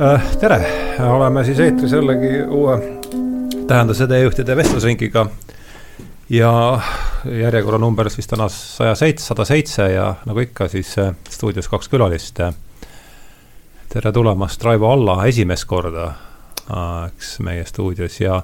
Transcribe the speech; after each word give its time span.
Äh, 0.00 0.22
tere, 0.40 0.56
oleme 1.06 1.44
siis 1.46 1.60
eetris 1.62 1.92
jällegi 1.94 2.40
uue 2.50 2.72
tähenduse 3.68 4.08
teejuhtide 4.10 4.56
vestlusringiga. 4.56 5.26
ja 6.28 6.80
järjekorranumber 7.24 8.10
siis 8.10 8.26
täna 8.26 8.48
saja 8.48 8.94
seitse, 8.94 9.26
sada 9.26 9.44
seitse 9.44 9.86
ja 9.92 10.14
nagu 10.26 10.42
ikka, 10.42 10.68
siis 10.68 10.98
äh, 10.98 11.14
stuudios 11.30 11.68
kaks 11.68 11.88
külalist. 11.88 12.40
tere 13.88 14.12
tulemast, 14.12 14.64
Raivo 14.64 14.90
Alla, 14.90 15.26
esimest 15.26 15.64
korda, 15.64 16.10
äh, 16.10 17.06
eks 17.12 17.38
meie 17.38 17.64
stuudios 17.64 18.20
ja, 18.20 18.42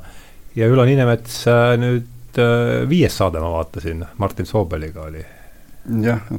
ja 0.54 0.70
Ülo 0.70 0.86
Ninemets 0.86 1.44
nüüd 1.82 2.42
viies 2.88 3.18
saade, 3.18 3.42
ma 3.42 3.50
vaatasin, 3.58 4.06
Martin 4.18 4.46
Soobeliga 4.46 5.02
oli. 5.02 5.26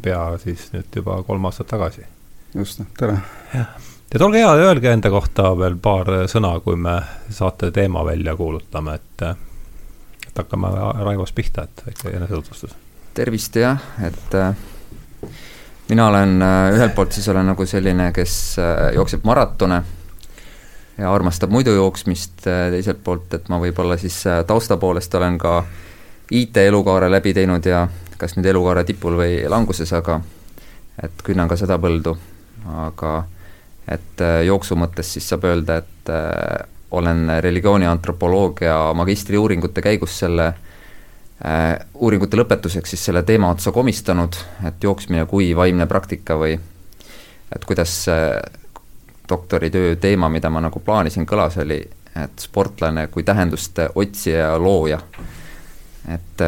pea 0.02 0.38
siis 0.38 0.70
nüüd 0.72 0.96
juba 0.96 1.24
kolm 1.24 1.46
aastat 1.46 1.68
tagasi. 1.68 2.08
just, 2.56 2.82
tere. 2.98 3.20
jah 3.54 3.91
et 4.16 4.22
olge 4.22 4.42
hea, 4.42 4.52
öelge 4.60 4.92
enda 4.92 5.10
kohta 5.12 5.52
veel 5.58 5.78
paar 5.82 6.10
sõna, 6.32 6.56
kui 6.64 6.76
me 6.80 6.98
saate 7.32 7.72
teema 7.72 8.04
välja 8.06 8.36
kuulutame, 8.36 8.98
et, 9.00 9.24
et 10.28 10.42
hakkame 10.44 10.72
Raivost 11.00 11.36
pihta, 11.36 11.64
et 11.64 11.86
väike 11.88 12.16
enesetutvustus. 12.18 12.76
tervist 13.14 13.56
jah, 13.56 13.80
et 14.04 14.36
äh, 14.36 14.56
mina 15.90 16.08
olen 16.08 16.42
äh, 16.42 16.74
ühelt 16.76 16.96
poolt 16.96 17.12
siis 17.12 17.28
olen 17.32 17.52
nagu 17.54 17.66
selline, 17.66 18.12
kes 18.16 18.36
äh, 18.60 18.94
jookseb 18.96 19.24
maratone 19.24 19.82
ja 20.98 21.14
armastab 21.14 21.50
muidu 21.50 21.72
jooksmist, 21.72 22.44
teiselt 22.44 23.04
poolt, 23.04 23.34
et 23.34 23.48
ma 23.50 23.60
võib-olla 23.60 23.98
siis 23.98 24.24
tausta 24.48 24.78
poolest 24.78 25.16
olen 25.16 25.38
ka 25.40 25.64
IT-elukaare 26.32 27.08
läbi 27.12 27.34
teinud 27.34 27.66
ja 27.66 27.88
kas 28.20 28.36
nüüd 28.38 28.46
elukaare 28.52 28.84
tipul 28.86 29.16
või 29.18 29.40
languses, 29.50 29.92
aga 29.98 30.20
et 31.02 31.24
künnan 31.24 31.50
ka 31.50 31.58
seda 31.58 31.80
põldu, 31.82 32.14
aga 32.86 33.22
et 33.94 34.22
äh, 34.22 34.42
jooksu 34.48 34.78
mõttes 34.80 35.14
siis 35.16 35.28
saab 35.30 35.46
öelda, 35.50 35.82
et 35.82 36.12
äh, 36.12 36.68
olen 36.92 37.30
religiooni 37.44 37.88
antropoloogia 37.88 38.76
magistriuuringute 38.98 39.84
käigus 39.84 40.18
selle 40.24 40.48
äh, 40.48 41.80
uuringute 41.94 42.40
lõpetuseks 42.40 42.96
siis 42.96 43.06
selle 43.10 43.24
teema 43.28 43.52
otsa 43.52 43.72
komistanud, 43.76 44.38
et 44.68 44.84
jooksmine 44.84 45.26
kui 45.30 45.52
vaimne 45.58 45.88
praktika 45.88 46.38
või 46.40 46.58
et 47.52 47.66
kuidas 47.68 48.06
doktoritöö 49.30 49.96
teema, 50.00 50.30
mida 50.32 50.50
ma 50.50 50.62
nagu 50.64 50.80
plaanisin, 50.80 51.26
kõlas, 51.28 51.58
oli, 51.60 51.82
et 52.16 52.44
sportlane 52.44 53.08
kui 53.12 53.24
tähenduste 53.28 53.90
otsija 53.96 54.46
ja 54.46 54.60
looja. 54.60 55.00
et 56.08 56.44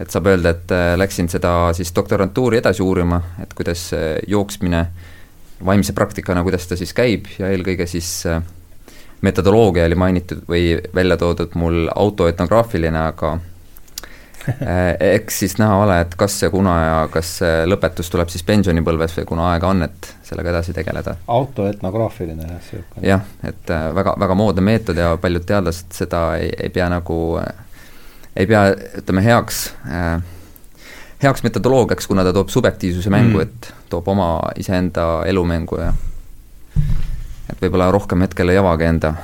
et 0.00 0.10
saab 0.10 0.26
öelda, 0.26 0.50
et 0.50 0.72
läksin 0.98 1.28
seda 1.30 1.72
siis 1.72 1.92
doktorantuuri 1.94 2.58
edasi 2.58 2.82
uurima, 2.82 3.20
et 3.42 3.54
kuidas 3.54 3.92
jooksmine 4.26 4.80
äh, 4.80 5.13
vaimse 5.66 5.92
praktikana, 5.92 6.42
kuidas 6.42 6.66
ta 6.68 6.76
siis 6.76 6.92
käib 6.96 7.28
ja 7.38 7.48
eelkõige 7.52 7.86
siis 7.90 8.10
äh, 8.30 8.42
metodoloogia 9.24 9.86
oli 9.88 9.98
mainitud 9.98 10.44
või 10.48 10.76
välja 10.94 11.16
toodud 11.16 11.56
mul 11.58 11.88
autoetnograafiline, 11.94 13.00
aga 13.08 13.32
äh, 14.48 14.94
eks 15.14 15.38
siis 15.44 15.56
näha 15.58 15.76
ole, 15.84 16.00
et 16.04 16.14
kas 16.20 16.36
ja 16.42 16.50
kuna 16.52 16.74
ja 16.82 16.98
kas 17.12 17.36
lõpetus 17.70 18.12
tuleb 18.12 18.32
siis 18.32 18.44
pensionipõlves 18.46 19.16
või 19.20 19.28
kuna 19.32 19.48
aega 19.54 19.72
on, 19.72 19.82
et 19.86 20.10
sellega 20.22 20.52
edasi 20.52 20.76
tegeleda. 20.76 21.16
autoetnograafiline 21.26 22.48
jah, 22.48 22.60
niisugune. 22.60 23.08
jah, 23.08 23.24
et 23.42 23.72
äh, 23.72 23.88
väga, 23.96 24.16
väga 24.20 24.38
moodne 24.38 24.64
meetod 24.64 25.00
ja 25.00 25.14
paljud 25.20 25.46
teadlased 25.48 25.96
seda 25.96 26.26
ei, 26.40 26.52
ei 26.68 26.70
pea 26.74 26.90
nagu, 26.92 27.18
ei 28.36 28.46
pea, 28.50 28.68
ütleme, 29.00 29.24
heaks 29.24 29.66
äh, 29.88 30.18
heaks 31.24 31.44
metodoloogiaks, 31.46 32.06
kuna 32.10 32.24
ta 32.24 32.32
toob 32.36 32.52
subjektiivsuse 32.52 33.12
mängu 33.12 33.38
mm., 33.38 33.46
et 33.48 33.72
toob 33.92 34.08
oma 34.08 34.28
iseenda 34.60 35.24
elu 35.28 35.44
mängu 35.48 35.80
ja 35.80 35.92
et 37.50 37.60
võib-olla 37.60 37.90
rohkem 37.92 38.24
hetkel 38.24 38.52
ei 38.52 38.60
avagi 38.60 38.88
enda 38.88 39.14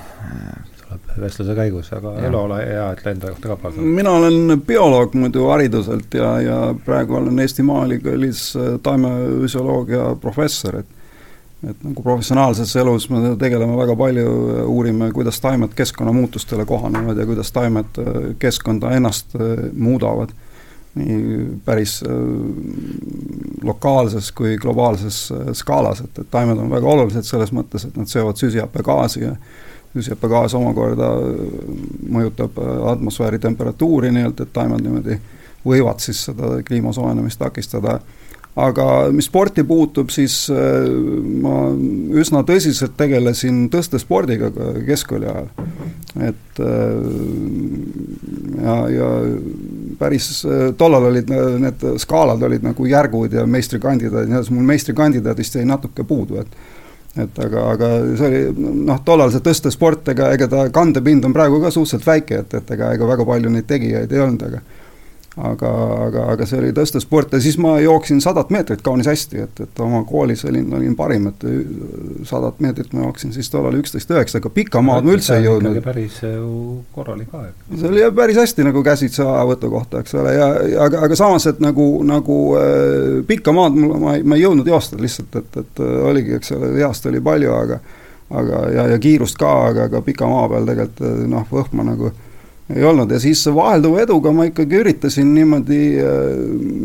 tuleb 1.00 1.24
vestluse 1.24 1.54
käigus, 1.54 1.90
aga 1.94 2.14
Elo, 2.26 2.44
ole 2.46 2.60
hea, 2.64 2.86
ütle 2.96 3.12
enda 3.14 3.32
kohta 3.32 3.50
ka 3.52 3.56
paar 3.60 3.74
sõna. 3.74 3.92
mina 3.98 4.14
olen 4.18 4.62
bioloog 4.66 5.14
muidu 5.18 5.46
hariduselt 5.50 6.14
ja, 6.14 6.30
ja 6.44 6.56
praegu 6.84 7.18
olen 7.20 7.38
Eesti 7.38 7.64
Maaülikoolis 7.66 8.46
äh, 8.56 8.72
taimefüsioloogia 8.82 10.14
professor, 10.20 10.80
et 10.82 10.96
et 11.60 11.82
nagu 11.84 12.00
professionaalses 12.00 12.70
elus 12.80 13.10
me 13.12 13.34
tegeleme 13.36 13.74
väga 13.76 13.92
palju, 14.00 14.28
uurime, 14.64 15.10
kuidas 15.12 15.42
taimed 15.44 15.74
keskkonnamuutustele 15.76 16.64
kohanevad 16.64 17.20
ja 17.20 17.26
kuidas 17.28 17.52
taimed 17.52 18.00
äh, 18.00 18.14
keskkonda 18.40 18.94
ennast 18.96 19.36
äh, 19.36 19.66
muudavad 19.76 20.32
nii 20.94 21.46
päris 21.64 22.02
äh, 22.02 22.10
lokaalses 23.62 24.32
kui 24.32 24.56
globaalses 24.56 25.32
äh, 25.32 25.52
skaalas, 25.52 26.00
et, 26.00 26.18
et 26.18 26.30
taimed 26.30 26.58
on 26.58 26.70
väga 26.70 26.86
olulised 26.86 27.26
selles 27.26 27.52
mõttes, 27.54 27.86
et 27.86 27.98
nad 27.98 28.10
seovad 28.10 28.40
süsihappegaasi 28.40 29.22
ja 29.22 29.34
süsihappegaas 29.94 30.54
omakorda 30.58 31.12
äh, 31.14 31.44
mõjutab 32.10 32.58
atmosfääri 32.92 33.38
temperatuuri 33.38 34.10
nii-öelda, 34.16 34.46
et 34.46 34.52
taimed 34.56 34.82
niimoodi 34.86 35.20
võivad 35.66 36.02
siis 36.02 36.24
seda 36.30 36.56
kliima 36.66 36.92
soojenemist 36.96 37.38
takistada 37.38 38.00
aga 38.58 38.86
mis 39.14 39.28
sporti 39.30 39.62
puutub, 39.66 40.10
siis 40.10 40.48
ma 40.50 41.70
üsna 42.18 42.42
tõsiselt 42.46 42.96
tegelesin 42.98 43.68
tõstespordiga 43.70 44.50
keskkooli 44.86 45.28
ajal. 45.30 45.46
et 46.26 46.60
ja, 48.64 48.74
ja 48.90 49.12
päris, 50.00 50.42
tollal 50.76 51.08
olid 51.12 51.30
need 51.62 51.86
skaalad 52.02 52.42
olid 52.42 52.66
nagu 52.66 52.90
järgud 52.90 53.38
ja 53.38 53.46
meistrikandidaadid, 53.46 54.32
nii 54.32 54.42
et 54.42 54.52
mul 54.56 54.68
meistrikandidaadist 54.72 55.60
jäi 55.60 55.64
natuke 55.68 56.04
puudu, 56.04 56.42
et 56.42 56.60
et 57.18 57.38
aga, 57.42 57.62
aga 57.72 57.86
see 58.14 58.28
oli 58.28 58.66
noh, 58.86 59.00
tollal 59.06 59.32
see 59.34 59.42
tõstesport, 59.42 60.12
ega, 60.12 60.28
ega 60.36 60.46
ta 60.50 60.68
kandepind 60.70 61.24
on 61.26 61.34
praegu 61.34 61.58
ka 61.62 61.72
suhteliselt 61.74 62.06
väike, 62.06 62.44
et, 62.44 62.54
et 62.54 62.70
ega, 62.76 62.92
ega 62.94 63.08
väga 63.08 63.26
palju 63.26 63.50
neid 63.50 63.66
tegijaid 63.66 64.12
ei 64.14 64.22
olnud, 64.22 64.44
aga 64.46 64.62
aga, 65.36 65.70
aga, 66.06 66.24
aga 66.32 66.46
see 66.48 66.58
oli 66.58 66.72
tõstesport 66.74 67.36
ja 67.36 67.40
siis 67.42 67.54
ma 67.62 67.76
jooksin 67.80 68.18
sadat 68.22 68.50
meetrit 68.50 68.82
kaunis 68.82 69.06
hästi, 69.06 69.42
et, 69.44 69.60
et 69.62 69.82
oma 69.82 70.02
koolis 70.08 70.42
olin, 70.48 70.66
olin 70.74 70.96
parim, 70.98 71.28
et 71.30 71.44
sadat 72.26 72.58
meetrit 72.64 72.90
ma 72.96 73.04
jooksin 73.04 73.34
siis 73.34 73.50
tollal 73.52 73.78
üksteist 73.78 74.10
üheksa, 74.10 74.40
aga 74.42 74.50
pikka 74.54 74.82
maad 74.82 75.06
ma 75.06 75.14
üldse 75.14 75.38
ei 75.38 75.46
jõudnud. 75.46 75.78
päris 75.84 76.18
korralik 76.94 77.30
aeg. 77.38 77.54
see 77.76 77.92
oli 77.92 78.02
jah 78.02 78.14
päris 78.16 78.40
hästi 78.42 78.66
nagu 78.66 78.82
käsitsi 78.86 79.22
ajavõtu 79.22 79.70
kohta, 79.70 80.02
eks 80.02 80.18
ole, 80.18 80.34
ja, 80.34 80.50
ja 80.72 80.82
aga, 80.88 81.04
aga 81.06 81.18
samas, 81.18 81.46
et 81.50 81.62
nagu, 81.62 81.88
nagu 82.06 82.40
äh, 82.58 83.20
pikka 83.28 83.54
maad 83.54 83.78
mul, 83.78 83.94
ma 84.02 84.16
ei, 84.18 84.26
ma 84.26 84.38
ei 84.38 84.44
jõudnud 84.48 84.66
joosta 84.66 84.98
lihtsalt, 84.98 85.38
et, 85.38 85.60
et 85.62 85.84
oligi, 85.86 86.34
eks 86.40 86.56
ole, 86.58 86.74
lihast 86.80 87.06
oli 87.06 87.22
palju, 87.22 87.54
aga 87.54 87.80
aga, 88.30 88.58
ja, 88.70 88.88
ja 88.94 88.98
kiirust 89.02 89.38
ka, 89.38 89.52
aga, 89.70 89.86
aga 89.90 90.02
pika 90.06 90.26
maa 90.30 90.48
peal 90.50 90.66
tegelikult 90.68 91.24
noh, 91.30 91.46
võhma 91.50 91.86
nagu 91.86 92.12
ei 92.76 92.84
olnud 92.84 93.10
ja 93.10 93.20
siis 93.20 93.42
vahelduva 93.54 94.04
eduga 94.04 94.32
ma 94.34 94.46
ikkagi 94.48 94.78
üritasin 94.82 95.32
niimoodi 95.34 95.80
äh, 95.98 96.20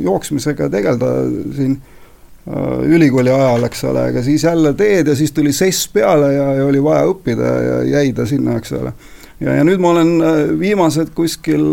jooksmisega 0.05 0.69
tegeleda 0.73 1.11
siin 1.55 1.75
äh, 1.75 2.79
ülikooli 2.95 3.33
ajal, 3.33 3.67
eks 3.67 3.83
ole, 3.89 4.07
aga 4.11 4.23
siis 4.25 4.43
jälle 4.43 4.73
teed 4.73 5.11
ja 5.11 5.15
siis 5.15 5.31
tuli 5.35 5.53
sess 5.53 5.89
peale 5.93 6.33
ja, 6.33 6.47
ja 6.59 6.65
oli 6.65 6.83
vaja 6.83 7.05
õppida 7.11 7.53
ja 7.67 7.77
jäi 7.97 8.13
ta 8.17 8.25
sinna, 8.29 8.57
eks 8.61 8.73
ole. 8.79 8.93
ja, 9.39 9.59
ja 9.59 9.67
nüüd 9.67 9.83
ma 9.83 9.93
olen 9.93 10.13
äh, 10.21 10.41
viimased 10.59 11.13
kuskil 11.17 11.65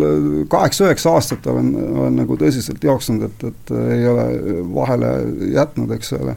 kaheksa-üheksa 0.52 1.16
aastat 1.16 1.46
olen, 1.46 1.74
olen 1.96 2.22
nagu 2.24 2.38
tõsiselt 2.40 2.84
jooksnud, 2.84 3.28
et, 3.30 3.48
et 3.52 3.76
ei 3.96 4.06
ole 4.08 4.28
vahele 4.74 5.14
jätnud, 5.54 5.96
eks 5.96 6.16
ole. 6.20 6.36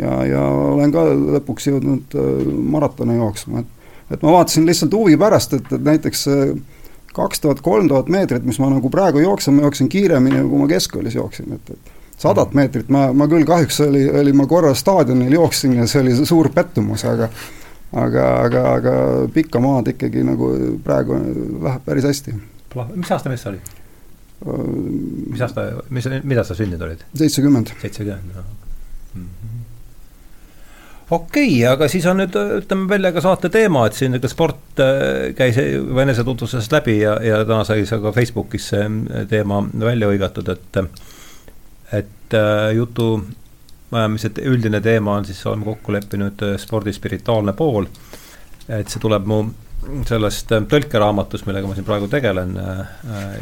ja, 0.00 0.18
ja 0.30 0.48
olen 0.48 0.94
ka 0.94 1.08
lõpuks 1.38 1.72
jõudnud 1.72 2.20
maratone 2.74 3.20
jooksma, 3.20 3.64
et 3.64 3.72
et 4.12 4.22
ma 4.22 4.34
vaatasin 4.34 4.66
lihtsalt 4.68 4.92
huvi 4.94 5.16
pärast, 5.20 5.54
et, 5.56 5.70
et 5.72 5.84
näiteks 5.84 6.26
äh, 6.28 6.50
kaks 7.14 7.42
tuhat, 7.42 7.60
kolm 7.64 7.88
tuhat 7.90 8.08
meetrit, 8.12 8.44
mis 8.46 8.58
ma 8.62 8.70
nagu 8.72 8.90
praegu 8.90 9.22
jooksen, 9.22 9.56
ma 9.56 9.68
jooksin 9.68 9.90
kiiremini, 9.92 10.42
kui 10.48 10.62
ma 10.62 10.70
keskkoolis 10.70 11.14
jooksin, 11.18 11.58
et, 11.58 11.76
et 11.76 11.92
sadat 12.16 12.50
mm. 12.52 12.60
meetrit 12.60 12.90
ma, 12.94 13.06
ma 13.16 13.28
küll 13.30 13.46
kahjuks 13.48 13.80
oli, 13.86 14.06
oli 14.20 14.32
ma 14.36 14.46
korra 14.50 14.74
staadionil 14.78 15.38
jooksin 15.38 15.76
ja 15.78 15.86
see 15.90 16.02
oli 16.02 16.16
suur 16.22 16.50
pettumus, 16.54 17.06
aga 17.10 17.30
aga, 17.94 18.26
aga, 18.46 18.64
aga 18.80 18.96
pikka 19.34 19.62
maad 19.62 19.92
ikkagi 19.94 20.24
nagu 20.26 20.50
praegu 20.84 21.18
läheb 21.62 21.86
päris 21.86 22.06
hästi. 22.10 22.34
mis 22.94 23.14
aasta 23.14 23.32
mees 23.32 23.46
sa 23.46 23.52
olid? 23.52 23.72
mis 25.30 25.40
aasta, 25.46 25.70
mis, 25.94 26.10
mida 26.22 26.44
sa 26.44 26.58
sündinud 26.58 26.82
olid? 26.88 27.06
seitsekümmend. 27.14 27.74
seitsekümmend, 27.82 28.34
mm 28.34 28.40
-hmm 28.40 28.63
okei 31.10 31.48
okay,, 31.48 31.66
aga 31.68 31.88
siis 31.90 32.06
on 32.08 32.20
nüüd, 32.22 32.36
ütleme 32.60 32.88
välja 32.88 33.12
ka 33.12 33.22
saate 33.24 33.50
teema, 33.52 33.84
et 33.86 33.96
siin 33.98 34.16
ikka 34.16 34.30
sport 34.32 34.82
äh, 34.82 35.32
käis 35.36 35.58
juba 35.60 36.04
enesetutvustusest 36.04 36.72
läbi 36.72 36.98
ja, 37.02 37.16
ja 37.24 37.42
täna 37.44 37.64
sai 37.68 37.84
see 37.88 38.00
ka 38.00 38.12
Facebookis 38.16 38.68
see 38.72 38.84
äh, 38.84 39.26
teema 39.30 39.60
välja 39.84 40.10
hõigatud, 40.10 40.48
et 40.54 40.80
et 41.94 42.36
äh, 42.38 42.70
jutu 42.76 43.08
ajamise 43.94 44.32
üldine 44.48 44.80
teema 44.82 45.18
on 45.20 45.28
siis, 45.28 45.42
oleme 45.46 45.68
kokku 45.68 45.92
leppinud 45.94 46.40
spordi 46.58 46.92
spirituaalne 46.92 47.52
pool. 47.54 47.86
et 48.68 48.88
see 48.88 49.00
tuleb 49.00 49.28
mu 49.28 49.42
sellest 50.08 50.48
tõlkeraamatust, 50.72 51.44
millega 51.44 51.68
ma 51.68 51.74
siin 51.76 51.84
praegu 51.84 52.06
tegelen, 52.08 52.54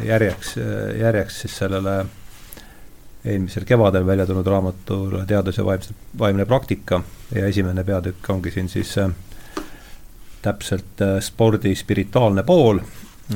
järjeks, 0.03 0.57
järjeks 0.99 1.37
siis 1.45 1.55
sellele 1.61 1.93
eelmisel 3.25 3.65
kevadel 3.65 4.05
välja 4.05 4.25
tulnud 4.25 4.47
raamatule 4.47 5.25
Teadus 5.25 5.57
ja 5.57 5.65
vaimse, 5.65 5.93
vaimne 6.19 6.45
praktika 6.45 7.01
ja 7.35 7.47
esimene 7.47 7.83
peatükk 7.83 8.29
ongi 8.29 8.51
siin 8.51 8.69
siis 8.69 8.97
äh, 8.97 9.09
täpselt 10.41 11.01
äh, 11.01 11.19
spordi 11.19 11.75
spirituaalne 11.75 12.43
pool. 12.43 12.79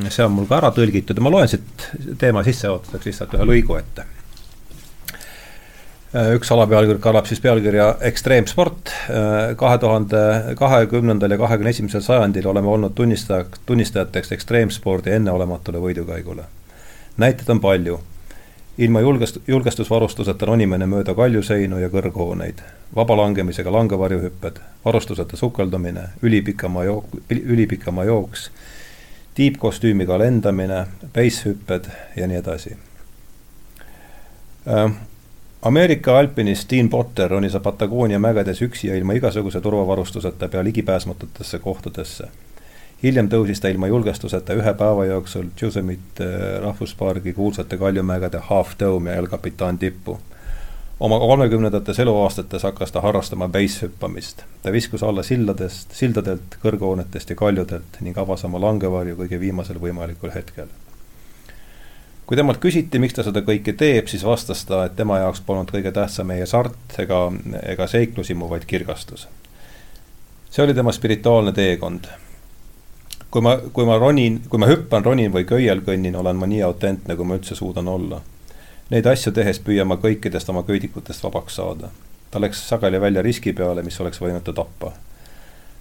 see 0.10 0.26
on 0.26 0.32
mul 0.36 0.46
ka 0.46 0.58
ära 0.58 0.70
tõlgitud 0.76 1.16
ja 1.16 1.24
ma 1.24 1.32
loen 1.32 1.48
siit 1.48 1.88
teema 2.20 2.44
sissejuhatuseks 2.44 3.06
lihtsalt 3.08 3.36
ühe 3.38 3.46
lõigu 3.48 3.78
ette. 3.80 4.04
Äh, 6.12 6.34
üks 6.36 6.52
alapealkiri 6.52 7.00
kannab 7.00 7.32
siis 7.32 7.40
pealkirja 7.40 7.96
Ekstreemsport. 8.12 8.92
kahe 9.56 9.78
tuhande 9.78 10.20
kahekümnendal 10.60 11.32
ja 11.32 11.38
kahekümne 11.38 11.70
esimesel 11.70 12.04
sajandil 12.04 12.48
oleme 12.48 12.68
olnud 12.68 12.96
tunnistajaks, 12.96 13.64
tunnistajateks 13.66 14.32
ekstreemspordi 14.32 15.16
enneolematule 15.16 15.80
võidukäigule. 15.80 16.44
näiteid 17.18 17.50
on 17.50 17.64
palju 17.64 18.00
ilma 18.78 19.02
julgest-, 19.02 19.40
julgestusvarustuseta 19.48 20.46
ronimine 20.46 20.86
mööda 20.86 21.16
kaljuseinu 21.16 21.80
ja 21.82 21.90
kõrghooneid, 21.90 22.62
vabalangemisega 22.96 23.72
langevarjuhüpped, 23.74 24.60
varustuseta 24.86 25.38
sukeldumine, 25.38 26.10
ülipikamaa 26.22 26.84
jook-, 26.86 27.18
ülipikamaa 27.30 28.06
jooks, 28.06 28.52
tiibkostüümiga 29.36 30.20
lendamine, 30.20 30.86
peishüpped 31.14 31.92
ja 32.16 32.28
nii 32.28 32.42
edasi 32.44 32.78
äh,. 34.68 34.92
Ameerika 35.68 36.20
alpinist 36.20 36.70
Dean 36.70 36.90
Potter 36.90 37.32
ronis 37.32 37.56
Patagoonia 37.64 38.20
mägedes 38.20 38.62
üksi 38.62 38.88
ja 38.88 38.96
ilma 38.96 39.16
igasuguse 39.18 39.62
turvavarustuseta 39.62 40.48
pea 40.48 40.64
ligipääsmatutesse 40.64 41.60
kohtadesse 41.60 42.28
hiljem 43.04 43.30
tõusis 43.30 43.62
ta 43.62 43.70
ilma 43.70 43.90
julgestuseta 43.92 44.56
ühe 44.58 44.74
päeva 44.78 45.06
jooksul 45.06 45.52
Yosemite 45.62 46.26
äh, 46.26 46.48
rahvuspargi 46.64 47.34
kuulsate 47.34 47.78
kaljumägede 47.78 48.42
Half 48.50 48.76
Dome 48.80 49.12
ja 49.12 49.22
El 49.22 49.28
Capitan 49.28 49.78
tippu. 49.78 50.20
oma 51.00 51.20
kolmekümnendates 51.20 52.00
eluaastates 52.00 52.64
hakkas 52.64 52.92
ta 52.92 53.02
harrastama 53.02 53.48
base-hüppamist. 53.48 54.44
ta 54.62 54.72
viskus 54.72 55.04
alla 55.04 55.24
silladest, 55.24 55.92
sildadelt, 55.94 56.58
kõrghoonetest 56.64 57.30
ja 57.30 57.36
kaljudelt 57.36 58.02
ning 58.02 58.18
avas 58.18 58.46
oma 58.46 58.62
langevarju 58.62 59.16
kõige 59.16 59.40
viimasel 59.40 59.80
võimalikul 59.82 60.34
hetkel. 60.34 60.68
kui 62.26 62.38
temalt 62.38 62.58
küsiti, 62.58 63.00
miks 63.00 63.14
ta 63.14 63.24
seda 63.24 63.42
kõike 63.42 63.74
teeb, 63.78 64.08
siis 64.08 64.26
vastas 64.26 64.66
ta, 64.66 64.86
et 64.86 64.96
tema 64.96 65.20
jaoks 65.20 65.42
polnud 65.42 65.72
kõige 65.72 65.92
tähtsam 65.92 66.32
ei 66.32 66.40
hasart 66.40 67.00
ega, 67.00 67.32
ega 67.64 67.88
seiklusimu, 67.88 68.50
vaid 68.50 68.66
kirgastus. 68.66 69.28
see 70.50 70.64
oli 70.64 70.74
tema 70.74 70.92
spirituaalne 70.92 71.52
teekond 71.52 72.10
kui 73.32 73.42
ma, 73.42 73.58
kui 73.74 73.86
ma 73.86 73.98
ronin, 73.98 74.42
kui 74.50 74.60
ma 74.60 74.70
hüppan, 74.70 75.04
ronin 75.06 75.32
või 75.34 75.46
köiel 75.48 75.82
kõnnin, 75.86 76.16
olen 76.16 76.36
ma 76.36 76.48
nii 76.48 76.62
autentne, 76.64 77.16
kui 77.16 77.26
ma 77.28 77.38
üldse 77.40 77.56
suudan 77.56 77.88
olla. 77.88 78.22
Neid 78.90 79.08
asju 79.12 79.34
tehes 79.36 79.60
püüan 79.60 79.88
ma 79.88 79.98
kõikidest 80.00 80.50
oma 80.50 80.64
köidikutest 80.64 81.24
vabaks 81.24 81.60
saada. 81.60 81.90
ta 82.32 82.40
läks 82.40 82.60
sageli 82.70 83.02
välja 83.02 83.22
riski 83.22 83.54
peale, 83.54 83.84
mis 83.84 84.00
oleks 84.02 84.22
võinud 84.22 84.44
ta 84.44 84.54
tappa. 84.54 84.92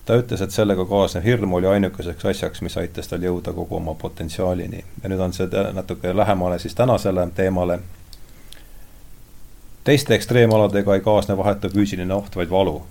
ta 0.05 0.17
ütles, 0.17 0.43
et 0.43 0.51
sellega 0.51 0.85
kaasnev 0.85 1.25
hirm 1.25 1.53
oli 1.53 1.67
ainukeseks 1.67 2.25
asjaks, 2.25 2.63
mis 2.63 2.77
aitas 2.77 3.09
tal 3.09 3.23
jõuda 3.23 3.53
kogu 3.53 3.77
oma 3.77 3.95
potentsiaalini. 3.95 4.85
ja 5.03 5.09
nüüd 5.09 5.21
on 5.21 5.33
see 5.33 5.47
natuke 5.73 6.17
lähemale 6.17 6.59
siis 6.59 6.75
tänasele 6.75 7.29
teemale. 7.35 7.79
teiste 9.85 10.15
ekstreemaladega 10.15 10.95
ei 10.95 11.01
kaasne 11.01 11.37
vahetu 11.37 11.69
füüsiline 11.69 12.15
oht, 12.15 12.37
vaid 12.37 12.51
valu 12.51 12.83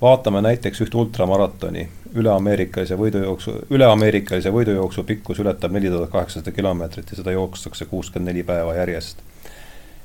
vaatame 0.00 0.40
näiteks 0.42 0.80
üht 0.80 0.94
ultramaratoni, 0.94 1.88
üle-ameerikalise 2.14 2.96
võidujooksu, 2.98 3.54
üle-ameerikalise 3.70 4.52
võidujooksu 4.52 5.04
pikkus 5.04 5.38
ületab 5.42 5.72
neli 5.72 5.90
tuhat 5.90 6.10
kaheksasada 6.10 6.52
kilomeetrit 6.52 7.10
ja 7.10 7.20
seda 7.20 7.32
jookstakse 7.32 7.84
kuuskümmend 7.90 8.32
neli 8.32 8.42
päeva 8.42 8.74
järjest. 8.74 9.22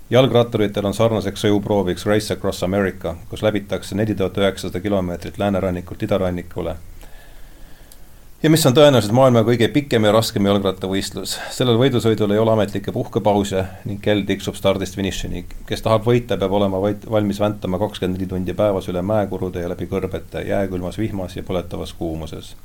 jalgratturitel 0.09 0.85
on 0.85 0.93
sarnaseks 0.93 1.45
sõjuprooviks 1.45 2.05
Race 2.05 2.33
Across 2.33 2.63
America, 2.63 3.15
kus 3.29 3.43
läbitakse 3.43 3.95
neli 3.95 4.15
tuhat 4.15 4.37
üheksasada 4.37 4.79
kilomeetrit 4.79 5.37
läänerannikult 5.37 6.03
idarannikule 6.03 6.75
ja 8.43 8.49
mis 8.49 8.65
on 8.65 8.75
tõenäoliselt 8.75 9.11
maailma 9.15 9.41
kõige 9.43 9.67
pikem 9.73 10.05
ja 10.07 10.11
raskem 10.15 10.45
jalgrattavõistlus. 10.47 11.35
sellel 11.51 11.77
võidusõidul 11.79 12.31
ei 12.31 12.39
ole 12.39 12.53
ametlikke 12.53 12.91
puhkepause 12.95 13.65
ning 13.85 14.01
kell 14.01 14.23
tiksub 14.27 14.55
stardist 14.55 14.95
finišini. 14.95 15.45
kes 15.65 15.81
tahab 15.81 16.05
võita, 16.07 16.37
peab 16.39 16.51
olema 16.51 16.81
vaid 16.81 17.03
valmis 17.11 17.39
väntama 17.39 17.79
kakskümmend 17.79 18.17
neli 18.17 18.29
tundi 18.29 18.53
päevas 18.53 18.87
üle 18.87 19.01
mäekurude 19.01 19.59
ja 19.59 19.69
läbi 19.69 19.87
kõrbete, 19.91 20.45
jääkülmas 20.47 20.97
vihmas 20.97 21.35
ja 21.35 21.43
põletavas 21.43 21.93
kuumuses. 21.93 22.55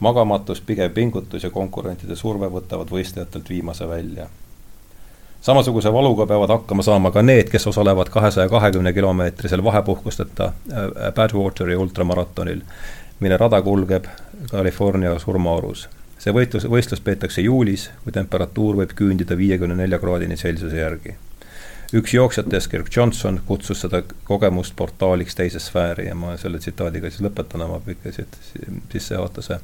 magamatus, 0.00 0.60
pigev 0.60 0.90
pingutus 0.90 1.44
ja 1.44 1.50
konkurentide 1.50 2.16
surve 2.16 2.50
võtavad 2.50 2.90
võistlejatelt 2.90 3.48
viimase 3.48 3.88
välja 3.88 4.26
samasuguse 5.40 5.92
valuga 5.92 6.26
peavad 6.26 6.48
hakkama 6.48 6.82
saama 6.82 7.10
ka 7.10 7.22
need, 7.22 7.50
kes 7.52 7.66
osalevad 7.66 8.08
kahesaja 8.08 8.48
kahekümne 8.48 8.92
kilomeetrisel 8.92 9.64
vahepuhkusteta 9.64 10.44
äh, 10.44 11.12
Badwateri 11.14 11.76
ultramaratonil 11.76 12.62
mille 13.20 13.36
rada 13.36 13.62
kulgeb 13.62 14.04
California 14.50 15.18
surmaorus. 15.18 15.88
see 16.18 16.32
võitlus, 16.32 16.64
võistlus 16.70 17.02
peetakse 17.04 17.42
juulis, 17.44 17.90
kui 18.04 18.12
temperatuur 18.12 18.78
võib 18.78 18.94
küündida 18.96 19.36
viiekümne 19.36 19.76
nelja 19.76 19.98
kraadini 19.98 20.36
Celsiuse 20.40 20.76
järgi. 20.76 21.14
üks 21.94 22.14
jooksjatest, 22.14 22.70
Kirk 22.70 22.96
Johnson, 22.96 23.40
kutsus 23.46 23.80
seda 23.80 24.02
kogemust 24.24 24.76
portaaliks 24.76 25.34
teise 25.34 25.60
sfääri 25.60 26.06
ja 26.08 26.14
ma 26.14 26.36
selle 26.36 26.58
tsitaadiga 26.58 27.10
siis 27.10 27.22
lõpetan 27.26 27.62
oma 27.64 27.80
pika 27.80 28.12
sissejuhatuse. 28.92 29.60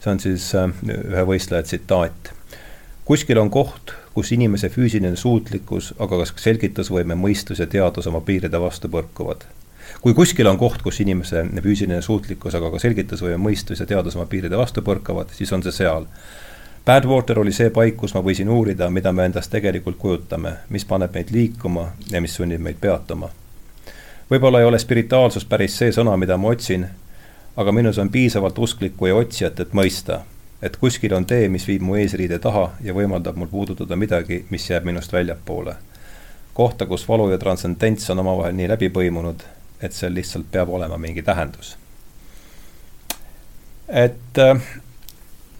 see 0.00 0.12
on 0.12 0.20
siis 0.20 0.54
äh, 0.54 0.74
ühe 0.88 1.24
võistleja 1.26 1.62
tsitaat. 1.62 2.32
kuskil 3.04 3.38
on 3.38 3.50
koht, 3.50 3.94
kus 4.14 4.32
inimese 4.32 4.68
füüsiline 4.68 5.16
suutlikkus, 5.16 5.94
aga 5.98 6.24
ka 6.24 6.26
selgitusvõime, 6.36 7.14
mõistus 7.14 7.58
ja 7.58 7.66
teadus 7.66 8.06
oma 8.06 8.20
piiride 8.20 8.60
vastu 8.60 8.88
põrkuvad 8.88 9.46
kui 10.00 10.14
kuskil 10.14 10.46
on 10.46 10.58
koht, 10.58 10.82
kus 10.82 11.00
inimese 11.00 11.44
füüsiline 11.62 12.02
suutlikkus, 12.02 12.54
aga 12.56 12.70
ka 12.72 12.78
selgitusvõime, 12.80 13.40
mõistus 13.40 13.82
ja 13.82 13.86
teadus 13.86 14.16
oma 14.16 14.26
piiride 14.26 14.56
vastu 14.56 14.82
põrkavad, 14.82 15.34
siis 15.36 15.52
on 15.52 15.62
see 15.62 15.74
seal. 15.82 16.06
Badwater 16.86 17.38
oli 17.38 17.52
see 17.52 17.68
paik, 17.70 17.98
kus 18.00 18.14
ma 18.16 18.22
võisin 18.24 18.48
uurida, 18.48 18.88
mida 18.90 19.12
me 19.12 19.26
endast 19.28 19.52
tegelikult 19.52 19.98
kujutame, 20.00 20.54
mis 20.72 20.86
paneb 20.88 21.14
meid 21.14 21.28
liikuma 21.30 21.90
ja 22.10 22.20
mis 22.24 22.34
sunnib 22.34 22.64
meid 22.64 22.80
peatuma. 22.80 23.28
võib-olla 24.30 24.60
ei 24.60 24.64
ole 24.64 24.78
spirituaalsus 24.78 25.44
päris 25.44 25.76
see 25.78 25.92
sõna, 25.92 26.16
mida 26.16 26.36
ma 26.36 26.48
otsin, 26.48 26.86
aga 27.56 27.72
minus 27.72 27.98
on 27.98 28.10
piisavalt 28.10 28.58
usklikku 28.58 29.06
ja 29.06 29.14
otsijat, 29.14 29.60
et 29.60 29.72
mõista, 29.72 30.20
et 30.62 30.76
kuskil 30.76 31.12
on 31.14 31.26
tee, 31.26 31.48
mis 31.48 31.66
viib 31.68 31.82
mu 31.82 31.96
eesriide 31.96 32.38
taha 32.38 32.70
ja 32.80 32.94
võimaldab 32.94 33.36
mul 33.36 33.48
puudutada 33.48 33.96
midagi, 33.96 34.44
mis 34.50 34.70
jääb 34.70 34.84
minust 34.84 35.12
väljapoole. 35.12 35.74
kohta, 36.54 36.86
kus 36.86 37.08
valu 37.08 37.30
ja 37.30 37.38
transcendents 37.38 38.10
on 38.10 38.18
omavahel 38.18 38.54
nii 38.54 38.68
läbi 38.68 38.88
põimunud, 38.88 39.42
et 39.82 39.96
seal 39.96 40.14
lihtsalt 40.14 40.50
peab 40.52 40.68
olema 40.68 40.98
mingi 40.98 41.22
tähendus. 41.22 41.76
et 43.88 44.38
äh, 44.38 44.60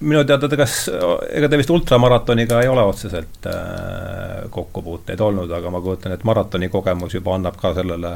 minu 0.00 0.24
teada 0.24 0.48
ta 0.48 0.56
kas, 0.56 0.88
ega 1.30 1.48
te 1.48 1.58
vist 1.60 1.70
ultramaratoniga 1.70 2.60
ei 2.62 2.68
ole 2.68 2.82
otseselt 2.88 3.46
äh, 3.46 4.50
kokkupuuteid 4.50 5.20
olnud, 5.20 5.50
aga 5.50 5.70
ma 5.70 5.80
kujutan, 5.80 6.12
et 6.16 6.24
maratoni 6.24 6.68
kogemus 6.68 7.14
juba 7.14 7.34
annab 7.34 7.58
ka 7.60 7.74
sellele, 7.76 8.14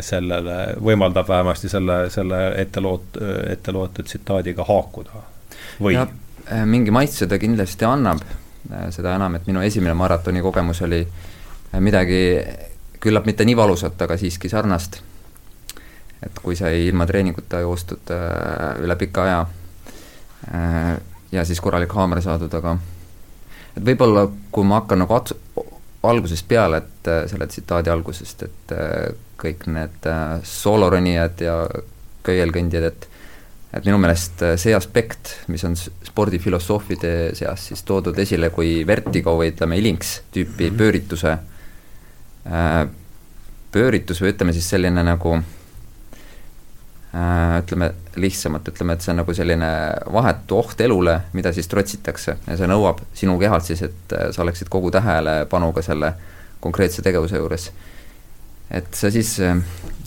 sellele, 0.00 0.58
võimaldab 0.82 1.28
vähemasti 1.28 1.72
selle, 1.72 2.04
selle 2.14 2.42
ette 2.60 2.82
loot-, 2.84 3.18
ette 3.48 3.72
loetud 3.72 4.06
tsitaadiga 4.06 4.66
haakuda 4.68 5.24
või? 5.80 5.96
Äh, 5.96 6.62
mingi 6.66 6.94
maitse 6.94 7.26
ta 7.26 7.38
kindlasti 7.42 7.86
annab, 7.88 8.22
äh, 8.70 8.86
seda 8.94 9.16
enam, 9.16 9.34
et 9.34 9.48
minu 9.50 9.62
esimene 9.66 9.96
maratoni 9.98 10.42
kogemus 10.44 10.82
oli 10.86 11.00
äh, 11.02 11.80
midagi 11.82 12.20
küllap 13.06 13.28
mitte 13.28 13.46
nii 13.46 13.56
valusat, 13.56 14.00
aga 14.02 14.18
siiski 14.18 14.50
sarnast. 14.50 15.00
et 16.26 16.38
kui 16.42 16.56
sai 16.56 16.86
ilma 16.88 17.04
treeninguta 17.06 17.60
joostud 17.60 18.10
äh, 18.10 18.78
üle 18.82 18.96
pika 18.96 19.24
aja 19.26 19.40
äh, 20.48 20.94
ja 21.32 21.44
siis 21.44 21.60
korralik 21.60 21.92
haamer 21.92 22.22
saadud, 22.24 22.54
aga 22.56 22.72
et 23.76 23.84
võib-olla 23.84 24.24
kui 24.50 24.64
ma 24.64 24.80
hakkan 24.80 25.04
nagu 25.04 25.12
ats-, 25.14 25.36
algusest 26.02 26.48
peale, 26.48 26.80
et 26.80 27.10
äh, 27.12 27.26
selle 27.30 27.46
tsitaadi 27.52 27.92
algusest, 27.92 28.46
et 28.48 28.72
äh, 28.74 29.10
kõik 29.38 29.68
need 29.68 30.08
äh, 30.08 30.38
sooloronijad 30.42 31.44
ja 31.44 31.58
köielkõndjad, 32.26 32.88
et 32.92 33.12
et 33.76 33.84
minu 33.84 33.98
meelest 34.00 34.40
äh, 34.46 34.54
see 34.56 34.72
aspekt, 34.72 35.34
mis 35.52 35.62
on 35.68 35.76
spordifilosoofide 35.76 37.12
seas 37.36 37.66
siis 37.68 37.84
toodud 37.84 38.16
esile 38.24 38.48
kui 38.54 38.80
vertigo 38.88 39.36
või 39.36 39.52
ütleme, 39.52 39.76
ilinks 39.82 40.22
tüüpi 40.32 40.70
mhm. 40.70 40.80
pöörituse 40.80 41.36
Äh, 41.36 41.55
pööritus 43.76 44.22
või 44.22 44.30
ütleme 44.32 44.52
siis 44.56 44.68
selline 44.70 45.02
nagu 45.04 45.32
äh, 45.36 45.42
ütleme 47.60 47.90
lihtsamalt, 48.16 48.68
ütleme, 48.72 48.92
et 48.96 49.02
see 49.04 49.12
on 49.12 49.18
nagu 49.20 49.34
selline 49.36 49.70
vahetu 50.12 50.58
oht 50.60 50.80
elule, 50.80 51.14
mida 51.36 51.52
siis 51.52 51.68
trotsitakse 51.72 52.32
ja 52.46 52.56
see 52.56 52.68
nõuab 52.70 52.98
sinu 53.16 53.34
kehalt 53.42 53.64
siis, 53.68 53.82
et 53.88 54.06
äh, 54.16 54.30
sa 54.32 54.42
oleksid 54.46 54.68
kogu 54.72 54.88
tähelepanuga 54.94 55.80
selle 55.84 56.08
konkreetse 56.64 57.00
tegevuse 57.04 57.36
juures. 57.36 57.64
et 58.70 58.94
see 58.98 59.10
siis, 59.14 59.30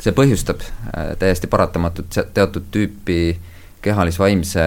see 0.01 0.13
põhjustab 0.15 0.60
täiesti 1.19 1.48
paratamatut 1.48 2.17
teatud 2.34 2.63
tüüpi 2.72 3.38
kehalis-vaimse 3.81 4.62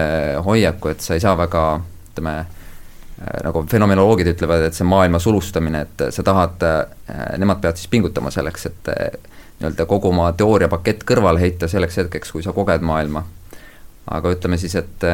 hoiaku, 0.45 0.87
et 0.89 1.01
sa 1.05 1.13
ei 1.13 1.21
saa 1.21 1.37
väga 1.37 1.81
ütleme, 2.13 2.45
nagu 3.43 3.61
fenomenoloogid 3.69 4.33
ütlevad, 4.33 4.65
et 4.67 4.77
see 4.77 4.87
maailma 4.87 5.19
sulustamine, 5.21 5.83
et 5.85 6.03
sa 6.15 6.23
tahad, 6.25 6.63
nemad 7.37 7.61
peavad 7.61 7.79
siis 7.79 7.91
pingutama 7.91 8.31
selleks, 8.33 8.65
et 8.71 8.89
nii-öelda 9.59 9.85
kogu 9.87 10.09
oma 10.09 10.31
teooriapakett 10.37 11.05
kõrvale 11.07 11.39
heita 11.43 11.69
selleks 11.71 12.01
hetkeks, 12.01 12.33
kui 12.33 12.43
sa 12.43 12.55
koged 12.55 12.83
maailma. 12.83 13.23
aga 14.11 14.33
ütleme 14.33 14.57
siis, 14.59 14.75
et 14.75 15.05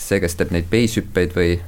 see, 0.00 0.20
kes 0.22 0.38
teeb 0.38 0.54
neid 0.54 0.70
peishüppeid 0.70 1.34
või 1.36 1.58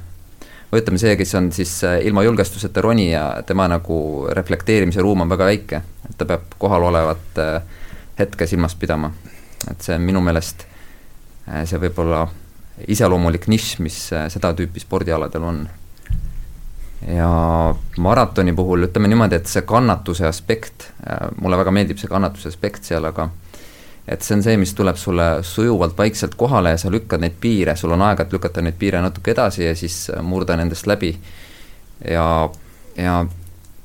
või 0.71 0.81
ütleme, 0.81 0.97
see, 0.97 1.13
kes 1.19 1.35
on 1.37 1.51
siis 1.53 1.73
ilma 2.01 2.23
julgestuseta 2.25 2.81
ronija, 2.81 3.43
tema 3.45 3.67
nagu 3.69 3.97
reflekteerimise 4.33 5.03
ruum 5.05 5.21
on 5.21 5.29
väga 5.29 5.45
väike, 5.45 5.81
et 6.09 6.17
ta 6.17 6.25
peab 6.25 6.55
kohalolevat 6.57 7.41
hetke 8.19 8.47
silmas 8.47 8.75
pidama. 8.75 9.11
et 9.71 9.81
see 9.81 9.95
on 9.95 10.01
minu 10.01 10.21
meelest 10.21 10.65
see 11.65 11.79
võib-olla 11.79 12.25
iseloomulik 12.87 13.47
nišš, 13.51 13.79
mis 13.85 13.97
seda 14.33 14.53
tüüpi 14.57 14.81
spordialadel 14.81 15.43
on 15.45 15.63
ja 17.07 17.75
maratoni 17.97 18.53
puhul 18.53 18.87
ütleme 18.87 19.07
niimoodi, 19.07 19.35
et 19.35 19.49
see 19.49 19.63
kannatuse 19.67 20.27
aspekt, 20.27 20.89
äh, 21.07 21.27
mulle 21.41 21.57
väga 21.59 21.71
meeldib 21.71 21.99
see 21.99 22.09
kannatuse 22.11 22.51
aspekt 22.53 22.87
seal, 22.87 23.05
aga 23.09 23.29
et 24.07 24.23
see 24.23 24.37
on 24.37 24.43
see, 24.43 24.55
mis 24.59 24.73
tuleb 24.75 24.99
sulle 24.99 25.27
sujuvalt 25.47 25.97
vaikselt 25.97 26.35
kohale 26.39 26.73
ja 26.75 26.79
sa 26.79 26.91
lükkad 26.91 27.23
neid 27.23 27.37
piire, 27.41 27.75
sul 27.79 27.95
on 27.95 28.03
aega, 28.07 28.25
et 28.25 28.35
lükata 28.35 28.63
neid 28.63 28.77
piire 28.79 29.01
natuke 29.03 29.31
edasi 29.35 29.65
ja 29.65 29.75
siis 29.75 30.09
äh, 30.13 30.21
murda 30.23 30.57
nendest 30.59 30.87
läbi. 30.87 31.15
ja, 32.09 32.49
ja 32.97 33.25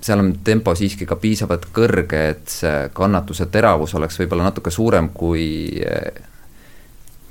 seal 0.00 0.22
on 0.22 0.32
tempo 0.44 0.74
siiski 0.78 1.06
ka 1.06 1.16
piisavalt 1.16 1.66
kõrge, 1.74 2.22
et 2.34 2.54
see 2.60 2.76
kannatuse 2.94 3.46
teravus 3.50 3.94
oleks 3.98 4.18
võib-olla 4.20 4.50
natuke 4.50 4.70
suurem 4.70 5.10
kui, 5.14 5.82
äh, 5.82 6.22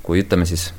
kui 0.02 0.20
ütleme 0.24 0.46
siis 0.46 0.70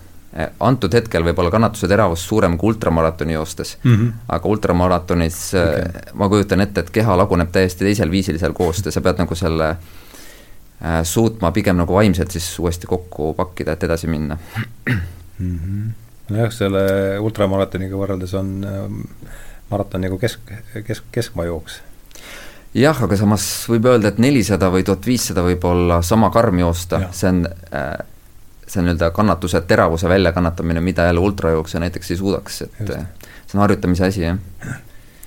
antud 0.60 0.94
hetkel 0.94 1.24
võib 1.26 1.40
olla 1.42 1.50
kannatuse 1.50 1.88
teravus 1.90 2.22
suurem 2.28 2.58
kui 2.58 2.70
ultramaratoni 2.70 3.34
joostes 3.34 3.78
mm, 3.84 3.96
-hmm. 3.96 4.12
aga 4.36 4.50
ultramaratonis 4.50 5.40
eh, 5.54 5.70
okay. 5.70 6.12
ma 6.14 6.30
kujutan 6.30 6.62
ette, 6.62 6.80
et 6.86 6.90
keha 6.90 7.18
laguneb 7.18 7.50
täiesti 7.52 7.86
teisel 7.86 8.12
viisil 8.12 8.38
seal 8.40 8.54
koos 8.54 8.84
ja 8.86 8.92
sa 8.92 9.02
pead 9.02 9.18
nagu 9.18 9.36
selle 9.36 9.70
äh, 9.70 11.02
suutma 11.04 11.52
pigem 11.52 11.78
nagu 11.82 11.94
vaimselt 11.94 12.32
siis 12.32 12.60
uuesti 12.60 12.88
kokku 12.88 13.34
pakkida, 13.34 13.74
et 13.74 13.84
edasi 13.84 14.08
minna 14.08 14.38
mm. 14.86 15.00
-hmm. 15.40 15.92
nojah, 16.30 16.54
selle 16.54 17.20
ultramaratoniga 17.20 17.98
võrreldes 17.98 18.38
on 18.38 18.64
äh, 18.64 19.34
maraton 19.70 20.02
nagu 20.02 20.18
kesk, 20.18 20.54
kesk, 20.86 21.04
keskmaajooks 21.12 21.82
jah, 22.74 23.04
aga 23.04 23.18
samas 23.18 23.66
võib 23.70 23.90
öelda, 23.90 24.14
et 24.14 24.22
nelisada 24.22 24.70
või 24.70 24.86
tuhat 24.86 25.06
viissada 25.06 25.42
võib 25.42 25.66
olla 25.66 26.02
sama 26.02 26.30
karm 26.30 26.60
joosta, 26.60 27.08
see 27.12 27.34
on 27.34 27.48
äh, 27.74 27.98
see 28.70 28.84
nii-öelda 28.86 29.12
kannatuse 29.16 29.62
teravuse 29.68 30.10
väljakannatamine, 30.10 30.82
mida 30.82 31.08
jälle 31.10 31.20
ultrajooksja 31.20 31.80
näiteks 31.80 32.12
ei 32.12 32.18
suudaks, 32.18 32.62
et 32.62 32.80
Just. 32.80 32.94
see 33.48 33.58
on 33.58 33.66
harjutamise 33.66 34.06
asi, 34.06 34.22
jah. 34.22 34.38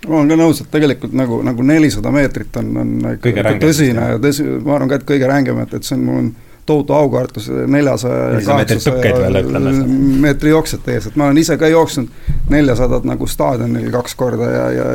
Ma 0.08 0.16
olen 0.18 0.32
ka 0.32 0.36
nõus, 0.38 0.60
et 0.62 0.70
tegelikult 0.70 1.12
nagu, 1.14 1.42
nagu 1.46 1.62
nelisada 1.66 2.10
meetrit 2.10 2.56
on, 2.58 2.70
on 2.82 2.94
ikka 3.14 3.52
tõsine 3.62 4.06
ja 4.14 4.22
tõsi, 4.22 4.46
ma 4.64 4.76
arvan 4.76 4.90
ka, 4.90 4.98
et 4.98 5.04
kõige 5.06 5.28
rängem, 5.30 5.60
et, 5.62 5.76
et 5.78 5.86
see 5.86 5.98
on, 5.98 6.06
mul 6.06 6.22
on 6.22 6.32
tohutu 6.66 6.94
aukartus 6.94 7.48
neljasaja 7.66 8.24
ja 8.32 8.40
kaheksasaja 8.46 9.84
meetri 10.22 10.50
jooksjate 10.50 10.94
ees, 10.94 11.06
et 11.10 11.18
ma 11.18 11.26
olen 11.28 11.38
ise 11.42 11.56
ka 11.58 11.70
jooksnud 11.70 12.50
neljasadat 12.50 13.06
nagu 13.06 13.26
staadionil 13.26 13.90
kaks 13.94 14.14
korda 14.18 14.50
ja, 14.50 14.66
ja 14.70 14.90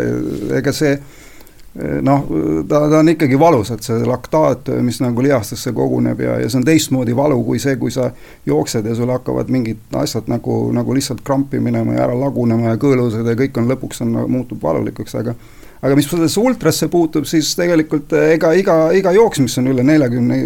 ega 0.59 0.71
see 0.75 0.95
noh, 2.01 2.25
ta, 2.67 2.79
ta 2.89 2.99
on 2.99 3.09
ikkagi 3.11 3.37
valus, 3.39 3.71
et 3.73 3.85
see 3.85 3.99
laktaat, 4.07 4.71
mis 4.81 4.97
nagu 5.03 5.21
lihastesse 5.21 5.73
koguneb 5.77 6.21
ja, 6.23 6.39
ja 6.41 6.49
see 6.49 6.61
on 6.61 6.65
teistmoodi 6.65 7.15
valu 7.17 7.37
kui 7.45 7.59
see, 7.61 7.75
kui 7.77 7.93
sa 7.93 8.09
jooksed 8.49 8.87
ja 8.89 8.95
sul 8.97 9.11
hakkavad 9.13 9.51
mingid 9.53 9.93
asjad 9.99 10.29
nagu, 10.31 10.57
nagu 10.73 10.97
lihtsalt 10.97 11.21
krampi 11.27 11.61
minema 11.63 11.97
ja 11.97 12.07
ära 12.07 12.17
lagunema 12.17 12.73
ja 12.73 12.81
kõõlused 12.81 13.29
ja 13.29 13.37
kõik 13.37 13.61
on 13.61 13.69
lõpuks 13.69 14.01
on, 14.05 14.17
muutub 14.31 14.63
valulikuks, 14.63 15.15
aga 15.21 15.35
aga 15.81 15.95
mis 15.97 16.09
sellesse 16.09 16.41
ultrasse 16.41 16.89
puutub, 16.89 17.27
siis 17.29 17.51
tegelikult 17.57 18.13
ega 18.17 18.53
iga, 18.57 18.77
iga 18.97 19.13
jooks, 19.13 19.43
mis 19.43 19.57
on 19.61 19.69
üle 19.73 19.85
neljakümne 19.85 20.39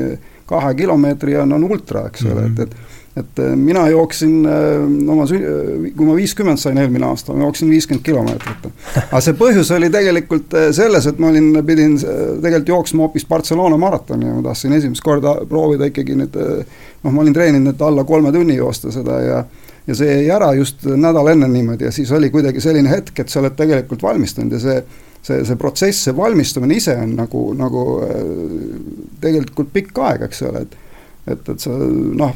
kahe 0.51 0.73
kilomeetri, 0.75 1.37
on, 1.39 1.55
on 1.55 1.63
ultra, 1.69 2.09
eks 2.09 2.25
ole 2.27 2.41
mm, 2.41 2.55
-hmm. 2.55 2.63
et, 2.63 2.73
et 2.73 2.90
et 3.17 3.39
äh, 3.39 3.55
mina 3.55 3.87
jooksin 3.89 4.45
äh, 4.45 5.11
oma, 5.11 5.25
kui 5.97 6.07
ma 6.07 6.15
viiskümmend 6.15 6.59
sain 6.61 6.77
eelmine 6.79 7.09
aasta, 7.09 7.33
ma 7.35 7.43
jooksin 7.43 7.69
viiskümmend 7.69 8.05
kilomeetrit. 8.05 8.69
aga 9.01 9.21
see 9.23 9.35
põhjus 9.39 9.71
oli 9.75 9.89
tegelikult 9.91 10.55
äh, 10.55 10.69
selles, 10.75 11.09
et 11.11 11.19
ma 11.19 11.31
olin, 11.31 11.49
pidin 11.67 11.97
tegelikult 11.99 12.71
jooksma 12.71 13.07
hoopis 13.07 13.27
Barcelona 13.27 13.79
maratoni 13.81 14.29
ja 14.29 14.37
ma 14.37 14.45
tahtsin 14.47 14.77
esimest 14.77 15.03
korda 15.03 15.35
proovida 15.49 15.89
ikkagi 15.91 16.15
nüüd 16.21 16.39
noh, 16.39 17.11
ma 17.11 17.23
olin 17.25 17.35
treeninud 17.35 17.73
nüüd 17.73 17.83
alla 17.87 18.07
kolme 18.07 18.31
tunni 18.31 18.55
joosta 18.55 18.93
seda 18.95 19.19
ja 19.25 19.43
ja 19.89 19.95
see 19.97 20.11
jäi 20.13 20.27
ära 20.29 20.51
just 20.53 20.85
nädal 20.85 21.31
enne 21.31 21.47
niimoodi 21.49 21.87
ja 21.87 21.91
siis 21.91 22.11
oli 22.13 22.29
kuidagi 22.29 22.61
selline 22.61 22.89
hetk, 22.91 23.15
et 23.19 23.33
sa 23.33 23.39
oled 23.41 23.55
tegelikult 23.57 24.03
valmistunud 24.05 24.53
ja 24.53 24.59
see 24.61 24.77
see, 25.21 25.41
see 25.45 25.57
protsess, 25.57 26.05
see 26.05 26.15
valmistumine 26.17 26.77
ise 26.77 26.93
on 27.01 27.15
nagu, 27.17 27.41
nagu 27.57 27.81
tegelikult 29.21 29.73
pikk 29.73 29.99
aeg, 30.05 30.23
eks 30.29 30.41
ole, 30.47 30.63
et 30.63 30.77
et, 31.27 31.49
et 31.49 31.59
sa 31.59 31.71
noh, 31.71 32.33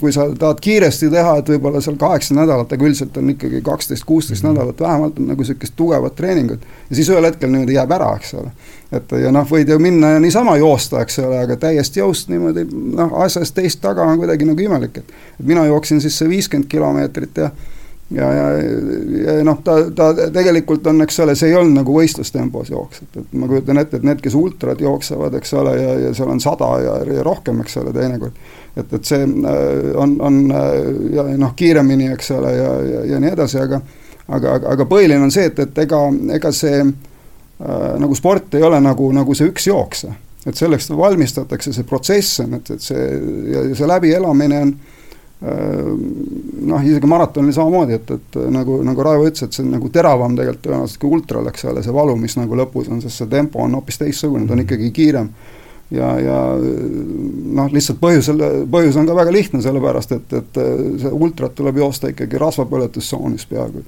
kui 0.00 0.12
sa 0.12 0.26
tahad 0.38 0.60
kiiresti 0.62 1.08
teha, 1.12 1.36
et 1.40 1.50
võib-olla 1.54 1.80
seal 1.84 1.96
kaheksa 2.00 2.36
nädalat, 2.36 2.72
aga 2.72 2.88
üldiselt 2.88 3.16
on 3.16 3.32
ikkagi 3.32 3.62
kaksteist, 3.64 4.04
kuusteist 4.04 4.44
-hmm. 4.44 4.52
nädalat 4.52 4.80
vähemalt 4.80 5.18
on 5.18 5.30
nagu 5.32 5.42
niisugust 5.42 5.76
tugevat 5.76 6.16
treeningut. 6.16 6.60
ja 6.90 6.96
siis 6.96 7.08
ühel 7.08 7.24
hetkel 7.24 7.50
niimoodi 7.50 7.78
jääb 7.78 7.90
ära, 7.90 8.16
eks 8.16 8.34
ole. 8.34 8.50
et 8.92 9.12
ja 9.22 9.32
noh, 9.32 9.46
võid 9.50 9.68
ju 9.68 9.78
minna 9.78 10.10
ja 10.10 10.20
niisama 10.20 10.56
joosta, 10.56 11.00
eks 11.00 11.18
ole, 11.18 11.38
aga 11.38 11.56
täiesti 11.56 12.00
joost 12.00 12.28
niimoodi 12.28 12.66
noh, 12.72 13.20
asjast 13.22 13.54
teist 13.54 13.80
taga 13.80 14.02
on 14.02 14.18
kuidagi 14.18 14.44
nagu 14.44 14.60
imelik, 14.60 14.98
et 14.98 15.10
et 15.40 15.46
mina 15.46 15.64
jooksin 15.66 16.00
siis 16.00 16.18
see 16.18 16.28
viiskümmend 16.28 16.68
kilomeetrit 16.68 17.36
ja 17.36 17.50
ja, 18.10 18.32
ja, 18.32 18.50
ja 19.24 19.44
noh, 19.44 19.58
ta, 19.64 19.76
ta 19.94 20.10
tegelikult 20.32 20.86
on, 20.86 21.02
eks 21.02 21.18
ole, 21.24 21.34
see 21.38 21.50
ei 21.50 21.56
olnud 21.58 21.80
nagu 21.80 21.96
võistlustempos 21.96 22.70
jooks, 22.70 23.02
et, 23.02 23.18
et 23.22 23.34
ma 23.38 23.48
kujutan 23.50 23.82
ette, 23.82 23.98
et 23.98 24.06
need, 24.06 24.20
kes 24.22 24.36
ultrad 24.38 24.80
jooksevad, 24.82 25.34
eks 25.40 25.54
ole, 25.58 25.74
ja, 25.80 25.96
ja 26.06 26.12
seal 26.14 26.30
on 26.30 26.42
sada 26.42 26.70
ja, 26.84 26.96
ja 27.16 27.26
rohkem, 27.26 27.60
eks 27.64 27.80
ole, 27.82 27.94
teinekord. 27.96 28.38
et, 28.76 28.92
et 28.92 29.10
see 29.10 29.26
äh, 29.26 29.90
on, 29.98 30.16
on 30.22 30.40
äh, 30.54 30.76
ja 31.16 31.26
noh, 31.34 31.56
kiiremini, 31.58 32.12
eks 32.14 32.30
ole, 32.36 32.54
ja, 32.54 32.72
ja, 32.92 33.04
ja 33.14 33.22
nii 33.22 33.34
edasi, 33.34 33.60
aga 33.64 33.82
aga, 34.26 34.54
aga, 34.54 34.70
aga 34.74 34.86
põhiline 34.90 35.22
on 35.22 35.34
see, 35.34 35.50
et, 35.50 35.58
et 35.66 35.82
ega, 35.86 36.02
ega 36.38 36.54
see 36.54 36.78
äh, 36.82 37.90
nagu 38.02 38.14
sport 38.18 38.54
ei 38.58 38.66
ole 38.66 38.78
nagu, 38.82 39.10
nagu 39.14 39.34
see 39.34 39.50
üks 39.50 39.66
jooks. 39.66 40.06
et 40.46 40.54
selleks 40.54 40.92
valmistatakse, 40.94 41.72
see 41.74 41.86
protsess 41.86 42.44
on, 42.44 42.60
et, 42.60 42.70
et 42.70 42.82
see 42.82 43.08
ja 43.50 43.66
see 43.74 43.90
läbielamine 43.90 44.62
on 44.62 44.76
Äh, 44.76 44.95
noh, 45.40 46.80
isegi 46.80 47.06
maratonil 47.06 47.52
samamoodi, 47.52 47.98
et, 47.98 48.10
et 48.10 48.38
nagu, 48.52 48.78
nagu 48.86 49.04
Raivo 49.04 49.26
ütles, 49.28 49.44
et 49.44 49.56
see 49.56 49.66
on 49.66 49.74
nagu 49.76 49.90
teravam 49.92 50.36
tegelikult 50.36 50.64
tõenäoliselt 50.64 51.00
kui 51.02 51.12
ultral, 51.12 51.50
eks 51.50 51.66
ole, 51.68 51.82
see 51.84 51.94
valu, 51.94 52.16
mis 52.20 52.38
nagu 52.38 52.56
lõpus 52.56 52.88
on, 52.88 53.02
sest 53.04 53.20
see 53.20 53.30
tempo 53.30 53.60
on 53.64 53.76
hoopis 53.76 54.00
teistsugune, 54.00 54.48
ta 54.48 54.56
on 54.56 54.64
ikkagi 54.64 54.90
kiirem. 54.96 55.28
ja, 55.92 56.08
ja 56.18 56.38
noh, 56.56 57.68
lihtsalt 57.72 58.00
põhjusel, 58.00 58.40
põhjus 58.72 58.96
on 58.96 59.06
ka 59.06 59.18
väga 59.18 59.34
lihtne, 59.36 59.60
sellepärast 59.62 60.16
et, 60.16 60.32
et 60.40 60.62
see 61.02 61.12
ultrat 61.12 61.54
tuleb 61.54 61.82
joosta 61.84 62.10
ikkagi 62.14 62.40
rasvapõletustsoonis 62.40 63.46
peaaegu. 63.50 63.84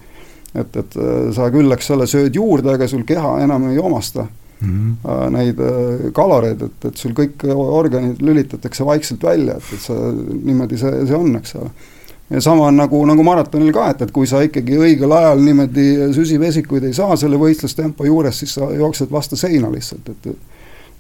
et, 0.55 0.77
et 0.77 1.01
sa 1.35 1.49
küll, 1.55 1.73
eks 1.73 1.91
ole, 1.97 2.07
sööd 2.07 2.37
juurde, 2.37 2.77
aga 2.77 2.89
sul 2.89 3.09
keha 3.09 3.39
enam 3.47 3.71
ei 3.73 3.81
omasta 3.81 4.29
mm 4.61 4.97
-hmm. 5.05 5.31
neid 5.37 5.61
äh, 5.61 6.09
kaloreid, 6.13 6.63
et, 6.63 6.85
et 6.85 6.97
sul 6.97 7.15
kõik 7.17 7.45
organid 7.53 8.23
lülitatakse 8.23 8.85
vaikselt 8.85 9.23
välja, 9.23 9.57
et, 9.57 9.73
et 9.73 9.81
sa, 9.81 9.95
niimoodi 10.43 10.79
see, 10.79 11.07
see 11.07 11.17
on, 11.17 11.37
eks 11.37 11.55
ole. 11.55 11.71
ja 12.31 12.41
sama 12.41 12.67
on 12.67 12.77
nagu, 12.77 13.05
nagu 13.07 13.23
maratonil 13.23 13.73
ka, 13.73 13.91
et, 13.91 14.03
et 14.03 14.11
kui 14.13 14.27
sa 14.27 14.43
ikkagi 14.45 14.79
õigel 14.79 15.13
ajal 15.13 15.41
niimoodi 15.41 16.13
süsivesikuid 16.15 16.85
ei 16.85 16.93
saa 16.93 17.17
selle 17.17 17.39
võistlustempo 17.41 18.05
juures, 18.05 18.39
siis 18.39 18.55
sa 18.55 18.71
jooksed 18.73 19.11
vastu 19.11 19.37
seina 19.37 19.73
lihtsalt, 19.73 20.09
et 20.09 20.33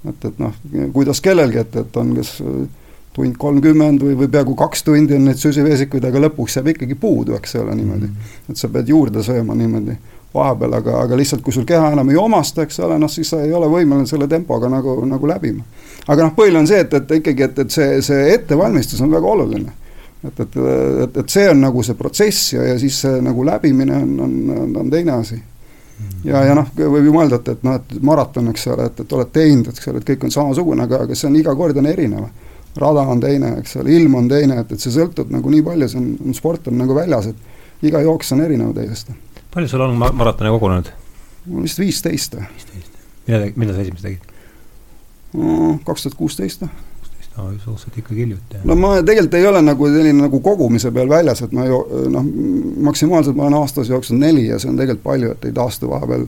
et, 0.08 0.24
et 0.24 0.38
noh, 0.38 0.52
kuidas 0.92 1.20
kellelgi, 1.20 1.58
et, 1.58 1.76
et 1.76 1.96
on 1.96 2.12
kas 2.14 2.36
tund 3.18 3.38
kolmkümmend 3.40 4.02
või, 4.04 4.14
või 4.18 4.28
peaaegu 4.30 4.54
kaks 4.58 4.84
tundi 4.86 5.16
on 5.16 5.26
neid 5.28 5.40
süsivesikuid, 5.40 6.04
aga 6.06 6.22
lõpuks 6.26 6.58
jääb 6.58 6.70
ikkagi 6.74 6.94
puudu, 7.00 7.34
eks 7.38 7.56
ole, 7.58 7.74
niimoodi. 7.74 8.10
Mhm. 8.10 8.36
et 8.52 8.60
sa 8.60 8.70
pead 8.72 8.88
juurde 8.88 9.24
sööma 9.26 9.56
niimoodi 9.58 9.96
vahepeal, 10.34 10.74
aga, 10.74 11.00
aga 11.02 11.16
lihtsalt 11.16 11.42
kui 11.42 11.52
sul 11.52 11.66
keha 11.68 11.92
enam 11.94 12.10
ei 12.12 12.16
omasta, 12.20 12.64
eks 12.66 12.80
ole, 12.84 12.98
noh 13.00 13.10
siis 13.10 13.30
sa 13.32 13.40
ei 13.44 13.52
ole 13.54 13.68
võimeline 13.72 14.08
selle 14.08 14.28
tempoga 14.28 14.68
nagu, 14.72 14.98
nagu 15.08 15.28
läbima. 15.28 15.64
aga 16.06 16.26
noh, 16.26 16.32
põhiline 16.36 16.64
on 16.64 16.68
see, 16.68 16.80
et, 16.84 16.94
et 16.94 17.14
ikkagi, 17.18 17.44
et, 17.48 17.60
et 17.64 17.76
see, 17.76 18.00
see 18.04 18.32
ettevalmistus 18.34 19.00
on 19.04 19.12
väga 19.12 19.30
oluline. 19.34 19.72
et, 20.26 20.40
et, 20.40 20.56
et, 21.04 21.20
et 21.22 21.30
see 21.30 21.46
on 21.48 21.60
nagu 21.62 21.82
see 21.82 21.94
protsess 21.94 22.52
ja, 22.52 22.64
ja 22.72 22.78
siis 22.78 22.98
see 23.04 23.20
nagu 23.24 23.44
läbimine 23.46 24.02
on, 24.02 24.18
on, 24.26 24.34
on, 24.56 24.74
on 24.82 24.90
teine 24.90 25.14
asi. 25.16 25.38
ja, 26.24 26.42
ja 26.44 26.58
noh, 26.58 26.68
võib 26.76 27.08
ju 27.08 27.14
mõelda, 27.14 27.40
et, 27.40 27.48
et 27.56 27.64
noh, 27.64 27.78
et 27.80 28.02
maraton, 28.02 28.50
eks 28.52 28.66
ole, 28.74 28.90
et, 28.92 29.00
et 29.00 29.16
oled 29.16 29.32
teinud, 29.32 29.72
eks 29.72 29.88
ole, 29.88 30.02
et 30.02 30.12
kõik 30.12 30.28
on 30.28 30.34
samasugune, 30.34 30.84
aga, 30.84 31.06
aga 31.06 31.16
see 31.16 31.30
on 31.30 31.40
iga 31.40 31.56
kord 31.56 31.80
on 31.80 31.88
erinev. 31.88 32.28
rada 32.78 33.00
on 33.10 33.20
teine, 33.20 33.56
eks 33.62 33.78
ole, 33.80 33.96
ilm 33.96 34.14
on 34.14 34.28
teine, 34.28 34.60
et, 34.60 34.76
et 34.76 34.80
see 34.80 34.92
sõltub 34.92 35.32
nagu 35.32 35.50
nii 35.50 35.64
palju, 35.66 35.88
see 35.88 36.02
on, 36.02 36.36
sport 36.36 36.68
on 36.68 36.76
nagu 36.78 36.94
väljas, 36.94 37.32
et 37.32 37.88
iga 37.88 38.02
jooks 38.04 38.32
on 38.36 38.44
erinev 38.44 38.76
teisest 38.76 39.08
palju 39.54 39.68
sul 39.68 39.80
on 39.86 39.96
maratone 39.98 40.50
kogunenud? 40.50 40.90
mul 41.46 41.62
vist 41.62 41.78
viisteist. 41.78 42.36
viisteist. 42.36 42.98
millal, 43.26 43.48
millal 43.56 43.78
sa 43.78 43.86
esimese 43.86 44.08
tegid? 44.08 44.34
kaks 45.84 46.02
tuhat 46.02 46.18
kuusteist. 46.18 46.62
no 46.62 47.50
suhteliselt 47.64 47.98
ikkagi 47.98 48.20
hiljuti. 48.20 48.60
no 48.64 48.74
ma 48.74 48.96
tegelikult 49.02 49.34
ei 49.34 49.46
ole 49.46 49.62
nagu 49.62 49.88
selline 49.88 50.26
nagu 50.26 50.40
kogumise 50.40 50.90
peal 50.90 51.08
väljas, 51.08 51.42
et 51.42 51.52
ma 51.52 51.66
ju 51.66 51.80
noh, 52.10 52.28
maksimaalselt 52.90 53.36
ma 53.36 53.46
olen 53.46 53.60
aastas 53.60 53.88
jooksnud 53.88 54.20
neli 54.20 54.46
ja 54.46 54.58
see 54.58 54.70
on 54.70 54.76
tegelikult 54.76 55.04
palju, 55.04 55.32
et 55.36 55.44
ei 55.48 55.54
taastu 55.56 55.90
vahepeal, 55.90 56.26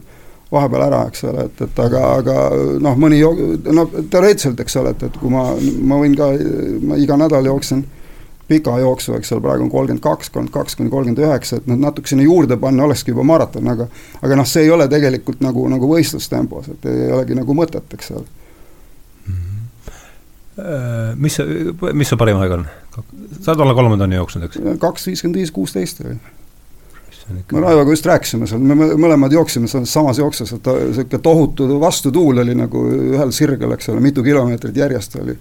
vahepeal 0.52 0.84
ära, 0.86 1.04
eks 1.10 1.24
ole, 1.30 1.46
et, 1.50 1.62
et 1.66 1.80
aga, 1.86 2.04
aga 2.20 2.36
noh, 2.82 2.98
mõni 2.98 3.20
no 3.20 3.86
teoreetiliselt, 4.00 4.60
eks 4.60 4.76
ole, 4.82 4.94
et, 4.94 5.08
et 5.08 5.18
kui 5.22 5.32
ma, 5.32 5.48
ma 5.92 5.98
võin 6.02 6.14
ka, 6.18 6.30
ma 6.86 7.00
iga 7.00 7.18
nädal 7.20 7.50
jooksen 7.50 7.84
pika 8.50 8.74
jooksu, 8.82 9.14
eks 9.16 9.30
ole, 9.36 9.44
praegu 9.46 9.64
on 9.64 9.70
kolmkümmend 9.72 10.02
kaks, 10.04 10.32
kolmkümmend 10.34 10.56
kaks 10.58 10.76
kuni 10.80 10.92
kolmkümmend 10.92 11.22
üheksa, 11.24 11.60
et 11.62 11.70
noh, 11.70 11.78
natuke 11.80 12.10
sinna 12.10 12.26
juurde 12.26 12.58
panna 12.60 12.84
olekski 12.88 13.14
juba 13.14 13.24
maraton, 13.30 13.70
aga 13.70 13.86
aga 14.20 14.42
noh, 14.42 14.50
see 14.50 14.66
ei 14.66 14.74
ole 14.74 14.90
tegelikult 14.90 15.40
nagu, 15.44 15.64
nagu 15.70 15.94
võistlustempos, 15.94 16.68
et 16.74 16.90
ei 16.90 17.08
olegi 17.14 17.38
nagu 17.38 17.56
mõtet, 17.56 17.96
eks 17.96 18.12
ole 18.18 18.26
Äh, 20.60 21.16
mis, 21.16 21.38
mis 21.92 22.10
su 22.10 22.18
parim 22.20 22.40
aeg 22.40 22.58
on? 22.58 22.66
sa 23.40 23.52
oled 23.52 23.62
alla 23.64 23.74
kolme 23.78 23.96
tonni 24.00 24.18
jooksnud, 24.18 24.48
eks? 24.48 24.60
kaks 24.82 25.06
viiskümmend 25.08 25.38
viis, 25.38 25.52
kuusteist 25.54 26.02
oli. 26.04 26.16
Me 27.52 27.60
Raivoga 27.60 27.94
just 27.94 28.06
rääkisime 28.06 28.46
seal, 28.50 28.62
me 28.62 28.90
mõlemad 28.98 29.32
jooksime 29.34 29.68
selles 29.70 29.92
samas 29.92 30.18
jooksus, 30.18 30.52
et 30.56 30.70
niisugune 30.70 31.22
tohutu 31.22 31.80
vastutuul 31.80 32.42
oli 32.44 32.54
nagu 32.58 32.84
ühel 33.14 33.32
sirgel, 33.34 33.74
eks 33.76 33.90
ole, 33.92 34.02
mitu 34.04 34.24
kilomeetrit 34.26 34.76
järjest 34.76 35.16
oli 35.20 35.36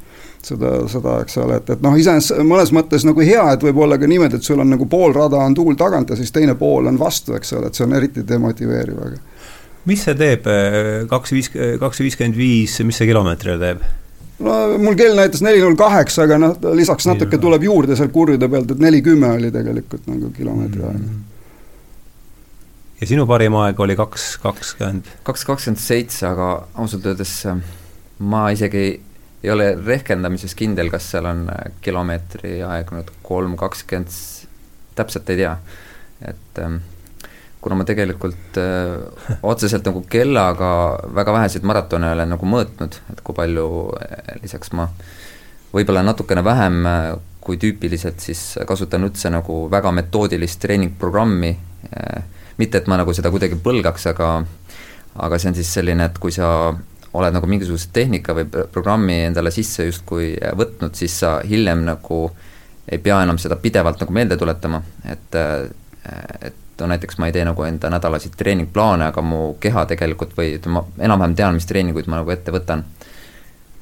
seda, 0.46 0.74
seda, 0.92 1.20
eks 1.24 1.40
ole, 1.44 1.60
et, 1.62 1.72
et 1.76 1.86
noh, 1.86 1.96
iseenesest 2.00 2.44
mõnes 2.48 2.74
mõttes 2.76 3.06
nagu 3.08 3.24
hea, 3.26 3.46
et 3.54 3.64
võib 3.70 3.82
olla 3.86 4.00
ka 4.00 4.10
niimoodi, 4.10 4.40
et 4.40 4.46
sul 4.46 4.62
on 4.62 4.70
nagu 4.72 4.88
pool 4.90 5.16
rada 5.16 5.42
on 5.46 5.58
tuul 5.58 5.78
tagant 5.80 6.10
ja 6.10 6.20
siis 6.20 6.32
teine 6.36 6.56
pool 6.60 6.88
on 6.92 7.00
vastu, 7.00 7.36
eks 7.38 7.56
ole, 7.58 7.70
et 7.72 7.80
see 7.80 7.88
on 7.88 7.96
eriti 7.98 8.26
demotiveeriv, 8.28 9.02
aga 9.08 9.24
mis 9.90 10.04
see 10.06 10.16
teeb, 10.20 10.46
kaks 11.10 11.34
viis, 11.34 11.50
kaks 11.82 12.04
viiskümmend 12.04 12.38
viis, 12.38 12.76
mis 12.86 13.00
see 13.00 13.10
kilomeetrile 13.10 13.58
teeb? 13.62 13.84
no 14.40 14.60
mul 14.80 14.96
kell 15.00 15.18
näitas 15.18 15.44
neli 15.46 15.62
null 15.64 15.78
kaheksa, 15.80 16.26
aga 16.28 16.40
noh, 16.42 16.56
lisaks 16.78 17.08
natuke 17.10 17.40
tuleb 17.42 17.66
juurde 17.68 17.98
seal 18.00 18.12
kurjude 18.14 18.50
pealt, 18.52 18.72
et 18.76 18.84
neli 18.84 19.02
kümme 19.06 19.34
oli 19.36 19.52
tegelikult 19.52 20.08
nagu 20.12 20.32
kilomeetri 20.36 20.86
aeg 20.86 20.96
mm. 20.96 21.10
-hmm. 21.10 21.29
Ja 23.00 23.08
sinu 23.08 23.26
parim 23.30 23.56
aeg 23.62 23.80
oli 23.80 23.96
kaks 24.00 24.32
kakskümmend? 24.44 25.12
kaks 25.28 25.46
kakskümmend 25.48 25.84
seitse, 25.84 26.28
aga 26.30 26.50
ausalt 26.76 27.08
öeldes 27.10 27.36
äh, 27.50 27.62
ma 28.20 28.50
isegi 28.56 28.86
ei 29.40 29.52
ole 29.54 29.72
rehkendamises 29.80 30.56
kindel, 30.60 30.92
kas 30.92 31.12
seal 31.14 31.28
on 31.30 31.48
äh, 31.54 31.72
kilomeetri 31.86 32.60
aeg 32.68 32.94
nüüd 32.96 33.12
kolm 33.24 33.56
kakskümmend, 33.60 34.16
täpselt 35.00 35.30
ei 35.32 35.44
tea, 35.44 35.54
et 36.28 36.64
ähm, 36.64 36.82
kuna 37.62 37.76
ma 37.76 37.84
tegelikult 37.84 38.58
öö, 38.58 38.96
äh, 39.30 39.38
otseselt 39.44 39.86
nagu 39.86 40.04
kellaga 40.10 41.00
väga 41.16 41.34
väheseid 41.34 41.66
maratone 41.68 42.12
olen 42.16 42.32
nagu 42.36 42.48
mõõtnud, 42.48 43.00
et 43.12 43.24
kui 43.24 43.36
palju 43.36 43.66
äh, 44.00 44.36
lisaks 44.44 44.72
ma 44.76 44.88
võib-olla 45.74 46.04
natukene 46.08 46.44
vähem 46.44 46.86
äh, 46.88 47.10
kui 47.44 47.60
tüüpiliselt 47.60 48.24
siis 48.24 48.44
kasutan 48.68 49.04
üldse 49.08 49.32
nagu 49.32 49.66
väga 49.72 49.92
metoodilist 49.96 50.60
treeningprogrammi, 50.62 51.52
mitte 52.60 52.82
et 52.82 52.88
ma 52.92 53.00
nagu 53.00 53.14
seda 53.16 53.32
kuidagi 53.34 53.58
põlgaks, 53.64 54.10
aga 54.12 54.30
aga 55.20 55.40
see 55.40 55.50
on 55.52 55.58
siis 55.58 55.74
selline, 55.74 56.06
et 56.06 56.20
kui 56.22 56.32
sa 56.36 56.50
oled 57.18 57.34
nagu 57.34 57.50
mingisuguse 57.50 57.90
tehnika 57.94 58.36
või 58.38 58.46
programmi 58.72 59.24
endale 59.26 59.52
sisse 59.52 59.88
justkui 59.88 60.36
võtnud, 60.60 60.94
siis 60.96 61.16
sa 61.24 61.40
hiljem 61.42 61.82
nagu 61.88 62.28
ei 62.90 63.02
pea 63.02 63.22
enam 63.24 63.38
seda 63.42 63.58
pidevalt 63.62 64.02
nagu 64.02 64.14
meelde 64.14 64.38
tuletama, 64.38 64.82
et 65.10 65.38
et 66.10 66.82
no 66.82 66.88
näiteks 66.88 67.18
ma 67.20 67.28
ei 67.28 67.34
tee 67.36 67.44
nagu 67.46 67.64
enda 67.68 67.90
nädalaseid 67.92 68.38
treeningplaane, 68.40 69.10
aga 69.12 69.22
mu 69.26 69.42
keha 69.62 69.84
tegelikult 69.90 70.32
või 70.38 70.56
ütleme, 70.56 70.80
ma 70.80 71.06
enam-vähem 71.06 71.36
tean, 71.36 71.58
mis 71.60 71.68
treeninguid 71.70 72.08
ma 72.08 72.22
nagu 72.22 72.32
ette 72.34 72.54
võtan. 72.56 72.86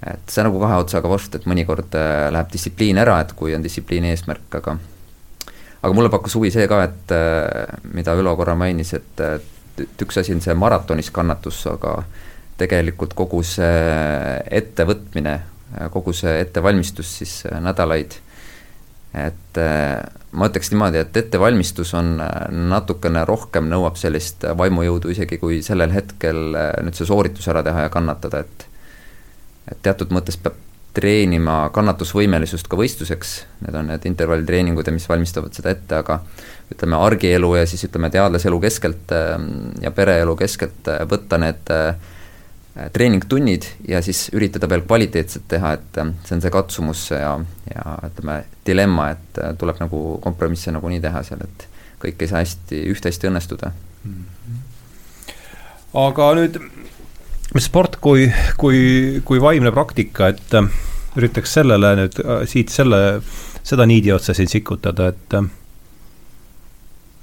et 0.01 0.29
see 0.29 0.41
on 0.41 0.49
nagu 0.49 0.59
kahe 0.61 0.79
otsaga 0.81 1.09
vorst, 1.09 1.35
et 1.35 1.45
mõnikord 1.49 1.95
äh, 1.97 2.27
läheb 2.33 2.51
distsipliin 2.53 2.97
ära, 3.01 3.19
et 3.21 3.33
kui 3.37 3.55
on 3.55 3.63
distsipliini 3.63 4.11
eesmärk, 4.13 4.49
aga 4.59 4.77
aga 5.81 5.93
mulle 5.93 6.11
pakkus 6.13 6.37
huvi 6.37 6.51
see 6.53 6.67
ka, 6.69 6.83
et 6.87 7.13
äh, 7.15 7.77
mida 7.93 8.15
Ülo 8.17 8.35
korra 8.39 8.55
mainis, 8.59 8.93
et, 8.97 9.25
et 9.77 10.03
üks 10.03 10.21
asi 10.21 10.33
on 10.35 10.41
see 10.43 10.55
maratonis 10.57 11.11
kannatus, 11.13 11.63
aga 11.69 11.99
tegelikult 12.57 13.13
kogu 13.17 13.43
see 13.45 14.37
ettevõtmine, 14.59 15.35
kogu 15.93 16.13
see 16.15 16.39
ettevalmistus 16.41 17.11
siis 17.19 17.43
nädalaid 17.61 18.15
et 19.15 19.57
äh, 19.57 20.03
ma 20.35 20.49
ütleks 20.49 20.71
niimoodi, 20.73 21.01
et 21.01 21.17
ettevalmistus 21.17 21.93
on 21.97 22.17
äh, 22.21 22.33
natukene 22.51 23.23
rohkem, 23.27 23.69
nõuab 23.71 23.97
sellist 23.99 24.45
vaimujõudu 24.57 25.11
isegi, 25.13 25.39
kui 25.41 25.61
sellel 25.65 25.93
hetkel 25.95 26.57
äh, 26.57 26.71
nüüd 26.85 26.97
see 26.97 27.07
sooritus 27.09 27.47
ära 27.51 27.63
teha 27.65 27.87
ja 27.87 27.93
kannatada, 27.93 28.43
et 28.45 28.67
et 29.67 29.79
teatud 29.83 30.13
mõttes 30.15 30.37
peab 30.39 30.55
treenima 30.97 31.69
kannatusvõimelisust 31.75 32.67
ka 32.67 32.79
võistluseks, 32.79 33.37
need 33.63 33.77
on 33.77 33.91
need 33.93 34.09
intervalltreeningud 34.09 34.89
ja 34.89 34.95
mis 34.95 35.07
valmistavad 35.09 35.53
seda 35.53 35.71
ette, 35.75 36.01
aga 36.01 36.19
ütleme, 36.73 36.97
argielu 36.99 37.53
ja 37.59 37.65
siis 37.69 37.85
ütleme, 37.87 38.09
teadlaselu 38.11 38.59
keskelt 38.65 39.13
ja 39.81 39.91
pereelu 39.95 40.35
keskelt 40.35 40.89
võtta 41.07 41.39
need 41.39 41.73
äh, 41.73 42.13
Äh, 42.77 42.91
treeningtunnid 42.93 43.63
ja 43.87 44.01
siis 44.05 44.27
üritada 44.37 44.67
veel 44.69 44.83
kvaliteetselt 44.85 45.47
teha, 45.49 45.71
et 45.79 45.97
äh, 45.97 46.11
see 46.27 46.35
on 46.35 46.43
see 46.43 46.51
katsumus 46.53 47.07
ja, 47.09 47.31
ja 47.71 47.95
ütleme, 48.05 48.35
dilemma, 48.67 49.07
et 49.15 49.39
äh, 49.41 49.55
tuleb 49.57 49.79
nagu 49.81 50.01
kompromisse 50.21 50.73
nagunii 50.75 50.99
teha 51.01 51.23
seal, 51.25 51.41
et 51.41 51.65
kõik 52.03 52.21
ei 52.21 52.29
saa 52.29 52.43
hästi, 52.43 52.83
üht-hästi 52.91 53.31
õnnestuda 53.31 53.71
mm. 53.71 54.19
-hmm. 54.43 55.33
aga 56.03 56.27
nüüd, 56.37 56.59
sport 57.63 57.97
kui, 58.03 58.27
kui, 58.59 58.79
kui 59.25 59.41
vaimne 59.41 59.71
praktika, 59.75 60.31
et 60.33 60.57
üritaks 61.17 61.57
sellele 61.57 61.93
nüüd 61.97 62.19
siit 62.49 62.73
selle, 62.73 63.19
seda 63.65 63.87
niidi 63.89 64.11
otsa 64.13 64.35
siin 64.37 64.49
sikutada, 64.51 65.11
et 65.13 65.37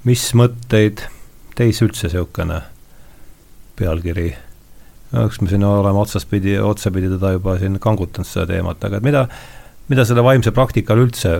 mis 0.05 0.23
mõtteid 0.37 1.05
teis 1.57 1.81
üldse 1.85 2.09
niisugune 2.09 2.61
pealkiri? 3.79 4.31
Eks 5.25 5.39
me 5.41 5.47
siin 5.51 5.63
oleme 5.63 6.01
otsaspidi, 6.01 6.57
otsapidi 6.59 7.11
teda 7.13 7.35
juba 7.37 7.55
siin 7.61 7.77
kangutanud, 7.79 8.27
seda 8.27 8.49
teemat, 8.49 8.83
aga 8.83 8.99
et 8.99 9.05
mida, 9.05 9.27
mida 9.91 10.05
selle 10.07 10.25
vaimse 10.25 10.51
praktika 10.55 10.95
all 10.95 11.05
üldse 11.05 11.37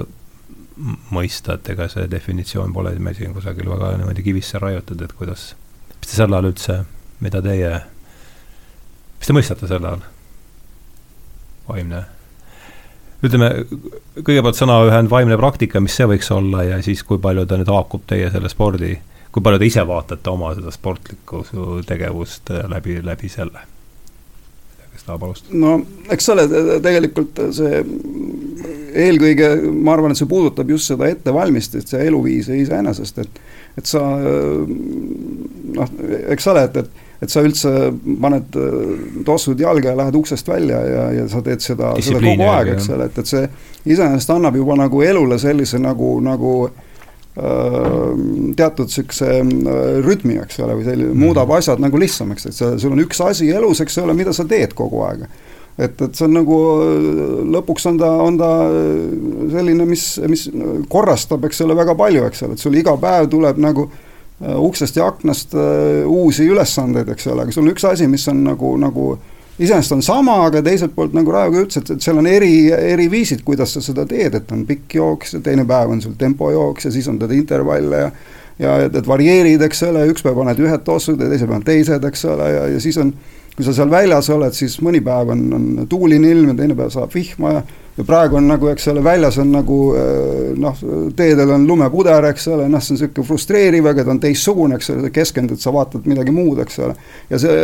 mõista, 1.15 1.55
et 1.55 1.69
ega 1.73 1.88
see 1.91 2.08
definitsioon 2.12 2.73
pole 2.75 2.93
meil 2.99 3.15
siin 3.17 3.34
kusagil 3.36 3.67
väga 3.71 3.95
niimoodi 3.99 4.23
kivisse 4.25 4.60
raiutud, 4.62 5.01
et 5.01 5.13
kuidas, 5.17 5.53
mis 5.97 6.08
te 6.08 6.15
selle 6.17 6.38
all 6.38 6.49
üldse, 6.49 6.81
mida 7.23 7.41
teie, 7.43 7.71
mis 9.25 9.31
te 9.31 9.33
mõistate 9.33 9.67
selle 9.71 9.89
all? 9.89 10.01
vaimne 11.65 12.03
ütleme, 13.25 13.47
kõigepealt 14.19 14.59
sõnaühend 14.59 15.09
vaimne 15.09 15.33
praktika, 15.41 15.81
mis 15.81 15.95
see 15.97 16.05
võiks 16.05 16.27
olla 16.29 16.61
ja 16.67 16.75
siis 16.85 17.01
kui 17.01 17.17
palju 17.17 17.47
ta 17.49 17.57
nüüd 17.57 17.71
haakub 17.73 18.03
teie 18.05 18.27
selle 18.29 18.51
spordi 18.53 18.91
kui 19.33 19.41
palju 19.41 19.57
te 19.63 19.65
ise 19.65 19.81
vaatate 19.89 20.29
oma 20.29 20.51
seda 20.53 20.69
sportlikku 20.71 21.41
tegevust 21.89 22.53
äh, 22.53 22.67
läbi, 22.69 22.99
läbi 23.01 23.31
selle? 23.33 23.65
kes 24.93 25.07
tahab 25.07 25.25
alustada? 25.25 25.57
no 25.57 25.73
eks 26.13 26.29
ole, 26.35 26.45
tegelikult 26.85 27.41
see 27.57 27.81
eelkõige 29.07 29.49
ma 29.73 29.95
arvan, 29.95 30.13
et 30.13 30.21
see 30.21 30.29
puudutab 30.29 30.69
just 30.69 30.93
seda 30.93 31.09
ettevalmistust 31.09 31.97
ja 31.97 32.03
eluviisi 32.05 32.61
iseenesest, 32.61 33.25
et 33.25 33.41
et 33.81 33.89
sa 33.89 34.05
noh, 34.21 35.97
eks 36.29 36.53
ole, 36.53 36.69
et, 36.69 36.77
et 36.85 37.05
et 37.25 37.33
sa 37.33 37.43
üldse 37.45 37.71
paned 38.21 38.57
tossud 39.27 39.59
jalga 39.59 39.91
ja 39.91 39.99
lähed 39.99 40.17
uksest 40.21 40.47
välja 40.49 40.81
ja, 40.85 41.05
ja 41.19 41.27
sa 41.31 41.41
teed 41.45 41.63
seda, 41.65 41.93
seda 42.03 42.21
kogu 42.23 42.49
aeg, 42.49 42.75
eks 42.75 42.89
ole, 42.93 43.09
et, 43.09 43.21
et 43.21 43.31
see 43.31 43.45
iseenesest 43.85 44.33
annab 44.35 44.57
juba 44.59 44.77
nagu 44.79 45.01
elule 45.05 45.38
sellise 45.41 45.79
nagu, 45.81 46.15
nagu 46.25 46.53
äh, 46.67 46.85
teatud 47.35 48.91
niisuguse 48.91 49.31
rütmi, 50.05 50.39
eks 50.43 50.61
ole, 50.63 50.77
või 50.79 50.88
selline 50.88 51.11
mm., 51.11 51.25
muudab 51.25 51.51
asjad 51.57 51.83
nagu 51.83 51.99
lihtsamaks, 51.99 52.49
et 52.49 52.57
sa, 52.57 52.71
sul 52.81 52.95
on 52.95 53.03
üks 53.03 53.21
asi 53.25 53.49
elus, 53.51 53.83
eks 53.83 53.99
ole, 54.03 54.15
mida 54.17 54.33
sa 54.35 54.47
teed 54.49 54.73
kogu 54.77 55.03
aeg. 55.07 55.27
et, 55.75 56.01
et 56.01 56.15
see 56.15 56.25
on 56.29 56.38
nagu, 56.38 56.57
lõpuks 57.57 57.89
on 57.91 57.99
ta, 57.99 58.11
on 58.23 58.39
ta 58.39 58.51
selline, 59.51 59.88
mis, 59.89 60.07
mis 60.31 60.47
korrastab, 60.89 61.45
eks 61.49 61.65
ole, 61.65 61.77
väga 61.77 61.97
palju, 61.99 62.25
eks 62.29 62.45
ole, 62.47 62.55
et 62.55 62.63
sul 62.63 62.79
iga 62.79 62.95
päev 63.01 63.29
tuleb 63.33 63.59
nagu 63.61 63.89
uksest 64.39 64.98
ja 65.00 65.06
aknast 65.08 65.54
uusi 65.56 66.43
ülesandeid, 66.52 67.08
eks 67.13 67.30
ole, 67.32 67.45
aga 67.45 67.56
sul 67.56 67.63
on 67.63 67.71
üks 67.71 67.86
asi, 67.88 68.08
mis 68.12 68.26
on 68.28 68.41
nagu, 68.43 68.74
nagu 68.82 69.06
iseenesest 69.60 69.95
on 69.95 70.02
sama, 70.04 70.36
aga 70.50 70.60
teiselt 70.63 70.91
poolt 70.95 71.15
nagu 71.15 71.32
Raivo 71.32 71.62
ütles, 71.63 71.80
et, 71.80 71.93
et 71.95 72.04
seal 72.04 72.19
on 72.19 72.28
eri, 72.28 72.67
eri 72.76 73.06
viisid, 73.12 73.45
kuidas 73.48 73.78
sa 73.78 73.84
seda 73.84 74.04
teed, 74.10 74.36
et 74.36 74.52
on 74.52 74.65
pikk 74.67 74.98
jooks 74.98 75.38
ja 75.38 75.43
teine 75.45 75.63
päev 75.67 75.93
on 75.95 76.04
sul 76.04 76.17
tempojooks 76.19 76.89
ja 76.89 76.91
siis 76.91 77.08
on 77.12 77.21
tead 77.21 77.36
intervalle 77.38 78.02
ja 78.08 78.12
ja 78.60 78.76
et, 78.86 78.93
et 78.95 79.08
varieerid, 79.08 79.63
eks 79.65 79.82
ole, 79.84 80.06
üks 80.12 80.24
päev 80.24 80.38
paned 80.39 80.60
ühed 80.63 80.84
tossud 80.88 81.19
ja 81.19 81.28
teisel 81.28 81.50
päeval 81.50 81.65
teised, 81.67 82.06
eks 82.08 82.21
ole, 82.32 82.45
ja, 82.54 82.67
ja 82.71 82.84
siis 82.84 82.95
on 83.02 83.12
kui 83.56 83.63
sa 83.63 83.74
seal 83.76 83.91
väljas 83.91 84.30
oled, 84.36 84.56
siis 84.56 84.78
mõni 84.84 85.02
päev 85.04 85.32
on, 85.32 85.41
on 85.56 85.65
tuuline 85.91 86.32
ilm 86.32 86.52
ja 86.52 86.58
teine 86.60 86.76
päev 86.78 86.91
saab 86.93 87.13
vihma 87.15 87.54
ja 87.58 87.65
ja 87.97 88.03
praegu 88.03 88.36
on 88.36 88.47
nagu, 88.47 88.67
eks 88.67 88.88
ole, 88.91 89.03
väljas 89.03 89.38
on 89.39 89.51
nagu 89.55 89.77
äh, 89.95 90.55
noh, 90.60 90.79
teedel 91.15 91.53
on 91.55 91.67
lumepuder, 91.67 92.27
eks 92.31 92.47
ole, 92.51 92.67
noh, 92.71 92.84
see 92.84 92.95
on 92.95 92.99
niisugune 92.99 93.27
frustreeriv, 93.29 93.88
aga 93.91 94.03
ta 94.03 94.12
on 94.12 94.19
teistsugune, 94.23 94.79
eks 94.79 94.91
ole, 94.91 95.05
sa 95.05 95.13
keskendud, 95.15 95.62
sa 95.62 95.73
vaatad 95.75 96.08
midagi 96.10 96.34
muud, 96.36 96.60
eks 96.65 96.81
ole. 96.84 96.97
ja 97.29 97.39
see 97.41 97.55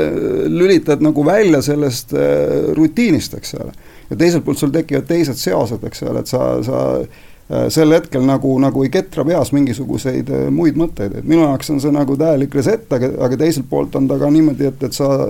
lülitad 0.52 1.04
nagu 1.04 1.26
välja 1.28 1.62
sellest 1.66 2.16
äh, 2.16 2.72
rutiinist, 2.78 3.36
eks 3.42 3.58
ole. 3.60 3.76
ja 4.10 4.20
teiselt 4.24 4.48
poolt 4.48 4.64
sul 4.64 4.72
tekivad 4.76 5.10
teised 5.10 5.40
seosed, 5.40 5.84
eks 5.92 6.08
ole, 6.08 6.24
et 6.24 6.32
sa, 6.32 6.48
sa 6.64 6.82
äh, 7.02 7.68
sel 7.74 7.92
hetkel 7.98 8.24
nagu, 8.28 8.56
nagu 8.64 8.88
ei 8.88 8.94
ketra 8.94 9.28
peas 9.28 9.52
mingisuguseid 9.56 10.32
muid 10.56 10.80
mõtteid, 10.80 11.20
et 11.20 11.28
minu 11.28 11.44
jaoks 11.44 11.76
on 11.76 11.84
see 11.84 11.92
nagu 11.92 12.16
täielik 12.20 12.56
reset, 12.56 12.88
aga, 12.96 13.18
aga 13.28 13.44
teiselt 13.44 13.68
poolt 13.70 14.00
on 14.00 14.08
ta 14.08 14.20
ka 14.22 14.32
niimoodi, 14.32 14.72
et, 14.72 14.88
et 14.88 14.96
sa 14.96 15.28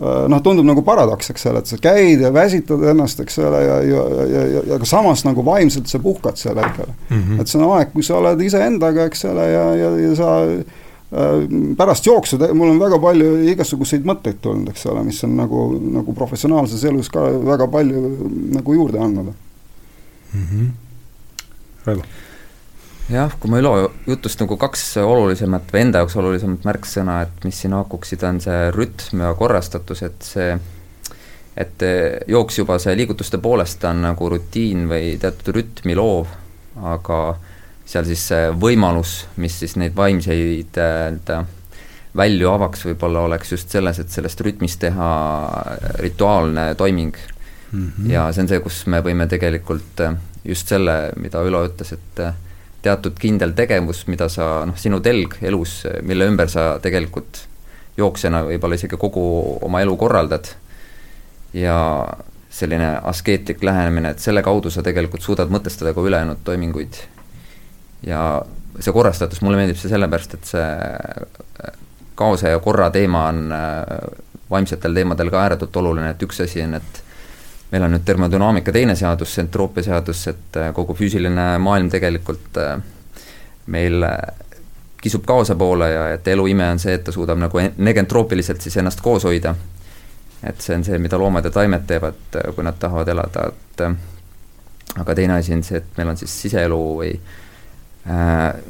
noh, 0.00 0.40
tundub 0.42 0.64
nagu 0.64 0.82
paradoks, 0.84 1.30
eks 1.32 1.46
ole, 1.50 1.60
et 1.60 1.70
sa 1.70 1.78
käid 1.80 2.22
ja 2.24 2.30
väsitad 2.32 2.84
ennast, 2.92 3.20
eks 3.20 3.38
ole, 3.44 3.62
ja, 3.64 3.78
ja, 3.84 4.04
ja, 4.32 4.44
ja, 4.54 4.62
aga 4.76 4.88
samas 4.88 5.24
nagu 5.26 5.44
vaimselt 5.44 5.90
sa 5.90 6.00
puhkad 6.02 6.40
sel 6.40 6.56
hetkel 6.56 6.88
mm. 6.88 7.16
-hmm. 7.16 7.40
et 7.40 7.48
see 7.48 7.60
on 7.60 7.74
aeg, 7.76 7.92
kus 7.92 8.08
sa 8.08 8.16
oled 8.20 8.40
iseendaga, 8.40 9.08
eks 9.10 9.24
ole, 9.28 9.50
ja, 9.50 9.64
ja, 9.76 9.90
ja 10.00 10.14
sa 10.16 10.30
äh, 10.46 11.44
pärast 11.76 12.06
jooksu, 12.06 12.38
mul 12.54 12.72
on 12.72 12.80
väga 12.80 13.00
palju 13.02 13.34
igasuguseid 13.52 14.08
mõtteid 14.08 14.40
tulnud, 14.40 14.72
eks 14.72 14.86
ole, 14.86 15.04
mis 15.04 15.20
on 15.28 15.36
nagu, 15.36 15.66
nagu 16.00 16.16
professionaalses 16.16 16.84
elus 16.88 17.12
ka 17.12 17.26
väga 17.44 17.68
palju 17.68 18.16
nagu 18.56 18.74
juurde 18.74 18.98
andnud 18.98 19.32
mm. 20.32 20.42
-hmm. 20.48 20.72
Raivo 21.84 22.02
jah, 23.10 23.32
kui 23.40 23.50
ma 23.50 23.60
Ülo 23.60 23.74
jutust 24.06 24.40
nagu 24.42 24.56
kaks 24.60 24.84
olulisemat 25.02 25.72
või 25.72 25.84
enda 25.84 26.02
jaoks 26.02 26.16
olulisemat 26.20 26.66
märksõna, 26.68 27.20
et 27.26 27.46
mis 27.46 27.62
siin 27.62 27.74
haakuksid, 27.76 28.24
on 28.26 28.40
see 28.42 28.68
rütm 28.74 29.24
ja 29.24 29.32
korrastatus, 29.38 30.04
et 30.06 30.26
see 30.26 30.52
et 31.60 31.82
jooks 32.30 32.60
juba 32.60 32.78
see 32.80 32.94
liigutuste 32.96 33.40
poolest 33.42 33.84
on 33.84 34.04
nagu 34.06 34.28
rutiin 34.32 34.86
või 34.88 35.16
teatud 35.20 35.52
rütmi 35.56 35.96
loov, 35.98 36.30
aga 36.86 37.20
seal 37.90 38.06
siis 38.06 38.22
see 38.30 38.50
võimalus, 38.54 39.24
mis 39.42 39.58
siis 39.62 39.74
neid 39.80 39.96
vaimseid 39.98 40.78
nii-öelda 40.78 41.40
välju 42.16 42.48
avaks, 42.50 42.84
võib-olla 42.88 43.26
oleks 43.28 43.52
just 43.52 43.70
selles, 43.70 44.00
et 44.02 44.10
sellest 44.10 44.40
rütmist 44.42 44.80
teha 44.82 45.10
rituaalne 46.02 46.74
toiming 46.74 47.14
mm. 47.72 47.92
-hmm. 47.98 48.10
ja 48.10 48.28
see 48.32 48.42
on 48.42 48.48
see, 48.50 48.60
kus 48.60 48.86
me 48.86 49.02
võime 49.02 49.26
tegelikult 49.30 50.02
just 50.44 50.68
selle, 50.68 51.12
mida 51.16 51.42
Ülo 51.46 51.64
ütles, 51.66 51.92
et 51.92 52.22
teatud 52.82 53.18
kindel 53.20 53.52
tegevus, 53.56 54.06
mida 54.08 54.28
sa, 54.32 54.64
noh, 54.68 54.76
sinu 54.80 55.00
telg 55.04 55.36
elus, 55.44 55.82
mille 56.06 56.28
ümber 56.30 56.48
sa 56.48 56.72
tegelikult 56.82 57.44
jooksjana 58.00 58.44
võib-olla 58.48 58.78
isegi 58.78 58.96
kogu 59.00 59.22
oma 59.66 59.82
elu 59.84 59.96
korraldad 60.00 60.48
ja 61.52 61.76
selline 62.50 62.94
askeetlik 63.06 63.62
lähenemine, 63.62 64.14
et 64.14 64.22
selle 64.22 64.42
kaudu 64.42 64.70
sa 64.72 64.82
tegelikult 64.82 65.22
suudad 65.22 65.52
mõtestada 65.52 65.92
ka 65.94 66.02
ülejäänud 66.02 66.40
toiminguid. 66.44 66.96
ja 68.06 68.42
see 68.80 68.92
korrastatus, 68.96 69.42
mulle 69.44 69.60
meeldib 69.60 69.76
see 69.76 69.90
sellepärast, 69.92 70.34
et 70.34 70.48
see 70.48 71.74
kaose 72.16 72.52
ja 72.52 72.58
korra 72.64 72.90
teema 72.90 73.26
on 73.28 73.52
vaimsetel 74.50 74.94
teemadel 74.94 75.30
ka 75.30 75.42
ääretult 75.44 75.76
oluline, 75.76 76.10
et 76.14 76.22
üks 76.22 76.40
asi 76.44 76.62
on, 76.64 76.74
et 76.80 77.02
meil 77.70 77.82
on 77.82 77.94
nüüd 77.94 78.04
termodünaamika 78.04 78.72
teine 78.72 78.96
seadus, 78.98 79.38
entroopia 79.38 79.86
seadus, 79.86 80.26
et 80.30 80.56
äh, 80.58 80.70
kogu 80.74 80.94
füüsiline 80.98 81.46
maailm 81.62 81.90
tegelikult 81.90 82.58
äh, 82.58 82.78
meil 83.70 84.02
äh, 84.02 84.16
kisub 85.00 85.24
kaose 85.26 85.54
poole 85.54 85.90
ja 85.90 86.06
et 86.14 86.28
elu 86.28 86.46
ime 86.50 86.66
on 86.74 86.80
see, 86.82 86.96
et 86.98 87.04
ta 87.06 87.12
suudab 87.14 87.38
nagu 87.40 87.62
negentroopiliselt 87.76 88.60
siis 88.60 88.76
ennast 88.82 89.00
koos 89.00 89.24
hoida. 89.24 89.54
et 90.42 90.60
see 90.60 90.72
on 90.76 90.84
see, 90.84 90.98
mida 90.98 91.18
loomad 91.20 91.44
ja 91.44 91.50
taimed 91.52 91.82
teevad, 91.86 92.36
kui 92.56 92.64
nad 92.64 92.78
tahavad 92.80 93.08
elada, 93.12 93.42
et 93.52 93.82
aga 94.96 95.14
teine 95.14 95.34
asi 95.36 95.52
on 95.52 95.62
see, 95.62 95.76
et 95.76 95.98
meil 95.98 96.08
on 96.08 96.16
siis 96.16 96.32
siseelu 96.42 96.78
või 96.96 97.10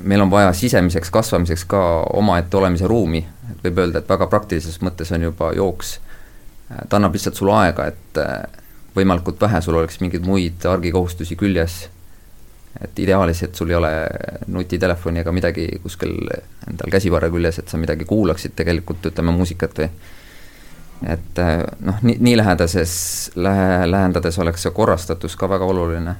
meil 0.02 0.24
on 0.24 0.30
vaja 0.30 0.50
sisemiseks 0.52 1.12
kasvamiseks 1.14 1.62
ka 1.70 1.82
omaette 2.18 2.58
olemise 2.58 2.88
ruumi, 2.90 3.22
et 3.52 3.62
võib 3.68 3.78
öelda, 3.84 4.02
et 4.02 4.10
väga 4.10 4.26
praktilises 4.26 4.80
mõttes 4.82 5.14
on 5.14 5.22
juba 5.28 5.52
jooks, 5.54 5.92
ta 6.88 6.98
annab 6.98 7.14
lihtsalt 7.14 7.38
sulle 7.38 7.54
aega, 7.54 7.86
et 7.86 8.18
võimalikult 8.96 9.40
vähe 9.40 9.60
sul 9.62 9.78
oleks 9.78 10.00
mingeid 10.00 10.26
muid 10.26 10.66
argikohustusi 10.66 11.36
küljes. 11.36 11.88
et 12.80 12.98
ideaalis, 13.02 13.42
et 13.42 13.54
sul 13.54 13.70
ei 13.70 13.74
ole 13.74 13.90
nutitelefoni 14.46 15.20
ega 15.20 15.32
midagi 15.34 15.66
kuskil 15.82 16.12
endal 16.70 16.92
käsivarre 16.92 17.30
küljes, 17.30 17.58
et 17.58 17.68
sa 17.68 17.78
midagi 17.78 18.04
kuulaksid 18.06 18.54
tegelikult, 18.56 19.06
ütleme 19.10 19.34
muusikat 19.34 19.78
või 19.78 19.88
et 21.10 21.40
noh, 21.80 21.98
nii, 22.02 22.16
nii 22.20 22.36
lähedases, 22.36 22.92
lähe, 23.34 23.90
lähendades 23.90 24.38
oleks 24.38 24.62
see 24.62 24.74
korrastatus 24.76 25.36
ka 25.36 25.48
väga 25.50 25.66
oluline. 25.66 26.14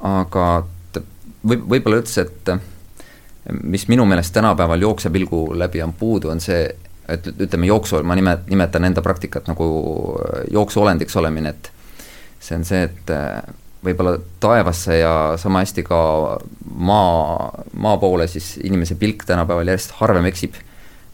aga 0.00 0.46
võib, 1.44 1.64
võib-olla 1.68 2.00
üldse, 2.00 2.24
et 2.24 2.52
mis 3.62 3.88
minu 3.88 4.04
meelest 4.06 4.32
tänapäeval 4.34 4.82
jooksepilgu 4.82 5.58
läbi 5.58 5.82
on 5.82 5.92
puudu, 5.92 6.30
on 6.30 6.40
see, 6.40 6.68
et 7.08 7.26
ütleme, 7.32 7.68
jooksu, 7.68 8.02
ma 8.06 8.16
nimet-, 8.18 8.46
nimetan 8.50 8.84
enda 8.88 9.02
praktikat 9.04 9.48
nagu 9.48 9.68
äh, 10.18 10.44
jooksuolendiks 10.52 11.16
olemine, 11.16 11.54
et 11.54 11.70
see 12.40 12.58
on 12.58 12.66
see, 12.68 12.84
et 12.88 13.12
äh, 13.14 13.40
võib-olla 13.84 14.16
taevasse 14.42 14.98
ja 14.98 15.12
sama 15.40 15.62
hästi 15.62 15.84
ka 15.86 16.00
maa, 16.74 17.50
maa 17.78 17.96
poole 18.02 18.26
siis 18.30 18.56
inimese 18.64 18.98
pilk 18.98 19.24
tänapäeval 19.26 19.70
järjest 19.70 19.96
harvem 20.02 20.26
eksib. 20.30 20.58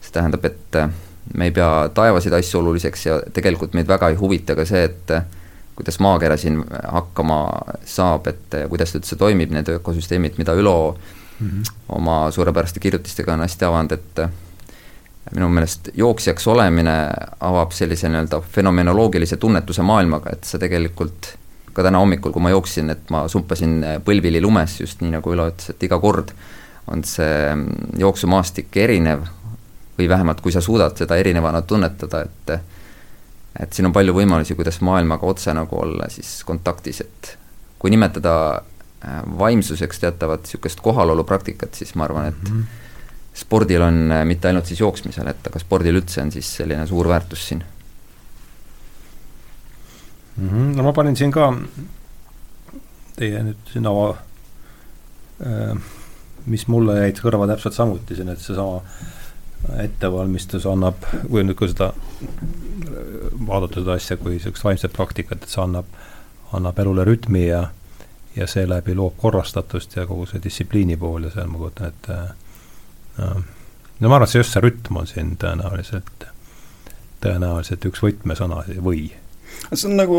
see 0.01 0.13
tähendab, 0.13 0.45
et 0.45 0.79
äh, 0.81 0.89
me 1.33 1.49
ei 1.49 1.55
pea 1.55 1.89
taevaseid 1.93 2.33
asju 2.37 2.59
oluliseks 2.59 3.05
ja 3.05 3.19
tegelikult 3.33 3.73
meid 3.73 3.87
väga 3.89 4.11
ei 4.11 4.19
huvita 4.19 4.55
ka 4.55 4.65
see, 4.65 4.83
et 4.83 5.13
kuidas 5.75 5.97
maakera 5.99 6.37
siin 6.37 6.61
hakkama 6.69 7.39
saab, 7.85 8.27
et 8.31 8.57
kuidas 8.69 8.93
ta 8.93 8.99
üldse 9.01 9.17
toimib, 9.19 9.51
need 9.51 9.69
ökosüsteemid, 9.73 10.37
mida 10.37 10.53
Ülo 10.55 10.95
mm 11.39 11.47
-hmm. 11.49 11.73
oma 11.89 12.31
suurepäraste 12.31 12.79
kirjutistega 12.79 13.33
on 13.33 13.43
hästi 13.43 13.65
avanud, 13.65 13.91
et 13.91 14.44
minu 15.33 15.47
meelest 15.49 15.89
jooksjaks 15.97 16.47
olemine 16.47 16.93
avab 17.41 17.73
sellise 17.73 18.09
nii-öelda 18.09 18.41
fenomenoloogilise 18.41 19.37
tunnetuse 19.41 19.81
maailmaga, 19.81 20.35
et 20.35 20.45
sa 20.45 20.59
tegelikult 20.61 21.31
ka 21.73 21.83
täna 21.83 21.99
hommikul, 21.99 22.31
kui 22.31 22.43
ma 22.43 22.53
jooksin, 22.53 22.91
et 22.93 23.09
ma 23.11 23.25
sumpasin 23.31 23.79
põlvili 24.05 24.39
lumes, 24.41 24.77
just 24.79 25.01
nii, 25.01 25.15
nagu 25.17 25.33
Ülo 25.33 25.49
ütles, 25.51 25.73
et 25.73 25.87
iga 25.87 25.99
kord 25.99 26.31
on 26.91 27.01
see 27.07 27.49
jooksumaastik 27.99 28.77
erinev 28.77 29.25
või 29.97 30.07
vähemalt, 30.11 30.43
kui 30.45 30.53
sa 30.53 30.61
suudad 30.61 30.95
seda 30.97 31.17
erinevana 31.17 31.61
tunnetada, 31.65 32.25
et 32.25 32.57
et 33.55 33.73
siin 33.73 33.87
on 33.87 33.93
palju 33.95 34.11
võimalusi, 34.11 34.55
kuidas 34.55 34.81
maailmaga 34.83 35.25
otse 35.25 35.53
nagu 35.55 35.77
olla 35.79 36.09
siis 36.11 36.41
kontaktis, 36.43 36.99
et 37.01 37.37
kui 37.79 37.91
nimetada 37.91 38.33
äh, 38.55 39.21
vaimsuseks 39.39 40.01
teatavat 40.03 40.43
niisugust 40.43 40.83
kohalolupraktikat, 40.83 41.73
siis 41.73 41.95
ma 41.95 42.03
arvan, 42.03 42.33
et 42.33 42.49
mm 42.49 42.57
-hmm 42.57 42.84
spordil 43.35 43.81
on 43.81 44.11
äh, 44.11 44.25
mitte 44.25 44.47
ainult 44.47 44.69
siis 44.69 44.79
jooksmisel, 44.79 45.27
et 45.31 45.47
aga 45.49 45.59
spordil 45.59 45.99
üldse 45.99 46.21
on 46.23 46.31
siis 46.31 46.49
selline 46.59 46.87
suur 46.87 47.09
väärtus 47.11 47.47
siin 47.49 47.63
mm. 50.37 50.49
-hmm. 50.49 50.71
no 50.77 50.83
ma 50.83 50.93
panin 50.93 51.15
siin 51.15 51.31
ka 51.31 51.51
teie 53.15 53.43
nüüd 53.43 53.73
siin 53.73 53.87
ava 53.91 54.09
äh,, 55.45 55.75
mis 56.45 56.67
mulle 56.67 56.99
jäid 56.99 57.19
kõrva 57.23 57.47
täpselt 57.49 57.73
samuti 57.73 58.15
siin, 58.15 58.29
et 58.29 58.39
seesama 58.39 58.81
ettevalmistus 59.81 60.65
annab, 60.69 60.99
kui 61.29 61.43
nüüd, 61.43 61.57
kui 61.57 61.71
seda 61.71 61.87
vaadata 63.47 63.81
seda 63.81 63.95
asja 63.97 64.17
kui 64.17 64.35
niisugust 64.35 64.63
vaimset 64.63 64.93
praktikat, 64.93 65.43
et 65.43 65.49
see 65.49 65.63
annab, 65.63 65.89
annab 66.53 66.79
elule 66.79 67.05
rütmi 67.07 67.47
ja 67.47 67.67
ja 68.35 68.47
seeläbi 68.47 68.95
loob 68.95 69.13
korrastatust 69.17 69.95
ja 69.95 70.03
kogu 70.05 70.25
see 70.27 70.41
distsipliini 70.43 70.97
pool 70.99 71.23
ja 71.23 71.29
seal 71.31 71.47
ma 71.47 71.57
kujutan 71.57 71.87
ette 71.87 72.13
äh, 72.13 72.33
no 73.19 74.09
ma 74.09 74.15
arvan, 74.15 74.27
et 74.27 74.33
see 74.33 74.41
just 74.43 74.55
see 74.55 74.63
rütm 74.63 75.01
on 75.01 75.07
siin 75.09 75.35
tõenäoliselt, 75.41 76.25
tõenäoliselt 77.23 77.85
üks 77.91 78.03
võtmesõna 78.03 78.63
või 78.83 79.07
see 79.73 79.89
on 79.89 79.95
nagu 79.97 80.17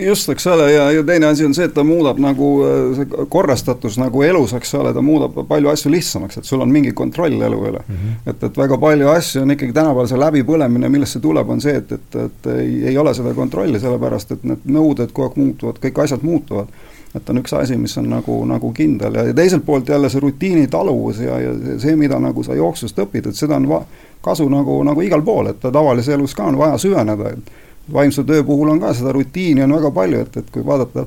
just, 0.00 0.28
eks 0.32 0.46
ole, 0.50 0.70
ja, 0.72 0.88
ja 0.92 1.02
teine 1.06 1.28
asi 1.28 1.44
on 1.46 1.54
see, 1.54 1.68
et 1.68 1.74
ta 1.76 1.84
muudab 1.86 2.18
nagu 2.22 2.48
see 2.96 3.26
korrastatus 3.30 3.98
nagu 4.00 4.22
elus, 4.26 4.54
eks 4.56 4.74
ole, 4.78 4.92
ta 4.96 5.02
muudab 5.04 5.36
palju 5.48 5.70
asju 5.70 5.92
lihtsamaks, 5.92 6.40
et 6.40 6.48
sul 6.48 6.64
on 6.64 6.72
mingi 6.72 6.92
kontroll 6.96 7.36
elu 7.36 7.60
üle 7.70 7.82
mm. 7.84 7.94
-hmm. 7.94 8.18
et, 8.32 8.42
et 8.48 8.58
väga 8.58 8.78
palju 8.78 9.08
asju 9.12 9.42
on 9.42 9.54
ikkagi 9.54 9.76
tänapäeval 9.76 10.08
see 10.10 10.20
läbipõlemine, 10.24 10.88
millest 10.88 11.18
see 11.18 11.24
tuleb, 11.24 11.50
on 11.50 11.60
see, 11.60 11.76
et, 11.82 11.92
et, 11.92 12.20
et 12.24 12.50
ei, 12.56 12.74
ei 12.92 12.98
ole 12.98 13.14
seda 13.14 13.34
kontrolli, 13.34 13.80
sellepärast 13.80 14.32
et 14.34 14.44
need 14.44 14.66
nõuded 14.78 15.12
kogu 15.12 15.28
aeg 15.28 15.40
muutuvad, 15.44 15.82
kõik 15.84 16.04
asjad 16.04 16.24
muutuvad 16.26 16.72
et 17.18 17.30
on 17.30 17.42
üks 17.42 17.54
asi, 17.58 17.76
mis 17.76 17.96
on 18.00 18.08
nagu, 18.10 18.40
nagu 18.48 18.72
kindel. 18.74 19.20
Ja, 19.20 19.26
ja 19.28 19.36
teiselt 19.36 19.66
poolt 19.66 19.88
jälle 19.88 20.10
see 20.10 20.22
rutiini 20.24 20.66
taluvus 20.72 21.20
ja, 21.22 21.38
ja 21.42 21.54
see, 21.78 21.96
mida 21.98 22.18
nagu 22.22 22.42
sa 22.46 22.56
jooksust 22.56 22.98
õpid, 23.04 23.30
et 23.30 23.38
seda 23.38 23.58
on 23.58 23.68
va-, 23.68 23.84
kasu 24.24 24.48
nagu, 24.52 24.80
nagu 24.86 25.04
igal 25.04 25.22
pool, 25.26 25.52
et 25.52 25.62
tavalises 25.62 26.14
elus 26.16 26.34
ka 26.38 26.48
on 26.48 26.58
vaja 26.58 26.78
süveneda, 26.80 27.34
et 27.36 27.92
vaimse 27.92 28.24
töö 28.24 28.44
puhul 28.44 28.74
on 28.74 28.80
ka 28.80 28.92
seda 28.96 29.12
rutiini 29.16 29.64
on 29.64 29.76
väga 29.78 29.90
palju, 29.94 30.26
et, 30.26 30.36
et 30.42 30.50
kui 30.52 30.64
vaadata 30.66 31.06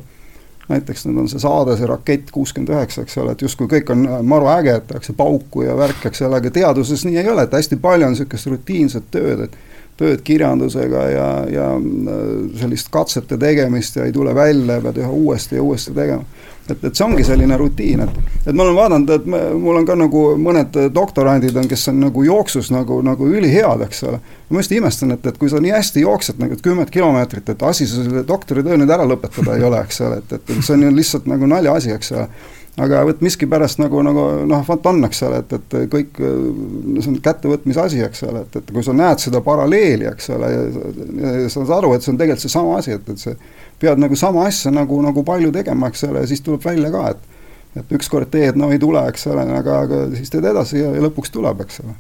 näiteks 0.71 1.05
nüüd 1.07 1.23
on 1.23 1.29
see 1.29 1.41
saade, 1.41 1.75
see 1.77 1.89
Rakett 1.89 2.31
kuuskümmend 2.31 2.71
üheksa, 2.71 3.03
eks 3.05 3.17
ole, 3.21 3.35
et 3.35 3.43
justkui 3.43 3.67
kõik 3.71 3.91
on 3.93 4.05
maru 4.27 4.47
äge, 4.53 4.77
et 4.79 4.87
tehakse 4.87 5.15
pauku 5.17 5.65
ja 5.65 5.75
värk, 5.77 6.05
eks 6.07 6.23
ole, 6.27 6.39
aga 6.39 6.53
teaduses 6.53 7.03
nii 7.07 7.19
ei 7.21 7.29
ole, 7.31 7.45
et 7.47 7.57
hästi 7.57 7.79
palju 7.81 8.07
on 8.07 8.15
niisugust 8.15 8.49
rutiinset 8.51 9.09
tööd, 9.13 9.47
et 9.47 9.57
tööd 10.01 10.23
kirjandusega 10.25 11.03
ja, 11.11 11.27
ja 11.51 11.67
sellist 12.59 12.89
katsete 12.93 13.37
tegemist 13.41 13.99
ja 13.99 14.07
ei 14.07 14.15
tule 14.15 14.33
välja, 14.35 14.79
pead 14.81 15.01
üha 15.03 15.11
uuesti 15.11 15.59
ja 15.59 15.65
uuesti 15.65 15.93
tegema. 15.95 16.25
Et, 16.69 16.83
et 16.87 16.95
see 16.95 17.03
ongi 17.03 17.23
selline 17.25 17.57
rutiin, 17.57 18.03
et, 18.05 18.17
et 18.45 18.53
ma 18.53 18.63
olen 18.63 18.75
vaadanud, 18.77 19.09
et 19.15 19.25
mul 19.59 19.79
on 19.79 19.87
ka 19.87 19.95
nagu 19.97 20.21
mõned 20.39 20.77
doktorandid 20.93 21.57
on, 21.57 21.67
kes 21.67 21.87
on 21.91 21.99
nagu 22.05 22.23
jooksus 22.23 22.69
nagu, 22.71 22.99
nagu 23.05 23.27
ülihead, 23.27 23.81
eks 23.87 24.03
ole. 24.07 24.21
ma 24.51 24.61
just 24.61 24.75
imestan, 24.77 25.15
et, 25.15 25.25
et 25.25 25.39
kui 25.41 25.49
sa 25.51 25.59
nii 25.63 25.73
hästi 25.73 26.05
jooksed 26.05 26.39
nagu 26.39 26.57
kümmet 26.63 26.93
kilomeetrit, 26.93 27.49
et 27.49 27.65
asi 27.65 27.89
sa 27.89 28.05
selle 28.05 28.23
doktoritöö 28.27 28.77
nüüd 28.77 28.93
ära 28.93 29.07
lõpetada 29.09 29.57
ei 29.57 29.65
ole, 29.67 29.81
eks 29.81 30.01
ole, 30.05 30.21
et, 30.21 30.37
et 30.37 30.53
see 30.59 30.77
on 30.77 30.85
ju 30.85 30.95
lihtsalt 30.95 31.29
nagu 31.31 31.49
naljaasi, 31.49 31.95
eks 31.97 32.13
ole 32.15 32.27
aga 32.79 33.01
vot 33.07 33.23
miskipärast 33.23 33.81
nagu, 33.81 33.99
nagu 34.05 34.25
noh, 34.47 34.61
vot 34.67 34.85
on, 34.91 35.01
eks 35.07 35.23
ole, 35.27 35.41
et, 35.43 35.55
et 35.57 35.75
kõik, 35.91 36.21
see 36.21 37.11
on 37.11 37.17
kättevõtmise 37.23 37.83
asi, 37.83 37.99
eks 38.05 38.23
ole, 38.29 38.45
et, 38.45 38.55
et 38.61 38.71
kui 38.71 38.85
sa 38.85 38.95
näed 38.95 39.23
seda 39.23 39.41
paralleeli, 39.43 40.07
eks 40.11 40.31
ole, 40.37 40.51
sa 41.49 41.57
saad 41.57 41.75
aru, 41.81 41.95
et 41.95 42.05
see 42.05 42.13
on 42.13 42.21
tegelikult 42.21 42.45
seesama 42.45 42.77
asi, 42.79 42.95
et, 42.95 43.11
et 43.11 43.25
see 43.25 43.35
pead 43.81 43.99
nagu 43.99 44.15
sama 44.19 44.45
asja 44.47 44.71
nagu, 44.71 45.01
nagu 45.03 45.25
palju 45.27 45.51
tegema, 45.55 45.91
eks 45.91 46.05
ole, 46.07 46.23
siis 46.29 46.45
tuleb 46.45 46.63
välja 46.65 46.93
ka, 46.93 47.11
et 47.15 47.29
et 47.79 47.91
ükskord 47.95 48.27
teed, 48.27 48.57
no 48.59 48.67
ei 48.67 48.79
tule, 48.83 48.99
eks 49.07 49.29
ole, 49.31 49.45
aga, 49.47 49.77
aga 49.85 49.99
siis 50.17 50.31
teed 50.31 50.43
edasi 50.43 50.81
ja, 50.81 50.89
ja 50.91 51.03
lõpuks 51.05 51.31
tuleb, 51.31 51.61
eks 51.63 51.79
ole 51.85 51.93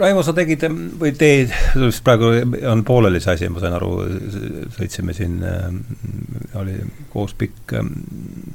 Raivo, 0.00 0.22
sa 0.22 0.34
tegid 0.36 0.66
või 1.00 1.14
teed, 1.18 1.52
praegu 2.04 2.32
on 2.70 2.84
pooleli 2.86 3.20
see 3.22 3.36
asi, 3.36 3.48
ma 3.52 3.62
sain 3.62 3.76
aru, 3.76 3.92
sõitsime 4.76 5.14
siin, 5.16 5.38
oli 6.60 6.76
koos 7.12 7.34
pikk 7.38 7.76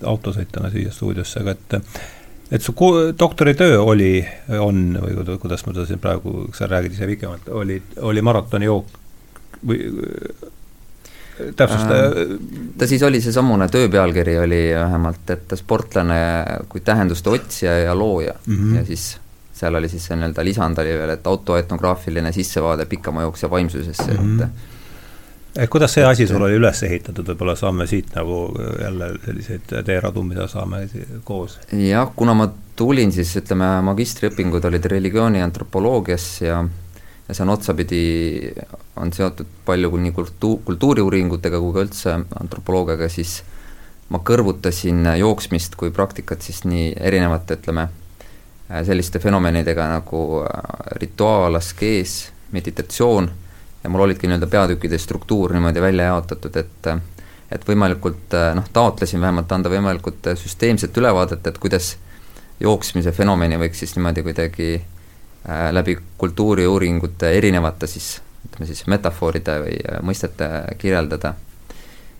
autosõit 0.04 0.52
täna 0.52 0.72
siia 0.74 0.94
stuudiosse, 0.94 1.44
aga 1.44 1.58
et 1.58 1.80
et 2.52 2.64
su 2.64 2.74
doktoritöö 3.20 3.82
oli, 3.84 4.22
on 4.60 4.98
või 5.04 5.40
kuidas 5.42 5.66
ma 5.66 5.74
seda 5.74 5.88
siin 5.90 6.00
praegu, 6.00 6.46
sa 6.56 6.70
räägid 6.72 6.96
ise 6.96 7.10
pikemalt, 7.10 7.50
oli, 7.52 7.82
oli 8.08 8.24
maratonijook 8.24 8.94
või 9.68 9.82
täpsusta 11.56 11.96
äh,. 11.96 12.40
ta 12.78 12.88
siis 12.88 13.04
oli 13.04 13.22
seesamune 13.22 13.68
töö 13.70 13.90
pealkiri 13.90 14.38
oli 14.40 14.62
vähemalt, 14.74 15.30
et 15.30 15.54
sportlane 15.60 16.20
kui 16.70 16.82
tähenduste 16.82 17.30
otsija 17.30 17.78
ja 17.80 17.96
looja 17.96 18.34
mm 18.46 18.56
-hmm. 18.56 18.76
ja 18.78 18.86
siis 18.86 19.18
seal 19.58 19.76
oli 19.76 19.90
siis 19.90 20.06
see 20.08 20.18
nii-öelda 20.18 20.46
lisand 20.46 20.80
oli 20.84 20.96
veel, 21.00 21.14
et 21.18 21.28
autoetnograafiline 21.28 22.32
sissevaade 22.36 22.86
pikamaajooksja 22.86 23.50
vaimsusesse 23.50 24.12
mm, 24.14 24.40
-hmm. 24.40 24.44
et 24.44 25.64
et 25.64 25.70
kuidas 25.70 25.94
see 25.94 26.06
asi 26.06 26.28
sul 26.28 26.44
oli 26.46 26.58
üles 26.60 26.84
ehitatud, 26.86 27.26
võib-olla 27.32 27.56
saame 27.58 27.88
siit 27.90 28.14
nagu 28.16 28.42
jälle 28.82 29.10
selliseid 29.26 29.74
teeradu, 29.86 30.24
mida 30.24 30.48
saame 30.48 30.84
koos? 31.24 31.60
jah, 31.74 32.12
kuna 32.16 32.34
ma 32.38 32.50
tulin, 32.76 33.12
siis 33.12 33.36
ütleme, 33.42 33.70
magistriõpingud 33.90 34.66
olid 34.70 34.86
religiooni 34.86 35.42
antropoloogias 35.42 36.28
ja 36.42 36.62
ja 37.28 37.36
see 37.36 37.44
on 37.44 37.50
otsapidi, 37.52 38.02
on 38.96 39.12
seotud 39.14 39.48
palju 39.68 39.98
nii 40.00 40.14
kultu-, 40.16 40.58
kultuuriuuringutega 40.66 41.60
kui 41.60 41.74
ka 41.76 41.84
üldse 41.84 42.14
antropoloogiaga, 42.40 43.10
siis 43.12 43.42
ma 44.14 44.22
kõrvutasin 44.24 45.04
jooksmist 45.20 45.76
kui 45.76 45.92
praktikat 45.92 46.46
siis 46.46 46.64
nii 46.64 46.94
erinevate, 46.96 47.58
ütleme, 47.60 47.90
selliste 48.84 49.20
fenomenidega 49.20 49.86
nagu 49.92 50.24
äh, 50.44 50.72
rituaal, 51.02 51.56
askees, 51.56 52.32
meditatsioon 52.52 53.30
ja 53.84 53.90
mul 53.90 54.08
olidki 54.08 54.28
nii-öelda 54.28 54.48
peatükkide 54.52 54.98
struktuur 55.00 55.54
niimoodi 55.56 55.82
välja 55.82 56.12
jaotatud, 56.12 56.56
et 56.56 56.92
et 57.52 57.64
võimalikult 57.64 58.34
äh, 58.36 58.52
noh, 58.56 58.68
taotlesin 58.74 59.22
vähemalt 59.24 59.52
anda 59.52 59.72
võimalikult 59.72 60.34
süsteemset 60.36 60.98
ülevaadet, 60.98 61.48
et 61.48 61.58
kuidas 61.64 61.96
jooksmise 62.60 63.12
fenomeni 63.12 63.60
võiks 63.62 63.84
siis 63.84 63.96
niimoodi 63.96 64.24
kuidagi 64.26 64.74
äh, 64.76 64.86
Äh, 65.50 65.74
läbi 65.74 65.98
kultuuriuuringute 66.18 67.30
erinevate 67.32 67.88
siis, 67.88 68.18
ütleme 68.50 68.66
siis 68.68 68.82
metafooride 68.92 69.54
või 69.64 69.76
äh, 69.80 70.02
mõistete 70.04 70.48
kirjeldada. 70.78 71.34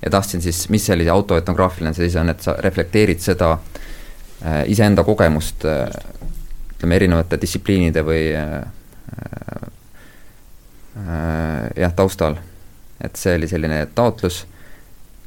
ja 0.02 0.10
tahtsin 0.10 0.42
siis, 0.42 0.70
mis 0.70 0.86
sellise 0.86 1.10
autoetnograafiline 1.10 1.92
see 1.94 2.06
siis 2.06 2.16
on, 2.22 2.30
et 2.30 2.40
sa 2.46 2.54
reflekteerid 2.64 3.20
seda 3.20 3.50
äh, 3.58 4.62
iseenda 4.72 5.04
kogemust 5.04 5.66
ütleme, 6.78 6.96
erinevate 6.96 7.40
distsipliinide 7.42 8.04
või 8.06 8.22
jah, 11.78 11.94
taustal. 11.96 12.38
et 13.02 13.16
see 13.16 13.36
oli 13.38 13.48
selline 13.50 13.84
taotlus 13.96 14.46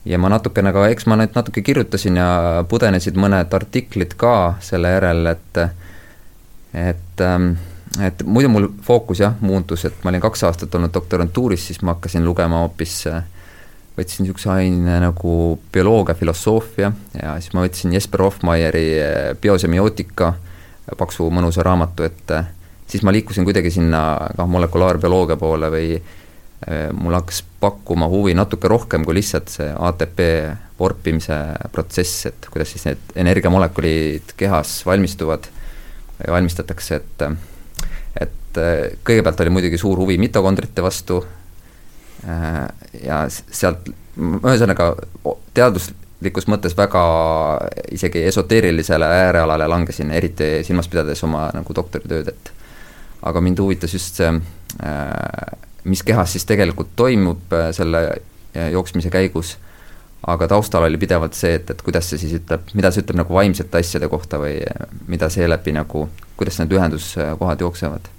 ja 0.05 0.19
ma 0.19 0.31
natukene 0.33 0.73
ka, 0.75 0.87
eks 0.91 1.07
ma 1.11 1.19
neid 1.21 1.37
natuke 1.37 1.63
kirjutasin 1.63 2.17
ja 2.19 2.31
pudenesid 2.69 3.19
mõned 3.21 3.55
artiklid 3.55 4.17
ka 4.21 4.35
selle 4.65 4.95
järel, 4.97 5.27
et 5.35 5.61
et 6.75 7.25
ähm, 7.27 7.53
et 7.99 8.23
muidu 8.23 8.49
mul 8.49 8.69
fookus 8.87 9.21
jah, 9.21 9.35
muundus, 9.43 9.85
et 9.89 10.05
ma 10.05 10.13
olin 10.13 10.23
kaks 10.23 10.45
aastat 10.47 10.75
olnud 10.79 10.93
doktorantuuris, 10.95 11.67
siis 11.67 11.81
ma 11.83 11.97
hakkasin 11.97 12.25
lugema 12.25 12.63
hoopis, 12.63 13.03
võtsin 13.99 14.25
niisuguse 14.25 14.51
aine 14.53 15.01
nagu 15.03 15.33
bioloogia, 15.73 16.15
filosoofia 16.15 16.93
ja 17.17 17.35
siis 17.43 17.53
ma 17.57 17.65
võtsin 17.67 17.97
Jesper 17.97 18.23
Hofmeieri 18.23 18.87
eh, 18.95 19.19
biosemiotika, 19.43 20.33
paksu 20.99 21.29
mõnusa 21.31 21.65
raamatu, 21.67 22.07
et 22.07 22.35
eh, 22.37 22.49
siis 22.91 23.05
ma 23.07 23.13
liikusin 23.15 23.47
kuidagi 23.47 23.71
sinna 23.75 24.03
kah 24.37 24.49
molekulaarbioloogia 24.51 25.37
poole 25.41 25.71
või 25.73 25.93
eh, 25.97 26.89
mul 26.93 27.19
hakkas 27.19 27.43
pakkuma 27.61 28.09
huvi 28.11 28.35
natuke 28.35 28.69
rohkem 28.69 29.05
kui 29.05 29.19
lihtsalt 29.19 29.53
see 29.53 29.71
ATP 29.71 30.25
vorpimise 30.81 31.37
protsess, 31.73 32.27
et 32.31 32.51
kuidas 32.51 32.73
siis 32.73 32.87
need 32.89 33.17
energiamolekulid 33.21 34.35
kehas 34.41 34.81
valmistuvad, 34.89 35.51
valmistatakse, 36.29 37.01
et 37.01 37.27
et 38.51 38.59
äh, 38.59 38.97
kõigepealt 39.07 39.41
oli 39.45 39.53
muidugi 39.55 39.79
suur 39.79 39.99
huvi 40.01 40.17
mitokondrite 40.19 40.83
vastu 40.83 41.21
äh, 42.27 42.65
ja 43.05 43.23
sealt, 43.31 43.93
ühesõnaga 44.19 44.93
teaduslikus 46.21 46.47
mõttes 46.49 46.77
väga 46.77 47.03
isegi 47.93 48.25
esoteerilisele 48.29 49.07
äärealale 49.07 49.67
langesin, 49.69 50.11
eriti 50.11 50.63
silmas 50.65 50.89
pidades 50.89 51.23
oma 51.25 51.49
nagu 51.55 51.75
doktoritööd, 51.75 52.29
et 52.29 52.53
aga 53.23 53.41
mind 53.41 53.59
huvitas 53.59 53.95
just 53.95 54.21
see, 54.21 54.29
äh, 54.85 55.59
mis 55.85 56.03
kehas 56.03 56.33
siis 56.33 56.45
tegelikult 56.45 56.93
toimub 56.97 57.41
selle 57.73 58.21
jooksmise 58.73 59.11
käigus, 59.11 59.57
aga 60.27 60.49
taustal 60.49 60.85
oli 60.85 60.99
pidevalt 60.99 61.35
see, 61.35 61.55
et, 61.55 61.71
et 61.71 61.83
kuidas 61.83 62.11
see 62.11 62.19
siis 62.19 62.37
ütleb, 62.37 62.69
mida 62.75 62.91
see 62.91 63.03
ütleb 63.03 63.23
nagu 63.23 63.35
vaimsete 63.35 63.79
asjade 63.81 64.09
kohta 64.09 64.39
või 64.43 64.59
mida 65.09 65.31
seeläbi 65.33 65.73
nagu 65.73 66.09
kuidas 66.37 66.59
need 66.61 66.73
ühenduskohad 66.77 67.61
jooksevad. 67.61 68.13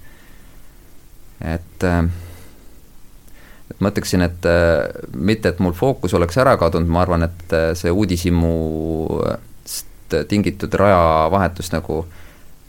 et 1.42 1.84
äh, 1.84 2.04
ma 3.78 3.88
ütleksin, 3.92 4.22
et 4.26 4.46
äh, 4.48 4.88
mitte, 5.14 5.48
et 5.52 5.60
mul 5.62 5.72
fookus 5.76 6.14
oleks 6.18 6.36
ära 6.42 6.56
kadunud, 6.60 6.88
ma 6.92 7.02
arvan, 7.04 7.22
et 7.28 7.52
äh, 7.56 7.74
see 7.78 7.90
uudishimust 7.90 9.78
tingitud 10.28 10.74
rajavahetus 10.76 11.72
nagu 11.72 12.04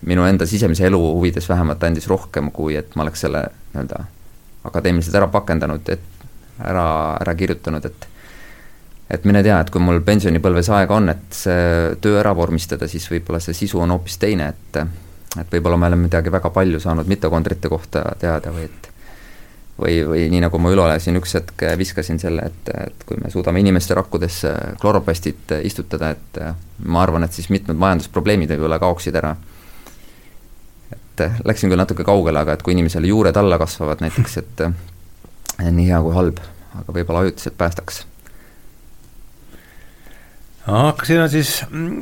minu 0.07 0.23
enda 0.27 0.45
sisemise 0.47 0.85
elu 0.87 0.99
huvides 0.99 1.49
vähemalt 1.49 1.83
andis 1.83 2.07
rohkem, 2.11 2.51
kui 2.55 2.75
et 2.79 2.95
ma 2.95 3.03
oleks 3.05 3.21
selle 3.25 3.41
nii-öelda 3.73 3.97
akadeemiliselt 4.67 5.15
ära 5.19 5.27
pakendanud, 5.31 5.89
et 5.89 5.99
ära, 6.63 7.17
ära 7.21 7.35
kirjutanud, 7.35 7.85
et 7.85 8.09
et 9.13 9.25
mine 9.29 9.43
tea, 9.45 9.59
et 9.61 9.69
kui 9.69 9.81
mul 9.83 9.99
pensionipõlves 10.01 10.69
aega 10.73 10.95
on, 10.95 11.09
et 11.11 11.35
see 11.35 11.95
töö 12.01 12.19
ära 12.21 12.31
vormistada, 12.35 12.87
siis 12.89 13.05
võib-olla 13.11 13.39
see 13.43 13.55
sisu 13.57 13.81
on 13.83 13.91
hoopis 13.93 14.17
teine, 14.21 14.47
et 14.53 14.79
et 15.41 15.49
võib-olla 15.51 15.77
me 15.77 15.89
oleme 15.89 16.07
midagi 16.07 16.31
väga 16.31 16.49
palju 16.53 16.79
saanud 16.79 17.09
mitokondrite 17.09 17.69
kohta 17.69 18.03
teada 18.21 18.53
või 18.53 18.67
et 18.69 18.92
või, 19.79 19.97
või 20.07 20.27
nii, 20.31 20.43
nagu 20.45 20.59
ma 20.61 20.71
Ülole 20.73 20.99
siin 21.01 21.17
üks 21.19 21.35
hetk 21.37 21.65
viskasin 21.79 22.19
selle, 22.21 22.45
et, 22.51 22.71
et 22.87 23.05
kui 23.07 23.17
me 23.21 23.31
suudame 23.33 23.63
inimeste 23.63 23.97
rakkudesse 23.97 24.53
kloroplastid 24.81 25.57
istutada, 25.63 26.13
et 26.13 26.39
ma 26.85 27.03
arvan, 27.03 27.25
et 27.25 27.33
siis 27.33 27.49
mitmed 27.53 27.79
majandusprobleemid 27.81 28.53
võib-olla 28.55 28.79
kaoksid 28.83 29.19
ära. 29.21 29.35
et 30.93 31.45
läksin 31.45 31.69
küll 31.69 31.77
natuke 31.77 32.03
kaugele, 32.03 32.39
aga 32.39 32.53
et 32.53 32.63
kui 32.65 32.73
inimesele 32.73 33.07
juured 33.07 33.37
alla 33.37 33.59
kasvavad 33.61 34.01
näiteks, 34.01 34.37
et 34.37 34.65
nii 35.61 35.91
hea 35.91 36.01
kui 36.01 36.15
halb, 36.15 36.41
aga 36.79 36.97
võib-olla 36.97 37.25
ajutiselt 37.27 37.57
päästaks 37.57 38.05
aga 40.67 41.05
siin 41.07 41.21
on 41.23 41.29
siis, 41.31 41.53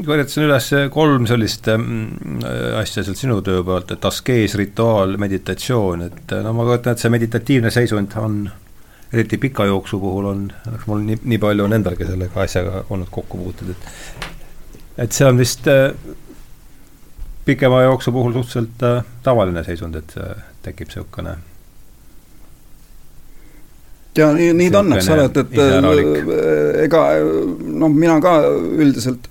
korjatasin 0.06 0.46
üles 0.46 0.68
kolm 0.94 1.26
sellist 1.30 1.70
mm, 1.74 2.42
asja 2.78 3.04
sealt 3.06 3.18
sinu 3.18 3.40
töö 3.46 3.64
poolt, 3.66 3.94
et 3.96 4.06
askees, 4.06 4.56
rituaal, 4.60 5.18
meditatsioon, 5.22 6.06
et 6.10 6.36
no 6.46 6.54
ma 6.58 6.68
kujutan, 6.68 6.94
et 6.94 7.04
see 7.04 7.14
meditatiivne 7.14 7.74
seisund 7.74 8.18
on 8.22 8.42
eriti 9.12 9.40
pika 9.42 9.66
jooksu 9.68 10.00
puhul 10.00 10.30
on, 10.30 10.44
mul 10.86 11.06
nii, 11.08 11.22
nii 11.34 11.42
palju 11.42 11.68
on 11.68 11.78
endalgi 11.80 12.08
sellega 12.08 12.46
asjaga 12.46 12.86
olnud 12.90 13.10
kokkupuuted, 13.12 13.74
et 13.74 15.08
et 15.08 15.16
see 15.16 15.26
on 15.26 15.40
vist 15.40 15.66
äh, 15.72 15.96
pikema 17.48 17.82
jooksu 17.88 18.14
puhul 18.14 18.36
suhteliselt 18.38 18.86
äh, 18.86 19.02
tavaline 19.24 19.64
seisund, 19.66 19.98
et 19.98 20.14
tekib 20.62 20.92
niisugune 20.92 21.40
ja 24.18 24.32
nii, 24.36 24.54
nii 24.60 24.72
ta 24.72 24.80
on, 24.80 24.94
eks 24.98 25.10
ole, 25.14 25.28
et, 25.30 25.38
et 25.38 26.84
ega 26.86 27.04
noh, 27.22 27.92
mina 27.92 28.18
ka 28.24 28.40
üldiselt 28.52 29.30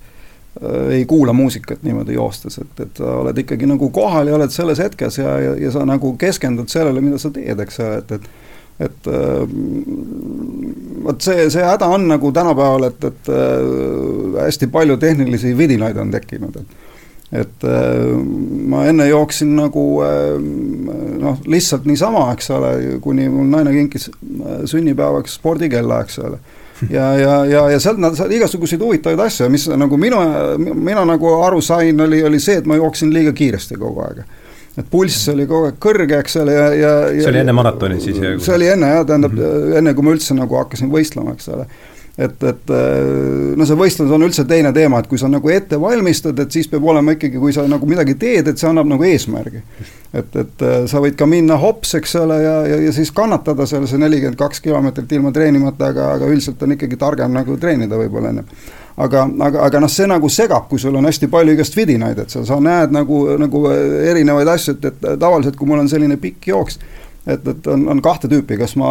ei 0.91 1.05
kuula 1.07 1.33
muusikat 1.33 1.83
niimoodi 1.85 2.13
joostes, 2.17 2.57
et, 2.61 2.79
et 2.83 2.97
sa 2.99 3.17
oled 3.21 3.37
ikkagi 3.43 3.69
nagu 3.69 3.87
kohal 3.93 4.27
ja 4.27 4.35
oled 4.35 4.51
selles 4.53 4.81
hetkes 4.83 5.17
ja, 5.21 5.35
ja, 5.39 5.53
ja 5.57 5.71
sa 5.73 5.85
nagu 5.87 6.15
keskendud 6.19 6.69
sellele, 6.69 7.01
mida 7.01 7.21
sa 7.21 7.31
teed, 7.33 7.61
eks 7.63 7.79
ole, 7.81 8.01
et, 8.01 8.17
et 8.17 8.31
et 8.81 9.07
vot 11.05 11.21
see, 11.21 11.45
see 11.53 11.61
häda 11.61 11.85
on 11.93 12.07
nagu 12.09 12.31
tänapäeval, 12.33 12.87
et, 12.87 13.03
et 13.11 13.29
hästi 14.41 14.69
palju 14.73 14.97
tehnilisi 14.97 15.53
vidinaid 15.57 15.99
on 16.01 16.13
tekkinud, 16.13 16.55
et 16.63 16.90
et 17.31 17.63
ma 18.67 18.85
enne 18.89 19.05
jooksin 19.07 19.53
nagu 19.55 19.83
noh, 21.21 21.37
lihtsalt 21.47 21.85
niisama, 21.87 22.25
eks 22.35 22.49
ole, 22.51 22.71
kuni 23.03 23.29
mul 23.31 23.47
naine 23.47 23.71
kinkis 23.71 24.09
sünnipäevaks 24.67 25.37
spordikella, 25.39 26.01
eks 26.03 26.19
ole 26.19 26.41
ja, 26.89 27.17
ja, 27.17 27.45
ja, 27.45 27.69
ja 27.69 27.79
sealt 27.79 28.01
nad 28.01 28.15
said 28.17 28.31
igasuguseid 28.35 28.81
huvitavaid 28.81 29.19
asju, 29.19 29.49
mis 29.53 29.67
nagu 29.69 29.97
minu, 30.01 30.19
mina 30.59 31.05
nagu 31.07 31.33
aru 31.45 31.61
sain, 31.63 31.99
oli, 32.01 32.23
oli 32.25 32.39
see, 32.39 32.59
et 32.61 32.69
ma 32.69 32.77
jooksin 32.79 33.13
liiga 33.13 33.33
kiiresti 33.37 33.79
kogu 33.79 34.03
aeg 34.05 34.23
et 34.79 34.87
pulss 34.91 35.27
oli 35.33 35.45
kogu 35.49 35.67
aeg 35.67 35.79
kõrge, 35.83 36.19
eks 36.23 36.37
ole, 36.41 36.55
ja, 36.55 36.67
ja 36.75 36.91
see 37.17 37.31
oli 37.33 37.41
enne 37.43 37.55
maratoni 37.55 37.99
siis? 38.01 38.19
see 38.19 38.55
oli 38.55 38.69
enne 38.71 38.91
jah, 38.93 39.05
tähendab 39.07 39.35
mm 39.35 39.43
-hmm. 39.43 39.77
enne, 39.81 39.93
kui 39.93 40.07
ma 40.07 40.15
üldse 40.15 40.37
nagu 40.37 40.57
hakkasin 40.61 40.91
võistlema, 40.93 41.35
eks 41.35 41.49
ole 41.51 41.67
et, 42.21 42.43
et 42.51 42.73
no 43.57 43.67
see 43.67 43.79
võistlus 43.79 44.11
on 44.13 44.25
üldse 44.27 44.45
teine 44.49 44.73
teema, 44.75 45.01
et 45.01 45.09
kui 45.11 45.19
sa 45.21 45.29
nagu 45.31 45.49
ette 45.53 45.79
valmistad, 45.81 46.37
et 46.43 46.53
siis 46.53 46.69
peab 46.71 46.85
olema 46.91 47.15
ikkagi, 47.17 47.39
kui 47.41 47.55
sa 47.55 47.65
nagu 47.69 47.89
midagi 47.89 48.17
teed, 48.21 48.51
et 48.51 48.61
see 48.61 48.69
annab 48.69 48.89
nagu 48.91 49.07
eesmärgi. 49.07 49.63
et, 50.11 50.35
et 50.35 50.65
sa 50.91 50.99
võid 51.03 51.15
ka 51.19 51.25
minna 51.29 51.55
hops, 51.61 51.95
eks 51.99 52.17
ole, 52.19 52.41
ja, 52.43 52.55
ja, 52.67 52.81
ja 52.87 52.93
siis 52.95 53.13
kannatada 53.15 53.65
seal 53.69 53.87
see 53.87 54.01
nelikümmend 54.01 54.39
kaks 54.39 54.63
kilomeetrit 54.63 55.17
ilma 55.17 55.31
treenimata, 55.35 55.91
aga, 55.93 56.13
aga 56.17 56.29
üldiselt 56.31 56.61
on 56.63 56.75
ikkagi 56.77 56.99
targem 56.99 57.33
nagu 57.35 57.57
treenida 57.59 57.99
võib-olla 57.99 58.33
ennem 58.35 58.47
aga, 58.97 59.25
aga, 59.47 59.61
aga 59.67 59.81
noh, 59.83 59.91
see 59.91 60.07
nagu 60.09 60.29
segab, 60.31 60.67
kui 60.69 60.81
sul 60.81 60.95
on 60.97 61.07
hästi 61.07 61.29
palju 61.31 61.55
igast 61.55 61.77
vidinaid, 61.77 62.19
et 62.23 62.33
sa, 62.33 62.43
sa 62.47 62.59
näed 62.63 62.93
nagu, 62.95 63.23
nagu 63.41 63.63
erinevaid 63.71 64.51
asju, 64.51 64.75
et, 64.77 64.89
et 64.89 65.21
tavaliselt, 65.21 65.57
kui 65.59 65.69
mul 65.69 65.83
on 65.83 65.91
selline 65.91 66.17
pikk 66.21 66.51
jooks, 66.51 66.79
et, 67.27 67.47
et 67.47 67.67
on, 67.67 67.87
on 67.93 68.01
kahte 68.01 68.29
tüüpi, 68.31 68.57
kas 68.57 68.75
ma 68.79 68.89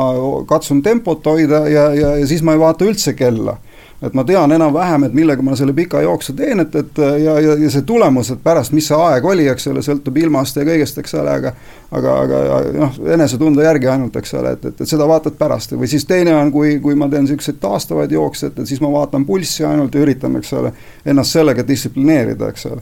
katsun 0.48 0.82
tempot 0.82 1.26
hoida 1.26 1.64
ja, 1.68 1.88
ja, 1.94 2.14
ja 2.20 2.30
siis 2.30 2.44
ma 2.46 2.54
ei 2.54 2.62
vaata 2.62 2.86
üldse 2.86 3.14
kella. 3.18 3.58
et 4.00 4.14
ma 4.16 4.22
tean 4.24 4.52
enam-vähem, 4.52 5.02
et 5.04 5.12
millega 5.12 5.42
ma 5.44 5.52
selle 5.58 5.74
pika 5.76 6.00
jooksu 6.00 6.32
teen, 6.32 6.62
et, 6.62 6.74
et 6.74 7.00
ja, 7.20 7.34
ja, 7.40 7.56
ja 7.60 7.70
see 7.70 7.82
tulemus, 7.84 8.30
et 8.32 8.40
pärast, 8.40 8.72
mis 8.72 8.86
see 8.88 8.96
aeg 8.96 9.26
oli, 9.28 9.44
eks 9.52 9.66
ole, 9.68 9.82
sõltub 9.84 10.16
ilmast 10.16 10.56
ja 10.56 10.64
kõigest, 10.64 11.02
eks 11.02 11.18
ole, 11.20 11.34
aga 11.34 11.52
aga, 11.90 12.14
aga 12.22 12.62
noh, 12.78 12.96
enesetunde 13.12 13.66
järgi 13.66 13.90
ainult, 13.92 14.16
eks 14.16 14.32
ole, 14.40 14.54
et, 14.56 14.64
et, 14.70 14.80
et 14.80 14.88
seda 14.88 15.04
vaatad 15.10 15.36
pärast 15.36 15.76
või 15.76 15.90
siis 15.90 16.08
teine 16.08 16.32
on, 16.38 16.52
kui, 16.54 16.78
kui 16.80 16.96
ma 16.96 17.10
teen 17.12 17.26
niisuguseid 17.26 17.60
taastavaid 17.60 18.16
jookse, 18.16 18.48
et, 18.48 18.62
et 18.62 18.72
siis 18.72 18.80
ma 18.80 18.88
vaatan 18.94 19.26
pulssi 19.28 19.68
ainult 19.68 19.94
ja 19.94 20.06
üritan, 20.06 20.40
eks 20.40 20.56
ole, 20.56 20.72
ennast 21.04 21.36
sellega 21.36 21.66
distsiplineerida, 21.68 22.48
eks 22.54 22.70
ole 22.72 22.80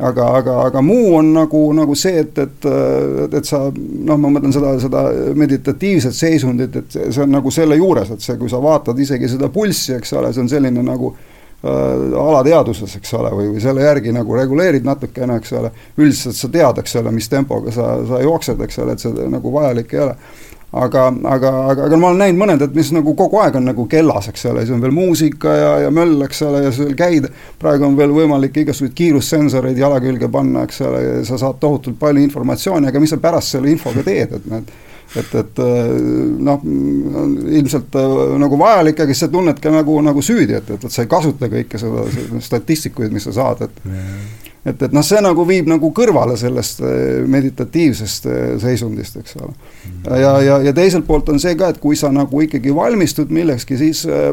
aga, 0.00 0.26
aga, 0.40 0.56
aga 0.66 0.82
muu 0.84 1.14
on 1.18 1.32
nagu, 1.34 1.62
nagu 1.76 1.96
see, 1.98 2.22
et, 2.24 2.38
et, 2.38 2.68
et, 3.28 3.40
sa 3.46 3.62
noh, 3.70 4.16
ma 4.20 4.30
mõtlen 4.32 4.54
seda, 4.54 4.74
seda 4.82 5.04
meditatiivset 5.38 6.16
seisundit, 6.16 6.78
et 6.80 6.96
see 7.00 7.24
on 7.24 7.34
nagu 7.34 7.52
selle 7.54 7.78
juures, 7.80 8.14
et 8.14 8.24
see, 8.24 8.38
kui 8.40 8.50
sa 8.52 8.62
vaatad 8.62 8.98
isegi 9.00 9.30
seda 9.34 9.50
pulssi, 9.52 9.94
eks 9.98 10.16
ole, 10.18 10.32
see 10.34 10.44
on 10.44 10.50
selline 10.52 10.84
nagu 10.86 11.12
äh, 11.14 12.18
alateadvuses, 12.24 12.96
eks 13.00 13.16
ole, 13.20 13.32
või, 13.36 13.50
või 13.54 13.64
selle 13.64 13.84
järgi 13.86 14.14
nagu 14.16 14.38
reguleerid 14.38 14.86
natukene, 14.88 15.40
eks 15.40 15.56
ole, 15.60 15.72
üldiselt 15.98 16.38
sa 16.38 16.52
tead, 16.52 16.84
eks 16.84 16.96
ole, 17.02 17.14
mis 17.16 17.28
tempoga 17.32 17.74
sa, 17.74 17.92
sa 18.08 18.22
jooksed, 18.24 18.62
eks 18.66 18.80
ole, 18.84 18.96
et 18.96 19.04
see 19.04 19.28
nagu 19.32 19.56
vajalik 19.58 19.96
ei 19.96 20.06
ole 20.06 20.16
aga, 20.72 21.06
aga, 21.24 21.50
aga, 21.72 21.86
aga 21.88 21.98
ma 21.98 22.10
olen 22.10 22.20
näinud 22.24 22.40
mõned, 22.40 22.62
et 22.62 22.76
mis 22.76 22.92
nagu 22.94 23.14
kogu 23.18 23.40
aeg 23.42 23.56
on 23.58 23.66
nagu 23.70 23.86
kellas, 23.90 24.28
eks 24.30 24.46
ole, 24.50 24.62
siis 24.64 24.74
on 24.76 24.82
veel 24.84 24.94
muusika 24.94 25.54
ja, 25.56 25.72
ja 25.86 25.94
möll, 25.94 26.20
eks 26.26 26.44
ole, 26.46 26.62
ja 26.66 26.74
seal 26.74 26.92
käid, 26.98 27.26
praegu 27.60 27.88
on 27.88 27.96
veel 27.98 28.14
võimalik 28.14 28.60
igasuguseid 28.62 28.94
kiirussensoreid 28.98 29.80
jala 29.80 29.98
külge 30.02 30.30
panna, 30.30 30.66
eks 30.68 30.84
ole, 30.86 31.02
ja 31.06 31.16
sa 31.26 31.40
saad 31.40 31.58
tohutult 31.62 31.98
palju 32.00 32.22
informatsiooni, 32.22 32.90
aga 32.90 33.02
mis 33.02 33.14
sa 33.14 33.18
pärast 33.22 33.56
selle 33.56 33.72
infoga 33.74 34.06
teed, 34.06 34.38
et 34.38 34.48
need 34.52 34.78
et, 35.18 35.32
et 35.34 35.56
noh, 36.38 36.60
ilmselt 37.58 37.96
nagu 38.38 38.58
vajalik, 38.60 39.00
aga 39.02 39.10
siis 39.10 39.24
sa 39.24 39.28
tunned 39.32 39.58
ka 39.58 39.72
nagu, 39.74 39.96
nagu 40.06 40.22
süüdi, 40.22 40.54
et, 40.54 40.70
et, 40.70 40.84
et 40.86 40.94
sa 40.94 41.02
ei 41.02 41.10
kasuta 41.10 41.48
kõike 41.50 41.80
seda 41.82 42.04
statistikuid, 42.46 43.10
mis 43.10 43.26
sa 43.26 43.34
saad, 43.40 43.66
et 43.66 43.82
yeah 43.90 44.46
et, 44.64 44.82
et 44.82 44.92
noh, 44.92 45.04
see 45.06 45.20
nagu 45.24 45.44
viib 45.48 45.68
nagu 45.70 45.90
kõrvale 45.96 46.36
sellest 46.40 46.82
eh, 46.84 47.20
meditatiivsest 47.30 48.28
eh, 48.28 48.46
seisundist, 48.62 49.20
eks 49.22 49.36
ole. 49.40 49.52
ja, 50.20 50.34
ja, 50.44 50.60
ja 50.68 50.74
teiselt 50.76 51.06
poolt 51.08 51.32
on 51.32 51.40
see 51.42 51.56
ka, 51.58 51.72
et 51.72 51.80
kui 51.82 51.96
sa 51.98 52.12
nagu 52.12 52.44
ikkagi 52.44 52.74
valmistud 52.76 53.32
millekski, 53.34 53.78
siis 53.80 54.04
äh, 54.08 54.30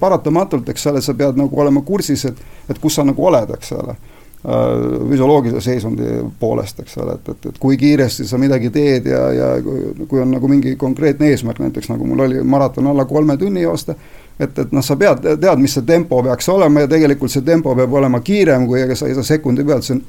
paratamatult, 0.00 0.68
eks 0.72 0.90
ole, 0.92 1.04
sa 1.04 1.16
pead 1.16 1.40
nagu 1.40 1.64
olema 1.64 1.84
kursis, 1.86 2.26
et, 2.28 2.42
et 2.68 2.82
kus 2.82 3.00
sa 3.00 3.06
nagu 3.08 3.30
oled, 3.32 3.56
eks 3.58 3.76
ole 3.78 3.96
füsioloogilise 4.42 5.60
seisundi 5.62 6.16
poolest, 6.40 6.80
eks 6.82 6.96
ole, 6.98 7.12
et, 7.14 7.28
et, 7.30 7.44
et 7.46 7.58
kui 7.62 7.76
kiiresti 7.78 8.24
sa 8.26 8.40
midagi 8.42 8.72
teed 8.74 9.06
ja, 9.06 9.20
ja 9.30 9.50
kui 9.62 10.18
on 10.18 10.32
nagu 10.34 10.50
mingi 10.50 10.72
konkreetne 10.80 11.28
eesmärk, 11.30 11.60
näiteks 11.62 11.92
nagu 11.92 12.08
mul 12.10 12.24
oli 12.24 12.42
maraton 12.42 12.88
alla 12.90 13.04
kolme 13.06 13.36
tunni 13.38 13.62
joosta 13.62 13.94
et, 14.42 14.58
et 14.58 14.74
noh, 14.74 14.84
sa 14.84 14.96
pead, 15.00 15.22
tead, 15.40 15.62
mis 15.62 15.72
see 15.76 15.86
tempo 15.86 16.22
peaks 16.24 16.48
olema 16.52 16.84
ja 16.84 16.90
tegelikult 16.90 17.32
see 17.32 17.44
tempo 17.46 17.74
peab 17.78 17.94
olema 18.00 18.20
kiirem, 18.24 18.66
kui 18.70 18.82
ega 18.82 18.96
sa 18.98 19.08
ei 19.08 19.16
saa 19.18 19.26
sekundi 19.34 19.64
pealt, 19.66 19.86
see 19.86 19.96
on 19.96 20.04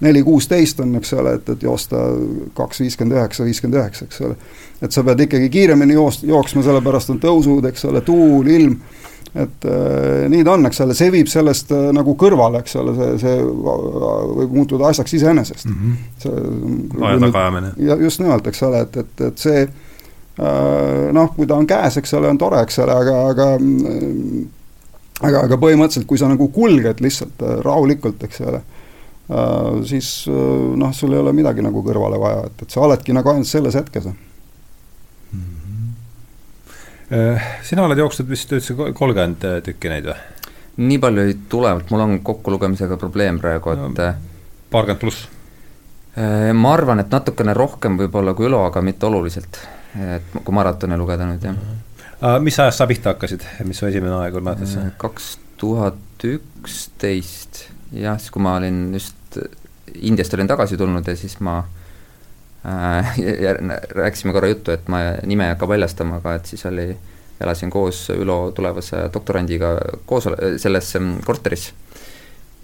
neli 0.00 0.22
kuusteist 0.24 0.80
on, 0.80 0.94
eks 0.96 1.12
ole, 1.12 1.34
et, 1.36 1.48
et 1.54 1.62
joosta 1.62 2.00
kaks 2.56 2.80
viiskümmend 2.80 3.18
üheksa, 3.18 3.44
viiskümmend 3.44 3.80
üheksa, 3.82 4.08
eks 4.08 4.22
ole. 4.24 4.38
et 4.80 4.96
sa 4.96 5.04
pead 5.04 5.26
ikkagi 5.26 5.50
kiiremini 5.52 5.96
joost-, 5.96 6.24
jooksma, 6.28 6.64
sellepärast 6.64 7.12
on 7.12 7.20
tõusud, 7.20 7.68
eks 7.68 7.84
ole, 7.90 8.00
tuul, 8.06 8.48
ilm, 8.48 8.78
et 9.34 9.68
äh, 9.68 10.24
nii 10.32 10.46
ta 10.46 10.56
on, 10.56 10.64
eks 10.70 10.80
ole, 10.86 10.96
see 10.96 11.12
viib 11.12 11.28
sellest 11.30 11.74
äh, 11.76 11.90
nagu 11.96 12.16
kõrvale, 12.18 12.64
eks 12.64 12.78
ole, 12.80 12.96
see, 12.96 13.18
see 13.20 13.36
võib 13.44 14.56
muutuda 14.56 14.88
asjaks 14.88 15.18
iseenesest 15.20 15.68
mm. 15.68 15.76
-hmm. 15.76 16.00
see 16.24 17.04
aja 17.10 17.22
tagaajamine. 17.26 17.76
ja 17.90 18.00
just 18.00 18.24
nimelt, 18.24 18.48
eks 18.48 18.64
ole, 18.66 18.82
et, 18.88 18.96
et, 19.04 19.26
et 19.28 19.48
see 19.48 19.62
Äh, 19.64 19.89
noh, 20.38 21.32
kui 21.36 21.46
ta 21.46 21.56
on 21.58 21.66
käes, 21.68 21.96
eks 22.00 22.14
ole, 22.16 22.30
on 22.30 22.38
tore, 22.38 22.62
eks 22.64 22.78
ole, 22.84 22.94
aga, 23.02 23.16
aga 23.32 23.48
aga, 25.26 25.44
aga 25.46 25.58
põhimõtteliselt, 25.60 26.08
kui 26.08 26.20
sa 26.20 26.28
nagu 26.30 26.48
kulged 26.54 27.02
lihtsalt 27.04 27.44
äh, 27.44 27.58
rahulikult, 27.64 28.22
eks 28.26 28.42
ole, 28.46 28.60
äh, 28.62 29.70
siis 29.88 30.10
noh, 30.28 30.92
sul 30.96 31.14
ei 31.14 31.22
ole 31.22 31.34
midagi 31.36 31.64
nagu 31.64 31.82
kõrvale 31.86 32.20
vaja, 32.20 32.44
et, 32.48 32.66
et 32.66 32.74
sa 32.76 32.84
oledki 32.86 33.16
nagu 33.16 33.32
ainult 33.32 33.50
selles 33.50 33.76
hetkes 33.78 34.08
mm. 34.10 35.40
-hmm. 37.10 37.40
sina 37.66 37.84
oled 37.84 37.98
jooksnud 37.98 38.28
vist 38.30 38.52
üldse 38.52 38.76
kolmkümmend 38.76 39.48
tükki 39.66 39.92
neid 39.92 40.08
või? 40.12 40.20
nii 40.80 40.98
palju 41.02 41.26
ei 41.26 41.36
tule, 41.48 41.74
mul 41.90 42.00
on 42.06 42.20
kokkulugemisega 42.24 42.96
probleem 42.96 43.38
praegu, 43.40 43.70
et 43.70 44.00
paarkümmend 44.70 45.00
pluss? 45.00 45.28
ma 46.54 46.72
arvan, 46.74 47.00
et 47.00 47.10
natukene 47.10 47.54
rohkem 47.54 47.96
võib-olla 47.98 48.34
kui 48.34 48.46
Ülo, 48.48 48.64
aga 48.66 48.80
mitte 48.82 49.06
oluliselt 49.06 49.60
et 49.98 50.34
kui 50.44 50.54
maratoni 50.54 50.98
lugeda 50.98 51.26
nüüd, 51.26 51.44
jah. 51.44 51.56
Uh, 52.20 52.36
mis 52.44 52.58
ajast 52.60 52.82
sa 52.82 52.86
pihta 52.86 53.14
hakkasid, 53.14 53.44
mis 53.64 53.78
su 53.80 53.88
esimene 53.88 54.12
aeg 54.20 54.34
oli, 54.36 54.44
mäletad 54.44 54.68
sa? 54.68 54.84
kaks 55.00 55.32
tuhat 55.60 56.24
üksteist, 56.28 57.64
jah, 57.96 58.18
siis 58.20 58.32
kui 58.32 58.44
ma 58.44 58.58
olin 58.60 58.90
just 58.96 59.16
Indiast 60.06 60.34
olin 60.36 60.46
tagasi 60.46 60.76
tulnud 60.78 61.06
ja 61.08 61.16
siis 61.18 61.34
ma 61.42 61.58
äh, 62.62 63.16
rääkisime 63.98 64.34
korra 64.36 64.52
juttu, 64.52 64.70
et 64.70 64.88
ma 64.88 65.00
nime 65.26 65.48
ei 65.48 65.54
hakka 65.54 65.66
paljastama, 65.66 66.20
aga 66.20 66.36
et 66.38 66.52
siis 66.52 66.62
oli, 66.68 66.86
elasin 67.40 67.72
koos 67.72 68.04
Ülo 68.14 68.52
tulevase 68.54 69.08
doktorandiga 69.14 69.72
koos 70.06 70.28
selles 70.62 70.92
korteris. 71.24 71.72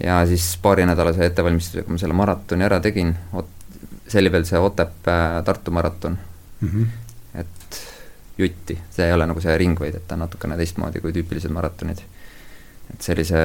ja 0.03 0.21
siis 0.29 0.53
paarinädalase 0.61 1.25
ettevalmistusega 1.25 1.91
ma 1.91 1.97
selle 1.97 2.13
maratoni 2.13 2.63
ära 2.63 2.79
tegin, 2.79 3.15
see 4.07 4.21
oli 4.21 4.31
veel 4.31 4.45
see 4.45 4.61
Otepää-Tartu 4.61 5.73
maraton 5.73 6.17
mm. 6.61 6.69
-hmm 6.69 7.06
et 7.37 7.79
jutti, 8.37 8.77
see 8.93 9.07
ei 9.07 9.13
ole 9.13 9.25
nagu 9.29 9.41
see 9.41 9.55
ring, 9.57 9.79
vaid 9.79 9.97
et 9.97 10.05
ta 10.07 10.15
on 10.17 10.25
natukene 10.25 10.57
teistmoodi 10.59 11.01
kui 11.01 11.13
tüüpilised 11.15 11.53
maratonid. 11.53 12.03
et 12.93 13.03
sellise 13.03 13.39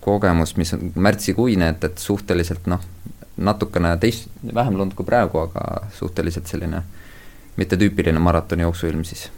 kogemus, 0.00 0.54
mis 0.56 0.72
on 0.76 0.92
märtsikuine, 0.94 1.72
et, 1.74 1.84
et 1.84 1.98
suhteliselt 1.98 2.68
noh, 2.70 2.82
natukene 3.36 3.96
teist, 3.98 4.28
vähem 4.54 4.76
lund 4.78 4.94
kui 4.94 5.06
praegu, 5.08 5.40
aga 5.42 5.88
suhteliselt 5.96 6.46
selline 6.46 6.82
mittetüüpiline 7.56 8.18
maratoni 8.22 8.62
jooksuilm 8.62 9.02
siis. 9.04 9.30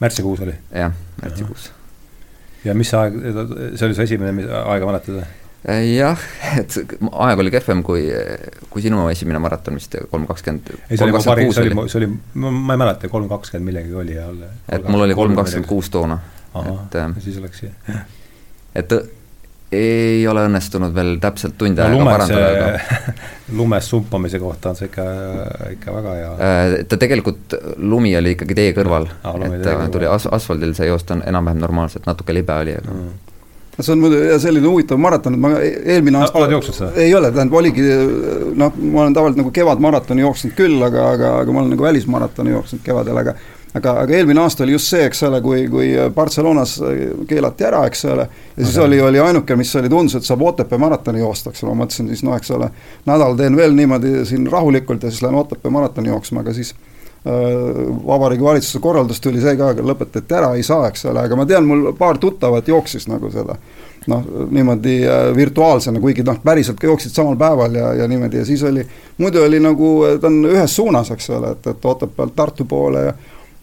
märtsikuus 0.00 0.40
oli? 0.40 0.56
jah, 0.74 0.96
märtsikuus. 1.22 1.70
ja 2.64 2.74
mis 2.74 2.94
aeg, 2.94 3.20
see 3.76 3.86
oli 3.86 3.94
su 3.94 4.02
esimene 4.08 4.48
aega 4.64 4.88
mäletad 4.88 5.20
või? 5.20 5.30
Äh, 5.62 5.84
jah, 5.94 6.18
et 6.60 6.74
aeg 6.74 7.40
oli 7.44 7.52
kehvem 7.54 7.84
kui, 7.86 8.08
kui 8.70 8.82
sinu 8.82 9.04
esimene 9.12 9.38
maraton 9.42 9.78
vist, 9.78 9.94
kolm 10.10 10.26
kakskümmend. 10.26 10.72
ei, 10.88 10.96
see 10.96 11.06
oli 11.06 11.14
mu 11.14 11.22
parim, 11.22 11.52
see 11.54 11.68
oli, 11.68 11.86
see 11.86 12.00
oli, 12.00 12.08
ma 12.42 12.74
ei 12.74 12.82
mäleta, 12.82 13.10
kolm 13.12 13.28
kakskümmend 13.30 13.70
millegagi 13.70 13.98
oli 14.02 14.18
ja 14.18 14.26
et 14.74 14.90
mul 14.90 15.06
oli 15.06 15.14
kolm 15.14 15.38
kakskümmend 15.38 15.70
kuus 15.70 15.92
toona. 15.94 16.18
et 16.58 16.98
äh, 16.98 17.14
siis 17.22 17.38
oleks 17.38 17.62
jah. 17.62 18.02
et 18.74 18.98
ei 19.72 20.26
ole 20.28 20.48
õnnestunud 20.50 20.92
veel 20.98 21.14
täpselt 21.22 21.54
tund 21.56 21.78
aega 21.78 21.94
no, 21.94 22.10
parandada, 22.10 22.50
aga 22.50 23.14
lumes 23.62 23.86
sumpamise 23.94 24.42
kohta 24.42 24.74
on 24.74 24.82
see 24.82 24.90
ikka, 24.90 25.04
ikka 25.78 25.94
väga 25.94 26.18
hea. 26.18 26.32
Äh, 26.42 26.74
ta 26.90 26.98
tegelikult, 27.00 27.54
lumi 27.78 28.16
oli 28.18 28.34
ikkagi 28.34 28.58
tee 28.58 28.74
kõrval, 28.76 29.06
et 29.46 29.92
tuli 29.94 30.10
as-, 30.10 30.26
asfaldil 30.26 30.74
see 30.74 30.90
joosta 30.90 31.14
on 31.14 31.22
enam-vähem 31.30 31.62
normaalselt, 31.62 32.10
natuke 32.10 32.34
libe 32.34 32.64
oli, 32.66 32.80
aga 32.82 32.96
mm 32.98 33.28
see 33.78 33.94
on 33.94 34.02
muidu 34.02 34.20
selline 34.42 34.68
huvitav 34.68 35.00
maraton, 35.00 35.36
et 35.36 35.40
ma 35.40 35.54
eelmine 35.62 36.20
aasta 36.20 36.38
oled 36.38 36.52
jooksnud 36.58 36.76
seda? 36.76 36.92
ei 37.00 37.14
ole, 37.16 37.30
tähendab, 37.32 37.56
oligi 37.62 37.86
noh, 38.58 38.76
ma 38.76 39.06
olen 39.06 39.16
tavaliselt 39.16 39.40
nagu 39.40 39.54
kevadmaratoni 39.54 40.24
jooksnud 40.26 40.54
küll, 40.58 40.76
aga, 40.84 41.08
aga, 41.16 41.34
aga 41.40 41.54
ma 41.54 41.62
olen 41.62 41.74
nagu 41.76 41.88
välismaratoni 41.88 42.52
jooksnud 42.52 42.84
kevadel, 42.84 43.22
aga 43.22 43.36
aga, 43.74 43.94
aga 44.04 44.16
eelmine 44.16 44.40
aasta 44.42 44.66
oli 44.66 44.76
just 44.76 44.90
see, 44.92 45.02
eks 45.08 45.22
ole, 45.28 45.40
kui, 45.44 45.64
kui 45.72 45.90
Barcelonas 46.14 46.76
keelati 47.28 47.68
ära, 47.68 47.84
eks 47.88 48.04
ole, 48.12 48.28
ja 48.56 48.64
siis 48.66 48.76
aga. 48.76 48.86
oli, 48.86 49.00
oli 49.08 49.22
ainuke, 49.22 49.56
mis 49.56 49.72
oli, 49.80 49.90
tundus, 49.92 50.18
et 50.18 50.28
saab 50.28 50.44
Otepää 50.52 50.80
maratoni 50.80 51.22
joosta, 51.22 51.52
eks 51.52 51.64
ole, 51.64 51.72
ma 51.72 51.86
mõtlesin 51.86 52.10
siis 52.12 52.24
noh, 52.26 52.36
eks 52.36 52.52
ole, 52.52 52.68
nädal 53.08 53.36
teen 53.40 53.56
veel 53.56 53.76
niimoodi 53.76 54.26
siin 54.28 54.48
rahulikult 54.52 55.06
ja 55.06 55.12
siis 55.12 55.24
lähen 55.24 55.40
Otepää 55.40 55.72
maratoni 55.72 56.12
jooksma, 56.12 56.44
aga 56.44 56.54
siis 56.56 56.74
Vabariigi 57.22 58.42
Valitsuse 58.42 58.80
korraldus 58.82 59.20
tuli 59.22 59.40
see 59.40 59.54
ka, 59.54 59.70
lõpetati 59.78 60.34
ära, 60.34 60.54
ei 60.58 60.64
saa, 60.66 60.88
eks 60.90 61.04
ole, 61.06 61.22
aga 61.22 61.36
ma 61.38 61.46
tean, 61.46 61.68
mul 61.68 61.92
paar 61.98 62.18
tuttavat 62.18 62.66
jooksis 62.68 63.06
nagu 63.06 63.30
seda 63.30 63.54
noh, 64.10 64.24
niimoodi 64.50 64.96
virtuaalsena, 65.36 66.00
kuigi 66.02 66.24
noh, 66.26 66.40
päriselt 66.42 66.80
ka 66.80 66.88
jooksid 66.90 67.14
samal 67.14 67.36
päeval 67.38 67.78
ja, 67.78 67.92
ja 68.00 68.08
niimoodi 68.10 68.40
ja 68.40 68.46
siis 68.48 68.64
oli, 68.66 68.82
muidu 69.22 69.44
oli 69.44 69.60
nagu, 69.62 69.92
ta 70.20 70.26
on 70.26 70.40
ühes 70.50 70.74
suunas, 70.76 71.12
eks 71.14 71.30
ole, 71.30 71.54
et, 71.54 71.70
et 71.70 71.86
Otepäält 71.92 72.34
Tartu 72.36 72.66
poole 72.66 73.06
ja 73.06 73.14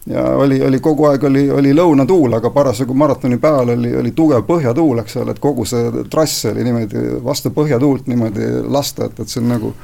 ja 0.06 0.22
oli, 0.36 0.62
oli 0.64 0.78
kogu 0.80 1.04
aeg 1.04 1.24
oli, 1.24 1.42
oli 1.52 1.74
lõunatuul, 1.76 2.32
aga 2.38 2.50
parasjagu 2.50 2.94
maratoni 2.96 3.36
päeval 3.38 3.74
oli, 3.74 3.90
oli 3.96 4.12
tugev 4.16 4.46
põhjatuul, 4.48 5.02
eks 5.02 5.16
ole, 5.20 5.34
et 5.34 5.42
kogu 5.42 5.66
see 5.68 6.04
trass 6.10 6.46
oli 6.48 6.64
niimoodi 6.64 7.02
vastu 7.24 7.52
põhjatuult 7.54 8.08
niimoodi 8.08 8.48
lasta, 8.64 9.10
et, 9.10 9.20
et 9.20 9.28
see 9.28 9.42
on 9.42 9.52
nagu 9.52 9.74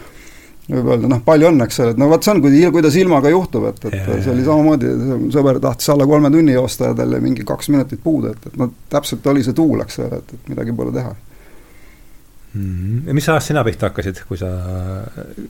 võib 0.70 0.88
öelda, 0.90 1.10
noh, 1.10 1.20
palju 1.26 1.50
õnne, 1.50 1.66
eks 1.68 1.78
ole, 1.82 1.92
et 1.94 2.00
no 2.00 2.08
vot 2.10 2.26
see 2.26 2.32
on, 2.32 2.40
kui, 2.42 2.62
kuidas 2.74 2.96
ilmaga 2.98 3.30
juhtub, 3.30 3.68
et, 3.70 3.84
et 3.86 3.94
ja, 4.00 4.18
see 4.24 4.32
oli 4.32 4.46
samamoodi, 4.46 4.90
sõber 5.34 5.60
tahtis 5.62 5.92
alla 5.94 6.08
kolme 6.10 6.30
tunni 6.34 6.56
joosta 6.56 6.90
ja 6.90 6.96
tal 6.98 7.14
jäi 7.14 7.22
mingi 7.22 7.46
kaks 7.46 7.70
minutit 7.74 8.02
puudu, 8.02 8.32
et, 8.34 8.48
et 8.50 8.58
noh, 8.58 8.72
täpselt 8.92 9.26
oli 9.30 9.44
see 9.46 9.54
tuul, 9.56 9.84
eks 9.84 10.00
ole, 10.02 10.18
et, 10.18 10.34
et 10.34 10.50
midagi 10.50 10.74
pole 10.76 10.94
teha 10.96 11.12
mm. 11.12 13.04
-hmm. 13.06 13.12
mis 13.14 13.28
ajast 13.28 13.52
sina 13.52 13.64
pihta 13.64 13.90
hakkasid, 13.90 14.24
kui 14.28 14.40
sa, 14.40 14.50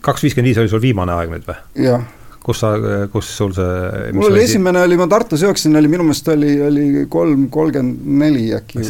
kaks 0.05 0.27
viiskümmend 0.27 0.51
viis 0.51 0.61
oli 0.61 0.73
sul 0.73 0.83
viimane 0.85 1.17
aeg 1.17 1.33
nüüd 1.33 1.47
või? 1.49 1.57
jah. 1.87 2.05
kus 2.43 2.61
sa, 2.61 2.75
kus 3.13 3.31
sul 3.37 3.55
see 3.57 4.11
mul 4.13 4.29
oli 4.29 4.43
esimene, 4.43 4.83
oli 4.85 4.99
ma 5.01 5.07
Tartus 5.09 5.41
jooksin, 5.41 5.75
oli 5.81 5.89
minu 5.91 6.05
meelest 6.05 6.29
oli, 6.35 6.53
oli 6.67 7.07
kolm, 7.09 7.49
kolmkümmend 7.49 8.05
neli 8.21 8.51
äkki. 8.53 8.85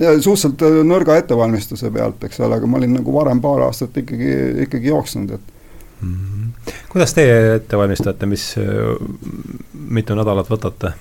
ja 0.00 0.14
suhteliselt 0.22 0.86
nõrga 0.88 1.16
ettevalmistuse 1.20 1.90
pealt, 1.94 2.24
eks 2.26 2.40
ole, 2.42 2.58
aga 2.58 2.66
ma 2.70 2.80
olin 2.80 2.96
nagu 2.98 3.14
varem 3.14 3.40
paar 3.44 3.60
aastat 3.68 3.96
ikkagi, 4.02 4.32
ikkagi 4.66 4.92
jooksnud, 4.92 5.30
et 5.36 5.44
mm. 6.00 6.12
-hmm. 6.14 6.74
kuidas 6.92 7.14
teie 7.14 7.54
ette 7.56 7.78
valmistate, 7.78 8.26
mis, 8.26 8.54
mitu 9.72 10.18
nädalat 10.18 10.50
võtate? 10.50 10.94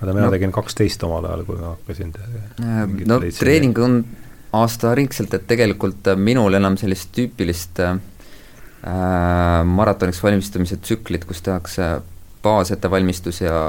vaata, 0.00 0.12
mina 0.12 0.26
no, 0.26 0.32
tegin 0.34 0.52
kaksteist 0.52 1.02
omal 1.06 1.24
ajal, 1.24 1.44
kui 1.48 1.58
ma 1.60 1.72
hakkasin. 1.74 2.12
no 3.06 3.20
treening 3.38 3.78
on 3.78 4.04
aastaringselt, 4.56 5.34
et 5.34 5.46
tegelikult 5.48 6.12
minul 6.16 6.54
enam 6.58 6.76
sellist 6.80 7.10
tüüpilist 7.16 7.80
äh, 7.84 7.96
maratoniks 9.64 10.22
valmistumise 10.22 10.76
tsüklit, 10.76 11.24
kus 11.28 11.42
tehakse 11.42 11.96
baasettevalmistus 12.46 13.42
ja, 13.42 13.60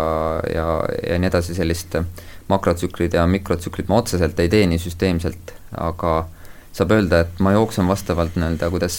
ja, 0.53 0.67
ja 1.09 1.19
nii 1.19 1.31
edasi, 1.31 1.57
sellist 1.57 1.97
makrotsüklid 2.47 3.17
ja 3.17 3.25
mikrotsüklid 3.27 3.89
ma 3.91 4.01
otseselt 4.01 4.39
ei 4.39 4.49
tee 4.51 4.65
nii 4.69 4.79
süsteemselt, 4.79 5.53
aga 5.77 6.13
saab 6.77 6.93
öelda, 6.93 7.23
et 7.25 7.39
ma 7.43 7.51
jooksen 7.55 7.87
vastavalt 7.89 8.35
nii-öelda, 8.37 8.69
kuidas 8.69 8.97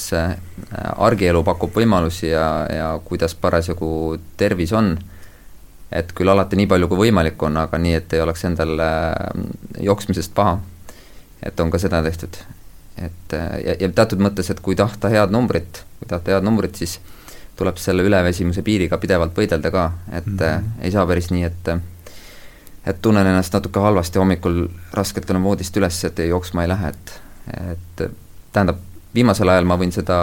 argielu 0.96 1.44
pakub 1.46 1.76
võimalusi 1.78 2.32
ja, 2.32 2.48
ja 2.72 2.88
kuidas 3.04 3.36
parasjagu 3.38 3.90
tervis 4.40 4.72
on, 4.74 4.96
et 5.94 6.10
küll 6.16 6.32
alati 6.32 6.58
nii 6.58 6.68
palju, 6.70 6.88
kui 6.90 7.04
võimalik 7.06 7.42
on, 7.46 7.56
aga 7.62 7.78
nii, 7.80 7.94
et 8.00 8.16
ei 8.16 8.24
oleks 8.24 8.44
endal 8.48 8.82
jooksmisest 9.80 10.34
paha. 10.34 10.58
et 11.42 11.60
on 11.60 11.70
ka 11.70 11.78
seda 11.78 12.02
tehtud. 12.02 12.36
et 12.98 13.32
ja, 13.64 13.76
ja 13.80 13.88
teatud 13.88 14.18
mõttes, 14.18 14.50
et 14.50 14.60
kui 14.60 14.74
tahta 14.76 15.08
head 15.08 15.30
numbrit, 15.30 15.84
kui 16.00 16.08
tahta 16.10 16.34
head 16.34 16.44
numbrit, 16.44 16.74
siis 16.74 16.98
tuleb 17.58 17.78
selle 17.82 18.04
üleväsimuse 18.06 18.62
piiriga 18.62 18.98
pidevalt 19.02 19.34
võidelda 19.36 19.70
ka, 19.74 19.84
et 20.12 20.26
mm 20.26 20.36
-hmm. 20.38 20.84
ei 20.86 20.90
saa 20.94 21.06
päris 21.06 21.30
nii, 21.30 21.44
et 21.44 21.72
et 22.86 23.02
tunnen 23.02 23.26
ennast 23.26 23.52
natuke 23.52 23.80
halvasti 23.80 24.18
hommikul, 24.18 24.68
raskelt 24.94 25.26
tulen 25.26 25.42
voodist 25.42 25.76
üles, 25.76 26.04
et 26.04 26.18
ei, 26.18 26.28
jooksma 26.28 26.62
ei 26.62 26.68
lähe, 26.68 26.88
et 26.88 27.20
et 27.70 28.10
tähendab, 28.52 28.76
viimasel 29.14 29.48
ajal 29.48 29.64
ma 29.64 29.76
võin 29.80 29.92
seda, 29.92 30.16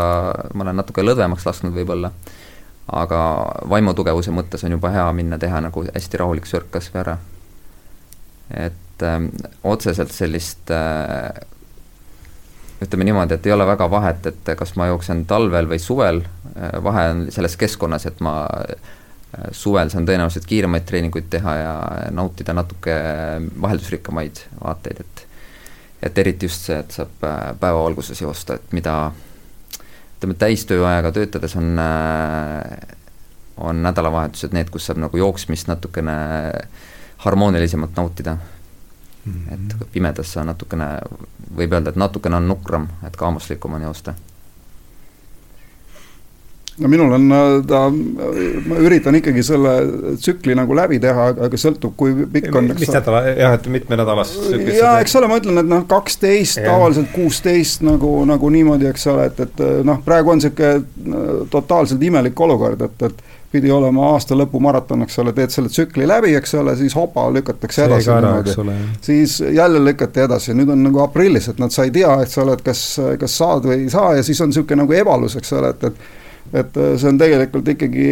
ma 0.54 0.64
olen 0.64 0.76
natuke 0.76 1.04
lõdvemaks 1.04 1.46
lasknud 1.46 1.74
võib-olla, 1.74 2.12
aga 2.92 3.20
vaimutugevuse 3.70 4.32
mõttes 4.32 4.64
on 4.66 4.78
juba 4.78 4.90
hea 4.94 5.06
minna 5.14 5.38
teha 5.42 5.62
nagu 5.62 5.86
hästi 5.96 6.22
rahulik 6.22 6.46
sörk 6.46 6.72
kas 6.72 6.92
või 6.94 7.02
ära. 7.02 7.18
et 8.50 9.02
öö, 9.02 9.28
otseselt 9.64 10.12
sellist 10.12 10.70
öö, 10.70 11.30
ütleme 12.84 13.08
niimoodi, 13.08 13.38
et 13.38 13.46
ei 13.48 13.54
ole 13.56 13.68
väga 13.68 13.88
vahet, 13.92 14.26
et 14.32 14.52
kas 14.58 14.76
ma 14.76 14.90
jooksen 14.92 15.26
talvel 15.30 15.70
või 15.70 15.80
suvel, 15.80 16.22
vahe 16.84 17.06
on 17.14 17.26
selles 17.32 17.56
keskkonnas, 17.60 18.06
et 18.10 18.20
ma 18.24 18.36
suvel 19.56 19.92
saan 19.92 20.08
tõenäoliselt 20.08 20.48
kiiremaid 20.48 20.86
treeninguid 20.88 21.30
teha 21.32 21.56
ja 21.60 21.76
nautida 22.16 22.56
natuke 22.56 22.96
vaheldusrikkamaid 23.62 24.44
vaateid, 24.64 25.06
et 25.06 25.24
et 26.06 26.18
eriti 26.22 26.46
just 26.46 26.68
see, 26.68 26.76
et 26.78 26.92
saab 26.94 27.24
päevavalguses 27.60 28.20
joosta, 28.22 28.60
et 28.60 28.74
mida 28.78 28.96
ütleme, 30.26 30.36
täistööajaga 30.38 31.12
töötades 31.16 31.56
on, 31.58 31.80
on 33.58 33.82
nädalavahetused 33.84 34.54
need, 34.54 34.70
kus 34.70 34.86
saab 34.90 35.00
nagu 35.02 35.18
jooksmist 35.18 35.72
natukene 35.72 36.16
harmoonilisemalt 37.26 37.98
nautida. 37.98 38.38
Et 39.26 39.76
pimedas 39.92 40.34
sa 40.36 40.44
natukene, 40.46 40.88
võib 41.58 41.74
öelda, 41.74 41.94
et 41.94 42.00
natukene 42.00 42.38
on 42.38 42.48
nukram, 42.48 42.88
et 43.08 43.16
kaamuslikum 43.18 43.74
on 43.74 43.88
joosta 43.90 44.14
no 46.78 46.90
minul 46.92 47.14
on 47.16 47.30
ta, 47.68 47.82
ma 48.68 48.80
üritan 48.84 49.16
ikkagi 49.20 49.44
selle 49.46 49.74
tsükli 50.20 50.56
nagu 50.58 50.76
läbi 50.76 51.00
teha, 51.04 51.30
aga 51.48 51.60
sõltub, 51.60 51.94
kui 52.00 52.16
pikk 52.32 52.56
on. 52.60 52.68
mis 52.76 52.92
nädala, 52.92 53.22
jah, 53.30 53.56
et 53.56 53.70
mitmenädalast 53.72 54.36
tsüklis? 54.42 54.80
jaa, 54.82 54.98
eks 55.04 55.16
ole, 55.20 55.30
ma 55.32 55.40
ütlen, 55.40 55.62
et 55.62 55.70
noh, 55.72 55.86
kaksteist, 55.90 56.60
tavaliselt 56.66 57.14
kuusteist 57.16 57.86
nagu, 57.88 58.12
nagu 58.28 58.52
niimoodi, 58.52 58.90
eks 58.92 59.08
ole, 59.14 59.30
et, 59.32 59.40
et 59.48 59.64
noh, 59.88 60.02
praegu 60.06 60.36
on 60.36 60.42
niisugune 60.42 61.48
totaalselt 61.54 62.04
imelik 62.04 62.46
olukord, 62.48 62.84
et, 62.90 63.08
et 63.08 63.24
pidi 63.56 63.72
olema 63.72 64.12
aasta 64.14 64.36
lõpu 64.38 64.60
maraton, 64.64 65.06
eks 65.06 65.22
ole, 65.24 65.34
teed 65.38 65.54
selle 65.54 65.72
tsükli 65.72 66.08
läbi, 66.10 66.36
eks 66.40 66.58
ole, 66.60 66.76
siis 66.80 66.96
hopa, 66.98 67.30
lükatakse 67.34 67.88
edasi 67.88 68.12
niimoodi. 68.12 68.76
siis 69.06 69.40
jälle 69.56 69.82
lükati 69.86 70.26
edasi, 70.26 70.58
nüüd 70.58 70.76
on 70.76 70.84
nagu 70.90 71.02
aprillis, 71.06 71.50
et 71.52 71.64
nad 71.64 71.74
sa 71.74 71.88
ei 71.88 71.96
tea, 71.96 72.12
eks 72.26 72.38
ole, 72.44 72.60
et 72.60 72.66
kas, 72.66 72.84
kas 73.22 73.40
saad 73.40 73.68
või 73.70 73.86
ei 73.86 73.90
saa 73.94 74.14
ja 74.20 74.28
siis 74.28 74.42
on 74.44 74.52
niisugune 74.52 74.84
nagu 74.84 75.00
ebalus, 75.00 75.40
eks 75.40 75.58
ole, 75.58 75.74
et, 75.76 75.90
et 75.92 76.06
et 76.54 76.78
see 77.00 77.10
on 77.10 77.18
tegelikult 77.18 77.68
ikkagi 77.74 78.10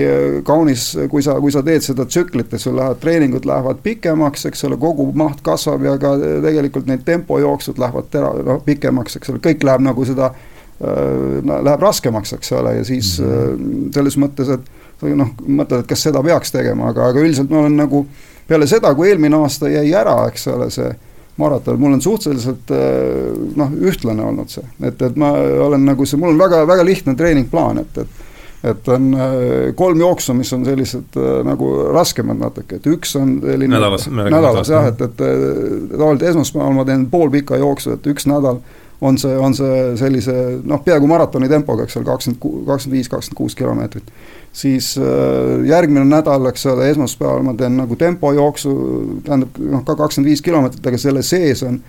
kaunis, 0.48 0.88
kui 1.12 1.22
sa, 1.26 1.36
kui 1.42 1.54
sa 1.54 1.62
teed 1.66 1.86
seda 1.86 2.06
tsüklit, 2.10 2.54
et 2.54 2.62
sul 2.62 2.76
lähevad, 2.80 2.98
treeningud 3.04 3.46
lähevad 3.46 3.84
pikemaks, 3.86 4.48
eks 4.50 4.66
ole, 4.68 4.80
kogu 4.82 5.06
maht 5.18 5.44
kasvab 5.46 5.86
ja 5.86 5.94
ka 6.02 6.16
tegelikult 6.44 6.90
need 6.90 7.06
tempojooksud 7.06 7.80
lähevad 7.82 8.10
tera-, 8.14 8.34
noh, 8.48 8.64
pikemaks, 8.66 9.20
eks 9.20 9.34
ole, 9.34 9.44
kõik 9.44 9.66
läheb 9.68 9.86
nagu 9.86 10.08
seda 10.10 10.32
äh,, 10.34 11.44
läheb 11.54 11.86
raskemaks, 11.86 12.34
eks 12.40 12.56
ole, 12.58 12.80
ja 12.80 12.88
siis 12.90 13.20
mm 13.22 13.36
-hmm. 13.36 13.92
selles 14.00 14.18
mõttes, 14.18 14.50
et 14.58 14.83
noh, 15.18 15.34
mõtled, 15.48 15.84
et 15.84 15.90
kas 15.90 16.06
seda 16.08 16.24
peaks 16.24 16.54
tegema, 16.56 16.92
aga, 16.94 17.10
aga 17.12 17.24
üldiselt 17.24 17.52
ma 17.52 17.64
olen 17.64 17.76
nagu 17.84 18.06
peale 18.48 18.68
seda, 18.68 18.94
kui 18.96 19.12
eelmine 19.12 19.40
aasta 19.44 19.72
jäi 19.72 19.90
ära, 19.96 20.16
eks 20.32 20.48
ole, 20.54 20.70
see 20.74 20.92
maraton, 21.38 21.80
mul 21.82 21.96
on 21.98 22.04
suhteliselt 22.04 22.72
äh, 22.72 23.32
noh, 23.60 23.72
ühtlane 23.90 24.26
olnud 24.26 24.52
see, 24.54 24.66
et, 24.86 25.02
et 25.02 25.18
ma 25.20 25.34
olen 25.68 25.88
nagu 25.88 26.06
see, 26.06 26.20
mul 26.22 26.36
on 26.36 26.44
väga, 26.44 26.62
väga 26.70 26.86
lihtne 26.88 27.18
treeningplaan, 27.20 27.84
et, 27.86 28.06
et 28.06 28.22
et 28.64 28.88
on 28.88 29.10
äh, 29.12 29.74
kolm 29.76 30.00
jooksu, 30.00 30.32
mis 30.38 30.48
on 30.56 30.62
sellised 30.64 31.18
äh, 31.20 31.42
nagu 31.44 31.68
raskemad 31.92 32.40
natuke, 32.40 32.78
et 32.80 32.86
üks 32.88 33.18
on 33.20 33.34
selline 33.44 33.76
nädalas, 33.76 34.06
nädalas 34.08 34.72
jah, 34.72 34.88
et, 34.88 35.02
et 35.04 35.18
tavaliselt 35.20 36.24
esmaspäeval 36.30 36.78
ma 36.78 36.86
teen 36.88 37.04
poolpika 37.12 37.60
jooksu, 37.60 37.98
et 37.98 38.08
üks 38.08 38.30
nädal 38.32 38.62
on 39.04 39.18
see, 39.20 39.34
on 39.38 39.56
see 39.58 39.82
sellise 40.00 40.36
noh, 40.64 40.82
peaaegu 40.84 41.10
maratoni 41.10 41.50
tempoga, 41.52 41.88
eks 41.88 42.00
ole, 42.00 42.08
kakskümmend, 42.08 42.40
kakskümmend 42.70 42.98
viis, 42.98 43.10
kakskümmend 43.12 43.40
kuus 43.40 43.58
kilomeetrit. 43.60 44.14
siis 44.54 44.94
äh, 44.98 45.66
järgmine 45.68 46.06
nädal, 46.06 46.46
eks 46.52 46.66
ole, 46.72 46.90
esmaspäeval 46.94 47.44
ma 47.44 47.58
teen 47.58 47.78
nagu 47.78 47.98
tempojooksu, 48.00 48.78
tähendab 49.26 49.60
noh, 49.60 49.84
ka 49.84 49.98
kakskümmend 50.06 50.32
viis 50.32 50.46
kilomeetrit, 50.46 50.88
aga 50.88 51.02
selle 51.02 51.26
sees 51.26 51.66
on 51.68 51.82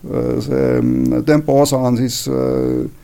see 0.00 0.80
mm, 0.80 1.24
tempo 1.28 1.58
osa 1.60 1.76
on 1.76 1.98
siis 1.98 2.22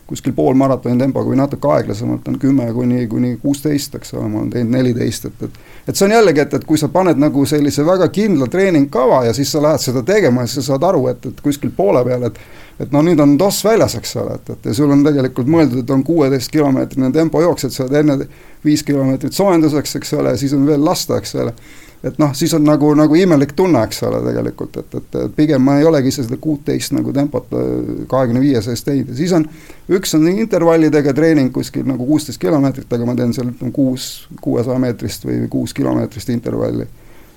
kuskil 0.07 0.33
poolmaratoni 0.33 0.99
tempoga 0.99 1.29
või 1.29 1.39
natuke 1.41 1.69
aeglasemalt 1.69 2.29
on 2.31 2.39
kümme 2.41 2.69
kuni, 2.73 3.03
kuni 3.11 3.35
kuusteist, 3.43 3.99
eks 3.99 4.15
ole, 4.15 4.31
ma 4.31 4.41
olen 4.41 4.53
teinud 4.55 4.73
neliteist, 4.79 5.27
et, 5.29 5.43
et 5.49 5.59
et 5.87 5.95
see 5.95 6.07
on 6.09 6.15
jällegi, 6.17 6.43
et, 6.43 6.55
et 6.59 6.65
kui 6.67 6.79
sa 6.79 6.89
paned 6.93 7.19
nagu 7.21 7.45
sellise 7.47 7.85
väga 7.87 8.09
kindla 8.15 8.49
treeningkava 8.51 9.25
ja 9.29 9.35
siis 9.37 9.53
sa 9.53 9.63
lähed 9.63 9.83
seda 9.83 10.03
tegema 10.07 10.43
ja 10.43 10.51
sa 10.51 10.65
saad 10.67 10.85
aru, 10.85 11.07
et, 11.13 11.27
et 11.31 11.43
kuskil 11.45 11.75
poole 11.77 12.05
peal, 12.07 12.31
et 12.31 12.41
et 12.77 12.93
no 12.93 13.01
nüüd 13.01 13.21
on 13.25 13.39
toss 13.41 13.65
väljas, 13.65 13.95
eks 13.97 14.11
ole, 14.21 14.35
et, 14.37 14.51
et 14.53 14.67
ja 14.69 14.75
sul 14.77 14.91
on 14.93 15.01
tegelikult 15.05 15.49
mõeldud, 15.49 15.81
et 15.81 15.91
on 15.95 16.03
kuueteist 16.05 16.51
kilomeetrine 16.53 17.09
tempojooks, 17.15 17.65
et 17.65 17.73
sa 17.73 17.87
oled 17.87 17.97
enne 18.03 18.17
viis 18.67 18.83
kilomeetrit 18.85 19.33
soojenduseks, 19.33 19.97
eks 19.97 20.13
ole, 20.19 20.35
siis 20.37 20.53
on 20.53 20.67
veel 20.69 20.85
lasta, 20.85 21.17
eks 21.17 21.33
ole 21.41 21.55
et 22.07 22.19
noh, 22.21 22.33
siis 22.37 22.53
on 22.57 22.65
nagu, 22.67 22.91
nagu 22.99 23.17
imelik 23.19 23.53
tunne, 23.57 23.81
eks 23.87 24.03
ole, 24.07 24.21
tegelikult, 24.29 24.77
et, 24.83 24.95
et, 24.99 25.19
et 25.25 25.35
pigem 25.37 25.63
ma 25.65 25.79
ei 25.81 25.87
olegi 25.89 26.13
ise 26.13 26.27
seda 26.27 26.39
kuuteist 26.43 26.95
nagu 26.97 27.13
tempot 27.17 27.55
äh, 27.57 28.05
kahekümne 28.11 28.43
viie 28.43 28.63
sees 28.65 28.85
teinud 28.87 29.13
ja 29.13 29.19
siis 29.19 29.35
on, 29.37 29.47
üks 29.99 30.15
on 30.19 30.29
intervallidega 30.31 31.15
treening 31.17 31.53
kuskil 31.55 31.87
nagu 31.89 32.07
kuusteist 32.09 32.41
kilomeetrit, 32.43 32.89
aga 32.93 33.09
ma 33.09 33.17
teen 33.19 33.35
seal 33.37 33.53
kuus, 33.75 34.27
kuuesaja 34.45 34.79
meetrist 34.83 35.27
või 35.29 35.45
kuus 35.53 35.75
kilomeetrist 35.77 36.33
intervalli. 36.35 36.89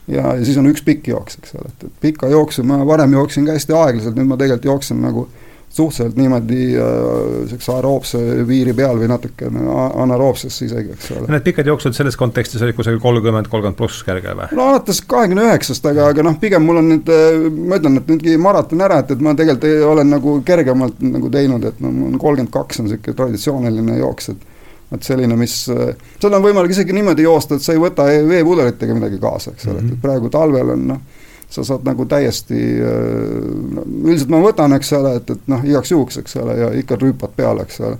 ja, 0.08 0.36
ja 0.36 0.46
siis 0.46 0.58
on 0.62 0.70
üks 0.72 0.86
pikk 0.86 1.12
jooks, 1.14 1.40
eks 1.42 1.56
ole, 1.60 1.74
et, 1.74 1.90
et 1.90 2.02
pika 2.08 2.32
jooksu 2.32 2.66
ma 2.68 2.82
varem 2.88 3.14
jooksin 3.18 3.48
ka 3.48 3.58
hästi 3.58 3.78
aeglaselt, 3.78 4.18
nüüd 4.18 4.32
ma 4.32 4.40
tegelikult 4.40 4.72
jooksen 4.74 5.02
nagu 5.04 5.28
suhteliselt 5.70 6.18
niimoodi 6.18 6.60
niisuguse 6.74 7.72
äh, 7.72 7.76
aeroobse 7.76 8.20
piiri 8.48 8.74
peal 8.78 8.98
või 9.00 9.10
natukene 9.12 9.66
anaeroobsesse 10.04 10.66
isegi, 10.66 10.96
eks 10.96 11.12
ole. 11.14 11.28
Need 11.30 11.46
pikad 11.46 11.70
jooksud 11.70 11.96
selles 11.98 12.18
kontekstis 12.20 12.64
olid 12.66 12.78
kusagil 12.78 13.02
kolmkümmend, 13.04 13.52
kolmkümmend 13.52 13.78
pluss 13.78 14.02
kerge 14.08 14.34
või? 14.34 14.50
no 14.58 14.70
alates 14.74 15.04
kahekümne 15.10 15.46
üheksast, 15.46 15.86
aga, 15.92 16.10
aga 16.14 16.26
noh, 16.26 16.40
pigem 16.42 16.66
mul 16.66 16.82
on 16.82 16.90
nüüd, 16.96 17.14
äh, 17.14 17.50
ma 17.70 17.78
ütlen, 17.78 18.02
et 18.02 18.10
nüüdki 18.10 18.38
maraton 18.42 18.82
ära, 18.86 19.02
et, 19.04 19.14
et 19.14 19.22
ma 19.26 19.36
tegelikult 19.38 19.70
ei, 19.70 19.84
olen 19.94 20.14
nagu 20.16 20.36
kergemalt 20.48 21.04
nagu 21.06 21.32
teinud, 21.34 21.70
et 21.70 21.84
no 21.86 21.94
mul 21.94 22.16
on 22.16 22.24
kolmkümmend 22.26 22.54
kaks 22.56 22.82
on 22.82 22.90
niisugune 22.90 23.22
traditsiooniline 23.22 24.00
jooks, 24.02 24.34
et 24.34 24.48
et 24.90 25.06
selline, 25.06 25.36
mis, 25.38 25.54
seda 25.70 26.38
on 26.40 26.42
võimalik 26.42 26.72
isegi 26.74 26.96
niimoodi 26.98 27.22
joosta, 27.22 27.60
et 27.60 27.62
sa 27.62 27.76
ei 27.76 27.82
võta 27.82 28.08
veepudelitega 28.10 28.96
midagi 28.98 29.20
kaasa, 29.22 29.52
eks 29.54 29.68
ole 29.68 29.76
mm, 29.76 29.84
-hmm. 29.84 30.00
et 30.00 30.02
praegu 30.02 30.32
talvel 30.34 30.72
on 30.74 30.88
noh 30.96 31.19
sa 31.50 31.64
saad 31.66 31.86
nagu 31.88 32.06
täiesti, 32.06 32.56
no 33.74 33.84
üldiselt 34.06 34.30
ma 34.30 34.42
võtan, 34.44 34.76
eks 34.78 34.92
ole, 34.98 35.16
et, 35.18 35.30
et 35.34 35.48
noh, 35.50 35.64
igaks 35.66 35.92
juhuks, 35.92 36.20
eks 36.22 36.38
ole, 36.44 36.58
ja 36.60 36.72
ikka 36.78 37.00
rüüpad 37.02 37.34
peale, 37.38 37.66
eks 37.66 37.80
ole. 37.82 37.98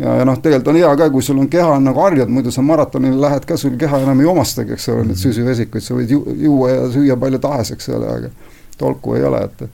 ja, 0.00 0.14
ja 0.20 0.24
noh, 0.28 0.38
tegelikult 0.40 0.72
on 0.72 0.80
hea 0.80 0.92
ka, 0.96 1.10
kui 1.12 1.24
sul 1.24 1.42
on 1.42 1.50
keha 1.52 1.74
on 1.76 1.84
nagu 1.90 2.00
harjunud, 2.00 2.32
muidu 2.32 2.52
sa 2.54 2.64
maratonile 2.64 3.20
lähed 3.20 3.48
ka, 3.48 3.58
sul 3.60 3.76
keha 3.80 4.00
enam 4.06 4.20
ei 4.24 4.30
omastagi, 4.32 4.76
eks 4.76 4.88
ole, 4.94 5.08
neid 5.10 5.20
süsivesikuid, 5.20 5.84
sa 5.84 5.96
võid 5.98 6.16
ju, 6.16 6.22
juua 6.48 6.72
ja 6.72 6.86
süüa 6.94 7.18
palju 7.20 7.42
tahes, 7.44 7.74
eks 7.76 7.92
ole, 7.92 8.14
aga 8.18 8.32
tolku 8.80 9.16
ei 9.16 9.26
ole, 9.28 9.44
et 9.44 9.66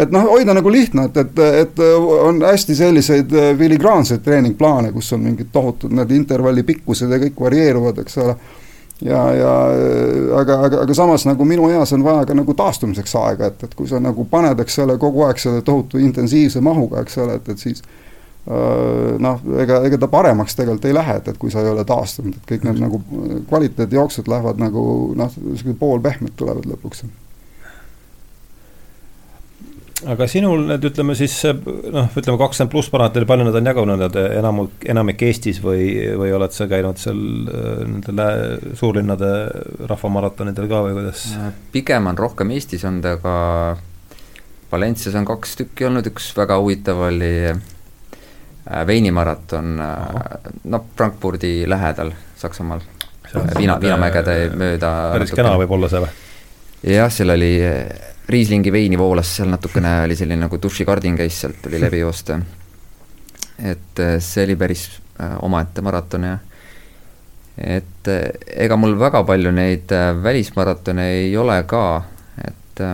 et 0.00 0.12
noh, 0.12 0.24
hoida 0.32 0.54
nagu 0.56 0.70
lihtne, 0.72 1.04
et, 1.08 1.18
et, 1.20 1.40
et 1.62 1.80
on 1.84 2.38
hästi 2.40 2.74
selliseid 2.76 3.32
filigraanseid 3.58 4.22
treeningplaane, 4.24 4.92
kus 4.92 5.10
on 5.12 5.20
mingid 5.20 5.50
tohutud 5.52 5.92
need 5.92 6.14
intervalli 6.16 6.64
pikkused 6.64 7.12
ja 7.12 7.20
kõik 7.20 7.40
varieeruvad, 7.44 8.00
eks 8.00 8.16
ole 8.24 8.36
ja, 9.04 9.22
ja 9.34 9.54
aga, 10.38 10.58
aga, 10.68 10.82
aga 10.84 10.94
samas 10.96 11.26
nagu 11.28 11.46
minu 11.48 11.70
eas 11.72 11.92
on 11.96 12.04
vaja 12.06 12.26
ka 12.28 12.36
nagu 12.38 12.54
taastumiseks 12.58 13.16
aega, 13.18 13.50
et, 13.52 13.66
et 13.66 13.74
kui 13.78 13.90
sa 13.90 14.00
nagu 14.02 14.26
paned, 14.30 14.60
eks 14.62 14.78
ole, 14.84 14.98
kogu 15.02 15.26
aeg 15.26 15.42
selle 15.42 15.64
tohutu 15.66 16.00
intensiivse 16.02 16.62
mahuga, 16.64 17.02
eks 17.02 17.18
ole, 17.22 17.38
et, 17.40 17.52
et 17.52 17.66
siis 17.66 17.82
noh, 19.22 19.42
ega, 19.62 19.78
ega 19.86 19.98
ta 20.02 20.08
paremaks 20.10 20.56
tegelikult 20.58 20.88
ei 20.90 20.96
lähe, 20.96 21.18
et, 21.20 21.28
et 21.30 21.38
kui 21.38 21.50
sa 21.50 21.62
ei 21.62 21.70
ole 21.70 21.84
taastunud, 21.86 22.34
et 22.34 22.48
kõik 22.48 22.64
need 22.66 22.80
nagu 22.82 23.02
kvaliteedijooksud 23.50 24.30
lähevad 24.30 24.58
nagu 24.62 24.84
noh, 25.18 25.36
niisugune 25.44 25.78
poolpehmed 25.78 26.34
tulevad 26.36 26.66
lõpuks 26.66 27.04
aga 30.10 30.26
sinul 30.30 30.64
need, 30.66 30.84
ütleme 30.88 31.14
siis 31.18 31.34
noh, 31.46 32.08
ütleme 32.18 32.38
kakskümmend 32.40 32.72
pluss 32.72 32.90
paraadil, 32.92 33.26
palju 33.28 33.46
nad 33.46 33.58
on 33.58 33.70
jagunenud, 33.70 34.18
enam, 34.38 34.62
enamik 34.94 35.22
Eestis 35.28 35.60
või, 35.62 35.86
või 36.18 36.32
oled 36.36 36.54
sa 36.54 36.66
käinud 36.70 37.00
seal 37.00 37.20
äh, 37.52 37.82
nendel 37.86 38.74
suurlinnade 38.78 39.32
rahvamaratonidel 39.90 40.70
ka 40.70 40.82
või 40.86 40.96
kuidas? 40.98 41.26
pigem 41.74 42.10
on 42.10 42.18
rohkem 42.18 42.54
Eestis 42.56 42.86
olnud, 42.88 43.06
aga 43.14 43.34
Valencias 44.72 45.16
on 45.18 45.28
kaks 45.28 45.56
tükki 45.60 45.88
olnud, 45.88 46.08
üks 46.12 46.30
väga 46.36 46.58
huvitav 46.62 47.04
oli 47.08 47.32
äh, 47.52 48.82
veinimaraton, 48.88 49.74
äh, 49.84 50.50
noh, 50.72 50.88
Frankfurdi 50.96 51.62
lähedal 51.70 52.14
Saksamaal. 52.40 52.82
Viina, 53.32 53.78
Viinamägede 53.80 54.50
mööda. 54.58 54.88
päris 55.14 55.30
kena 55.32 55.54
võib 55.56 55.70
olla 55.72 55.88
see 55.88 56.02
või? 56.02 56.16
jah, 56.92 57.08
seal 57.14 57.32
oli 57.32 57.52
Riislingi 58.28 58.72
veini 58.72 58.98
voolas 58.98 59.36
seal 59.36 59.50
natukene, 59.50 60.02
oli 60.04 60.16
selline 60.16 60.44
nagu 60.44 60.58
dušikardin 60.62 61.16
käis, 61.18 61.40
sealt 61.42 61.58
tuli 61.62 61.80
läbi 61.80 62.02
joosta. 62.04 62.40
et 63.62 64.00
äh, 64.00 64.16
see 64.18 64.44
oli 64.44 64.56
päris 64.56 64.88
äh, 65.20 65.36
omaette 65.42 65.82
maraton 65.82 66.24
ja 66.24 66.38
et 67.58 68.08
äh, 68.08 68.30
ega 68.64 68.76
mul 68.76 68.96
väga 68.98 69.22
palju 69.24 69.52
neid 69.52 69.92
välismaratone 70.22 71.08
ei 71.18 71.36
ole 71.36 71.62
ka, 71.62 72.02
et 72.46 72.84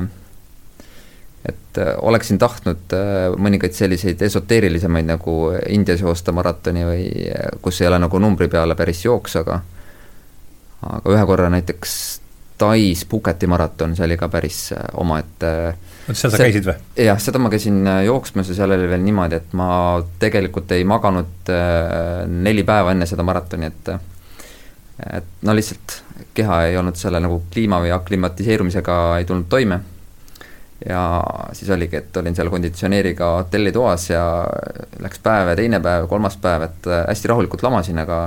et 1.48 1.78
oleksin 2.02 2.38
tahtnud 2.38 2.92
mõningaid 3.38 3.72
selliseid 3.72 4.22
esoteerilisemaid 4.26 5.06
nagu 5.06 5.34
Indias 5.68 6.00
joosta 6.02 6.32
maratoni 6.32 6.82
või 6.84 7.04
kus 7.62 7.80
ei 7.80 7.88
ole 7.88 8.00
nagu 8.02 8.18
numbri 8.18 8.48
peale 8.52 8.74
päris 8.76 9.04
jooks, 9.04 9.36
aga 9.40 9.60
aga 10.82 11.14
ühe 11.14 11.24
korra 11.26 11.48
näiteks 11.52 11.94
Tais 12.58 13.04
Puhketi 13.08 13.46
maraton, 13.46 13.94
see 13.96 14.06
oli 14.06 14.16
ka 14.18 14.28
päris 14.32 14.72
äh, 14.74 14.88
omaette 14.98 15.52
seal 16.12 16.32
sa 16.32 16.40
käisid 16.40 16.66
või? 16.68 16.76
jah, 17.04 17.18
seda 17.20 17.40
ma 17.42 17.50
käisin 17.52 17.82
äh, 17.86 18.02
jooksmas 18.08 18.50
ja 18.50 18.56
seal 18.58 18.74
oli 18.76 18.88
veel 18.90 19.04
niimoodi, 19.04 19.38
et 19.38 19.54
ma 19.58 19.68
tegelikult 20.20 20.72
ei 20.76 20.86
maganud 20.88 21.52
äh, 21.52 22.24
neli 22.28 22.64
päeva 22.68 22.94
enne 22.94 23.08
seda 23.08 23.26
maratoni, 23.26 23.70
et 23.70 23.92
et 24.98 25.46
no 25.46 25.54
lihtsalt 25.54 26.00
keha 26.34 26.62
ei 26.66 26.76
olnud 26.76 26.98
selle 26.98 27.20
nagu 27.22 27.44
kliima 27.52 27.78
või 27.84 27.92
aklimatiseerumisega 27.94 28.96
ei 29.20 29.28
tulnud 29.28 29.46
toime. 29.48 29.80
ja 30.88 31.22
siis 31.52 31.70
oligi, 31.70 31.96
et 31.96 32.16
olin 32.16 32.34
seal 32.34 32.50
konditsioneeriga 32.50 33.32
hotellitoas 33.36 34.10
ja 34.10 34.24
läks 35.02 35.22
päev 35.22 35.52
ja 35.52 35.56
teine 35.58 35.80
päev, 35.82 36.06
kolmas 36.10 36.36
päev, 36.42 36.66
et 36.66 36.90
hästi 37.08 37.30
rahulikult 37.30 37.62
lamasin, 37.62 37.98
aga 37.98 38.18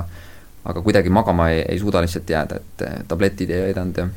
aga 0.64 0.82
kuidagi 0.82 1.10
magama 1.10 1.48
ei, 1.50 1.64
ei 1.68 1.78
suuda 1.78 2.02
lihtsalt 2.02 2.30
jääda, 2.30 2.60
et 2.60 3.08
tabletid 3.08 3.50
ei 3.50 3.66
aidanud 3.70 3.98
ja 3.98 4.08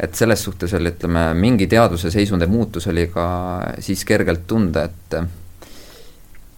et 0.00 0.14
selles 0.14 0.42
suhtes 0.44 0.74
oli, 0.78 0.92
ütleme, 0.94 1.32
mingi 1.34 1.66
teadvuse 1.66 2.10
seisundi 2.10 2.46
muutus 2.46 2.86
oli 2.86 3.08
ka 3.10 3.28
siis 3.82 4.04
kergelt 4.06 4.46
tunda, 4.46 4.84
et 4.86 5.16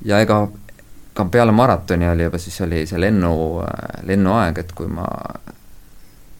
ja 0.04 0.20
ega 0.20 0.42
ka 1.16 1.24
peale 1.24 1.52
maratoni 1.52 2.08
oli 2.08 2.26
juba, 2.28 2.38
siis 2.38 2.60
oli 2.66 2.84
see 2.86 3.00
lennu, 3.00 3.32
lennuaeg, 4.08 4.60
et 4.64 4.76
kui 4.76 4.90
ma 4.90 5.08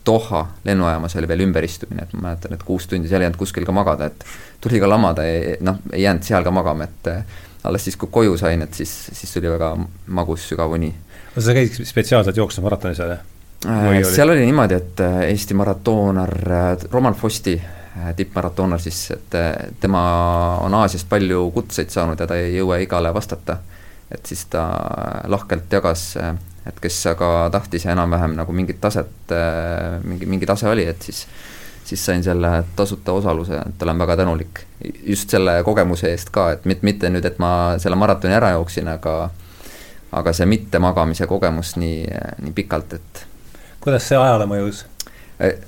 Doha 0.07 0.47
lennujaamas 0.65 1.13
oli 1.21 1.29
veel 1.29 1.43
ümberistumine, 1.45 2.07
et 2.07 2.13
ma 2.17 2.31
mäletan, 2.31 2.55
et 2.57 2.63
kuus 2.65 2.87
tundi 2.89 3.09
seal 3.09 3.21
ei 3.21 3.29
jäänud 3.29 3.39
kuskil 3.39 3.67
ka 3.69 3.73
magada, 3.77 4.09
et 4.09 4.25
tuli 4.65 4.81
ka 4.81 4.89
lamada, 4.89 5.27
noh, 5.61 5.83
ei 5.93 6.07
jäänud 6.07 6.25
seal 6.25 6.45
ka 6.47 6.53
magama, 6.55 6.89
et 6.89 7.11
alles 7.69 7.85
siis, 7.85 7.99
kui 8.01 8.09
koju 8.13 8.39
sain, 8.41 8.65
et 8.65 8.75
siis, 8.75 8.93
siis 9.13 9.33
tuli 9.37 9.53
väga 9.53 9.75
magus 10.17 10.49
sügav 10.49 10.73
uni 10.73 10.89
sa 11.39 11.55
käisid 11.55 11.87
spetsiaalselt 11.87 12.37
jooksmas 12.37 12.65
maratoni 12.65 12.99
seal, 12.99 13.15
jah? 13.15 13.27
Äh, 13.67 14.01
seal 14.09 14.33
oli 14.33 14.47
niimoodi, 14.47 14.75
et 14.75 15.01
äh, 15.05 15.21
Eesti 15.29 15.55
maratoonar 15.55 16.35
äh, 16.53 16.77
Roman 16.93 17.15
Fosti, 17.15 17.61
tippmaratoonar 18.17 18.81
siis, 18.81 19.11
et 19.11 19.35
tema 19.81 20.01
on 20.63 20.75
Aasiast 20.79 21.09
palju 21.11 21.43
kutseid 21.51 21.91
saanud 21.91 22.21
ja 22.23 22.27
ta 22.31 22.39
ei 22.39 22.55
jõua 22.55 22.79
igale 22.81 23.11
vastata. 23.15 23.59
et 24.11 24.27
siis 24.27 24.45
ta 24.51 24.63
lahkelt 25.31 25.73
jagas, 25.73 26.17
et 26.67 26.81
kes 26.83 26.97
aga 27.07 27.49
tahtis 27.53 27.85
ja 27.85 27.93
enam-vähem 27.93 28.33
nagu 28.39 28.53
mingit 28.53 28.81
taset, 28.81 29.35
mingi, 30.03 30.27
mingi 30.27 30.47
tase 30.47 30.67
oli, 30.69 30.87
et 30.87 31.03
siis 31.03 31.27
siis 31.85 32.07
sain 32.07 32.23
selle 32.25 32.65
tasuta 32.77 33.13
osaluse, 33.13 33.59
et 33.69 33.83
olen 33.83 33.99
väga 33.99 34.17
tänulik 34.17 34.61
just 35.07 35.31
selle 35.31 35.63
kogemuse 35.67 36.11
eest 36.11 36.31
ka, 36.31 36.51
et 36.55 36.65
mitte, 36.65 36.87
mitte 36.87 37.11
nüüd, 37.11 37.27
et 37.27 37.39
ma 37.43 37.53
selle 37.83 37.99
maratoni 37.99 38.35
ära 38.35 38.53
jooksin, 38.55 38.89
aga 38.89 39.15
aga 40.13 40.33
see 40.35 40.47
mittemagamise 40.51 41.27
kogemus 41.31 41.77
nii, 41.79 42.05
nii 42.43 42.55
pikalt, 42.55 42.97
et 42.99 43.25
kuidas 43.83 44.07
see 44.11 44.19
ajale 44.19 44.47
mõjus? 44.51 44.85
Äh, 45.43 45.61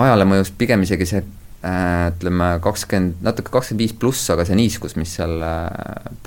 ajale 0.00 0.26
mõjus 0.28 0.50
pigem 0.58 0.82
isegi 0.86 1.06
see 1.08 1.20
äh, 1.22 2.08
ütleme, 2.10 2.54
kakskümmend, 2.64 3.20
natuke 3.24 3.54
kakskümmend 3.54 3.84
viis 3.84 3.94
pluss, 3.98 4.26
aga 4.34 4.46
see 4.46 4.58
niiskus, 4.58 4.96
mis 5.00 5.14
seal 5.18 5.36
äh, 5.44 5.68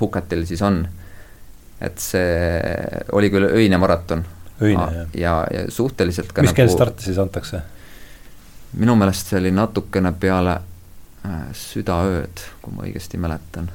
Puketil 0.00 0.46
siis 0.48 0.62
on, 0.66 0.82
et 1.84 2.00
see 2.02 2.30
oli 3.14 3.30
küll 3.32 3.50
öine 3.50 3.80
maraton. 3.80 4.24
öine, 4.62 4.86
jah. 4.94 5.10
ja, 5.14 5.34
ja 5.52 5.66
suhteliselt 5.70 6.32
ka 6.32 6.42
mis 6.42 6.52
nagu, 6.52 6.62
kell 6.62 6.72
starti 6.72 7.10
siis 7.10 7.20
antakse? 7.22 7.62
minu 8.78 8.96
meelest 9.00 9.30
see 9.30 9.38
oli 9.40 9.52
natukene 9.54 10.12
peale 10.12 10.58
südaööd, 11.56 12.40
kui 12.62 12.72
ma 12.72 12.84
õigesti 12.84 13.18
mäletan 13.20 13.70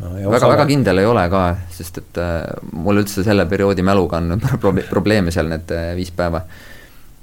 väga, 0.00 0.48
väga 0.48 0.66
kindel 0.68 1.00
ei 1.00 1.08
ole 1.08 1.26
ka, 1.32 1.42
sest 1.72 2.02
et 2.02 2.20
äh, 2.20 2.42
mul 2.76 3.00
üldse 3.02 3.24
selle 3.24 3.46
perioodi 3.48 3.84
mäluga 3.86 4.20
on 4.20 4.40
probleeme 4.94 5.34
seal 5.34 5.48
need 5.52 5.72
äh, 5.72 5.92
viis 5.96 6.12
päeva. 6.16 6.42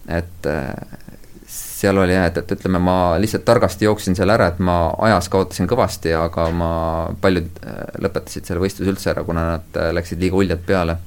et 0.09 0.49
äh, 0.49 0.73
seal 1.83 1.97
oli 1.99 2.15
jah, 2.15 2.29
et, 2.29 2.37
et 2.39 2.51
ütleme, 2.55 2.79
ma 2.79 2.97
lihtsalt 3.19 3.43
targasti 3.45 3.85
jooksin 3.85 4.15
seal 4.15 4.31
ära, 4.31 4.47
et 4.53 4.59
ma 4.63 4.77
ajas 5.03 5.27
kaotasin 5.31 5.67
kõvasti, 5.67 6.13
aga 6.15 6.45
ma, 6.55 6.69
paljud 7.21 7.59
äh, 7.59 7.81
lõpetasid 8.05 8.47
selle 8.47 8.63
võistluse 8.63 8.93
üldse 8.93 9.11
ära, 9.11 9.25
kuna 9.27 9.43
nad 9.49 9.79
äh, 9.81 9.89
läksid 9.97 10.21
liiga 10.23 10.39
uljalt 10.39 10.63
peale. 10.67 10.97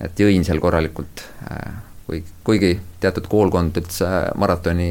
et 0.00 0.18
jõin 0.20 0.44
seal 0.44 0.60
korralikult, 0.60 1.24
äh, 1.50 1.76
kui, 2.06 2.22
kuigi 2.44 2.72
teatud 3.00 3.28
koolkond 3.32 3.76
üldse 3.80 4.08
maratoni, 4.36 4.90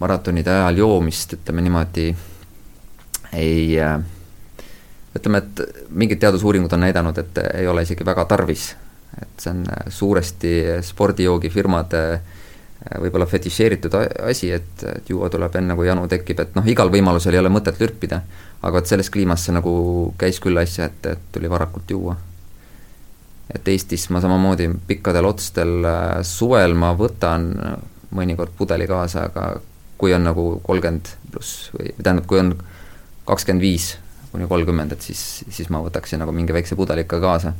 maratonide 0.00 0.52
ajal 0.52 0.84
joomist, 0.84 1.34
ütleme 1.40 1.64
niimoodi, 1.64 2.06
ei 3.36 3.80
ütleme, 5.18 5.42
et 5.42 5.86
mingid 5.90 6.20
teadusuuringud 6.22 6.72
on 6.72 6.86
näidanud, 6.86 7.18
et 7.18 7.40
ei 7.54 7.68
ole 7.68 7.82
isegi 7.86 8.06
väga 8.06 8.24
tarvis. 8.30 8.74
et 9.18 9.40
see 9.42 9.50
on 9.50 9.64
suuresti 9.90 10.50
spordijoogifirmade 10.84 12.02
äh, 12.12 12.20
Äh, 12.78 13.00
võib-olla 13.02 13.26
fetišeeritud 13.26 13.94
asi, 14.28 14.52
et, 14.54 14.84
et 14.86 15.08
juua 15.10 15.26
tuleb 15.32 15.56
enne, 15.58 15.74
kui 15.74 15.88
janu 15.88 16.06
tekib, 16.10 16.38
et 16.44 16.54
noh, 16.54 16.66
igal 16.70 16.92
võimalusel 16.94 17.34
ei 17.34 17.40
ole 17.40 17.50
mõtet 17.50 17.80
lürpida. 17.82 18.20
aga 18.62 18.78
vot 18.78 18.86
selles 18.86 19.10
kliimas 19.10 19.44
see 19.44 19.54
nagu 19.54 19.72
käis 20.18 20.38
küll 20.42 20.58
asja, 20.58 20.86
et, 20.86 21.06
et 21.06 21.24
tuli 21.32 21.50
varakult 21.50 21.90
juua. 21.90 22.16
et 23.54 23.68
Eestis 23.68 24.08
ma 24.10 24.20
samamoodi 24.20 24.70
pikkadel 24.86 25.26
otstel 25.26 25.84
äh, 25.84 26.22
suvel 26.22 26.74
ma 26.74 26.92
võtan 26.94 27.50
mõnikord 28.14 28.54
pudeli 28.56 28.86
kaasa, 28.86 29.26
aga 29.26 29.60
kui 29.98 30.14
on 30.14 30.22
nagu 30.24 30.60
kolmkümmend 30.62 31.10
pluss 31.32 31.72
või 31.74 31.90
tähendab, 31.98 32.26
kui 32.30 32.38
on 32.38 32.54
kakskümmend 33.26 33.62
viis 33.62 33.96
kuni 34.32 34.48
kolmkümmend, 34.48 34.92
et 34.92 35.04
siis, 35.04 35.22
siis 35.48 35.70
ma 35.72 35.80
võtaksin 35.84 36.20
nagu 36.22 36.34
mingi 36.36 36.52
väikse 36.56 36.76
pudeli 36.76 37.06
ikka 37.06 37.20
kaasa. 37.22 37.54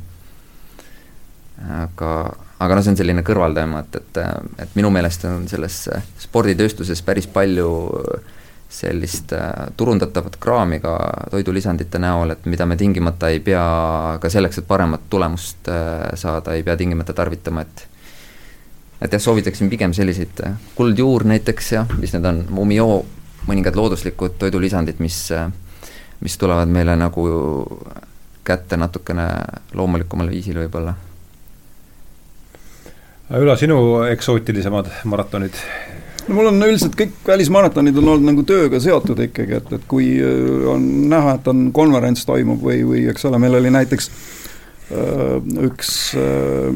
aga 1.83 2.11
aga 2.59 2.75
noh, 2.75 2.83
see 2.83 2.91
on 2.93 2.99
selline 2.99 3.23
kõrvalteema, 3.23 3.85
et, 3.85 3.95
et, 4.01 4.19
et 4.65 4.75
minu 4.75 4.91
meelest 4.91 5.23
on 5.27 5.47
selles 5.47 5.85
sporditööstuses 6.19 7.01
päris 7.03 7.27
palju 7.27 7.69
sellist 8.69 9.33
äh, 9.33 9.51
turundatavat 9.77 10.35
kraami 10.39 10.79
ka 10.79 10.95
toidulisandite 11.31 11.99
näol, 11.99 12.35
et 12.35 12.45
mida 12.45 12.67
me 12.69 12.77
tingimata 12.77 13.31
ei 13.33 13.39
pea 13.41 13.63
ka 14.21 14.29
selleks, 14.29 14.61
et 14.61 14.67
paremat 14.69 15.07
tulemust 15.09 15.71
äh, 15.73 16.11
saada, 16.19 16.53
ei 16.53 16.63
pea 16.63 16.77
tingimata 16.77 17.15
tarvitama, 17.17 17.65
et 17.65 17.87
et 19.01 19.13
jah, 19.15 19.21
soovitaksin 19.23 19.71
pigem 19.71 19.95
selliseid 19.95 20.43
äh, 20.45 20.59
kuldjuur 20.77 21.25
näiteks 21.31 21.71
ja 21.73 21.85
mis 21.97 22.13
need 22.13 22.29
on, 22.29 22.43
Mumio, 22.53 22.91
mõningad 23.49 23.79
looduslikud 23.79 24.37
toidulisandid, 24.37 25.01
mis, 25.01 25.23
mis 26.21 26.37
tulevad 26.37 26.67
meile 26.67 26.95
nagu 26.99 27.27
kätte 28.43 28.77
natukene 28.77 29.27
loomulikumal 29.73 30.29
viisil 30.31 30.57
võib-olla 30.63 30.95
Ülo, 33.37 33.53
sinu 33.55 33.77
eksootilisemad 34.09 34.87
maratonid? 35.05 35.57
no 36.29 36.35
mul 36.37 36.49
on 36.51 36.63
üldiselt 36.65 36.95
kõik 36.97 37.13
välismaratonid 37.27 37.97
on 38.01 38.11
olnud 38.13 38.31
nagu 38.31 38.43
tööga 38.47 38.79
seotud 38.81 39.21
ikkagi, 39.27 39.59
et, 39.59 39.71
et 39.79 39.85
kui 39.89 40.11
äh, 40.17 40.65
on 40.69 40.85
näha, 41.11 41.37
et 41.39 41.47
on 41.51 41.67
konverents 41.75 42.25
toimub 42.27 42.61
või, 42.65 42.81
või 42.85 43.05
eks 43.11 43.25
ole, 43.29 43.39
meil 43.41 43.57
oli 43.59 43.73
näiteks 43.73 44.09
äh, 44.09 45.35
üks 45.69 45.93
äh, 46.17 46.69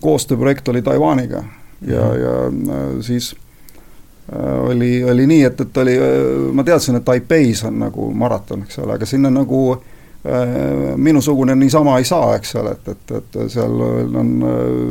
koostööprojekt 0.00 0.72
oli 0.72 0.84
Taiwaniga 0.84 1.44
ja 1.82 2.08
mm, 2.08 2.18
-hmm. 2.18 2.68
ja 2.96 3.02
siis 3.02 3.32
oli, 4.68 5.04
oli 5.04 5.26
nii, 5.26 5.42
et, 5.44 5.60
et 5.60 5.82
oli, 5.82 5.96
äh, 5.98 6.52
ma 6.54 6.64
teadsin, 6.64 7.00
et 7.00 7.04
Taipeis 7.04 7.64
on 7.68 7.80
nagu 7.82 8.10
maraton, 8.14 8.62
eks 8.66 8.78
ole, 8.78 8.96
aga 8.98 9.08
sinna 9.08 9.30
nagu 9.30 9.64
äh, 9.72 9.88
Äh, 10.24 10.96
minusugune 10.96 11.54
niisama 11.54 11.98
ei 11.98 12.04
saa, 12.04 12.36
eks 12.36 12.54
ole, 12.56 12.70
et, 12.70 12.88
et, 12.88 13.10
et 13.10 13.38
seal 13.50 13.72
on 14.20 14.28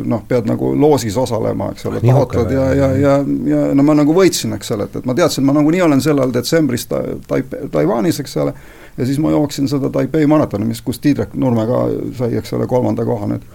noh, 0.04 0.24
pead 0.28 0.50
nagu 0.50 0.74
loosis 0.76 1.16
osalema, 1.18 1.70
eks 1.72 1.86
ole, 1.88 2.02
taotled 2.04 2.52
ja, 2.52 2.66
ja, 2.76 2.90
ja, 3.00 3.14
ja 3.48 3.62
no 3.72 3.86
ma 3.88 3.96
nagu 3.96 4.12
võitsin, 4.12 4.58
eks 4.58 4.74
ole, 4.76 4.90
et, 4.90 4.98
et 5.00 5.08
ma 5.08 5.16
teadsin, 5.16 5.46
ma 5.48 5.56
nagunii 5.56 5.86
olen 5.86 6.04
sellal 6.04 6.36
detsembris 6.36 6.84
ta, 6.92 7.00
Taip-, 7.30 7.56
Taiwanis, 7.72 8.20
eks 8.20 8.36
ole, 8.44 8.52
ja 8.98 9.06
siis 9.08 9.20
ma 9.24 9.32
jooksin 9.32 9.70
seda 9.72 9.90
Taipei 9.94 10.28
maratoni, 10.28 10.68
mis, 10.68 10.82
kus 10.86 11.00
Tiidrek 11.00 11.36
Nurme 11.40 11.66
ka 11.70 11.84
sai, 12.18 12.36
eks 12.40 12.56
ole, 12.58 12.68
kolmanda 12.70 13.06
koha 13.08 13.30
nüüd 13.32 13.46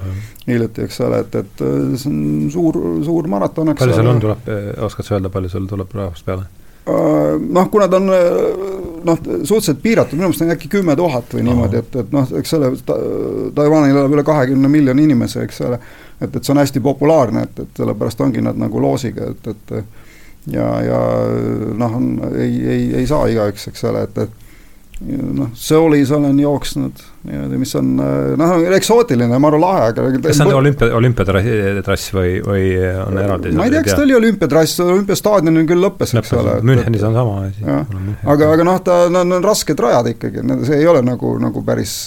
hiljuti, 0.46 0.86
eks 0.86 1.00
ole, 1.06 1.24
et, 1.24 1.40
et 1.42 1.64
see 2.00 2.12
on 2.12 2.52
suur, 2.52 2.78
suur 3.06 3.28
maraton, 3.30 3.72
eks 3.72 3.84
palju 3.84 3.98
seal 3.98 4.12
on, 4.12 4.22
tuleb, 4.22 4.54
oskad 4.86 5.08
sa 5.08 5.18
öelda, 5.18 5.32
palju 5.32 5.52
sul 5.52 5.68
tuleb 5.70 5.98
rahvast 5.98 6.26
peale? 6.26 6.46
Äh, 6.86 7.40
noh, 7.50 7.70
kuna 7.70 7.88
ta 7.90 7.98
on 7.98 8.12
äh, 8.14 8.24
noh, 9.04 9.18
suhteliselt 9.42 9.82
piiratud, 9.82 10.14
minu 10.14 10.28
meelest 10.28 10.44
on 10.44 10.52
äkki 10.54 10.70
kümme 10.70 10.94
tuhat 10.96 11.32
või 11.34 11.42
niimoodi, 11.48 11.80
et, 11.82 11.96
et 11.98 12.12
noh, 12.14 12.28
eks 12.38 12.54
selle 12.54 12.70
ta, 12.86 12.94
Taiwanil 13.56 13.96
elab 13.96 14.14
üle 14.14 14.22
kahekümne 14.26 14.70
miljoni 14.70 15.06
inimese, 15.08 15.42
eks 15.42 15.60
ole. 15.66 15.80
et, 16.20 16.30
et 16.30 16.40
see 16.40 16.54
on 16.54 16.62
hästi 16.62 16.82
populaarne, 16.84 17.42
et, 17.48 17.62
et 17.64 17.80
sellepärast 17.82 18.22
ongi 18.22 18.44
nad 18.46 18.58
nagu 18.62 18.82
loosiga, 18.82 19.32
et, 19.34 19.50
et 19.50 20.54
ja, 20.54 20.68
ja 20.86 21.00
noh, 21.74 21.98
on, 21.98 22.08
ei, 22.38 22.54
ei, 22.62 22.86
ei 23.02 23.10
saa 23.10 23.26
igaüks, 23.34 23.66
eks 23.72 23.84
ole, 23.90 24.06
et, 24.06 24.22
et 24.22 24.45
noh, 25.00 25.50
Soulis 25.54 26.10
olen 26.10 26.38
jooksnud 26.40 27.02
niimoodi, 27.26 27.58
mis 27.60 27.74
on 27.76 27.88
noh, 27.96 28.52
eksootiline, 28.76 29.38
ma 29.38 29.50
arvan, 29.50 29.60
lahe, 29.60 29.88
aga 29.90 30.06
kas 30.14 30.38
see 30.38 30.46
on 30.46 30.56
olümpia, 30.60 30.88
olümpiatrass 30.96 32.12
või, 32.16 32.36
või 32.44 32.70
on 33.02 33.18
eraldi? 33.20 33.52
ma 33.56 33.66
ei 33.66 33.74
tea, 33.74 33.82
kas 33.84 33.98
ta 33.98 34.04
oli 34.06 34.16
olümpiatrass, 34.16 34.80
olümpiastaadionil 34.84 35.66
küll 35.68 35.84
lõppes, 35.84 36.14
eks 36.16 36.32
ole. 36.38 36.58
Münchenis 36.66 37.04
on 37.08 37.18
sama 37.18 37.40
asi. 37.44 37.66
aga, 37.66 38.52
aga 38.54 38.68
noh, 38.68 38.78
ta, 38.86 39.00
nad 39.12 39.36
on 39.38 39.44
rasked 39.44 39.84
rajad 39.84 40.12
ikkagi, 40.14 40.44
see 40.68 40.80
ei 40.80 40.88
ole 40.88 41.02
nagu, 41.04 41.34
nagu 41.42 41.64
päris 41.66 41.98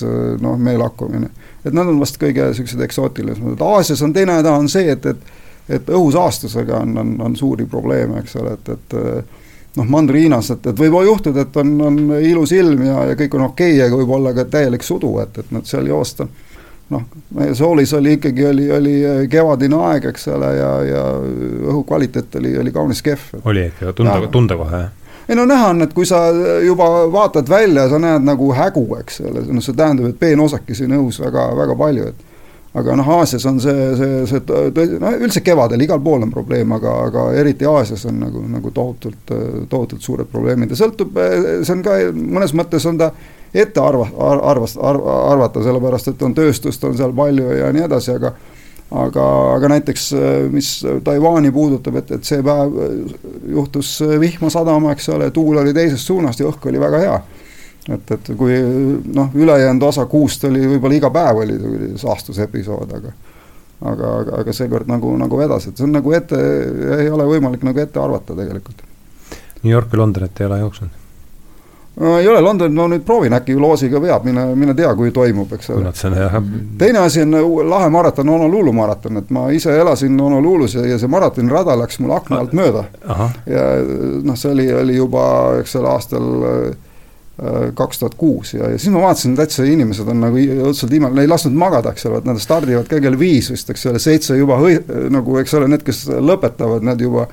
noh, 0.42 0.58
meelakkumine. 0.58 1.30
et 1.64 1.76
nad 1.76 1.86
on 1.86 2.00
vast 2.02 2.18
kõige 2.22 2.50
niisugused 2.50 2.82
eksootilisemad, 2.88 3.62
Aasias 3.76 4.02
on 4.06 4.16
teine 4.16 4.40
häda 4.40 4.56
on 4.58 4.72
see, 4.72 4.90
et, 4.96 5.06
et 5.06 5.38
et 5.70 5.90
õhusaastusega 5.94 6.80
on, 6.82 6.96
on, 6.98 7.12
on 7.22 7.36
suuri 7.38 7.68
probleeme, 7.70 8.24
eks 8.24 8.40
ole, 8.42 8.56
et, 8.58 8.72
et 8.74 8.96
noh, 9.78 9.86
mandriinas, 9.86 10.52
et, 10.56 10.70
et 10.72 10.80
võib 10.80 11.00
juhtuda, 11.06 11.46
et 11.46 11.58
on, 11.62 11.74
on 11.88 11.98
ilus 12.18 12.54
ilm 12.58 12.84
ja, 12.86 13.04
ja 13.12 13.18
kõik 13.20 13.36
on 13.38 13.48
okei 13.50 13.76
okay,, 13.76 13.88
aga 13.88 14.00
võib 14.02 14.14
olla 14.18 14.34
ka 14.38 14.46
täielik 14.50 14.86
sudu, 14.86 15.16
et, 15.24 15.42
et 15.44 15.52
nad 15.56 15.68
seal 15.70 15.88
joosta. 15.90 16.28
noh, 16.90 17.04
meie 17.38 17.56
soolis 17.56 17.94
oli 17.94 18.16
ikkagi, 18.18 18.46
oli, 18.50 18.72
oli 18.74 18.94
kevadine 19.30 19.82
aeg, 19.92 20.10
eks 20.10 20.28
ole, 20.34 20.54
ja, 20.58 20.70
ja 20.88 21.04
õhu 21.70 21.84
kvaliteet 21.88 22.40
oli, 22.42 22.56
oli 22.58 22.72
kaunis 22.74 23.04
kehv. 23.06 23.44
oli 23.44 23.68
ikka, 23.70 23.94
tunda, 23.94 24.22
tunda 24.32 24.58
kohe, 24.58 24.86
jah? 24.86 24.96
ei 25.30 25.38
no 25.38 25.46
näha 25.46 25.70
on, 25.76 25.86
et 25.86 25.94
kui 25.94 26.08
sa 26.10 26.24
juba 26.66 26.90
vaatad 27.14 27.50
välja, 27.50 27.86
sa 27.90 28.00
näed 28.02 28.26
nagu 28.26 28.50
hägu, 28.58 28.88
eks 29.04 29.22
ole, 29.22 29.46
noh, 29.54 29.62
see 29.62 29.78
tähendab, 29.78 30.10
et 30.10 30.20
peenosakesi 30.20 30.88
on 30.90 30.98
õhus 30.98 31.22
väga, 31.22 31.46
väga 31.60 31.78
palju, 31.78 32.10
et 32.10 32.29
aga 32.80 32.96
noh, 33.00 33.10
Aasias 33.20 33.46
on 33.50 33.60
see, 33.64 33.88
see, 34.00 34.20
see 34.30 34.44
tõsi, 34.48 35.00
no 35.02 35.12
üldse 35.18 35.44
kevadel 35.46 35.84
igal 35.86 36.02
pool 36.04 36.24
on 36.26 36.32
probleem, 36.34 36.72
aga, 36.78 36.96
aga 37.10 37.26
eriti 37.40 37.68
Aasias 37.70 38.06
on 38.10 38.22
nagu, 38.24 38.44
nagu 38.50 38.72
tohutult, 38.76 39.34
tohutult 39.72 40.06
suured 40.06 40.30
probleemid 40.32 40.74
ja 40.74 40.80
sõltub, 40.80 41.18
see 41.64 41.76
on 41.76 41.84
ka 41.86 41.98
mõnes 42.14 42.56
mõttes 42.58 42.88
on 42.90 43.02
ta 43.02 43.12
ette 43.54 43.82
arva, 43.82 44.08
arvast, 44.52 44.78
arv, 44.82 45.08
arvata, 45.32 45.64
sellepärast 45.66 46.12
et 46.12 46.24
on 46.26 46.36
tööstust 46.38 46.84
on 46.86 46.98
seal 46.98 47.16
palju 47.18 47.60
ja 47.62 47.72
nii 47.74 47.86
edasi, 47.88 48.14
aga 48.20 48.34
aga, 48.90 49.26
aga 49.56 49.70
näiteks 49.76 50.06
mis 50.54 50.70
Taiwan'i 51.06 51.52
puudutab, 51.54 52.00
et, 52.02 52.16
et 52.18 52.26
see 52.26 52.42
päev 52.46 52.74
juhtus 53.54 54.00
vihma 54.22 54.50
sadama, 54.54 54.96
eks 54.96 55.12
ole, 55.14 55.30
tuul 55.34 55.62
oli 55.62 55.74
teisest 55.78 56.10
suunast 56.10 56.42
ja 56.42 56.50
õhk 56.50 56.70
oli 56.72 56.82
väga 56.82 57.04
hea 57.04 57.20
et, 57.88 58.12
et 58.12 58.32
kui 58.38 58.60
noh, 59.14 59.32
ülejäänud 59.36 59.88
osa 59.88 60.06
kuust 60.06 60.44
oli 60.50 60.66
võib-olla 60.76 61.00
iga 61.00 61.12
päev 61.14 61.44
oli, 61.46 61.58
oli 61.72 61.92
saastusepisood, 61.98 62.96
aga 63.00 63.14
aga, 63.82 64.14
aga, 64.20 64.38
aga 64.44 64.54
seekord 64.54 64.90
nagu, 64.92 65.12
nagu 65.18 65.40
vedas, 65.40 65.70
et 65.70 65.78
see 65.78 65.88
on 65.88 65.94
nagu 65.96 66.16
ette, 66.16 66.40
ei 67.00 67.10
ole 67.10 67.28
võimalik 67.30 67.64
nagu 67.68 67.80
ette 67.80 68.02
arvata 68.02 68.36
tegelikult. 68.38 68.84
New 69.64 69.72
York 69.72 69.94
või 69.94 70.04
Londonit 70.04 70.42
ei 70.42 70.50
ole 70.50 70.64
jooksnud? 70.64 70.98
no 72.00 72.14
ei 72.16 72.28
ole, 72.32 72.40
Londonit 72.42 72.76
ma 72.76 72.86
nüüd 72.88 73.04
proovin, 73.04 73.34
äkki 73.36 73.58
loosiga 73.60 74.00
veab, 74.00 74.24
mine, 74.24 74.46
mine 74.56 74.76
tea, 74.76 74.92
kui 74.96 75.12
toimub, 75.12 75.52
eks 75.58 75.72
ole. 75.76 75.92
teine 76.80 77.02
asi 77.04 77.26
on 77.26 77.36
lahe 77.68 77.90
maraton, 77.92 78.30
Honolulu 78.30 78.74
maraton, 78.76 79.20
et 79.20 79.32
ma 79.36 79.50
ise 79.56 79.74
elasin 79.76 80.20
Honolulus 80.20 80.78
ja, 80.78 80.86
ja 80.88 81.00
see 81.00 81.12
maratonirada 81.12 81.76
läks 81.80 82.00
mul 82.00 82.16
akna 82.16 82.40
alt 82.44 82.56
mööda. 82.56 82.86
ja 83.48 83.66
noh, 84.24 84.38
see 84.40 84.54
oli, 84.54 84.70
oli 84.84 84.96
juba, 84.96 85.26
eks 85.64 85.76
ole, 85.82 85.92
aastal 85.92 86.30
kaks 87.78 88.02
tuhat 88.02 88.16
kuus 88.20 88.54
ja, 88.54 88.72
ja 88.74 88.80
siis 88.80 88.92
ma 88.94 89.04
vaatasin, 89.06 89.36
täitsa 89.38 89.68
inimesed 89.68 90.08
on 90.12 90.20
nagu 90.26 90.42
õudselt 90.70 90.92
imeline, 90.96 91.24
ei 91.24 91.32
lasknud 91.32 91.56
magada, 91.60 91.94
eks 91.96 92.10
ole, 92.10 92.20
et 92.24 92.28
nad 92.28 92.42
stardivad 92.42 92.90
ka 92.90 93.00
kell 93.04 93.20
viis 93.20 93.52
vist, 93.54 93.70
eks 93.72 93.88
ole, 93.92 94.02
seitse 94.04 94.36
juba 94.40 94.60
hõi-, 94.60 94.82
nagu 95.14 95.40
eks 95.40 95.56
ole, 95.60 95.70
need, 95.72 95.86
kes 95.88 96.06
lõpetavad, 96.10 96.86
need 96.88 97.08
juba 97.08 97.30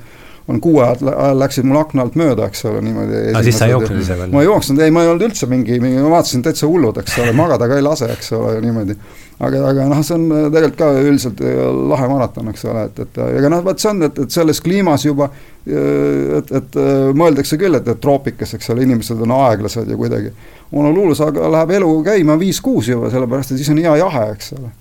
on 0.47 0.61
kuue 0.63 0.83
ajal 0.85 1.39
läksid 1.41 1.67
mul 1.67 1.81
akna 1.81 2.05
alt 2.05 2.15
mööda, 2.19 2.47
eks 2.47 2.63
ole, 2.69 2.81
niimoodi. 2.85 3.23
aga 3.33 3.43
siis 3.43 3.57
sa 3.59 3.67
ei 3.67 3.73
jooksnud 3.73 3.99
ise 3.99 4.15
veel? 4.15 4.31
ma 4.31 4.43
ei 4.43 4.47
jooksnud, 4.47 4.79
ei, 4.83 4.93
ma 4.95 5.03
ei 5.03 5.11
olnud 5.11 5.25
üldse 5.27 5.49
mingi, 5.51 5.79
mingi, 5.83 5.99
ma 5.99 6.13
vaatasin 6.15 6.45
täitsa 6.45 6.69
hullud, 6.71 7.01
eks 7.03 7.17
ole, 7.23 7.33
magada 7.35 7.67
ka 7.67 7.79
ei 7.79 7.83
lase, 7.83 8.07
eks 8.15 8.31
ole, 8.37 8.53
niimoodi. 8.63 8.95
Aga, 9.39 9.61
aga 9.69 9.85
noh, 9.91 10.01
see 10.05 10.15
on 10.17 10.29
tegelikult 10.53 10.79
ka 10.79 10.89
üldiselt 11.01 11.43
lahe 11.91 12.07
maraton, 12.09 12.49
eks 12.53 12.65
ole, 12.65 12.87
et, 12.89 13.03
et 13.05 13.21
ega 13.27 13.51
noh, 13.53 13.61
vot 13.65 13.79
see 13.79 13.91
on, 13.91 14.07
et, 14.09 14.23
et 14.25 14.39
selles 14.39 14.61
kliimas 14.65 15.05
juba 15.05 15.29
et, 15.67 16.51
et 16.59 16.77
mõeldakse 17.17 17.59
küll, 17.59 17.75
et, 17.77 17.87
et 17.87 18.01
troopikas, 18.01 18.53
eks 18.55 18.71
ole, 18.73 18.85
inimesed 18.87 19.21
on 19.23 19.33
aeglased 19.35 19.89
ja 19.89 19.99
kuidagi. 19.99 20.31
Honolulus 20.71 21.21
aga 21.23 21.47
läheb 21.51 21.77
elu 21.79 21.93
käima 22.07 22.37
viis-kuus 22.39 22.91
juba, 22.91 23.11
sellepärast 23.11 23.53
et 23.53 23.61
siis 23.61 23.71
on 23.73 23.81
hea 23.83 23.95
jahe, 24.01 24.25
eks 24.35 24.53
ole. 24.57 24.71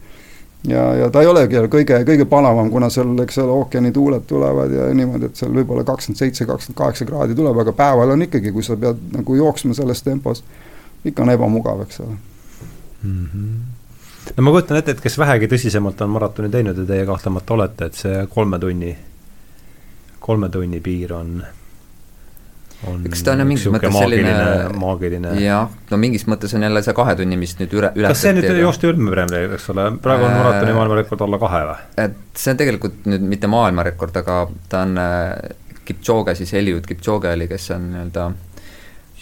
ja, 0.71 0.85
ja 1.03 1.11
ta 1.11 1.23
ei 1.23 1.31
olegi 1.31 1.63
kõige, 1.71 2.01
kõige 2.07 2.27
palavam, 2.31 2.71
kuna 2.71 2.91
seal, 2.91 3.13
eks 3.23 3.39
ole, 3.43 3.55
ookeanituuled 3.63 4.27
tulevad 4.31 4.73
ja 4.75 4.89
niimoodi, 4.95 5.31
et 5.31 5.43
seal 5.43 5.55
võib-olla 5.55 5.87
kakskümmend 5.87 6.23
seitse, 6.23 6.47
kakskümmend 6.47 6.81
kaheksa 6.81 7.07
kraadi 7.07 7.39
tuleb, 7.39 7.63
aga 7.63 7.75
päeval 7.77 8.15
on 8.15 8.27
ikkagi, 8.27 8.55
kui 8.55 8.67
sa 8.67 8.79
pead 8.81 9.03
nagu 9.15 9.39
jooksma 9.39 9.75
selles 9.79 10.03
tempos, 10.07 10.43
ikka 11.07 11.27
on 11.27 11.35
ebamugav, 11.35 11.87
eks 11.87 12.03
ole 12.03 12.15
mm. 12.15 13.27
-hmm. 13.27 13.76
No 14.35 14.47
ma 14.47 14.55
kujutan 14.55 14.81
ette, 14.81 14.97
et 14.97 15.05
kes 15.05 15.19
vähegi 15.21 15.51
tõsisemalt 15.51 16.01
on 16.05 16.17
maratoni 16.17 16.51
teinud 16.53 16.79
ja 16.83 16.89
teie 16.89 17.07
kahtlemata 17.09 17.55
olete, 17.55 17.91
et 17.91 18.01
see 18.01 18.25
kolme 18.33 18.59
tunni, 18.63 18.97
kolme 20.27 20.51
tunni 20.53 20.83
piir 20.85 21.15
on 21.17 21.39
eks 22.87 23.23
ta 23.25 23.33
on 23.33 23.43
mingis 23.49 23.67
mõttes 23.73 23.95
selline 23.97 24.33
maagiline. 24.79 25.33
jah, 25.41 25.71
no 25.91 25.99
mingis 26.01 26.27
mõttes 26.29 26.53
on 26.57 26.67
jälle 26.67 26.83
see 26.85 26.97
kahe 26.97 27.15
tunni, 27.19 27.39
mis 27.41 27.55
nüüd 27.61 27.73
üle, 27.73 27.91
ületati. 27.97 28.13
kas 28.13 28.25
see 28.27 28.35
nüüd 28.37 28.61
joosti 28.61 28.91
olmepremjer, 28.91 29.55
eks 29.57 29.71
ole, 29.73 29.87
praegu 30.03 30.27
on 30.27 30.35
äh, 30.35 30.41
maratoni 30.43 30.75
maailmarekord 30.77 31.25
alla 31.27 31.41
kahe 31.43 31.63
või? 31.71 31.79
et 32.05 32.19
see 32.37 32.53
on 32.53 32.61
tegelikult 32.61 33.09
nüüd 33.09 33.25
mitte 33.33 33.51
maailmarekord, 33.51 34.21
aga 34.23 34.43
ta 34.73 34.83
on 34.87 35.01
äh, 35.01 35.31
Kipchoge 35.87 36.35
siis, 36.35 36.53
Eliud 36.59 36.87
Kipchoge 36.87 37.33
oli, 37.33 37.49
kes 37.49 37.71
on 37.77 37.89
nii-öelda 37.95 38.27
äh, 38.29 38.56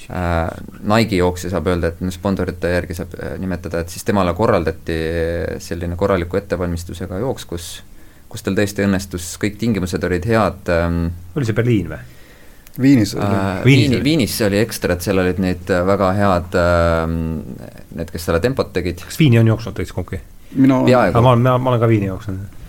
Nike'i 0.08 1.18
jooksja, 1.18 1.50
saab 1.52 1.68
öelda, 1.72 1.92
et 1.92 2.14
sponsorite 2.14 2.70
järgi 2.74 2.96
saab 2.98 3.16
äh, 3.16 3.34
nimetada, 3.40 3.80
et 3.80 3.92
siis 3.92 4.04
temale 4.04 4.34
korraldati 4.36 4.98
selline 5.64 5.96
korraliku 5.96 6.40
ettevalmistusega 6.40 7.20
jooks, 7.22 7.48
kus 7.48 7.68
kus 8.34 8.42
tal 8.42 8.56
tõesti 8.58 8.82
õnnestus, 8.82 9.36
kõik 9.38 9.60
tingimused 9.60 10.02
olid 10.08 10.26
head 10.26 10.70
ähm,. 10.74 11.06
oli 11.38 11.46
see 11.46 11.54
Berliin 11.54 11.92
või? 11.92 12.00
Viinis 12.82 13.12
oli 13.14 13.28
äh,. 13.30 13.60
Viini, 13.62 14.00
Viinis 14.02 14.34
oli 14.42 14.58
ekstra, 14.58 14.96
et 14.96 15.06
seal 15.06 15.22
olid 15.22 15.38
need 15.42 15.70
äh, 15.70 15.84
väga 15.86 16.10
head 16.18 16.58
äh,, 16.58 17.04
need, 17.94 18.10
kes 18.10 18.26
seda 18.26 18.42
tempot 18.42 18.74
tegid. 18.74 19.04
kas 19.06 19.20
Viini 19.22 19.38
on 19.38 19.52
jooksnud 19.54 19.78
täitsa 19.78 19.94
kumbki? 19.94 20.20
mina 20.54 20.80
olen. 20.82 21.14
ma 21.14 21.30
olen, 21.30 21.46
ma 21.62 21.70
olen 21.70 21.82
ka 21.84 21.90
Viini 21.90 22.10
jooksnud 22.10 22.63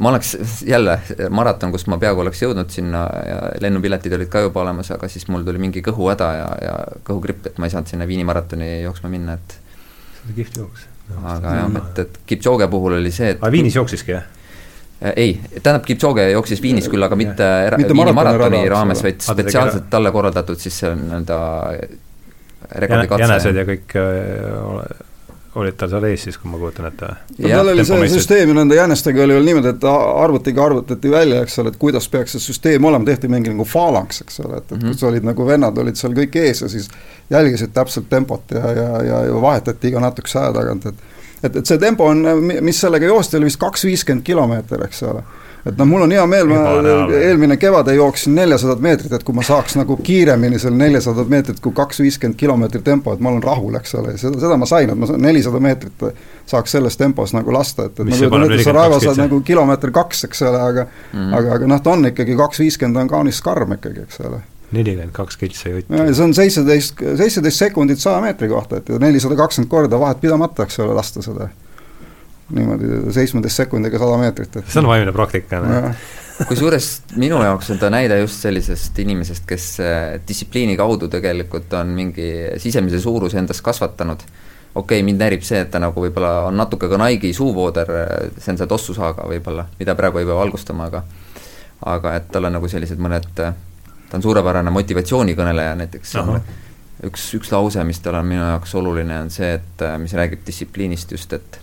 ma 0.00 0.08
oleks 0.08 0.62
jälle 0.66 0.98
maraton, 1.30 1.72
kus 1.72 1.86
ma 1.90 1.98
peaaegu 2.00 2.24
oleks 2.24 2.42
jõudnud 2.42 2.72
sinna 2.72 3.04
ja 3.26 3.38
lennupiletid 3.60 4.14
olid 4.16 4.30
ka 4.32 4.44
juba 4.46 4.64
olemas, 4.64 4.90
aga 4.94 5.08
siis 5.12 5.28
mul 5.28 5.44
tuli 5.46 5.60
mingi 5.62 5.82
kõhuhäda 5.84 6.30
ja, 6.38 6.48
ja 6.64 6.74
kõhugripp, 7.06 7.50
et 7.50 7.60
ma 7.60 7.68
ei 7.68 7.74
saanud 7.74 7.92
sinna 7.92 8.08
Viini 8.08 8.24
maratoni 8.28 8.70
jooksma 8.82 9.12
minna, 9.12 9.36
et. 9.36 9.56
see 10.16 10.26
oli 10.26 10.36
kihvt 10.40 10.60
jooks. 10.62 10.86
aga 11.34 11.56
jah, 11.58 11.80
et, 11.82 12.04
et 12.04 12.20
Kipchoge 12.26 12.68
puhul 12.72 12.98
oli 13.00 13.12
see, 13.14 13.34
et. 13.34 13.42
aga 13.42 13.52
Viinis 13.52 13.76
jooksiski, 13.76 14.16
jah? 14.16 14.28
Äh, 15.00 15.12
ei, 15.16 15.36
tähendab, 15.62 15.84
Kipchoge 15.88 16.30
jooksis 16.30 16.62
Viinis 16.62 16.88
küll, 16.92 17.04
aga 17.04 17.16
mitte, 17.20 17.50
mitte 17.76 17.96
Viini 17.96 18.16
maratoni 18.16 18.64
raames, 18.72 19.04
vaid 19.04 19.20
spetsiaalselt 19.24 19.90
talle 19.92 20.12
korraldatud 20.16 20.60
siis 20.60 20.80
nii-öelda 20.88 21.38
rekordikatse. 22.70 23.24
jänesed 23.26 23.62
ja 23.62 23.68
kõik 23.68 23.96
äh, 24.00 25.06
olid 25.54 25.74
tal 25.78 25.90
seal 25.90 26.04
ees 26.06 26.24
siis, 26.28 26.38
kui 26.38 26.50
ma 26.50 26.58
kujutan 26.60 26.86
ette? 26.90 27.08
no 27.38 27.48
tal 27.50 27.72
oli 27.72 27.84
see 27.86 28.08
süsteem 28.12 28.52
ju 28.52 28.54
nende 28.54 28.76
jäänestega 28.78 29.24
oli 29.24 29.34
veel 29.34 29.48
niimoodi, 29.48 29.72
et 29.74 29.86
arvutiga 29.90 30.64
arvutati 30.64 31.10
välja, 31.10 31.42
eks 31.42 31.58
ole, 31.62 31.72
et 31.74 31.80
kuidas 31.80 32.08
peaks 32.08 32.36
see 32.36 32.44
süsteem 32.44 32.84
olema, 32.84 33.04
tehti 33.08 33.30
mingi 33.32 33.50
nagu 33.50 33.66
faalanks, 33.66 34.22
eks 34.26 34.40
ole, 34.44 34.60
et, 34.60 34.64
et 34.64 34.76
mm 34.76 34.82
-hmm. 34.82 34.94
kus 34.94 35.08
olid 35.10 35.26
nagu 35.26 35.46
vennad 35.46 35.78
olid 35.78 35.98
seal 35.98 36.14
kõik 36.14 36.38
ees 36.38 36.62
ja 36.62 36.68
siis 36.68 36.88
jälgisid 37.30 37.74
täpselt 37.74 38.08
tempot 38.08 38.50
ja, 38.50 38.72
ja, 38.72 39.02
ja, 39.02 39.24
ja 39.26 39.42
vahetati 39.42 39.88
iga 39.88 40.00
natukese 40.00 40.38
aja 40.38 40.52
tagant, 40.52 40.86
et 40.86 41.08
et, 41.42 41.56
et 41.56 41.66
see 41.66 41.78
tempo 41.78 42.04
on, 42.04 42.26
mis 42.60 42.80
sellega 42.80 43.06
joosti, 43.06 43.36
oli 43.36 43.48
vist 43.48 43.60
kaks 43.60 43.84
viiskümmend 43.84 44.24
kilomeeter, 44.24 44.84
eks 44.84 45.02
ole 45.02 45.22
et 45.66 45.76
noh, 45.76 45.88
mul 45.88 46.04
on 46.06 46.14
hea 46.14 46.24
meel, 46.30 46.48
ma 46.50 46.74
eelmine 47.18 47.56
kevad 47.60 47.90
jooksin 47.94 48.34
neljasadat 48.38 48.82
meetrit, 48.84 49.14
et 49.16 49.24
kui 49.26 49.36
ma 49.36 49.44
saaks 49.46 49.76
nagu 49.78 49.96
kiiremini 50.04 50.60
seal 50.62 50.76
neljasadat 50.78 51.32
meetrit 51.32 51.60
kui 51.64 51.74
kaks 51.76 52.00
viiskümmend 52.04 52.38
kilomeetrit 52.40 52.84
tempo, 52.86 53.14
et 53.14 53.24
ma 53.24 53.32
olen 53.32 53.42
rahul, 53.44 53.74
eks 53.80 53.94
ole, 54.00 54.14
seda, 54.20 54.40
seda 54.42 54.60
ma 54.60 54.68
sain, 54.70 54.92
et 54.92 55.00
ma 55.00 55.10
nelisada 55.20 55.60
meetrit 55.62 56.06
saaks 56.50 56.76
selles 56.76 56.96
tempos 57.00 57.34
nagu 57.36 57.52
lasta, 57.54 57.90
et, 57.90 57.98
et 57.98 58.08
Mis 58.08 58.22
ma 58.22 58.30
kujutan 58.30 58.56
ette, 58.56 58.68
sa 58.68 58.76
Raivo 58.76 59.02
saad 59.02 59.20
nagu 59.20 59.42
kilomeeter 59.46 59.92
kaks, 59.94 60.24
eks 60.30 60.46
ole, 60.48 60.62
aga 60.70 60.86
mm 60.86 61.18
-hmm. 61.18 61.36
aga, 61.38 61.58
aga 61.58 61.74
noh, 61.74 61.82
ta 61.82 61.96
on 61.96 62.06
ikkagi 62.12 62.36
kaks 62.36 62.64
viiskümmend 62.64 63.04
on 63.04 63.12
kaunis 63.18 63.42
karm 63.42 63.76
ikkagi, 63.78 64.06
eks 64.08 64.24
ole 64.28 64.40
nelikümmend 64.70 65.12
kaks 65.12 65.36
kiltsa 65.36 65.68
jutti. 65.68 66.14
see 66.14 66.24
on 66.24 66.34
seitseteist, 66.34 67.02
seitseteist 67.18 67.58
sekundit 67.58 67.98
saja 67.98 68.20
meetri 68.20 68.48
kohta, 68.48 68.78
et 68.78 68.88
nelisada 69.02 69.36
kakskümmend 69.36 69.70
korda 69.70 69.98
vahet 70.00 70.20
pidamata, 70.20 70.62
eks 70.62 70.78
ole, 70.84 70.94
lasta 70.94 71.22
seda. 71.22 71.48
Niimoodi 72.56 73.12
seitsmeteist 73.14 73.64
sekundiga 73.64 74.00
sada 74.00 74.18
meetrit, 74.20 74.56
et. 74.56 74.66
see 74.72 74.82
on 74.82 74.90
vaimne 74.90 75.14
praktika, 75.14 75.62
noh 75.64 75.94
kusjuures 76.48 76.86
minu 77.20 77.40
jaoks 77.42 77.70
on 77.74 77.80
ta 77.80 77.90
näide 77.92 78.18
just 78.20 78.44
sellisest 78.44 78.98
inimesest, 79.02 79.44
kes 79.48 79.66
äh, 79.84 80.20
distsipliini 80.28 80.76
kaudu 80.76 81.08
tegelikult 81.12 81.72
on 81.78 81.92
mingi 81.96 82.30
sisemise 82.58 83.00
suuruse 83.00 83.38
endas 83.38 83.60
kasvatanud. 83.62 84.22
okei 84.74 85.00
okay,, 85.00 85.02
mind 85.02 85.20
närib 85.20 85.42
see, 85.44 85.60
et 85.60 85.70
ta 85.70 85.80
nagu 85.82 86.00
võib-olla 86.00 86.46
on 86.48 86.56
natuke 86.56 86.88
ka 86.88 86.98
Nike'i 87.00 87.34
suuvooder, 87.36 87.90
äh, 87.90 88.30
see 88.38 88.54
on 88.54 88.60
see 88.60 88.70
Tossu 88.70 88.94
saaga 88.96 89.26
võib-olla, 89.28 89.66
mida 89.78 89.94
praegu 89.98 90.22
ei 90.22 90.28
pea 90.28 90.38
valgustama, 90.38 90.86
aga 90.86 91.04
aga 91.90 92.14
et 92.20 92.28
tal 92.32 92.44
on 92.44 92.58
nagu 92.58 92.68
sellised 92.68 93.00
mõned 93.00 93.44
äh, 93.44 93.54
ta 94.10 94.18
on 94.18 94.22
suurepärane 94.22 94.70
motivatsioonikõneleja 94.74 95.74
näiteks, 95.80 96.14
üks, 97.08 97.32
üks 97.36 97.52
lause, 97.52 97.84
mis 97.84 98.00
tal 98.04 98.20
on 98.20 98.28
minu 98.28 98.42
jaoks 98.42 98.74
oluline, 98.80 99.20
on 99.26 99.30
see, 99.34 99.52
et 99.58 99.84
mis 99.98 100.14
räägib 100.16 100.46
distsipliinist 100.46 101.12
just, 101.16 101.32
et 101.36 101.60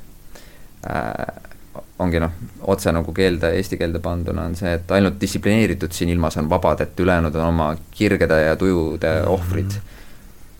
ongi 1.99 2.19
noh, 2.21 2.33
otse 2.69 2.91
nagu 2.93 3.13
keelde, 3.13 3.51
eesti 3.57 3.77
keelde 3.79 3.99
panduna 4.03 4.45
on 4.47 4.55
see, 4.57 4.73
et 4.77 4.91
ainult 4.93 5.17
distsiplineeritud 5.21 5.93
siin 5.93 6.11
ilmas 6.13 6.37
on 6.37 6.49
vabad, 6.49 6.83
et 6.85 6.99
ülejäänud 6.99 7.35
on 7.35 7.47
oma 7.49 7.69
kirgede 7.91 8.41
ja 8.45 8.55
tujude 8.55 9.13
mhm. 9.21 9.31
ohvrid. 9.33 9.79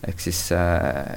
ehk 0.08 0.20
siis 0.22 0.40
äh, 0.54 1.16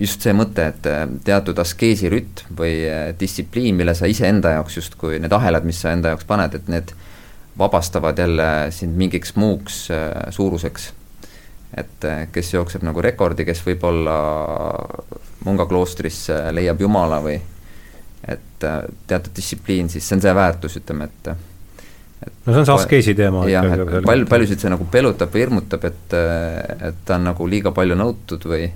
just 0.00 0.22
see 0.22 0.34
mõte, 0.36 0.68
et 0.72 0.86
äh, 0.90 1.06
teatud 1.24 1.58
askeesirütm 1.58 2.54
või 2.58 2.74
äh, 2.90 3.08
distsipliin, 3.20 3.74
mille 3.78 3.94
sa 3.94 4.10
iseenda 4.10 4.56
jaoks 4.58 4.76
justkui, 4.80 5.18
need 5.22 5.32
ahelad, 5.32 5.66
mis 5.66 5.80
sa 5.82 5.94
enda 5.94 6.14
jaoks 6.14 6.28
paned, 6.28 6.54
et 6.54 6.70
need 6.72 6.94
vabastavad 7.58 8.18
jälle 8.18 8.70
sind 8.70 8.96
mingiks 8.96 9.34
muuks 9.36 9.88
äh, 9.90 10.30
suuruseks. 10.30 10.92
et 11.76 12.04
äh, 12.04 12.28
kes 12.32 12.54
jookseb 12.54 12.82
nagu 12.86 13.02
rekordi, 13.02 13.44
kes 13.44 13.60
võib-olla 13.66 14.16
Munga 15.44 15.66
kloostris 15.66 16.30
äh, 16.30 16.48
leiab 16.54 16.80
Jumala 16.80 17.18
või 17.22 17.40
et 18.28 18.64
teatud 19.06 19.34
distsipliin, 19.36 19.90
siis 19.92 20.06
see 20.08 20.16
on 20.16 20.24
see 20.24 20.32
väärtus, 20.34 20.78
ütleme, 20.80 21.06
et 21.06 21.28
no 21.30 22.52
see 22.52 22.62
on 22.62 22.66
see 22.66 22.74
askeesi 22.74 23.14
teema. 23.18 23.44
jah, 23.50 23.68
et 23.76 24.06
palju, 24.06 24.26
paljusid 24.30 24.64
see 24.64 24.72
nagu 24.72 24.88
pelutab 24.90 25.30
või 25.34 25.44
hirmutab, 25.44 25.86
et, 25.86 26.16
et 26.90 27.04
ta 27.06 27.20
on 27.20 27.28
nagu 27.30 27.48
liiga 27.50 27.72
palju 27.76 27.98
nõutud 27.98 28.48
või 28.50 28.66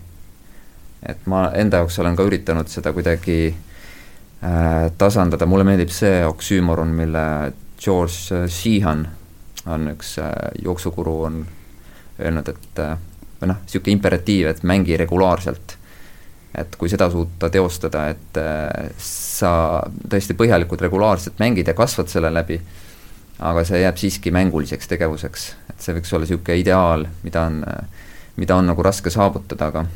et 1.08 1.26
ma 1.30 1.48
enda 1.56 1.80
jaoks 1.80 1.98
olen 2.02 2.16
ka 2.18 2.26
üritanud 2.28 2.68
seda 2.70 2.92
kuidagi 2.92 3.38
äh, 3.50 4.90
tasandada, 5.00 5.48
mulle 5.48 5.64
meeldib 5.68 5.92
see 5.94 6.20
oksüümoron, 6.28 6.92
mille 6.96 7.24
George 7.80 8.46
Sheehan 8.52 9.06
on 9.70 9.92
üks 9.94 10.18
äh, 10.20 10.32
jooksukuru, 10.64 11.16
on 11.30 11.40
öelnud, 12.20 12.52
et 12.52 12.82
äh, 12.84 12.96
või 13.40 13.52
noh, 13.54 13.60
niisugune 13.64 13.96
imperatiiv, 13.96 14.50
et 14.50 14.64
mängi 14.68 14.98
regulaarselt. 15.00 15.76
Et 16.58 16.76
kui 16.76 16.90
seda 16.90 17.10
suuta 17.10 17.50
teostada, 17.52 18.08
et 18.10 18.38
äh, 18.40 18.90
sa 18.98 19.52
tõesti 20.10 20.36
põhjalikult 20.38 20.82
regulaarselt 20.86 21.38
mängid 21.42 21.68
ja 21.70 21.74
kasvad 21.78 22.10
selle 22.10 22.32
läbi, 22.34 22.60
aga 23.40 23.64
see 23.64 23.80
jääb 23.82 23.98
siiski 24.00 24.32
mänguliseks 24.34 24.90
tegevuseks, 24.90 25.48
et 25.70 25.80
see 25.80 25.96
võiks 25.96 26.12
olla 26.12 26.26
niisugune 26.26 26.60
ideaal, 26.60 27.06
mida 27.24 27.46
on, 27.48 27.60
mida 28.36 28.56
on 28.58 28.68
nagu 28.68 28.84
raske 28.84 29.12
saavutada, 29.12 29.70
aga 29.70 29.86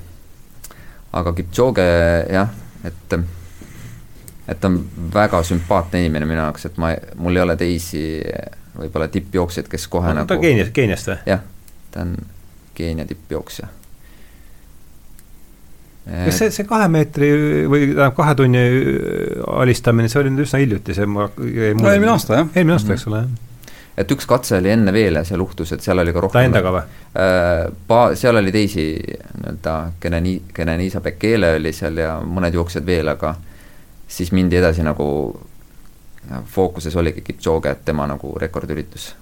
aga 1.15 1.33
Kipchoge 1.33 1.85
jah, 2.33 2.55
et 2.85 3.19
et 4.49 4.61
ta 4.61 4.69
on 4.69 4.81
väga 5.15 5.41
sümpaatne 5.47 6.03
inimene 6.03 6.27
minu 6.29 6.43
jaoks, 6.43 6.67
et 6.69 6.77
ma, 6.81 6.91
mul 7.17 7.37
ei 7.39 7.45
ole 7.45 7.57
teisi 7.57 8.03
võib-olla 8.77 9.09
tippjooksjaid, 9.09 9.71
kes 9.73 9.87
kohe 9.89 10.11
no, 10.13 10.21
nagu 10.21 10.29
ta 10.29 10.37
on 10.37 10.45
Keenias, 10.45 10.73
Keeniast 10.75 11.09
või? 11.09 11.17
jah, 11.31 11.45
ta 11.95 12.05
on 12.05 12.17
Keenia 12.75 13.07
tippjooksja. 13.09 13.71
Kas 16.05 16.39
see, 16.39 16.51
see 16.53 16.69
kahe 16.69 16.89
meetri 16.93 17.31
või 17.71 17.87
tähendab, 17.95 18.17
kahe 18.19 18.35
tunni 18.37 18.65
alistamine, 19.63 20.11
see 20.13 20.21
oli 20.21 20.35
nüüd 20.35 20.45
üsna 20.45 20.61
hiljuti, 20.61 20.97
see 20.97 21.09
ma 21.09 21.31
no 21.31 21.49
eelmine 21.65 22.13
aasta, 22.13 22.43
jah. 22.43 22.53
eelmine 22.55 22.77
aasta, 22.77 22.97
eks 22.97 23.09
ole, 23.11 23.25
jah 23.25 23.43
et 23.95 24.11
üks 24.11 24.27
katse 24.27 24.59
oli 24.59 24.73
enne 24.75 24.93
veel 24.95 25.21
ja 25.21 25.25
see 25.27 25.39
luhtus, 25.39 25.73
et 25.75 25.85
seal 25.85 26.03
oli 26.03 26.13
ka 26.15 26.23
rohkem 26.25 26.41
ta 26.41 26.49
endaga 26.49 26.73
või? 26.75 27.01
Äh, 27.15 27.61
pa-, 27.87 28.15
seal 28.19 28.41
oli 28.41 28.53
teisi 28.55 28.87
nii-öelda, 28.99 29.75
kelle 30.03 30.21
nii, 30.25 30.41
kelle 30.55 30.77
Niisa 30.81 31.03
Bekele 31.05 31.55
oli 31.61 31.73
seal 31.77 32.01
ja 32.03 32.17
mõned 32.19 32.57
jooksjad 32.59 32.87
veel, 32.87 33.13
aga 33.15 33.37
siis 34.11 34.33
mindi 34.35 34.59
edasi 34.59 34.85
nagu, 34.87 35.07
fookuses 36.51 36.97
oligi 36.97 37.23
Kipchoge, 37.23 37.71
et 37.71 37.85
tema 37.85 38.07
nagu 38.11 38.33
rekordüritus 38.41 39.13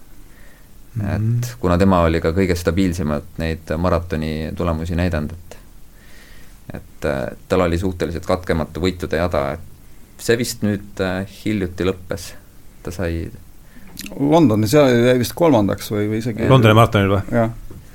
mm. 0.94 1.02
-hmm. 1.02 1.38
et 1.38 1.54
kuna 1.60 1.78
tema 1.78 2.00
oli 2.06 2.20
ka 2.20 2.32
kõige 2.32 2.56
stabiilsemalt 2.56 3.38
neid 3.42 3.72
maratoni 3.76 4.52
tulemusi 4.56 4.96
näidanud, 4.96 5.32
et 5.32 5.51
et 6.76 7.06
tal 7.48 7.66
oli 7.66 7.78
suhteliselt 7.78 8.26
katkematu 8.26 8.82
võitude 8.82 9.18
jada, 9.20 9.56
et 9.56 10.22
see 10.22 10.38
vist 10.40 10.62
nüüd 10.66 11.00
äh, 11.02 11.22
hiljuti 11.44 11.86
lõppes, 11.88 12.32
ta 12.82 12.94
sai 12.94 13.26
Londonis 14.18 14.72
seal 14.72 14.88
jäi 14.88 15.18
vist 15.20 15.34
kolmandaks 15.36 15.90
või, 15.92 16.06
või 16.08 16.22
isegi 16.22 16.48
Londoni 16.48 16.76
maratonil 16.78 17.12
või? 17.12 17.42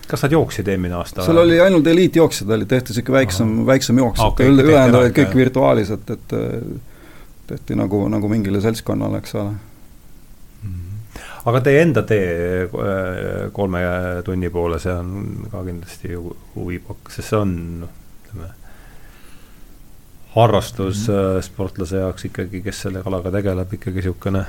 kas 0.07 0.23
nad 0.23 0.35
jooksid 0.35 0.67
eelmine 0.71 0.99
aasta? 0.99 1.25
seal 1.25 1.41
oli 1.41 1.57
ainult 1.63 1.87
eliitjooksjad, 1.87 2.51
oli 2.57 2.67
tehti 2.69 2.93
niisugune 2.93 3.17
väiksem, 3.17 3.55
väiksem 3.67 4.03
jooks 4.03 4.21
okay,, 4.23 4.51
et 4.51 4.61
ülejäänud 4.65 4.99
olid 5.01 5.17
kõik 5.17 5.33
virtuaalis, 5.41 5.91
et, 5.97 6.13
et 6.13 6.37
tehti 7.47 7.79
nagu, 7.79 8.03
nagu 8.11 8.29
mingile 8.31 8.61
seltskonnale, 8.63 9.23
eks 9.23 9.35
ole. 9.39 9.55
Aga 11.47 11.61
teie 11.63 11.79
enda 11.85 12.03
tee 12.03 12.63
äh, 12.65 13.51
kolme 13.55 13.81
tunni 14.27 14.49
poole, 14.51 14.81
see 14.83 14.91
on 14.91 15.47
ka 15.47 15.61
kindlasti 15.63 16.11
ju 16.11 16.33
huvipakk, 16.57 17.11
sest 17.13 17.31
see 17.31 17.39
on 17.39 17.53
noh, 17.85 17.93
ütleme, 18.25 18.49
harrastus 20.41 21.07
mm 21.07 21.13
-hmm. 21.13 21.41
sportlase 21.41 21.97
jaoks 22.03 22.25
ikkagi, 22.25 22.61
kes 22.61 22.81
selle 22.87 23.03
kalaga 23.03 23.31
tegeleb, 23.31 23.73
ikkagi 23.73 24.01
niisugune 24.01 24.45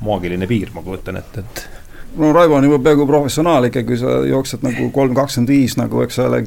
maagiline 0.00 0.46
piir, 0.46 0.72
ma 0.74 0.82
kujutan 0.82 1.16
ette, 1.16 1.40
et 1.40 1.68
no 2.16 2.32
Raivo 2.32 2.54
on 2.54 2.64
juba 2.64 2.78
peaaegu 2.78 3.06
professionaal 3.06 3.64
ikkagi, 3.68 3.96
sa 3.96 4.18
jooksed 4.28 4.64
nagu 4.66 4.90
kolm 4.94 5.14
kakskümmend 5.16 5.48
viis 5.48 5.76
nagu, 5.80 6.02
eks 6.04 6.18
ole, 6.24 6.42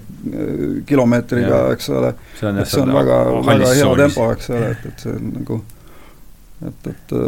kilomeetriga, 0.86 1.62
eks 1.74 1.90
ole. 1.90 2.14
see 2.40 2.50
on, 2.50 2.62
see 2.66 2.82
on 2.82 2.94
väga, 2.94 3.20
väga 3.50 3.74
hea 3.74 3.92
tempo, 4.04 4.32
eks 4.36 4.50
ole, 4.54 4.72
et, 4.76 4.88
et 4.92 5.06
see 5.06 5.14
on 5.16 5.30
nagu, 5.40 5.60
et, 6.70 6.90
et 6.94 7.16
äh, 7.18 7.22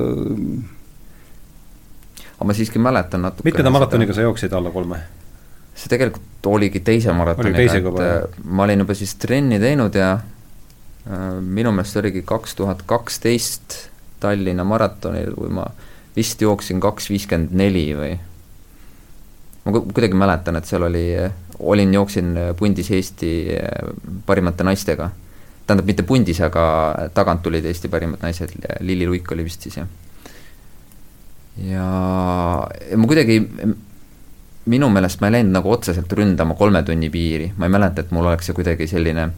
aga 2.37 2.49
ma 2.51 2.57
siiski 2.57 2.81
mäletan 2.81 3.25
natuke 3.25 3.49
mitmenda 3.49 3.73
maratoniga 3.73 4.13
sa 4.13 4.25
jooksid 4.27 4.53
alla 4.53 4.73
kolme? 4.73 5.01
see 5.77 5.91
tegelikult 5.93 6.49
oligi 6.49 6.79
teise 6.85 7.13
maratoniga, 7.13 7.65
et 7.81 8.01
äh, 8.05 8.41
ma 8.45 8.65
olin 8.65 8.85
juba 8.85 8.97
siis 8.97 9.15
trenni 9.21 9.59
teinud 9.61 9.97
ja 9.97 10.15
minu 11.41 11.71
meelest 11.71 11.99
oligi 12.01 12.23
kaks 12.27 12.55
tuhat 12.55 12.81
kaksteist 12.85 13.77
Tallinna 14.19 14.63
maratonil, 14.65 15.35
kui 15.37 15.51
ma 15.53 15.67
vist 16.15 16.41
jooksin 16.41 16.79
kaks 16.81 17.11
viiskümmend 17.11 17.53
neli 17.53 17.85
või 17.97 18.15
ma 19.67 19.75
kuidagi 19.77 20.17
mäletan, 20.17 20.57
et 20.57 20.65
seal 20.65 20.87
oli, 20.87 21.05
olin, 21.59 21.93
jooksin 21.93 22.33
pundis 22.57 22.91
Eesti 22.91 23.31
äh, 23.59 23.93
parimate 24.25 24.65
naistega. 24.65 25.09
tähendab, 25.67 25.85
mitte 25.85 26.03
pundis, 26.03 26.41
aga 26.41 26.65
tagant 27.13 27.43
tulid 27.43 27.65
Eesti 27.65 27.91
parimad 27.91 28.23
naised, 28.23 28.55
Lilli 28.79 29.07
Luik 29.07 29.31
oli 29.31 29.43
vist 29.43 29.67
siis, 29.67 29.77
jah 29.77 29.87
ja, 31.57 31.87
ma 32.95 33.09
kuidagi, 33.09 33.41
minu 34.67 34.89
meelest 34.93 35.21
ma 35.21 35.29
ei 35.29 35.37
läinud 35.37 35.55
nagu 35.55 35.71
otseselt 35.71 36.11
ründama 36.13 36.55
kolme 36.57 36.83
tunni 36.85 37.09
piiri, 37.09 37.51
ma 37.57 37.67
ei 37.67 37.73
mäleta, 37.73 38.03
et 38.03 38.11
mul 38.15 38.29
oleks 38.29 38.49
see 38.49 38.57
kuidagi 38.57 38.87
selline 38.89 39.29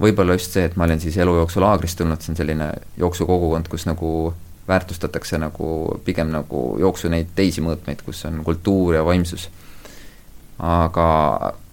võib-olla 0.00 0.36
just 0.38 0.56
see, 0.56 0.64
et 0.68 0.76
ma 0.76 0.86
olen 0.88 1.00
siis 1.00 1.16
elu 1.20 1.34
jooksul 1.42 1.64
laagrist 1.64 1.98
tulnud, 1.98 2.22
see 2.22 2.32
on 2.32 2.40
selline 2.40 2.70
jooksukogukond, 3.00 3.68
kus 3.70 3.86
nagu 3.86 4.32
väärtustatakse 4.68 5.38
nagu 5.42 5.98
pigem 6.04 6.30
nagu 6.32 6.62
jooksu 6.80 7.10
neid 7.12 7.34
teisi 7.36 7.64
mõõtmeid, 7.64 8.04
kus 8.06 8.24
on 8.30 8.40
kultuur 8.46 8.94
ja 8.94 9.04
vaimsus. 9.04 9.48
aga 10.62 11.04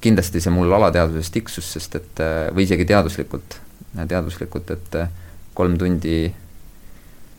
kindlasti 0.01 0.41
see 0.41 0.51
mul 0.53 0.71
alateadvuses 0.73 1.29
tiksus, 1.29 1.73
sest 1.75 1.95
et 1.99 2.21
või 2.55 2.63
isegi 2.65 2.85
teaduslikult, 2.89 3.59
teaduslikult, 4.07 4.71
et 4.71 4.95
kolm 5.53 5.75
tundi 5.77 6.31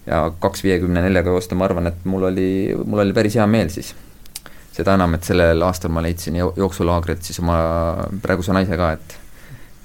ja 0.06 0.20
kaks 0.40 0.62
viiekümne 0.64 1.02
neljaga 1.02 1.34
joosta, 1.34 1.56
ma 1.58 1.66
arvan, 1.66 1.90
et 1.90 2.04
mul 2.04 2.28
oli, 2.30 2.50
mul 2.84 3.04
oli 3.04 3.16
päris 3.16 3.38
hea 3.40 3.46
meel 3.46 3.72
siis. 3.72 3.94
seda 4.70 4.94
enam, 4.94 5.16
et 5.16 5.26
sellel 5.26 5.62
aastal 5.66 5.90
ma 5.92 6.00
leidsin 6.04 6.36
jooksulaagrit 6.38 7.26
siis 7.26 7.40
oma 7.42 7.56
praeguse 8.22 8.54
naise 8.54 8.76
ka, 8.78 8.92
et, 8.96 9.16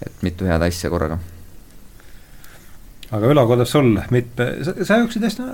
et 0.03 0.25
mitu 0.25 0.49
head 0.49 0.65
asja 0.67 0.91
korraga. 0.93 1.19
aga 3.11 3.31
Ülo, 3.31 3.47
kuidas 3.47 3.71
sul, 3.71 3.95
mitme, 4.11 4.51
sa, 4.65 4.75
sa 4.83 5.01
jooksid 5.03 5.27
hästi 5.29 5.49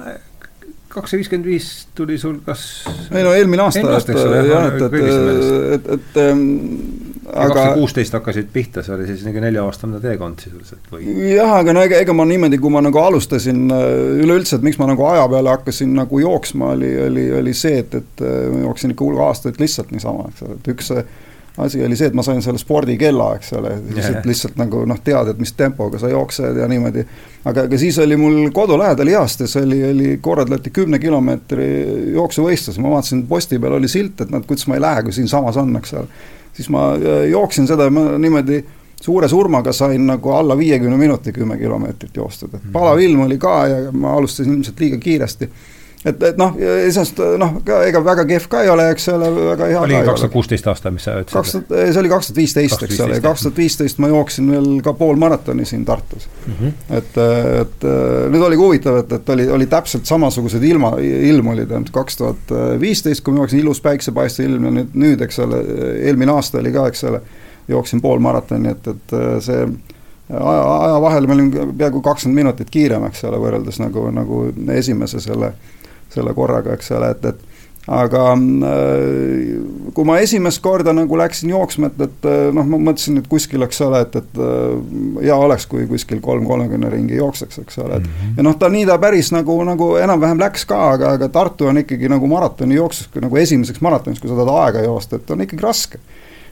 kakssada 0.92 1.22
viiskümmend 1.22 1.48
viis 1.48 1.70
tuli 1.96 2.18
sul 2.20 2.40
kas? 2.46 2.66
ei 3.12 3.24
no 3.24 3.32
eelmine 3.36 3.64
aasta, 3.64 3.84
et 4.00 4.12
jah, 4.12 4.68
et, 4.68 4.82
et, 4.82 4.96
et, 5.78 5.90
et 5.96 6.20
ähm, 6.26 6.44
aga 7.32 7.48
kaks 7.48 7.62
tuhat 7.62 7.80
kuusteist 7.80 8.16
hakkasid 8.18 8.52
pihta, 8.54 8.84
see 8.84 8.94
oli 8.96 9.08
siis 9.08 9.22
niisugune 9.22 9.48
nelja-aastane 9.48 10.02
teekond 10.04 10.44
sisuliselt 10.44 10.92
või? 10.92 11.08
jah, 11.32 11.54
aga 11.62 11.76
no 11.76 11.84
ega, 11.88 12.02
ega 12.04 12.16
ma 12.18 12.26
niimoodi, 12.28 12.60
kui 12.62 12.74
ma 12.74 12.84
nagu 12.84 13.02
alustasin 13.02 13.64
äh, 13.76 13.88
üleüldse, 14.26 14.58
et 14.60 14.68
miks 14.68 14.80
ma 14.82 14.90
nagu 14.92 15.06
aja 15.08 15.26
peale 15.32 15.54
hakkasin 15.56 15.94
nagu 15.98 16.22
jooksma, 16.24 16.74
oli, 16.76 16.92
oli, 17.08 17.28
oli 17.40 17.56
see, 17.58 17.82
et, 17.86 17.96
et 18.02 18.26
äh, 18.26 18.48
ma 18.52 18.66
jooksin 18.66 18.96
ikka 18.96 19.08
hulga 19.08 19.30
aastaid 19.32 19.62
lihtsalt 19.62 19.94
niisama, 19.96 20.28
eks 20.32 20.48
ole, 20.48 20.60
et 20.60 20.72
üks 20.76 20.92
asi 21.58 21.84
oli 21.84 21.96
see, 21.96 22.08
et 22.08 22.16
ma 22.16 22.24
sain 22.24 22.42
selle 22.44 22.60
spordikella, 22.62 23.34
eks 23.36 23.54
ole, 23.60 23.74
lihtsalt, 23.92 24.26
lihtsalt 24.28 24.60
nagu 24.60 24.86
noh, 24.88 25.00
tead, 25.04 25.34
et 25.34 25.40
mis 25.42 25.52
tempoga 25.58 26.00
sa 26.00 26.10
jooksed 26.12 26.60
ja 26.62 26.68
niimoodi. 26.72 27.04
aga, 27.46 27.66
aga 27.68 27.80
siis 27.80 28.00
oli 28.00 28.18
mul 28.18 28.38
kodu 28.56 28.78
lähedal 28.80 29.12
Ihastes 29.12 29.56
oli, 29.60 29.82
oli 29.90 30.12
korraldati 30.24 30.72
kümne 30.72 31.00
kilomeetri 31.00 31.68
jooksuvõistlus, 32.16 32.80
ma 32.80 32.94
vaatasin, 32.96 33.26
posti 33.28 33.60
peal 33.60 33.76
oli 33.80 33.92
silt, 33.92 34.24
et 34.24 34.32
noh, 34.32 34.46
kuidas 34.48 34.68
ma 34.72 34.80
ei 34.80 34.86
lähe, 34.86 35.04
kui 35.08 35.18
siinsamas 35.18 35.60
on, 35.60 35.76
eks 35.82 35.98
ole. 36.00 36.22
siis 36.56 36.70
ma 36.72 36.94
äh, 36.96 37.26
jooksin 37.32 37.68
seda 37.68 37.90
ja 37.90 37.96
ma 37.96 38.06
niimoodi 38.18 38.64
suure 39.02 39.28
surmaga 39.28 39.74
sain 39.74 40.06
nagu 40.08 40.32
alla 40.32 40.58
viiekümne 40.58 40.98
minuti 40.98 41.34
kümme 41.36 41.58
kilomeetrit 41.58 42.16
joostud, 42.16 42.56
et 42.56 42.72
palav 42.72 43.00
ilm 43.02 43.26
oli 43.28 43.38
ka 43.42 43.56
ja 43.68 43.92
ma 43.92 44.16
alustasin 44.16 44.54
ilmselt 44.54 44.80
liiga 44.80 44.98
kiiresti 45.02 45.50
et, 46.06 46.24
et 46.32 46.38
noh, 46.40 46.56
iseenesest 46.58 47.20
noh, 47.42 47.58
ega 47.86 48.02
väga 48.06 48.26
kehv 48.30 48.48
ka 48.52 48.64
ei 48.66 48.72
ole, 48.74 48.88
eks 48.94 49.08
ole, 49.14 49.30
väga 49.52 49.68
hea 49.70 49.82
oli 49.86 50.00
kaks 50.08 50.24
tuhat 50.24 50.34
kuusteist 50.34 50.70
aasta, 50.72 50.92
mis 50.94 51.06
sa 51.06 51.18
ütlesid? 51.20 51.36
kaks 51.36 51.54
tuhat, 51.56 51.74
see 51.94 52.02
oli 52.02 52.12
kaks 52.12 52.30
tuhat 52.30 52.40
viisteist, 52.42 52.86
eks 52.88 53.02
ole, 53.06 53.20
kaks 53.24 53.46
tuhat 53.46 53.62
viisteist 53.62 54.02
ma 54.02 54.10
jooksin 54.12 54.50
veel 54.52 54.70
ka 54.86 54.96
pool 54.98 55.20
maratoni 55.22 55.66
siin 55.70 55.86
Tartus 55.86 56.28
mm. 56.46 56.54
-hmm. 56.60 56.74
et, 56.98 57.22
et 57.62 57.88
nüüd 58.34 58.48
oligi 58.48 58.64
huvitav, 58.64 59.02
et, 59.04 59.14
et 59.20 59.30
oli, 59.36 59.48
oli 59.60 59.70
täpselt 59.72 60.10
samasugused 60.10 60.64
ilma, 60.64 60.96
ilm 61.02 61.54
oli 61.54 61.66
tähendab 61.66 61.94
kaks 62.02 62.18
tuhat 62.18 62.56
viisteist, 62.80 63.24
kui 63.24 63.34
ma 63.34 63.46
jooksin 63.46 63.62
ilus 63.62 63.82
päiksepaistev 63.82 64.50
ilm 64.50 64.70
ja 64.70 64.76
nüüd, 64.80 64.98
nüüd, 65.06 65.22
eks 65.22 65.40
ole, 65.46 65.62
eelmine 66.02 66.34
aasta 66.34 66.60
oli 66.60 66.74
ka, 66.74 66.88
eks 66.90 67.04
ole, 67.10 67.22
jooksin 67.68 68.02
pool 68.02 68.20
maratoni, 68.20 68.74
et, 68.74 68.88
et 68.88 69.14
see 69.46 69.66
aja, 70.34 70.64
aja 70.78 71.02
vahel 71.02 71.28
ma 71.28 71.38
olin 71.38 71.52
peaaegu 71.78 72.02
kakskümmend 72.02 72.42
minutit 72.42 72.70
kiirem, 72.74 73.06
eks 73.10 73.24
ole, 73.30 73.40
võrreldes 73.42 73.80
nagu, 73.84 74.08
nagu 74.16 74.42
esimese 74.78 75.22
selle 75.22 75.54
selle 76.14 76.34
korraga, 76.38 76.76
eks 76.78 76.92
ole, 76.98 77.12
et, 77.16 77.26
et 77.26 77.48
aga 77.90 78.26
äh, 78.38 79.56
kui 79.96 80.06
ma 80.06 80.20
esimest 80.22 80.62
korda 80.62 80.94
nagu 80.94 81.18
läksin 81.18 81.50
jooksma, 81.50 81.90
et, 81.90 82.04
et 82.06 82.28
äh, 82.30 82.44
noh, 82.54 82.68
ma 82.68 82.78
mõtlesin, 82.90 83.18
et 83.22 83.30
kuskil, 83.32 83.64
eks 83.66 83.82
ole, 83.88 84.04
et, 84.06 84.18
et 84.22 84.42
äh, 84.42 85.26
hea 85.26 85.38
oleks, 85.38 85.66
kui 85.72 85.88
kuskil 85.90 86.22
kolm 86.24 86.46
kolmekümne 86.50 86.92
ringi 86.94 87.18
jookseks, 87.18 87.64
eks 87.64 87.82
ole, 87.82 87.98
et 87.98 88.06
mm 88.06 88.14
-hmm. 88.22 88.38
ja 88.38 88.48
noh, 88.48 88.58
ta 88.60 88.70
nii 88.70 88.86
ta 88.86 88.98
päris 89.02 89.32
nagu, 89.34 89.58
nagu 89.68 89.96
enam-vähem 89.98 90.40
läks 90.40 90.66
ka, 90.66 90.82
aga, 90.92 91.16
aga 91.18 91.30
Tartu 91.30 91.72
on 91.72 91.82
ikkagi 91.82 92.10
nagu 92.10 92.28
maratoni 92.28 92.76
jooksus, 92.76 93.10
nagu 93.22 93.38
esimeseks 93.38 93.82
maratoniks, 93.82 94.22
kui 94.22 94.30
sa 94.30 94.36
tahad 94.36 94.66
aega 94.66 94.86
joosta, 94.86 95.16
et 95.16 95.32
on 95.32 95.42
ikkagi 95.42 95.64
raske 95.64 96.00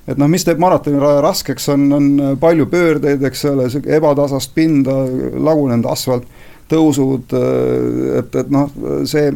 et 0.08 0.18
noh, 0.18 0.28
mis 0.28 0.44
teeb 0.44 0.58
maratoni 0.58 0.98
raskeks, 1.22 1.70
on, 1.70 1.92
on 1.94 2.38
palju 2.40 2.66
pöördeid, 2.66 3.24
eks 3.24 3.46
ole, 3.46 3.68
ebatasast 3.86 4.56
pinda, 4.56 4.96
lagunenud 5.38 5.86
asfalt 5.86 6.26
tõusud, 6.72 7.36
äh, 7.38 8.20
et, 8.22 8.36
et 8.44 8.52
noh, 8.54 8.70
see, 9.10 9.30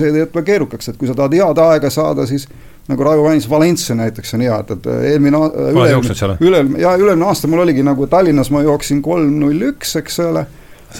see 0.00 0.14
teeb 0.18 0.40
keerukaks, 0.46 0.92
et 0.92 0.98
kui 1.00 1.10
sa 1.10 1.16
tahad 1.18 1.36
head 1.38 1.62
aega 1.66 1.90
saada, 1.92 2.26
siis 2.28 2.48
nagu 2.86 3.02
Raivo 3.02 3.24
mainis, 3.26 3.48
Valencia 3.50 3.96
näiteks 3.98 4.36
on 4.36 4.44
hea, 4.46 4.60
et, 4.62 4.76
et 4.76 4.86
eelmine 5.12 5.40
üle, 5.72 5.88
üle, 6.38 6.62
ja 6.82 6.94
üle-eelmine 6.94 7.26
aasta 7.26 7.50
mul 7.50 7.64
oligi 7.64 7.82
nagu 7.86 8.06
Tallinnas 8.10 8.52
ma 8.54 8.62
jooksin 8.66 9.02
kolm 9.02 9.40
null 9.40 9.70
üks, 9.72 9.96
eks 9.98 10.20
ole 10.26 10.46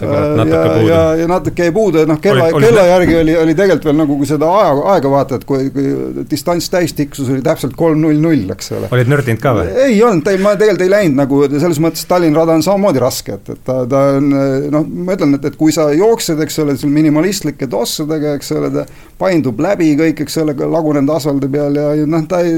ja, 0.00 0.46
ja, 0.86 1.00
ja 1.20 1.26
natuke 1.30 1.66
jäi 1.66 1.72
puudu, 1.74 2.02
et 2.02 2.10
noh, 2.10 2.18
kella, 2.22 2.48
kella 2.52 2.84
järgi 2.90 3.16
oli, 3.20 3.36
oli 3.38 3.54
tegelikult 3.56 3.88
veel 3.88 3.98
nagu, 4.00 4.16
kui 4.18 4.28
seda 4.28 4.48
aja, 4.58 4.74
aega 4.94 5.12
vaatad, 5.12 5.46
kui, 5.48 5.70
kui 5.74 6.24
distants 6.30 6.68
täistiksus 6.72 7.30
oli 7.32 7.44
täpselt 7.44 7.76
kolm 7.78 8.02
null 8.02 8.20
null, 8.22 8.44
eks 8.52 8.72
ole. 8.76 8.90
olid 8.92 9.10
nördinud 9.12 9.42
ka 9.42 9.54
või? 9.56 9.72
ei 9.86 9.98
olnud, 10.04 10.30
ma 10.42 10.54
tegelikult 10.58 10.86
ei 10.86 10.92
läinud 10.92 11.20
nagu 11.22 11.40
selles 11.54 11.80
mõttes, 11.82 12.06
Tallinna 12.10 12.42
rada 12.42 12.56
on 12.58 12.66
samamoodi 12.66 13.02
raske, 13.02 13.38
et, 13.38 13.52
et 13.56 13.64
ta, 13.66 13.80
ta 13.90 14.04
on 14.18 14.30
noh, 14.74 14.86
ma 14.86 15.16
ütlen, 15.16 15.36
et, 15.38 15.50
et 15.50 15.58
kui 15.58 15.74
sa 15.74 15.88
jooksed, 15.94 16.40
eks 16.44 16.62
ole, 16.64 16.76
minimalistlike 16.98 17.70
tossudega, 17.72 18.36
eks 18.40 18.52
ole, 18.56 18.72
ta 18.74 18.86
paindub 19.20 19.60
läbi 19.62 19.94
kõik, 19.98 20.24
eks 20.26 20.40
ole, 20.44 20.56
lagunenud 20.56 21.14
asfaldi 21.16 21.50
peal 21.52 21.78
ja 21.78 21.92
noh, 22.06 22.26
ta 22.28 22.42
ei, 22.44 22.56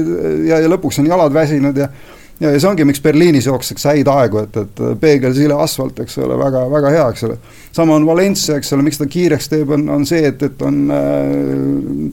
ja, 0.49 0.63
ja 0.63 0.71
lõpuks 0.71 1.01
on 1.03 1.09
jalad 1.09 1.35
väsinud 1.35 1.77
ja 1.77 1.91
ja, 2.39 2.51
ja 2.51 2.59
see 2.59 2.69
ongi, 2.69 2.87
miks 2.87 3.01
Berliinis 3.03 3.47
jookstakse 3.49 3.93
häid 3.93 4.09
aegu, 4.11 4.43
et, 4.45 4.59
et 4.63 4.83
peegelsile 5.01 5.57
asfalt, 5.59 5.99
eks 6.03 6.19
ole, 6.23 6.37
väga, 6.39 6.65
väga 6.71 6.93
hea, 6.95 7.07
eks 7.13 7.25
ole. 7.29 7.39
sama 7.75 7.97
on 7.99 8.07
Valencia, 8.07 8.59
eks 8.59 8.73
ole, 8.75 8.85
miks 8.87 9.01
ta 9.01 9.09
kiireks 9.09 9.49
teeb, 9.51 9.73
on, 9.75 9.87
on 9.99 10.05
see, 10.09 10.25
et, 10.31 10.43
et 10.47 10.67
on 10.67 10.85
äh, 10.93 11.33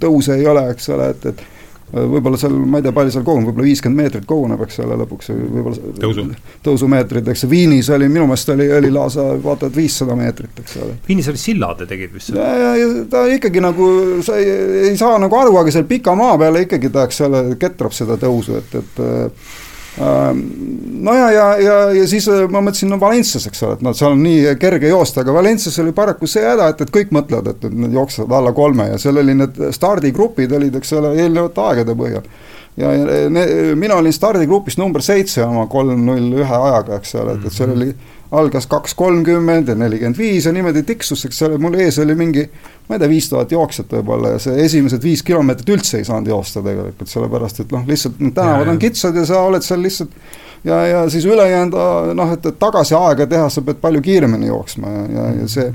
tõuse 0.03 0.39
ei 0.39 0.49
ole, 0.49 0.71
eks 0.75 0.91
ole, 0.95 1.13
et, 1.15 1.31
et 1.33 1.47
võib-olla 1.87 2.35
seal, 2.35 2.51
ma 2.67 2.81
ei 2.81 2.83
tea, 2.83 2.91
palju 2.93 3.13
seal 3.15 3.23
koguneb, 3.23 3.47
võib-olla 3.47 3.69
viiskümmend 3.69 4.03
meetrit 4.03 4.25
koguneb, 4.27 4.63
eks 4.67 4.81
ole, 4.83 4.97
lõpuks 5.05 5.31
võib-olla 5.31 5.93
tõusu, 6.03 6.25
tõusumeetrid, 6.67 7.31
eks 7.31 7.47
Viinis 7.51 7.91
oli, 7.95 8.09
minu 8.11 8.25
meelest 8.27 8.51
oli, 8.57 8.67
oli 8.75 8.91
lausa 8.91 9.29
vaata 9.45 9.71
et 9.71 9.79
viissada 9.79 10.17
meetrit, 10.19 10.59
eks 10.65 10.81
ole. 10.83 10.97
Viinis 11.07 11.31
olid 11.31 11.43
sillad 11.45 11.85
ja 11.85 11.87
tegid 11.93 12.17
vist 12.17 12.35
ja, 12.35 12.49
ja, 12.65 12.73
ja 12.81 12.89
ta 13.13 13.23
ikkagi 13.31 13.63
nagu, 13.63 13.87
sa 14.27 14.41
ei, 14.43 14.51
ei 14.91 14.99
saa 14.99 15.15
nagu 15.23 15.39
aru, 15.39 15.55
aga 15.63 15.77
seal 15.77 15.87
pika 15.87 16.17
maa 16.19 16.35
peal 16.43 16.59
ikkagi 16.65 16.91
ta, 16.91 17.07
eks 17.07 17.23
ole, 17.29 17.45
ketrab 17.63 17.95
seda 17.95 18.19
tõusu, 18.27 18.59
et, 18.59 18.77
et 18.83 19.01
Ehm, 19.01 19.31
no 19.97 21.15
ja, 21.15 21.31
ja, 21.31 21.47
ja, 21.61 21.77
ja 21.93 22.09
siis 22.09 22.27
äh, 22.29 22.45
ma 22.53 22.61
mõtlesin, 22.65 22.91
no 22.93 22.99
Valencias, 23.01 23.47
eks 23.49 23.63
ole, 23.65 23.77
et 23.79 23.85
noh, 23.87 23.95
seal 23.97 24.17
on 24.17 24.25
nii 24.25 24.57
kerge 24.61 24.91
joosta, 24.91 25.23
aga 25.23 25.35
Valencias 25.37 25.79
oli 25.83 25.95
paraku 25.97 26.29
see 26.31 26.45
häda, 26.45 26.69
et, 26.73 26.83
et 26.85 26.93
kõik 26.93 27.15
mõtlevad, 27.17 27.53
et, 27.55 27.65
et 27.69 27.79
nad 27.85 27.97
jooksevad 27.97 28.37
alla 28.39 28.53
kolme 28.57 28.91
ja 28.91 28.99
seal 29.01 29.23
oli 29.23 29.37
need 29.39 29.63
stardigrupid 29.77 30.53
olid, 30.59 30.77
eks 30.81 30.93
ole, 30.99 31.15
eelnevate 31.23 31.65
aegade 31.65 31.97
põhjal. 31.97 32.29
ja, 32.77 32.93
ja 32.93 33.25
ne, 33.33 33.47
mina 33.79 33.97
olin 33.97 34.13
stardigrupis 34.13 34.77
number 34.81 35.05
seitse 35.05 35.45
oma 35.47 35.67
kolm 35.73 36.05
null 36.11 36.43
ühe 36.43 36.61
ajaga, 36.61 37.01
eks 37.01 37.17
ole, 37.23 37.39
et, 37.39 37.49
et 37.49 37.57
seal 37.57 37.73
oli 37.77 37.93
algas 38.31 38.67
kaks 38.67 38.95
kolmkümmend 38.99 39.69
ja 39.69 39.75
nelikümmend 39.79 40.19
viis 40.19 40.47
ja 40.47 40.53
niimoodi 40.53 40.83
tiksus, 40.87 41.25
eks 41.29 41.43
ole, 41.47 41.59
mul 41.63 41.77
ees 41.79 41.99
oli 42.03 42.17
mingi 42.19 42.47
ma 42.89 42.97
ei 42.97 43.03
tea, 43.03 43.11
viis 43.11 43.29
tuhat 43.31 43.53
jooksjat 43.55 43.93
võib-olla 43.99 44.35
ja 44.35 44.41
see 44.43 44.59
esimesed 44.65 45.03
viis 45.03 45.23
kilomeetrit 45.27 45.71
üldse 45.77 46.01
ei 46.01 46.09
saanud 46.09 46.31
joosta 46.31 46.63
tegelikult, 46.65 47.11
sellepärast 47.11 47.63
et 47.63 47.75
noh, 47.75 47.87
lihtsalt 47.87 48.19
need 48.23 48.35
tänavad 48.37 48.73
on 48.73 48.83
kitsad 48.83 49.17
ja 49.17 49.27
sa 49.29 49.43
oled 49.47 49.67
seal 49.67 49.83
lihtsalt 49.83 50.15
ja, 50.67 50.81
ja 50.87 51.05
siis 51.11 51.27
ülejäänud 51.27 51.79
noh, 52.19 52.33
et, 52.35 52.47
et 52.47 52.59
tagasi 52.59 52.97
aega 52.99 53.29
teha, 53.31 53.51
sa 53.51 53.63
pead 53.67 53.83
palju 53.83 54.03
kiiremini 54.07 54.51
jooksma 54.51 54.95
ja, 54.97 55.05
ja, 55.19 55.29
ja 55.43 55.49
see 55.51 55.71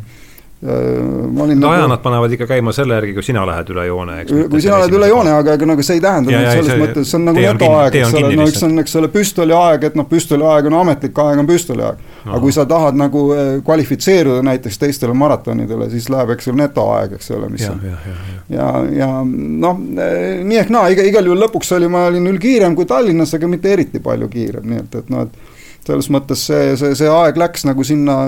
ma 0.62 1.44
olin 1.44 1.58
no 1.58 1.72
nagu, 1.74 1.88
nad 1.90 2.02
panevad 2.04 2.34
ikka 2.36 2.46
käima 2.46 2.70
selle 2.76 2.94
järgi, 2.94 3.16
kui 3.16 3.24
sina 3.26 3.42
lähed 3.50 3.70
üle 3.74 3.86
joone, 3.88 4.18
eks. 4.22 4.34
kui 4.52 4.60
sina 4.62 4.78
lähed 4.78 4.94
üle 4.94 5.08
joone, 5.10 5.32
aga, 5.34 5.56
aga 5.58 5.70
nagu 5.72 5.86
see 5.86 5.98
ei 5.98 6.04
tähenda 6.04 6.36
ja, 6.36 6.52
selles 6.54 6.70
see, 6.70 6.82
mõttes, 6.84 7.08
see 7.10 7.18
on 7.18 7.24
nagu 7.32 7.42
netoaeg, 7.42 7.96
eks 7.98 8.14
ole, 8.20 8.34
no 8.38 8.46
eks 8.46 8.60
see 8.60 8.68
on, 8.68 8.82
eks 8.84 8.94
ole, 9.00 9.10
püstoliaeg, 9.16 9.88
et 9.90 9.96
noh, 9.98 10.06
püstoliaeg 10.12 10.68
on 10.70 10.76
ametlik 10.84 11.22
aeg, 11.24 11.42
on 11.42 11.50
püstoliaeg. 11.50 12.04
No.. 12.22 12.36
aga 12.36 12.40
kui 12.44 12.54
sa 12.54 12.68
tahad 12.70 13.00
nagu 13.02 13.24
eh, 13.34 13.50
kvalifitseeruda 13.66 14.44
näiteks 14.46 14.78
teistele 14.84 15.16
maratonidele, 15.18 15.88
siis 15.90 16.12
läheb, 16.14 16.36
eks 16.36 16.52
ole, 16.52 16.60
netoaeg, 16.60 17.16
eks 17.18 17.32
ole, 17.34 17.50
mis 17.50 17.66
ja, 17.66 17.72
on. 17.74 17.88
ja, 17.88 17.98
ja, 18.06 18.18
ja, 18.54 18.68
ja 19.00 19.08
noh, 19.26 19.82
nii 19.82 20.62
ehk 20.62 20.70
naa, 20.70 20.92
iga, 20.94 21.08
igal 21.10 21.26
juhul 21.26 21.42
lõpuks 21.48 21.74
oli, 21.80 21.90
ma 21.90 22.06
olin 22.12 22.30
küll 22.30 22.44
kiirem 22.46 22.78
kui 22.78 22.86
Tallinnas, 22.86 23.34
aga 23.34 23.50
mitte 23.50 23.74
eriti 23.74 24.04
palju 24.04 24.30
kiirem, 24.30 24.70
nii 24.70 24.84
et, 24.84 25.02
et 25.02 25.10
noh, 25.10 25.26
et 25.26 25.51
selles 25.86 26.10
mõttes 26.14 26.44
see, 26.46 26.76
see, 26.78 26.94
see 26.98 27.10
aeg 27.10 27.40
läks 27.42 27.66
nagu 27.66 27.84
sinna, 27.86 28.20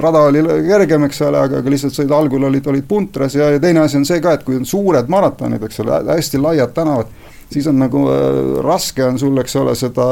rada 0.00 0.24
oli 0.30 0.42
kergem, 0.64 1.04
eks 1.08 1.20
ole, 1.26 1.42
aga, 1.44 1.60
aga 1.60 1.74
lihtsalt 1.74 1.96
said, 1.96 2.14
algul 2.14 2.48
olid, 2.48 2.70
olid 2.72 2.86
puntras 2.88 3.36
ja, 3.36 3.50
ja 3.52 3.60
teine 3.60 3.84
asi 3.84 3.98
on 4.00 4.06
see 4.08 4.22
ka, 4.24 4.38
et 4.38 4.46
kui 4.46 4.56
on 4.56 4.64
suured 4.68 5.10
maratonid, 5.12 5.62
eks 5.68 5.82
ole, 5.84 6.00
hästi 6.08 6.40
laiad 6.40 6.72
tänavad, 6.76 7.12
siis 7.52 7.68
on 7.68 7.78
nagu 7.82 8.06
äh, 8.08 8.40
raske 8.64 9.04
on 9.04 9.20
sul, 9.20 9.36
eks 9.42 9.58
ole, 9.60 9.76
seda 9.78 10.08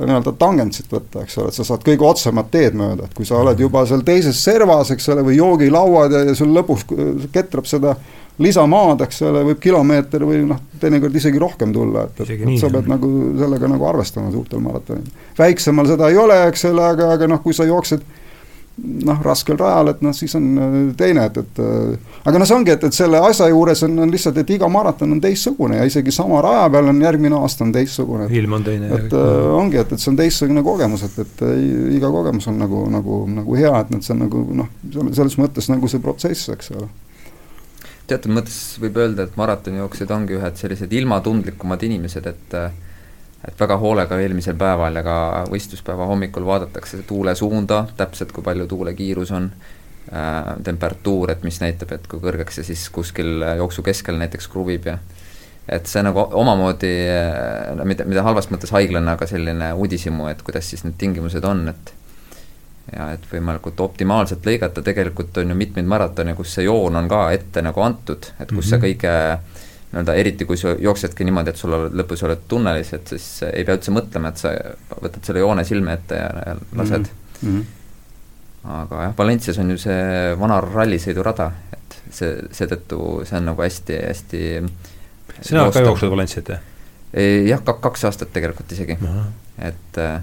nii-öelda 0.00 0.32
tangentsit 0.40 0.90
võtta, 0.90 1.24
eks 1.26 1.38
ole, 1.38 1.50
et 1.52 1.58
sa 1.58 1.66
saad 1.66 1.84
kõige 1.84 2.06
otsemat 2.08 2.50
teed 2.50 2.76
mööda, 2.78 3.06
et 3.06 3.14
kui 3.14 3.28
sa 3.28 3.38
oled 3.40 3.60
juba 3.60 3.84
seal 3.86 4.02
teises 4.06 4.38
servas, 4.42 4.90
eks 4.94 5.10
ole, 5.12 5.24
või 5.26 5.36
joogilauad 5.38 6.16
ja, 6.16 6.24
ja 6.30 6.36
sul 6.38 6.54
lõpus 6.56 6.86
ketrab 7.34 7.68
seda 7.68 7.94
lisamaad, 8.40 9.04
eks 9.04 9.22
ole, 9.28 9.42
võib 9.50 9.60
kilomeeter 9.62 10.24
või 10.24 10.40
noh, 10.48 10.62
teinekord 10.80 11.16
isegi 11.16 11.40
rohkem 11.40 11.74
tulla, 11.76 12.06
et, 12.08 12.22
et, 12.24 12.32
et 12.38 12.56
sa 12.60 12.70
pead 12.72 12.88
nagu 12.90 13.10
sellega 13.38 13.68
nagu 13.68 13.90
arvestama 13.90 14.32
suurtel 14.32 14.62
maratonidel. 14.64 15.28
väiksemal 15.38 15.90
seda 15.90 16.08
ei 16.08 16.18
ole, 16.20 16.40
eks 16.48 16.64
ole, 16.70 16.86
aga, 16.94 17.12
aga 17.16 17.28
noh, 17.30 17.42
kui 17.44 17.56
sa 17.56 17.68
jooksed 17.68 18.06
noh, 18.80 19.18
raskel 19.24 19.58
rajal, 19.60 19.90
et 19.92 20.00
noh, 20.04 20.14
siis 20.16 20.32
on 20.38 20.46
äh, 20.56 20.76
teine, 20.96 21.26
et, 21.28 21.36
et 21.42 21.60
äh, 21.60 22.14
aga 22.24 22.40
noh, 22.40 22.48
see 22.48 22.56
ongi, 22.56 22.72
et, 22.72 22.86
et 22.88 22.96
selle 22.96 23.20
asja 23.28 23.50
juures 23.50 23.84
on, 23.84 23.98
on 24.06 24.14
lihtsalt, 24.14 24.40
et 24.40 24.54
iga 24.56 24.70
maraton 24.72 25.12
on 25.12 25.20
teistsugune 25.20 25.76
ja 25.76 25.84
isegi 25.88 26.14
sama 26.14 26.40
raja 26.44 26.64
peal 26.72 26.88
on 26.92 27.02
järgmine 27.04 27.36
aasta 27.42 27.66
on 27.66 27.74
teistsugune. 27.76 28.30
ilm 28.40 28.56
on 28.56 28.64
teine. 28.64 28.88
et 28.96 29.12
äh, 29.12 29.50
ongi, 29.58 29.82
et, 29.82 29.92
et 29.92 30.00
see 30.00 30.12
on 30.14 30.18
teistsugune 30.22 30.64
kogemus, 30.64 31.04
et, 31.10 31.20
et 31.26 31.44
iga 31.98 32.08
kogemus 32.12 32.48
on 32.48 32.58
nagu, 32.62 32.86
nagu, 32.94 33.20
nagu 33.40 33.60
hea, 33.60 33.74
et, 33.84 33.94
et 33.98 34.08
see 34.08 34.16
on 34.16 34.24
nagu 34.24 34.46
noh, 34.62 34.72
selles 35.12 35.36
mõttes 35.40 35.68
nagu 35.72 35.90
see 35.90 36.00
protsess, 36.04 36.48
eks 36.56 36.72
ole 36.78 36.88
teatud 38.10 38.34
mõttes 38.34 38.60
võib 38.82 38.98
öelda, 39.00 39.26
et 39.26 39.36
maratonijooksjad 39.40 40.14
ongi 40.14 40.38
ühed 40.38 40.60
sellised 40.60 40.92
ilmatundlikumad 41.00 41.82
inimesed, 41.88 42.30
et 42.30 42.56
et 43.40 43.56
väga 43.56 43.78
hoolega 43.80 44.18
eelmisel 44.20 44.56
päeval 44.60 44.98
ja 44.98 45.02
ka 45.04 45.16
võistluspäeva 45.48 46.04
hommikul 46.10 46.44
vaadatakse 46.44 46.98
tuule 47.08 47.32
suunda, 47.34 47.86
täpselt 47.96 48.34
kui 48.36 48.44
palju 48.44 48.66
tuulekiirus 48.68 49.30
on 49.32 49.46
äh,, 49.48 50.50
temperatuur, 50.66 51.32
et 51.32 51.46
mis 51.46 51.56
näitab, 51.62 51.94
et 51.96 52.04
kui 52.10 52.20
kõrgeks 52.20 52.60
see 52.60 52.68
siis 52.68 52.82
kuskil 52.92 53.40
jooksu 53.62 53.84
keskel 53.86 54.20
näiteks 54.20 54.50
kruvib 54.52 54.90
ja 54.90 54.98
et 55.70 55.86
see 55.86 56.02
nagu 56.04 56.26
omamoodi, 56.42 56.92
no 57.78 57.86
mitte, 57.88 58.04
mitte 58.08 58.26
halvas 58.26 58.50
mõttes 58.52 58.74
haiglane, 58.74 59.14
aga 59.14 59.28
selline 59.30 59.72
uudishimu, 59.78 60.28
et 60.28 60.44
kuidas 60.44 60.68
siis 60.68 60.84
need 60.84 60.98
tingimused 61.00 61.44
on, 61.46 61.68
et 61.72 61.94
ja 62.96 63.10
et 63.14 63.24
võimalikult 63.32 63.80
optimaalselt 63.80 64.46
lõigata, 64.46 64.82
tegelikult 64.82 65.36
on 65.42 65.52
ju 65.52 65.56
mitmeid 65.56 65.88
maratone, 65.88 66.34
kus 66.38 66.56
see 66.56 66.66
joon 66.66 66.96
on 66.96 67.08
ka 67.10 67.30
ette 67.34 67.62
nagu 67.62 67.82
antud, 67.84 68.30
et 68.38 68.48
kus 68.48 68.54
mm 68.54 68.60
-hmm. 68.60 68.68
see 68.68 68.78
mhm. 68.78 68.86
kõige 68.86 69.14
nii-öelda 69.90 70.14
eriti, 70.14 70.44
kui 70.46 70.56
sa 70.56 70.74
jooksedki 70.78 71.24
niimoodi, 71.24 71.50
et 71.50 71.56
sul 71.56 71.72
oled, 71.74 71.94
lõpus 71.98 72.22
oled 72.22 72.44
tunnelis, 72.48 72.92
et 72.94 73.08
siis 73.08 73.42
ei 73.48 73.64
pea 73.64 73.74
üldse 73.74 73.90
mõtlema, 73.90 74.28
et 74.28 74.36
sa 74.36 74.52
võtad 75.02 75.24
selle 75.26 75.42
joone 75.42 75.64
silme 75.64 75.92
ette 75.92 76.14
ja, 76.14 76.28
ja 76.46 76.56
lased 76.78 77.08
mm. 77.42 77.48
-hmm. 77.48 77.64
aga 78.76 79.02
jah, 79.02 79.16
Valencias 79.18 79.58
on 79.58 79.70
ju 79.70 79.78
see 79.78 80.36
vana 80.38 80.60
rallisõidurada, 80.60 81.50
et 81.72 81.98
see, 82.10 82.36
seetõttu 82.52 83.24
see 83.24 83.38
on 83.38 83.50
nagu 83.50 83.62
hästi-hästi 83.62 84.42
sina 85.40 85.64
oled 85.64 85.74
ka 85.74 85.80
jooksnud 85.80 86.10
Valenciat, 86.10 86.48
jah? 86.48 86.60
jah, 87.46 87.64
kaks 87.64 88.04
aastat 88.04 88.32
tegelikult 88.32 88.72
isegi, 88.72 88.98
et 89.58 89.98
äh, 89.98 90.20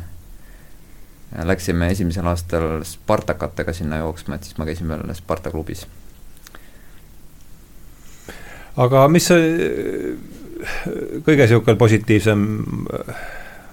läksime 1.35 1.91
esimesel 1.91 2.27
aastal 2.27 2.83
Spartakatega 2.87 3.73
sinna 3.73 4.01
jooksma, 4.03 4.35
et 4.35 4.47
siis 4.47 4.57
ma 4.57 4.67
käisin 4.67 4.87
veel 4.87 5.03
Sparta 5.17 5.51
klubis. 5.51 5.87
aga 8.77 9.07
mis 9.09 9.25
see 9.27 10.15
kõige 11.25 11.43
niisugune 11.43 11.77
positiivsem 11.77 12.45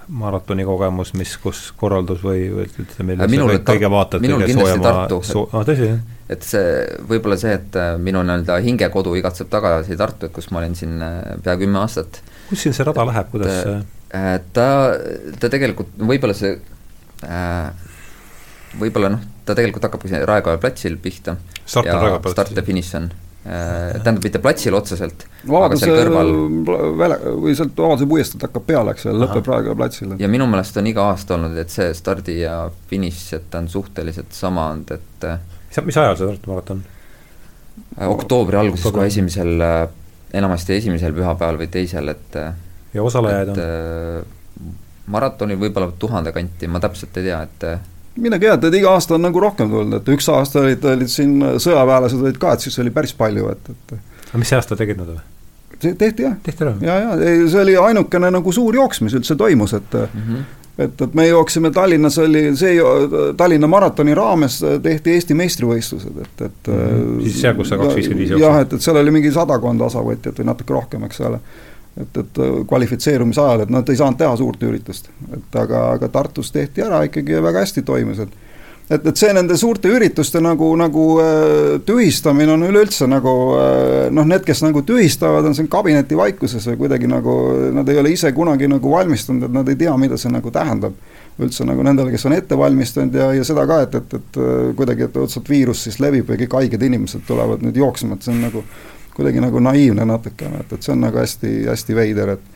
maratoni 0.07 0.65
kogemus, 0.65 1.13
mis, 1.17 1.31
kus 1.41 1.71
korraldus 1.77 2.21
või, 2.25 2.45
või 2.53 2.67
ütleme, 2.83 3.15
minul, 3.29 3.55
kõige 3.65 3.89
vaatad 3.89 4.21
minul 4.21 4.43
kindlasti 4.45 4.83
Tartu 4.83 5.21
su-, 5.25 5.47
ah, 5.53 5.65
tõsi, 5.65 5.87
jah? 5.89 6.03
et 6.29 6.45
see, 6.45 6.75
võib-olla 7.09 7.37
see, 7.41 7.55
et 7.57 7.77
äh, 7.79 7.95
minu 8.01 8.21
nii-öelda 8.25 8.59
hingekodu 8.65 9.15
igatseb 9.17 9.49
tagasi 9.53 9.97
Tartu, 9.97 10.29
et 10.29 10.35
kus 10.35 10.51
ma 10.53 10.61
olin 10.61 10.77
siin 10.77 11.01
äh, 11.01 11.17
pea 11.45 11.57
kümme 11.61 11.81
aastat. 11.81 12.21
kus 12.49 12.65
siin 12.65 12.77
see 12.77 12.85
rada 12.85 13.07
läheb, 13.09 13.31
kuidas 13.33 13.57
see 13.63 13.75
äh, 14.19 14.31
ta, 14.53 14.69
ta 15.41 15.49
tegelikult, 15.53 15.93
võib-olla 15.97 16.37
see 16.37 16.53
Äh, 16.53 16.74
võib-olla 18.79 19.11
noh, 19.15 19.27
ta 19.45 19.55
tegelikult 19.57 19.87
hakkabki 19.87 20.23
Raekoja 20.27 20.59
platsil 20.61 20.97
pihta. 21.01 21.37
start 21.65 21.87
on 21.87 22.01
Raekoja 22.01 22.23
platsil. 22.23 22.35
start 22.35 22.59
ja 22.59 22.63
finiš 22.65 22.91
on 22.99 23.09
äh, 23.09 23.95
tähendab, 24.03 24.23
mitte 24.25 24.41
platsil 24.43 24.77
otseselt, 24.77 25.25
aga 25.45 25.79
seal 25.79 25.99
kõrval 25.99 26.31
väle, 26.99 27.19
või 27.43 27.55
sealt 27.57 27.77
Vabaduse 27.77 28.09
puiesteelt 28.09 28.47
hakkab 28.47 28.67
peale, 28.67 28.95
eks 28.95 29.07
ju, 29.07 29.15
lõpeb 29.15 29.51
Raekoja 29.51 29.77
platsil. 29.81 30.15
ja 30.21 30.31
minu 30.31 30.47
meelest 30.51 30.81
on 30.81 30.91
iga 30.91 31.09
aasta 31.11 31.37
olnud, 31.37 31.57
et 31.61 31.73
see 31.73 31.91
stardi 31.97 32.39
ja 32.41 32.57
finiš, 32.91 33.25
et 33.39 33.49
ta 33.51 33.63
on 33.63 33.71
suhteliselt 33.71 34.35
sama 34.35 34.69
olnud, 34.73 34.95
et 34.97 35.29
mis, 35.69 35.83
mis 35.91 36.01
ajal 36.03 36.19
see 36.19 36.31
Tartu 36.33 36.53
maraton? 36.53 36.85
oktoobri 38.07 38.59
alguses, 38.59 38.91
kohe 38.91 39.09
esimesel, 39.11 39.59
enamasti 40.35 40.79
esimesel 40.79 41.15
pühapäeval 41.15 41.59
või 41.63 41.71
teisel, 41.71 42.11
et 42.11 42.39
ja 42.95 43.03
osalejaid 43.03 43.53
on? 43.53 43.61
Maratoni 45.11 45.57
võib-olla 45.59 45.91
tuhande 45.99 46.31
kanti, 46.35 46.67
ma 46.67 46.81
täpselt 46.83 47.17
ei 47.17 47.29
tea, 47.29 47.41
et 47.45 47.67
äh, 47.69 47.79
midagi 48.21 48.49
head, 48.49 48.65
et 48.67 48.79
iga 48.79 48.95
aasta 48.95 49.17
on 49.17 49.25
nagu 49.27 49.39
rohkem 49.43 49.69
tulnud, 49.71 49.99
et 49.99 50.11
üks 50.15 50.27
aasta 50.31 50.63
olid, 50.63 50.83
olid 50.95 51.11
siin 51.11 51.37
sõjaväelased 51.61 52.21
olid 52.23 52.41
ka, 52.41 52.55
et 52.55 52.65
siis 52.65 52.79
oli 52.83 52.93
päris 52.95 53.13
palju, 53.17 53.49
et, 53.51 53.71
et 53.73 53.95
aga 53.95 54.41
mis 54.41 54.51
see 54.51 54.59
aasta 54.59 54.77
tegid 54.79 55.01
nad 55.01 55.11
või? 55.13 55.23
tehti 55.85 56.23
jah. 56.23 56.37
tehti 56.43 56.63
ära? 56.65 56.75
ja, 56.81 56.99
ja 56.99 57.17
ei, 57.19 57.47
see 57.51 57.61
oli 57.61 57.75
ainukene 57.77 58.31
nagu 58.33 58.53
suur 58.55 58.75
jooks, 58.75 59.03
mis 59.05 59.17
üldse 59.17 59.35
toimus, 59.35 59.75
et 59.77 59.97
mm 59.99 60.23
-hmm. 60.23 60.47
et, 60.87 61.01
et 61.01 61.13
me 61.13 61.27
jooksime 61.27 61.71
Tallinnas 61.71 62.17
oli 62.23 62.47
see, 62.55 62.79
Tallinna 63.37 63.67
maratoni 63.67 64.15
raames 64.15 64.61
tehti 64.83 65.11
Eesti 65.11 65.33
meistrivõistlused, 65.33 66.21
et, 66.21 66.41
et 66.41 66.67
mm 66.67 66.73
-hmm. 66.73 67.21
siis 67.23 67.41
seal, 67.41 67.55
kus 67.55 67.69
sa 67.69 67.77
kaks 67.77 67.95
viiskümmend 67.95 68.19
viis 68.19 68.29
jooksid? 68.31 68.47
jah, 68.47 68.59
et, 68.61 68.73
et 68.73 68.81
seal 68.81 68.97
oli 69.03 69.11
mingi 69.11 69.31
sadakond 69.31 69.81
osavõtjat 69.81 70.39
või 70.39 70.51
natuke 70.53 70.73
rohkem, 70.73 71.03
eks 71.03 71.21
ole 71.21 71.39
et, 72.01 72.17
et 72.17 72.39
äh, 72.43 72.55
kvalifitseerumise 72.67 73.41
ajal, 73.41 73.65
et 73.65 73.73
nad 73.73 73.89
ei 73.89 73.99
saanud 73.99 74.19
teha 74.19 74.35
suurt 74.39 74.63
üritust. 74.67 75.09
et 75.33 75.59
aga, 75.61 75.91
aga 75.95 76.09
Tartus 76.11 76.51
tehti 76.51 76.83
ära 76.83 77.03
ikkagi 77.07 77.37
ja 77.37 77.43
väga 77.43 77.63
hästi 77.63 77.85
toimis, 77.87 78.19
et 78.25 78.41
et, 78.85 79.01
et 79.01 79.17
see 79.17 79.31
nende 79.33 79.55
suurte 79.57 79.89
ürituste 79.89 80.41
nagu, 80.43 80.67
nagu 80.77 81.05
äh, 81.23 81.77
tühistamine 81.87 82.53
on 82.53 82.67
üleüldse 82.67 83.07
nagu 83.09 83.35
äh, 83.57 84.11
noh, 84.13 84.27
need, 84.27 84.43
kes 84.45 84.61
nagu 84.65 84.83
tühistavad, 84.85 85.47
on 85.47 85.55
siin 85.57 85.69
kabinetivaikuses 85.71 86.67
või 86.69 86.83
kuidagi 86.83 87.09
nagu 87.09 87.35
nad 87.73 87.89
ei 87.89 88.01
ole 88.01 88.13
ise 88.13 88.29
kunagi 88.35 88.69
nagu 88.69 88.91
valmistunud, 88.91 89.47
et 89.47 89.55
nad 89.55 89.71
ei 89.71 89.79
tea, 89.79 89.95
mida 89.97 90.19
see 90.21 90.33
nagu 90.33 90.53
tähendab. 90.53 90.93
üldse 91.35 91.65
nagu 91.67 91.83
nendele, 91.83 92.13
kes 92.13 92.23
on 92.29 92.31
ette 92.31 92.55
valmistunud 92.55 93.15
ja, 93.17 93.25
ja 93.35 93.43
seda 93.43 93.65
ka, 93.67 93.81
et, 93.83 93.95
et, 93.95 94.13
et 94.13 94.37
kuidagi, 94.77 95.03
et 95.03 95.17
õudselt 95.19 95.49
viirus 95.51 95.81
siis 95.83 95.97
levib 95.99 96.29
või 96.29 96.37
kõik 96.39 96.53
haiged 96.55 96.85
inimesed 96.87 97.25
tulevad 97.27 97.65
nüüd 97.65 97.75
jooksma, 97.75 98.15
et 98.15 98.23
see 98.23 98.31
on 98.31 98.39
nagu 98.45 98.61
kuidagi 99.15 99.43
nagu 99.43 99.61
naiivne 99.63 100.05
natukene, 100.07 100.63
et, 100.63 100.75
et 100.75 100.85
see 100.85 100.93
on 100.95 101.05
nagu 101.07 101.21
hästi, 101.21 101.55
hästi 101.69 101.97
veider, 101.97 102.35
et 102.35 102.51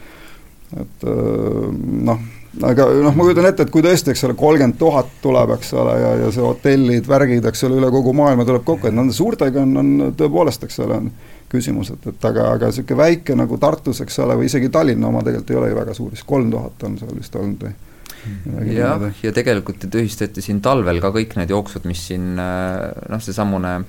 et 0.78 1.04
noh, 1.04 2.20
aga 2.62 2.86
noh, 3.02 3.16
ma 3.18 3.26
kujutan 3.26 3.48
ette, 3.50 3.66
et 3.66 3.72
kui 3.74 3.82
tõesti, 3.82 4.14
eks 4.14 4.24
ole, 4.28 4.36
kolmkümmend 4.38 4.78
tuhat 4.78 5.10
tuleb, 5.24 5.56
eks 5.58 5.74
ole, 5.78 5.96
ja, 5.98 6.12
ja 6.24 6.30
see 6.34 6.46
hotellid, 6.46 7.10
värgid, 7.10 7.46
eks 7.50 7.66
ole, 7.66 7.80
üle 7.82 7.90
kogu 7.94 8.14
maailma 8.18 8.46
tuleb 8.46 8.66
kokku, 8.68 8.90
et 8.90 8.98
nende 8.98 9.16
suurtega 9.18 9.64
on, 9.66 9.76
on 9.82 9.92
tõepoolest, 10.20 10.68
eks 10.68 10.82
ole, 10.86 11.02
on 11.02 11.12
küsimus, 11.50 11.90
et, 11.96 12.10
et 12.12 12.30
aga, 12.30 12.52
aga 12.54 12.70
niisugune 12.70 13.02
väike 13.02 13.38
nagu 13.38 13.58
Tartus, 13.62 14.04
eks 14.06 14.22
ole, 14.22 14.38
või 14.38 14.50
isegi 14.50 14.70
Tallinna 14.74 15.10
oma 15.10 15.24
tegelikult 15.26 15.54
ei 15.54 15.62
ole 15.62 15.72
ju 15.72 15.80
väga 15.80 15.96
suur, 15.98 16.12
vist 16.14 16.30
kolm 16.30 16.52
tuhat 16.54 16.86
on 16.86 17.00
seal 17.02 17.16
vist 17.18 17.40
olnud 17.40 17.66
või 17.66 18.76
jah, 18.76 19.06
ja 19.24 19.32
tegelikult 19.34 19.88
tühistati 19.90 20.44
siin 20.44 20.60
talvel 20.62 21.00
ka 21.02 21.10
kõik 21.16 21.38
need 21.40 21.54
jooksud, 21.54 21.88
mis 21.90 22.04
siin 22.12 22.36
noh, 22.38 23.24
seesamune 23.24 23.80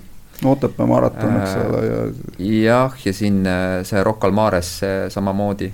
Otepää 0.45 0.87
maraton, 0.87 1.37
eks 1.43 1.51
äh, 1.51 1.67
ole, 1.67 1.85
ja 1.87 2.01
jah, 2.63 2.95
ja 3.05 3.13
siin 3.13 3.47
äh, 3.47 3.83
see 3.85 4.05
Rocca 4.05 4.29
al 4.29 4.33
Mares 4.33 4.81
samamoodi. 5.09 5.73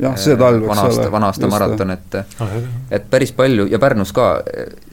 jah, 0.00 0.16
see 0.18 0.36
talv, 0.36 0.64
eks 0.64 0.80
ole. 0.98 1.10
vana-aasta 1.12 1.50
maraton, 1.50 1.90
et 1.94 2.14
ah, 2.18 2.54
et 2.90 3.10
päris 3.10 3.32
palju 3.36 3.66
ja 3.70 3.78
Pärnus 3.78 4.12
ka, 4.16 4.28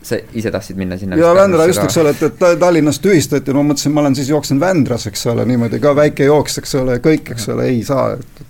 sa 0.03 0.19
ise 0.33 0.51
tahtsid 0.51 0.77
minna 0.77 0.97
sinna? 0.97 1.17
jaa, 1.17 1.33
Vändra 1.35 1.65
just, 1.65 1.83
eks 1.83 1.97
ole, 2.01 2.13
et, 2.13 2.23
et 2.27 2.59
Tallinnas 2.59 2.99
tühistati, 3.01 3.55
no 3.55 3.63
ma 3.63 3.71
mõtlesin, 3.73 3.95
ma 3.95 4.03
olen 4.03 4.17
siis 4.19 4.29
jooksen 4.33 4.59
Vändras, 4.59 5.07
eks 5.09 5.25
ole, 5.33 5.45
niimoodi 5.49 5.79
ka 5.81 5.95
väike 5.95 6.27
jooks, 6.29 6.59
eks 6.61 6.75
ole, 6.81 6.99
kõik, 7.03 7.33
eks 7.37 7.49
ole, 7.55 7.71
ei 7.71 7.81
saa, 7.87 8.11
et 8.17 8.45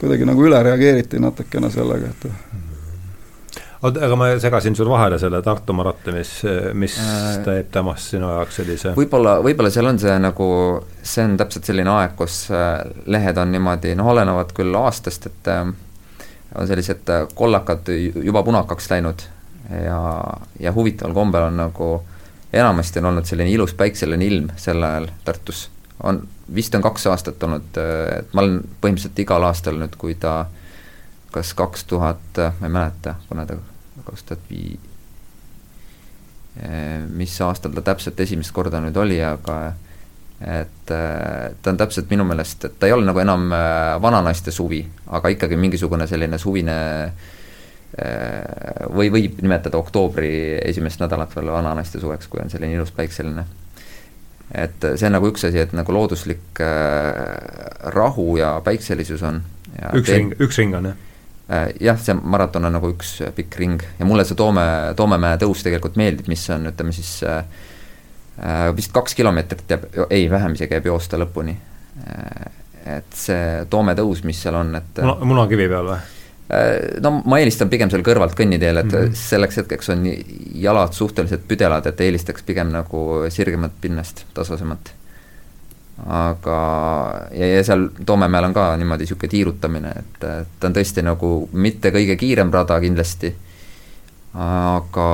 kuidagi 0.00 0.28
nagu 0.28 0.44
üle 0.44 0.60
reageeriti 0.66 1.22
natukene 1.22 1.70
sellega, 1.72 2.10
et 2.10 2.63
aga 3.84 4.16
ma 4.16 4.28
segasin 4.40 4.76
sul 4.76 4.88
vahele 4.88 5.18
selle 5.20 5.42
Tartu 5.42 5.74
maratoni, 5.76 6.22
mis, 6.22 6.32
mis 6.78 6.96
äh, 7.00 7.40
teeb 7.44 7.70
temast 7.74 8.14
sinu 8.14 8.30
jaoks 8.30 8.60
sellise 8.60 8.94
võib-olla, 8.96 9.36
võib-olla 9.44 9.72
seal 9.72 9.90
on 9.90 9.98
see 10.00 10.14
nagu, 10.22 10.48
see 11.02 11.24
on 11.26 11.36
täpselt 11.40 11.68
selline 11.68 11.92
aeg, 11.92 12.14
kus 12.18 12.44
äh, 12.54 12.80
lehed 13.12 13.40
on 13.40 13.52
niimoodi, 13.52 13.94
noh, 13.98 14.08
olenevad 14.14 14.54
küll 14.56 14.74
aastast, 14.80 15.28
et 15.28 15.52
äh, 15.52 15.66
on 16.54 16.70
sellised 16.70 17.10
kollakad 17.34 17.90
juba 18.24 18.44
punakaks 18.46 18.88
läinud 18.92 19.26
ja, 19.84 20.00
ja 20.60 20.72
huvitaval 20.72 21.16
kombel 21.16 21.48
on 21.48 21.56
nagu 21.58 21.90
enamasti 22.54 23.02
on 23.02 23.10
olnud 23.10 23.26
selline 23.26 23.50
ilus 23.50 23.74
päikseline 23.74 24.24
ilm 24.24 24.52
sel 24.56 24.82
ajal 24.82 25.08
Tartus. 25.24 25.68
on, 26.02 26.22
vist 26.54 26.74
on 26.74 26.82
kaks 26.84 27.08
aastat 27.10 27.42
olnud, 27.42 27.74
et 27.74 28.32
ma 28.32 28.44
olen 28.44 28.60
põhimõtteliselt 28.80 29.24
igal 29.26 29.48
aastal 29.50 29.80
nüüd, 29.82 29.98
kui 29.98 30.14
ta 30.14 30.44
kas 31.34 31.50
kaks 31.58 31.88
tuhat, 31.90 32.38
ma 32.60 32.68
ei 32.68 32.76
mäleta, 32.78 33.16
kuna 33.28 33.46
ta 33.46 33.58
kaks 34.04 34.26
tuhat 34.28 34.50
vii-, 34.50 34.78
eh, 36.62 37.00
mis 37.08 37.34
aastal 37.44 37.74
ta 37.74 37.84
täpselt 37.92 38.20
esimest 38.20 38.54
korda 38.54 38.80
nüüd 38.84 38.96
oli, 39.00 39.20
aga 39.24 39.58
et 40.44 40.92
eh, 40.92 41.54
ta 41.62 41.72
on 41.72 41.80
täpselt 41.80 42.10
minu 42.12 42.26
meelest, 42.28 42.68
et 42.68 42.76
ta 42.78 42.90
ei 42.90 42.96
ole 42.96 43.06
nagu 43.06 43.22
enam 43.22 43.48
eh, 43.54 43.94
vananaiste 44.02 44.54
suvi, 44.54 44.82
aga 45.16 45.32
ikkagi 45.34 45.58
mingisugune 45.60 46.08
selline 46.10 46.40
suvine 46.40 46.76
või 48.90 49.06
võib 49.14 49.36
nimetada 49.38 49.78
oktoobri 49.78 50.56
esimest 50.66 50.98
nädalat 50.98 51.30
veel 51.36 51.52
vananaiste 51.54 52.00
suveks, 52.02 52.26
kui 52.26 52.40
on 52.42 52.50
selline 52.50 52.74
ilus 52.74 52.90
päikseline. 52.90 53.44
et 54.50 54.86
see 54.96 55.06
on 55.06 55.14
nagu 55.14 55.28
üks 55.30 55.46
asi, 55.46 55.60
et 55.62 55.76
nagu 55.78 55.94
looduslik 55.94 56.58
rahu 57.94 58.24
ja 58.40 58.56
päikselisus 58.66 59.22
on. 59.22 59.38
üks 59.94 60.10
ring, 60.10 60.34
üks 60.42 60.58
ring 60.58 60.74
on 60.74 60.90
jah? 60.90 60.98
Äh, 61.50 61.74
jah, 61.80 61.98
see 62.00 62.14
maraton 62.16 62.64
on 62.64 62.72
nagu 62.72 62.88
üks 62.94 63.18
pikk 63.36 63.58
ring 63.60 63.82
ja 63.98 64.06
mulle 64.08 64.24
see 64.24 64.36
Toome, 64.38 64.64
Toomemäe 64.96 65.36
tõus 65.42 65.60
tegelikult 65.66 65.98
meeldib, 66.00 66.30
mis 66.32 66.44
on, 66.54 66.70
ütleme 66.70 66.94
siis 66.96 67.18
äh, 67.28 67.42
äh 68.40 68.70
vist 68.76 68.94
kaks 68.96 69.12
kilomeetrit 69.18 69.74
jääb, 69.74 69.84
ei, 70.08 70.24
vähem 70.32 70.56
isegi 70.56 70.78
jääb 70.78 70.88
joosta 70.88 71.20
lõpuni. 71.20 71.52
Äh, 72.00 72.48
et 72.96 73.12
see 73.16 73.66
Toome 73.68 73.92
tõus, 73.98 74.24
mis 74.24 74.40
seal 74.40 74.56
on, 74.56 74.72
et 74.80 75.04
Muna, 75.04 75.18
munakivi 75.34 75.68
peal 75.68 75.92
või? 75.92 76.02
no 77.00 77.10
ma 77.24 77.38
eelistan 77.40 77.70
pigem 77.72 77.88
seal 77.90 78.02
kõrvalt 78.04 78.34
kõnniteel, 78.36 78.82
et 78.82 78.90
mm 78.90 78.98
-hmm. 78.98 79.14
selleks 79.16 79.56
hetkeks 79.62 79.88
on 79.94 80.02
jalad 80.60 80.92
suhteliselt 80.92 81.48
püdelad, 81.48 81.86
et 81.88 82.00
eelistaks 82.04 82.44
pigem 82.44 82.68
nagu 82.72 83.24
sirgemat 83.32 83.72
pinnast, 83.80 84.26
tasasemat 84.36 84.92
aga, 86.02 86.58
ja, 87.32 87.46
ja 87.46 87.64
seal 87.64 87.88
Toomemäel 88.06 88.48
on 88.48 88.54
ka 88.54 88.66
niimoodi 88.76 89.06
niisugune 89.06 89.30
tiirutamine, 89.30 89.92
et, 90.00 90.24
et 90.26 90.54
ta 90.60 90.68
on 90.68 90.74
tõesti 90.74 91.04
nagu 91.06 91.32
mitte 91.52 91.92
kõige 91.94 92.16
kiirem 92.18 92.50
rada 92.54 92.80
kindlasti, 92.82 93.30
aga 94.42 95.08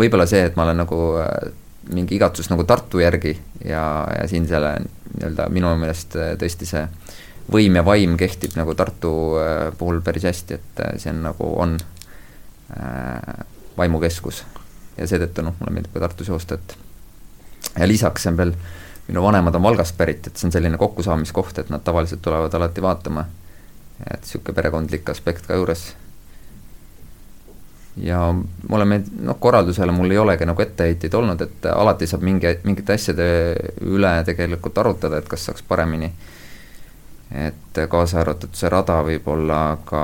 võib-olla 0.00 0.26
see, 0.30 0.46
et 0.48 0.56
ma 0.56 0.64
olen 0.64 0.80
nagu 0.80 1.00
äh, 1.20 1.50
mingi 1.92 2.16
igatsus 2.16 2.48
nagu 2.52 2.64
Tartu 2.64 3.02
järgi 3.02 3.34
ja, 3.66 3.84
ja 4.16 4.24
siin 4.30 4.48
selle 4.48 4.76
nii-öelda 4.80 5.50
minu 5.52 5.74
meelest 5.76 6.16
äh, 6.16 6.32
tõesti 6.40 6.68
see 6.68 6.86
võim 7.50 7.76
ja 7.76 7.84
vaim 7.84 8.16
kehtib 8.16 8.56
nagu 8.56 8.74
Tartu 8.78 9.14
äh, 9.42 9.62
puhul 9.76 10.00
päris 10.06 10.24
hästi, 10.30 10.56
et 10.60 10.84
see 11.02 11.12
on 11.12 11.24
nagu, 11.28 11.52
on 11.60 11.76
äh, 12.78 13.46
vaimukeskus. 13.76 14.44
ja 14.96 15.06
seetõttu 15.08 15.44
noh, 15.44 15.56
mulle 15.60 15.76
meeldib 15.76 15.92
ka 15.92 16.06
Tartus 16.06 16.32
joosta, 16.32 16.56
et 16.56 16.78
ja 17.76 17.88
lisaks 17.88 18.24
on 18.30 18.40
veel 18.40 18.54
äh, 18.56 18.79
minu 19.10 19.22
vanemad 19.22 19.54
on 19.54 19.62
Valgast 19.62 19.96
pärit, 19.98 20.26
et 20.26 20.36
see 20.36 20.46
on 20.46 20.52
selline 20.54 20.78
kokkusaamiskoht, 20.78 21.58
et 21.58 21.70
nad 21.70 21.82
tavaliselt 21.84 22.22
tulevad 22.22 22.54
alati 22.54 22.82
vaatama. 22.82 23.24
et 24.10 24.22
niisugune 24.22 24.54
perekondlik 24.56 25.10
aspekt 25.10 25.46
ka 25.46 25.54
juures. 25.58 25.96
ja 27.96 28.20
mulle 28.68 28.84
meeldib, 28.84 29.18
noh, 29.26 29.38
korraldusele 29.40 29.92
mul 29.92 30.14
ei 30.14 30.18
olegi 30.18 30.46
nagu 30.46 30.62
etteheiteid 30.62 31.14
olnud, 31.14 31.42
et 31.42 31.66
alati 31.74 32.06
saab 32.06 32.22
mingi, 32.22 32.54
mingite 32.64 32.94
asjade 32.94 33.26
üle 33.82 34.14
tegelikult 34.24 34.78
arutada, 34.78 35.18
et 35.18 35.28
kas 35.28 35.50
saaks 35.50 35.66
paremini. 35.68 36.12
et 37.34 37.84
kaasa 37.88 38.20
arvatud 38.20 38.54
see 38.54 38.70
rada 38.70 39.02
võib-olla, 39.06 39.60
aga 39.72 40.02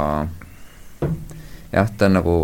jah, 1.73 1.91
ta 1.99 2.11
on 2.11 2.19
nagu, 2.19 2.39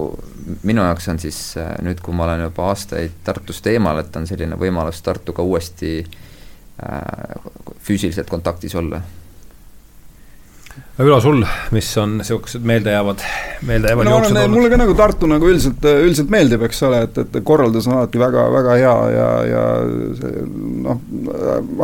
minu 0.63 0.87
jaoks 0.87 1.09
on 1.09 1.19
siis 1.19 1.45
nüüd, 1.83 2.01
kui 2.01 2.15
ma 2.15 2.31
olen 2.31 2.47
juba 2.47 2.71
aastaid 2.71 3.25
Tartust 3.25 3.67
eemal, 3.67 3.99
et 3.99 4.17
on 4.17 4.27
selline 4.31 4.59
võimalus 4.59 5.03
Tartuga 5.03 5.43
uuesti 5.43 5.97
Äh, 6.03 6.32
füüsiliselt 7.83 8.31
kontaktis 8.31 8.75
olla. 8.79 9.03
Ülo, 11.01 11.19
sul, 11.21 11.43
mis 11.73 11.89
on 12.01 12.15
niisugused 12.19 12.65
meeldejäävad, 12.69 13.23
meeldejäävad 13.69 14.07
no, 14.09 14.13
jooksud 14.15 14.37
olnud? 14.37 14.55
mulle 14.55 14.71
ka 14.73 14.79
nagu 14.81 14.95
Tartu 14.97 15.29
nagu 15.29 15.49
üldiselt, 15.49 15.85
üldiselt 15.85 16.33
meeldib, 16.33 16.65
eks 16.65 16.83
ole, 16.89 17.03
et, 17.07 17.21
et 17.21 17.39
korraldus 17.45 17.89
on 17.89 17.97
alati 17.99 18.21
väga, 18.21 18.45
väga 18.55 18.77
hea 18.81 18.95
ja, 19.13 19.29
ja 19.49 19.63
see 20.17 20.45
noh, 20.87 21.01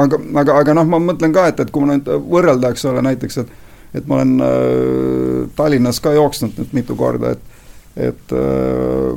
aga, 0.05 0.20
aga, 0.43 0.59
aga 0.62 0.76
noh, 0.80 0.89
ma 0.93 1.01
mõtlen 1.05 1.36
ka, 1.36 1.47
et, 1.53 1.61
et 1.64 1.72
kui 1.72 1.84
ma 1.84 1.97
nüüd 1.97 2.09
võrrelda, 2.32 2.72
eks 2.72 2.89
ole, 2.89 3.05
näiteks, 3.11 3.41
et 3.45 3.57
et 3.97 4.09
ma 4.09 4.18
olen 4.18 4.45
äh, 4.45 5.49
Tallinnas 5.57 6.01
ka 6.05 6.12
jooksnud 6.12 6.59
nüüd 6.61 6.74
mitu 6.76 6.97
korda, 6.97 7.36
et 7.36 7.57
et 7.99 8.32
äh, 8.36 9.14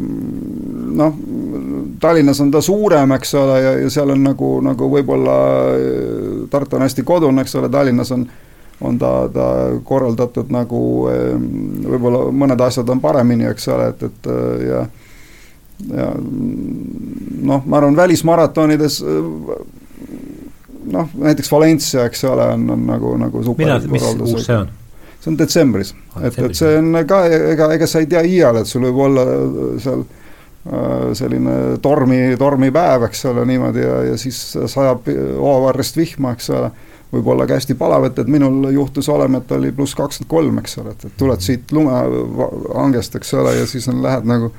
noh, 1.01 1.17
Tallinnas 1.99 2.39
on 2.41 2.51
ta 2.51 2.61
suurem, 2.61 3.11
eks 3.17 3.33
ole, 3.35 3.57
ja, 3.61 3.73
ja 3.81 3.89
seal 3.89 4.13
on 4.13 4.23
nagu, 4.23 4.53
nagu 4.63 4.89
võib-olla 4.91 5.35
Tartu 6.49 6.77
on 6.77 6.85
hästi 6.85 7.03
kodune, 7.03 7.41
eks 7.41 7.55
ole, 7.59 7.69
Tallinnas 7.69 8.11
on 8.15 8.29
on 8.81 8.97
ta, 8.97 9.29
ta 9.33 9.47
korraldatud 9.85 10.49
nagu 10.49 10.79
võib-olla 11.05 12.23
mõned 12.33 12.61
asjad 12.65 12.89
on 12.89 13.01
paremini, 13.01 13.45
eks 13.51 13.67
ole, 13.69 13.91
et, 13.93 14.03
et 14.09 14.29
ja 14.65 14.79
ja 15.81 16.07
noh, 16.17 17.63
ma 17.65 17.77
arvan, 17.77 17.95
välismaratonides 17.97 18.99
noh, 20.91 21.13
näiteks 21.13 21.51
Valencia, 21.51 22.05
eks 22.09 22.23
ole, 22.29 22.45
on, 22.55 22.69
on 22.73 22.85
nagu, 22.89 23.15
nagu 23.21 23.43
super 23.45 23.65
millal, 23.65 23.87
mis 23.89 24.33
kuus 24.33 24.45
see 24.45 24.57
on? 24.57 24.69
see 25.21 25.29
on 25.29 25.37
detsembris. 25.37 25.93
Et, 26.21 26.37
et 26.37 26.57
see 26.57 26.77
on 26.77 26.97
ka, 27.09 27.23
ega, 27.29 27.71
ega 27.77 27.89
sa 27.89 28.01
ei 28.01 28.09
tea 28.09 28.21
iial, 28.25 28.61
et 28.61 28.69
sul 28.69 28.85
võib 28.89 29.03
olla 29.09 29.25
seal 29.81 30.05
Äh, 30.05 30.20
selline 31.17 31.77
tormi, 31.81 32.35
tormipäev, 32.37 33.07
eks 33.07 33.25
ole, 33.31 33.45
niimoodi 33.49 33.81
ja, 33.81 33.95
ja 34.11 34.17
siis 34.21 34.37
sajab 34.69 35.07
hoovarrest 35.09 35.97
vihma, 35.97 36.35
eks 36.37 36.51
ole. 36.53 36.69
võib 37.11 37.27
olla 37.33 37.43
ka 37.47 37.57
hästi 37.57 37.75
palav, 37.75 38.05
et, 38.07 38.21
minul 38.31 38.69
juhtus 38.71 39.09
olema, 39.11 39.41
et 39.41 39.49
oli 39.51 39.71
pluss 39.75 39.97
kakskümmend 39.97 40.29
kolm, 40.31 40.59
eks 40.61 40.77
ole, 40.79 40.93
et 40.93 41.17
tuled 41.17 41.41
siit 41.43 41.71
lumehangest, 41.75 43.17
eks 43.19 43.33
ole, 43.41 43.55
ja 43.57 43.65
siis 43.67 43.89
on, 43.91 43.99
lähed 44.05 44.29
nagu 44.29 44.51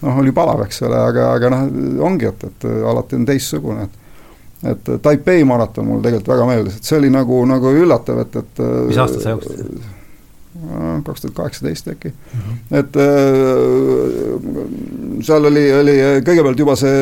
noh, 0.00 0.20
oli 0.22 0.32
palav, 0.32 0.62
eks 0.64 0.80
ole, 0.86 0.96
aga, 0.96 1.32
aga 1.34 1.50
noh, 1.52 1.66
ongi, 2.08 2.30
et, 2.30 2.46
et 2.46 2.68
alati 2.94 3.18
on 3.18 3.26
teistsugune, 3.28 3.88
et 3.88 3.98
et 4.60 4.88
Taipei 5.00 5.40
maraton 5.48 5.86
mulle 5.88 6.02
tegelikult 6.04 6.34
väga 6.34 6.46
meeldis, 6.50 6.74
et 6.76 6.84
see 6.84 6.98
oli 6.98 7.08
nagu, 7.08 7.38
nagu 7.48 7.70
üllatav, 7.72 8.18
et, 8.26 8.34
et 8.36 8.60
mis 8.90 8.98
aastal 9.00 9.22
sa 9.24 9.32
jooksid? 9.32 9.99
Kaks 11.06 11.20
tuhat 11.24 11.34
kaheksateist 11.36 11.88
äkki 11.88 12.08
mm. 12.08 12.40
-hmm. 12.40 12.78
et 12.78 12.96
äh, 12.96 13.06
seal 15.26 15.44
oli, 15.50 15.64
oli 15.80 15.96
kõigepealt 16.26 16.58
juba 16.58 16.76
see 16.76 16.98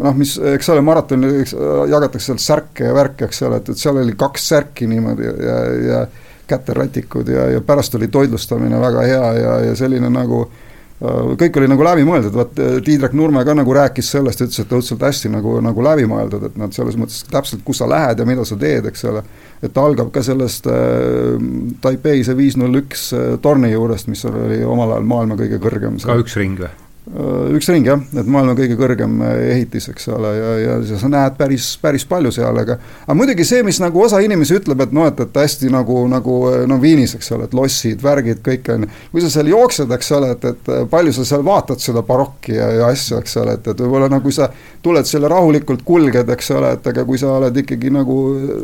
noh, 0.00 0.14
mis, 0.16 0.38
eks 0.54 0.68
ole, 0.72 0.80
maratonil 0.80 1.44
jagatakse 1.90 2.26
seal 2.30 2.38
särke 2.40 2.84
ja 2.88 2.94
värke, 2.94 3.24
eks 3.28 3.42
ole, 3.42 3.56
et, 3.60 3.68
et 3.68 3.78
seal 3.78 3.96
oli 4.00 4.14
kaks 4.16 4.48
särki 4.54 4.86
niimoodi 4.86 5.24
ja, 5.28 5.58
ja 5.90 6.06
käterätikud 6.50 7.28
ja, 7.28 7.50
ja 7.50 7.60
pärast 7.60 7.94
oli 7.94 8.08
toitlustamine 8.08 8.80
väga 8.80 9.00
hea 9.06 9.32
ja, 9.38 9.58
ja 9.68 9.76
selline 9.76 10.10
nagu 10.10 10.40
äh, 10.42 10.48
Äh, 10.50 10.69
kõik 11.00 11.56
oli 11.56 11.68
nagu 11.70 11.84
läbimõeldud, 11.84 12.34
vaat 12.36 12.58
äh, 12.60 12.74
Tiidrek 12.84 13.14
Nurme 13.16 13.40
ka 13.46 13.54
nagu 13.56 13.72
rääkis 13.76 14.10
sellest, 14.12 14.42
ütles, 14.44 14.60
et 14.60 14.74
õudselt 14.76 15.04
hästi 15.06 15.30
nagu, 15.32 15.56
nagu 15.64 15.84
läbimõeldud, 15.84 16.44
et 16.50 16.58
nad 16.60 16.76
selles 16.76 16.98
mõttes 17.00 17.22
täpselt, 17.30 17.64
kus 17.64 17.80
sa 17.80 17.88
lähed 17.88 18.20
ja 18.20 18.26
mida 18.28 18.44
sa 18.44 18.58
teed, 18.60 18.90
eks 18.90 19.06
ole. 19.08 19.24
et 19.62 19.72
ta 19.72 19.84
algab 19.84 20.12
ka 20.12 20.22
sellest 20.24 20.68
äh, 20.68 21.40
Taipei 21.80 22.24
see 22.26 22.36
viis 22.36 22.58
null 22.60 22.82
üks 22.82 23.10
äh, 23.16 23.32
torni 23.40 23.72
juurest, 23.72 24.12
mis 24.12 24.24
oli 24.28 24.60
omal 24.64 24.96
ajal 24.98 25.08
maailma 25.08 25.40
kõige 25.40 25.62
kõrgem. 25.62 25.96
ka 26.04 26.20
üks 26.20 26.36
ring 26.36 26.60
või? 26.60 26.72
Äh, 27.08 27.54
üks 27.56 27.66
ring 27.72 27.86
jah, 27.88 27.96
et 28.12 28.26
maailma 28.28 28.52
kõige 28.54 28.76
kõrgem 28.76 29.14
äh, 29.24 29.38
ehitis, 29.54 29.86
eks 29.88 30.04
ole, 30.12 30.28
ja, 30.36 30.50
ja 30.84 30.98
sa 31.00 31.08
näed 31.08 31.34
päris, 31.38 31.70
päris 31.80 32.04
palju 32.06 32.28
seal, 32.36 32.58
aga 32.60 32.74
aga 32.76 33.14
muidugi 33.16 33.46
see, 33.48 33.62
mis 33.64 33.78
nagu 33.80 34.02
osa 34.04 34.18
inimesi 34.20 34.58
ütleb, 34.58 34.82
et 34.84 34.92
noh, 34.92 35.06
et, 35.08 35.22
et 35.24 35.38
hästi 35.40 35.70
nagu, 35.72 35.96
nagu 36.12 36.34
no 36.68 36.76
Viinis, 36.82 37.14
eks 37.16 37.30
ole, 37.32 37.46
et 37.48 37.54
lossid, 37.56 38.02
värgid, 38.04 38.42
kõik 38.44 38.68
on, 38.74 38.84
kui 39.10 39.24
sa 39.24 39.30
seal 39.32 39.48
jooksed, 39.48 39.90
eks 39.96 40.12
ole, 40.18 40.28
et, 40.36 40.44
et 40.52 40.68
palju 40.92 41.14
sa 41.16 41.24
seal 41.30 41.42
vaatad 41.46 41.80
seda 41.80 42.02
barokki 42.06 42.58
ja, 42.58 42.68
ja 42.78 42.90
asju, 42.92 43.18
eks 43.24 43.38
ole, 43.40 43.54
et, 43.56 43.70
et 43.72 43.80
võib-olla 43.80 44.10
nagu 44.12 44.34
sa 44.36 44.50
tuled 44.84 45.08
selle 45.08 45.30
rahulikult 45.32 45.82
kulged, 45.88 46.30
eks 46.36 46.52
ole, 46.54 46.74
et 46.76 46.90
aga 46.92 47.04
kui 47.08 47.18
sa 47.18 47.32
oled 47.38 47.62
ikkagi 47.64 47.94
nagu 47.96 48.18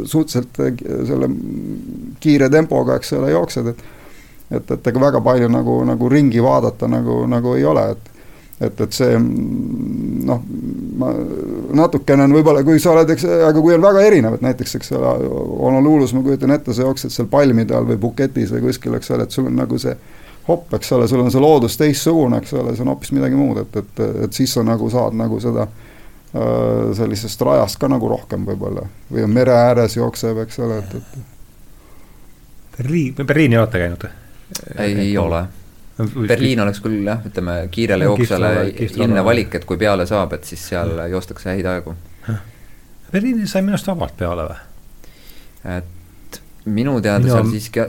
suhteliselt 0.04 0.60
selle 1.08 1.30
kiire 2.20 2.52
tempoga, 2.52 3.00
eks 3.00 3.16
ole, 3.16 3.32
jooksed, 3.32 3.72
et 3.72 3.86
et, 4.46 4.68
et 4.76 4.92
ega 4.92 5.00
väga 5.02 5.18
palju 5.24 5.48
nagu, 5.50 5.80
nagu 5.88 6.08
ringi 6.12 6.38
vaadata 6.38 6.86
nagu, 6.86 7.24
nagu 7.26 7.56
ei 7.58 7.64
ole, 7.66 7.82
et 7.96 8.12
et, 8.60 8.80
et 8.80 8.96
see 8.96 9.16
noh, 9.20 10.44
ma 10.96 11.10
natukene 11.76 12.24
on 12.24 12.36
võib-olla, 12.38 12.62
kui 12.64 12.80
sa 12.80 12.94
oled, 12.94 13.10
eks, 13.12 13.26
aga 13.48 13.60
kui 13.60 13.74
on 13.76 13.84
väga 13.84 14.04
erinevad, 14.08 14.44
näiteks 14.44 14.78
eks 14.78 14.94
ole, 14.96 15.16
Honolulus 15.60 16.14
ma 16.16 16.22
kujutan 16.24 16.54
ette, 16.56 16.74
sa 16.74 16.86
jooksed 16.86 17.12
seal 17.12 17.28
palmide 17.32 17.76
all 17.76 17.88
või 17.88 17.98
buketis 18.00 18.54
või 18.54 18.68
kuskil, 18.68 18.96
eks 18.96 19.12
ole, 19.12 19.26
et 19.26 19.36
sul 19.36 19.50
on 19.50 19.60
nagu 19.60 19.80
see 19.80 19.92
hopp, 20.46 20.72
eks 20.78 20.94
ole, 20.96 21.08
sul 21.10 21.24
on 21.24 21.32
see 21.34 21.42
loodus 21.42 21.76
teistsugune, 21.80 22.40
eks 22.40 22.54
ole, 22.56 22.72
see 22.76 22.86
on 22.86 22.94
hoopis 22.94 23.12
midagi 23.16 23.36
muud, 23.36 23.60
et, 23.64 23.76
et, 23.82 24.02
et 24.24 24.40
siis 24.40 24.56
sa 24.56 24.64
nagu 24.64 24.88
saad 24.92 25.18
nagu 25.18 25.40
seda 25.42 25.66
äh, 25.66 26.94
sellisest 26.96 27.44
rajast 27.44 27.80
ka 27.82 27.90
nagu 27.92 28.08
rohkem 28.08 28.46
võib-olla. 28.48 28.86
Või 29.12 29.26
on 29.26 29.36
mere 29.36 29.56
ääres 29.66 29.98
jookseb, 29.98 30.40
eks 30.46 30.62
ole, 30.64 30.80
et, 30.80 30.96
et 30.96 32.76
Berliin, 32.76 33.20
Berliini 33.26 33.60
olete 33.60 33.84
käinud? 33.84 34.10
ei, 34.78 34.92
ei 34.94 35.14
ole 35.18 35.44
Berliin 35.96 36.60
oleks 36.60 36.82
küll 36.84 37.06
jah, 37.06 37.22
ütleme 37.24 37.56
kiirele 37.72 38.04
jooksjale 38.10 38.50
enne 39.04 39.22
valik, 39.24 39.54
et 39.56 39.64
kui 39.68 39.78
peale 39.80 40.04
saab, 40.08 40.34
et 40.36 40.44
siis 40.44 40.60
seal 40.72 40.92
joostakse 41.12 41.54
häid 41.54 41.68
aegu. 41.70 41.94
Berliini 43.12 43.46
sai 43.48 43.62
minust 43.64 43.86
vabalt 43.88 44.16
peale 44.18 44.48
või? 44.50 44.58
et 45.76 46.40
minu 46.66 46.98
teada 47.00 47.24
Minu... 47.24 47.32
seal 47.32 47.48
siiski 47.50 47.86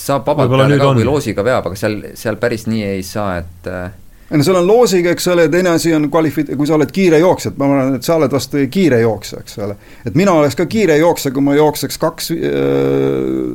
saab 0.00 0.26
vabalt 0.26 0.50
peale 0.50 0.78
ka, 0.80 0.90
kui 0.96 1.06
loosiga 1.06 1.44
veab, 1.46 1.68
aga 1.70 1.78
seal, 1.78 2.00
seal 2.18 2.40
päris 2.42 2.66
nii 2.66 2.82
ei 2.88 3.04
saa, 3.06 3.38
et 3.42 3.70
äh, 3.70 3.92
ei 4.30 4.38
no 4.38 4.44
seal 4.46 4.56
on 4.56 4.66
loosiga, 4.66 5.12
eks 5.12 5.26
ole, 5.28 5.44
teine 5.52 5.74
asi 5.74 5.92
on 5.94 6.06
kvalifi-, 6.12 6.46
kui 6.56 6.66
sa 6.66 6.78
oled 6.78 6.92
kiire 6.94 7.18
jooksja, 7.20 7.52
et 7.52 7.58
ma 7.60 7.66
arvan, 7.68 7.98
et 7.98 8.06
sa 8.06 8.16
oled 8.16 8.32
vast 8.32 8.56
kiire 8.72 9.00
jooksja, 9.02 9.42
eks 9.44 9.58
ole. 9.64 9.76
et 10.06 10.16
mina 10.16 10.32
oleks 10.32 10.56
ka 10.56 10.66
kiire 10.70 10.96
jooksja, 11.00 11.32
kui 11.34 11.44
ma 11.44 11.56
jookseks 11.58 12.00
kaks 12.00 12.30
äh,, 12.32 12.38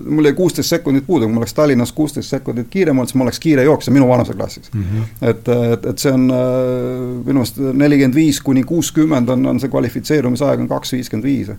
mul 0.06 0.30
jäi 0.30 0.38
kuusteist 0.38 0.70
sekundit 0.70 1.08
puudu, 1.08 1.26
kui 1.26 1.34
ma 1.34 1.44
oleks 1.44 1.58
Tallinnas 1.58 1.94
kuusteist 1.98 2.30
sekundit 2.30 2.70
kiirem 2.70 2.98
olnud, 2.98 3.10
siis 3.10 3.18
ma 3.20 3.26
oleks 3.28 3.42
kiire 3.42 3.66
jooksja 3.66 3.94
minu 3.96 4.08
vanuseklassis 4.10 4.70
mm. 4.74 4.84
-hmm. 4.84 5.30
et, 5.30 5.52
et, 5.74 5.90
et 5.94 6.06
see 6.06 6.14
on 6.14 6.30
äh, 6.32 7.26
minu 7.26 7.44
arust 7.44 7.58
nelikümmend 7.58 8.16
viis 8.16 8.42
kuni 8.42 8.64
kuuskümmend 8.64 9.30
on, 9.30 9.46
on 9.46 9.60
see 9.60 9.70
kvalifitseerumisaeg 9.74 10.60
on 10.60 10.68
kaks 10.68 10.94
viiskümmend 10.94 11.26
viis 11.26 11.52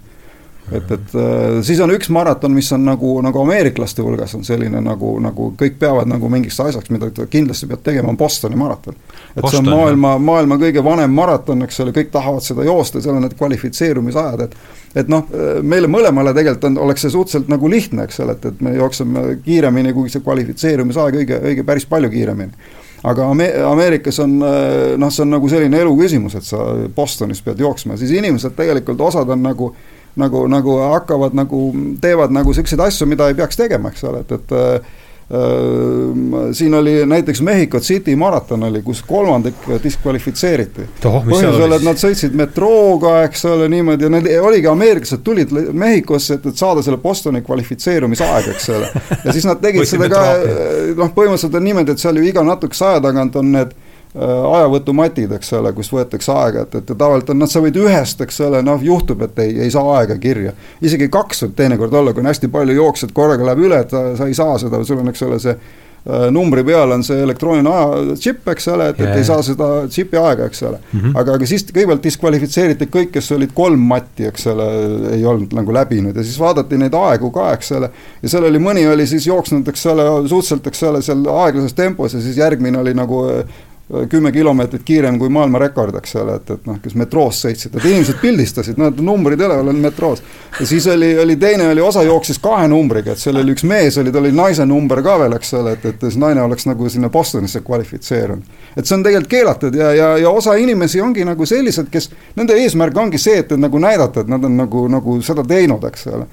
et, 0.73 0.91
et 0.91 1.15
äh, 1.15 1.62
siis 1.66 1.81
on 1.82 1.91
üks 1.95 2.11
maraton, 2.15 2.53
mis 2.55 2.69
on 2.73 2.85
nagu, 2.87 3.16
nagu 3.24 3.43
ameeriklaste 3.43 4.03
hulgas 4.07 4.35
on 4.39 4.45
selline 4.47 4.82
nagu, 4.85 5.12
nagu 5.23 5.51
kõik 5.59 5.78
peavad 5.81 6.11
nagu 6.11 6.31
mingiks 6.32 6.61
asjaks, 6.62 6.91
mida 6.95 7.11
kindlasti 7.31 7.69
pead 7.70 7.82
tegema, 7.87 8.12
on 8.12 8.19
Bostoni 8.20 8.59
maraton. 8.59 8.95
et 9.35 9.43
Boston, 9.43 9.51
see 9.51 9.62
on 9.65 9.70
maailma, 9.78 10.16
maailma 10.31 10.59
kõige 10.62 10.85
vanem 10.85 11.15
maraton, 11.15 11.65
eks 11.66 11.82
ole, 11.85 11.95
kõik 11.97 12.12
tahavad 12.15 12.47
seda 12.47 12.66
joosta, 12.66 13.03
seal 13.03 13.19
on 13.19 13.27
need 13.27 13.37
kvalifitseerumisajad, 13.39 14.47
et 14.47 14.61
et 14.91 15.07
noh, 15.07 15.23
meile 15.62 15.87
mõlemale 15.87 16.32
tegelikult 16.35 16.65
on, 16.66 16.78
oleks 16.82 17.05
see 17.05 17.12
suhteliselt 17.15 17.51
nagu 17.53 17.69
lihtne, 17.70 18.09
eks 18.09 18.24
ole, 18.24 18.35
et, 18.35 18.47
et 18.51 18.62
me 18.66 18.73
jookseme 18.74 19.20
kiiremini 19.45 19.93
kui 19.95 20.11
see 20.11 20.23
kvalifitseerumisaeg, 20.24 21.19
õige, 21.23 21.39
õige 21.47 21.66
päris 21.66 21.87
palju 21.87 22.11
kiiremini 22.11 22.78
aga 23.07 23.28
Ame-, 23.31 23.53
Ameerikas 23.65 24.19
on 24.20 24.35
noh, 24.43 25.12
see 25.15 25.23
on 25.23 25.31
nagu 25.31 25.49
selline 25.49 25.78
elu 25.78 25.95
küsimus, 26.03 26.35
et 26.37 26.45
sa 26.45 26.66
Bostonis 26.97 27.39
pead 27.41 27.62
jooksma, 27.62 27.95
siis 27.97 28.11
inimesed 28.19 28.59
tegelikult, 28.59 29.01
osad 29.07 29.31
on 29.31 29.47
nagu 29.47 29.70
äh, 29.70 29.99
nagu, 30.20 30.47
nagu 30.51 30.78
hakkavad 30.94 31.36
nagu, 31.36 31.68
teevad 32.02 32.34
nagu 32.34 32.55
siukseid 32.56 32.80
asju, 32.86 33.09
mida 33.10 33.30
ei 33.30 33.38
peaks 33.38 33.59
tegema, 33.60 33.92
eks 33.92 34.05
ole, 34.09 34.24
et, 34.24 34.34
et 34.36 34.55
äh, 34.56 34.98
siin 36.52 36.74
oli 36.74 36.94
näiteks 37.06 37.40
Mehhiko 37.47 37.78
City 37.80 38.16
maraton 38.18 38.62
oli, 38.66 38.82
kus 38.82 39.02
kolmandik 39.06 39.68
diskvalifitseeriti. 39.82 40.88
põhjusel, 41.05 41.76
et 41.76 41.86
nad 41.86 42.01
sõitsid 42.02 42.34
metrooga, 42.34 43.20
eks 43.28 43.44
ole, 43.47 43.68
niimoodi 43.70 44.09
ja 44.09 44.10
need 44.10 44.30
oligi, 44.42 44.66
ameeriklased 44.66 45.22
tulid 45.26 45.55
Mehhikosse, 45.72 46.40
et, 46.40 46.48
et 46.51 46.59
saada 46.59 46.82
selle 46.82 46.98
Bostoni 46.98 47.44
kvalifitseerumisaeg, 47.47 48.51
eks 48.56 48.72
ole. 48.74 48.90
ja 49.24 49.36
siis 49.36 49.47
nad 49.47 49.62
tegid 49.62 49.86
seda 49.86 50.10
ka, 50.10 50.24
noh, 50.98 51.14
põhimõtteliselt 51.14 51.60
on 51.60 51.68
niimoodi, 51.70 51.94
et 51.94 52.02
seal 52.02 52.18
ju 52.18 52.26
iga 52.26 52.44
natukese 52.47 52.90
aja 52.90 53.06
tagant 53.06 53.38
on 53.38 53.55
need 53.55 53.78
Äh, 53.78 53.89
ajavõtumatid, 54.19 55.31
eks 55.37 55.53
ole, 55.55 55.70
kus 55.77 55.93
võetakse 55.95 56.32
aega, 56.35 56.65
et, 56.66 56.81
et 56.81 56.89
tavaliselt 56.91 57.31
on, 57.31 57.39
noh, 57.45 57.51
sa 57.51 57.62
võid 57.62 57.77
ühest, 57.78 58.24
eks 58.24 58.41
ole, 58.43 58.62
noh, 58.66 58.81
juhtub, 58.82 59.23
et 59.28 59.39
ei, 59.45 59.53
ei 59.66 59.70
saa 59.70 60.01
aega 60.01 60.16
kirja. 60.19 60.55
isegi 60.82 61.07
kaks 61.12 61.45
võib 61.45 61.55
teinekord 61.61 61.95
olla, 61.95 62.15
kui 62.15 62.24
on 62.24 62.32
hästi 62.32 62.51
palju 62.51 62.74
jooksjad, 62.74 63.15
korraga 63.15 63.47
läheb 63.47 63.69
üle, 63.69 63.85
et 63.85 63.95
sa, 63.95 64.09
sa 64.19 64.27
ei 64.27 64.35
saa 64.35 64.59
seda, 64.59 64.82
sul 64.85 64.99
on, 64.99 65.12
eks 65.12 65.23
ole, 65.28 65.39
see 65.39 65.55
äh, 65.55 66.27
numbri 66.35 66.66
peal 66.66 66.97
on 66.97 67.07
see 67.07 67.23
elektrooniline 67.23 67.70
aja 67.70 68.19
džipp, 68.19 68.51
eks 68.51 68.69
ole, 68.74 68.91
et 68.91 68.99
et 69.05 69.15
ei 69.20 69.31
saa 69.31 69.47
seda 69.47 69.70
džipi 69.87 70.19
aega, 70.19 70.51
eks 70.51 70.66
ole 70.66 70.81
mm. 70.81 70.99
-hmm. 70.99 71.15
aga, 71.23 71.39
aga 71.39 71.51
siis 71.53 71.69
kõigepealt 71.70 72.03
diskvalifitseeriti 72.11 72.91
kõik, 72.91 73.15
kes 73.15 73.31
olid 73.39 73.55
kolm 73.55 73.87
matti, 73.95 74.27
eks 74.27 74.51
ole, 74.51 74.69
ei 75.15 75.23
olnud 75.23 75.55
nagu 75.55 75.78
läbinud 75.78 76.19
ja 76.19 76.27
siis 76.27 76.41
vaadati 76.41 76.82
neid 76.82 76.99
aegu 76.99 77.31
ka, 77.31 77.53
eks 77.55 77.73
ole. 77.78 77.95
ja 78.23 78.35
seal 78.35 78.51
oli, 78.51 78.59
mõni 78.59 78.89
oli 78.91 79.07
siis 79.07 79.31
jooksnud, 79.31 79.70
eks 79.70 79.87
ole, 79.95 80.11
suhteliselt, 80.27 80.66
eks 80.66 80.87
ole, 80.91 81.03
seal 81.03 81.27
aeglases 81.47 81.78
tempos 81.78 82.19
ja 82.19 82.27
siis 82.27 82.43
järgmine 82.43 82.82
oli 82.82 82.99
nagu 82.99 83.23
kümme 84.10 84.32
kilomeetrit 84.32 84.82
kiirem 84.84 85.18
kui 85.18 85.28
maailmarekord, 85.28 85.96
eks 85.98 86.14
ole, 86.20 86.36
et, 86.38 86.50
et 86.54 86.66
noh, 86.68 86.76
kes 86.82 86.94
metroos 86.98 87.40
sõitsid, 87.44 87.74
et 87.74 87.86
inimesed 87.90 88.20
pildistasid, 88.22 88.78
noh, 88.78 88.92
numbrid 89.02 89.40
üleval 89.40 89.72
on 89.72 89.80
metroos. 89.82 90.22
ja 90.60 90.66
siis 90.66 90.86
oli, 90.86 91.08
oli 91.18 91.36
teine 91.36 91.68
oli, 91.72 91.82
osa 91.82 92.02
jooksis 92.06 92.38
kahe 92.38 92.68
numbriga, 92.70 93.12
et 93.12 93.22
seal 93.22 93.40
oli 93.42 93.56
üks 93.56 93.66
mees 93.66 93.98
oli, 93.98 94.12
tal 94.14 94.22
oli 94.22 94.36
naise 94.36 94.66
number 94.66 95.02
ka 95.02 95.18
veel, 95.24 95.34
eks 95.40 95.54
ole, 95.58 95.74
et, 95.74 95.88
et 95.90 96.06
siis 96.06 96.20
naine 96.22 96.42
oleks 96.42 96.68
nagu 96.70 96.88
sinna 96.88 97.10
Bostonisse 97.10 97.64
kvalifitseerunud. 97.66 98.62
et 98.76 98.86
see 98.86 98.96
on 98.96 99.02
tegelikult 99.02 99.34
keelatud 99.34 99.74
ja, 99.74 99.92
ja, 99.94 100.14
ja 100.22 100.30
osa 100.30 100.54
inimesi 100.54 101.00
ongi 101.00 101.26
nagu 101.26 101.46
sellised, 101.46 101.90
kes, 101.90 102.10
nende 102.38 102.54
eesmärk 102.62 102.96
ongi 102.96 103.18
see, 103.18 103.42
et, 103.42 103.52
et 103.52 103.58
nagu 103.58 103.78
näidata, 103.82 104.20
et 104.22 104.30
nad 104.30 104.44
on 104.44 104.56
nagu, 104.56 104.86
nagu 104.88 105.20
seda 105.26 105.42
teinud, 105.46 105.84
eks 105.90 106.06
ole 106.14 106.26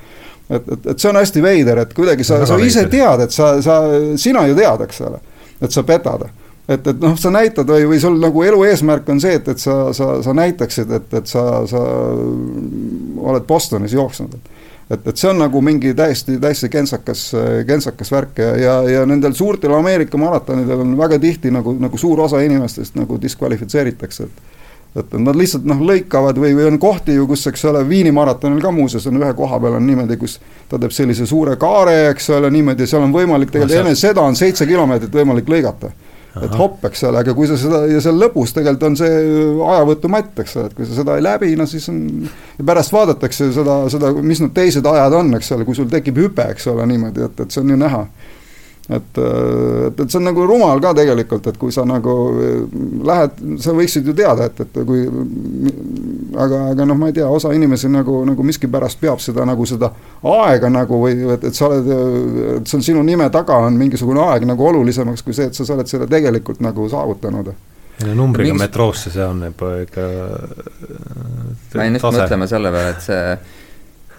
et, 0.49 0.61
et, 0.61 0.91
et 0.93 0.99
see 0.99 1.09
on 1.09 1.17
hästi 1.17 1.41
veider, 1.43 1.81
et 1.81 1.93
kuidagi 1.93 2.23
sa, 2.23 2.45
sa 2.45 2.57
ise 2.61 2.85
tead, 2.91 3.25
et 3.25 3.33
sa, 3.33 3.55
sa, 3.61 3.81
sina 4.15 4.45
ju 4.47 4.55
tead, 4.55 4.83
eks 4.85 5.01
ole, 5.09 5.23
et 5.57 5.73
sa 5.73 5.83
petad 5.83 6.29
et, 6.67 6.87
et 6.87 6.99
noh, 7.01 7.15
sa 7.19 7.31
näitad 7.33 7.69
või, 7.69 7.87
või 7.93 7.99
sul 8.03 8.19
nagu 8.21 8.43
elu 8.43 8.63
eesmärk 8.67 9.09
on 9.09 9.21
see, 9.23 9.37
et, 9.39 9.47
et 9.47 9.61
sa, 9.61 9.77
sa, 9.95 10.17
sa 10.23 10.35
näitaksid, 10.35 10.91
et, 10.99 11.13
et 11.21 11.31
sa, 11.31 11.43
sa 11.69 11.83
oled 13.31 13.47
Bostonis 13.47 13.95
jooksnud, 13.95 14.37
et 14.37 14.55
et, 14.87 15.09
see 15.19 15.27
on 15.27 15.41
nagu 15.41 15.61
mingi 15.61 15.91
täiesti, 15.95 16.37
täiesti 16.39 16.69
kentsakas, 16.71 17.23
kentsakas 17.67 18.11
värk 18.11 18.37
ja, 18.39 18.51
ja, 18.55 18.75
ja 18.87 19.01
nendel 19.05 19.33
suurtel 19.35 19.73
Ameerika 19.75 20.17
maratonidel 20.17 20.79
on 20.85 20.93
väga 20.97 21.19
tihti 21.19 21.51
nagu, 21.51 21.73
nagu 21.75 21.99
suur 21.99 22.21
osa 22.23 22.39
inimestest 22.45 22.95
nagu 22.95 23.19
diskvalifitseeritakse, 23.21 24.29
et 24.29 24.55
et 24.97 25.11
nad 25.21 25.35
lihtsalt 25.37 25.65
noh, 25.67 25.77
lõikavad 25.83 26.39
või, 26.41 26.55
või 26.57 26.71
on 26.71 26.79
kohti 26.81 27.13
ju, 27.13 27.27
kus, 27.29 27.43
eks 27.51 27.65
ole, 27.69 27.83
Viini 27.85 28.09
maratonil 28.15 28.63
ka 28.63 28.71
muuseas 28.73 29.05
on 29.09 29.19
ühe 29.19 29.29
koha 29.37 29.59
peal 29.61 29.75
on 29.77 29.85
niimoodi, 29.85 30.15
kus 30.17 30.39
ta 30.71 30.79
teeb 30.81 30.95
sellise 30.95 31.27
suure 31.29 31.53
kaare, 31.61 32.07
eks 32.15 32.31
ole, 32.33 32.49
niimoodi, 32.55 32.87
seal 32.89 33.03
on 33.05 33.13
võimalik 33.13 33.51
tegelikult 33.53 33.83
enne 33.83 33.99
seda 33.99 34.23
on 34.25 34.39
seitse 34.39 34.65
kilomeetrit 34.65 35.13
võimalik 35.13 35.51
lõigata 35.53 35.91
et 36.45 36.55
hopp, 36.59 36.85
eks 36.89 37.03
ole, 37.09 37.21
aga 37.23 37.35
kui 37.37 37.49
sa 37.49 37.57
seda 37.59 37.83
ja 37.89 38.01
seal 38.03 38.19
lõpus 38.21 38.53
tegelikult 38.55 38.87
on 38.89 38.97
see 38.99 39.19
ajavõtumatt, 39.71 40.33
eks 40.43 40.57
ole, 40.57 40.71
et 40.71 40.77
kui 40.77 40.87
sa 40.87 40.99
seda 40.99 41.17
ei 41.17 41.25
läbi, 41.25 41.53
no 41.59 41.67
siis 41.69 41.87
on. 41.91 42.01
ja 42.57 42.67
pärast 42.67 42.93
vaadatakse 42.93 43.51
seda, 43.55 43.79
seda, 43.93 44.13
mis 44.21 44.41
need 44.43 44.55
teised 44.57 44.85
ajad 44.87 45.17
on, 45.19 45.33
eks 45.39 45.51
ole, 45.55 45.67
kui 45.67 45.77
sul 45.77 45.89
tekib 45.91 46.19
hüpe, 46.21 46.49
eks 46.55 46.69
ole, 46.73 46.85
niimoodi, 46.89 47.25
et, 47.27 47.45
et 47.45 47.53
see 47.53 47.63
on 47.63 47.75
ju 47.75 47.79
näha 47.81 48.03
et, 48.89 49.17
et, 49.19 49.99
et 49.99 50.05
see 50.07 50.19
on 50.19 50.27
nagu 50.29 50.45
rumal 50.47 50.79
ka 50.83 50.93
tegelikult, 50.95 51.47
et 51.51 51.57
kui 51.59 51.73
sa 51.75 51.83
nagu 51.87 52.13
lähed, 53.07 53.41
sa 53.63 53.75
võiksid 53.75 54.07
ju 54.07 54.15
teada, 54.15 54.47
et, 54.47 54.61
et 54.63 54.79
kui 54.87 55.03
aga, 56.37 56.61
aga 56.71 56.87
noh, 56.87 56.99
ma 56.99 57.11
ei 57.11 57.17
tea, 57.17 57.27
osa 57.27 57.51
inimesi 57.55 57.91
nagu, 57.91 58.21
nagu 58.27 58.45
miskipärast 58.47 59.01
peab 59.01 59.21
seda 59.23 59.45
nagu 59.47 59.67
seda 59.67 59.91
aega 60.23 60.71
nagu 60.71 61.01
või 61.03 61.17
et, 61.35 61.47
et 61.49 61.57
sa 61.57 61.67
oled, 61.67 61.91
et 62.57 62.69
see 62.69 62.79
on 62.79 62.87
sinu 62.91 63.03
nime 63.07 63.27
taga 63.33 63.59
on 63.67 63.79
mingisugune 63.79 64.23
aeg 64.23 64.47
nagu 64.47 64.69
olulisemaks 64.71 65.25
kui 65.25 65.35
see, 65.35 65.51
et 65.51 65.57
sa, 65.57 65.67
sa 65.67 65.75
oled 65.75 65.91
selle 65.91 66.07
tegelikult 66.11 66.63
nagu 66.63 66.87
saavutanud. 66.91 67.51
Ja 67.97 68.13
numbriga 68.13 68.53
Mingis... 68.53 68.67
metroosse, 68.67 69.11
see 69.11 69.25
on 69.25 69.41
juba 69.47 69.71
ikka 69.81 70.03
ma 71.73 71.87
jäin 71.87 71.97
just 71.97 72.11
mõtlema 72.13 72.47
selle 72.49 72.71
peale, 72.73 72.91
et 72.93 73.03
see 73.03 73.56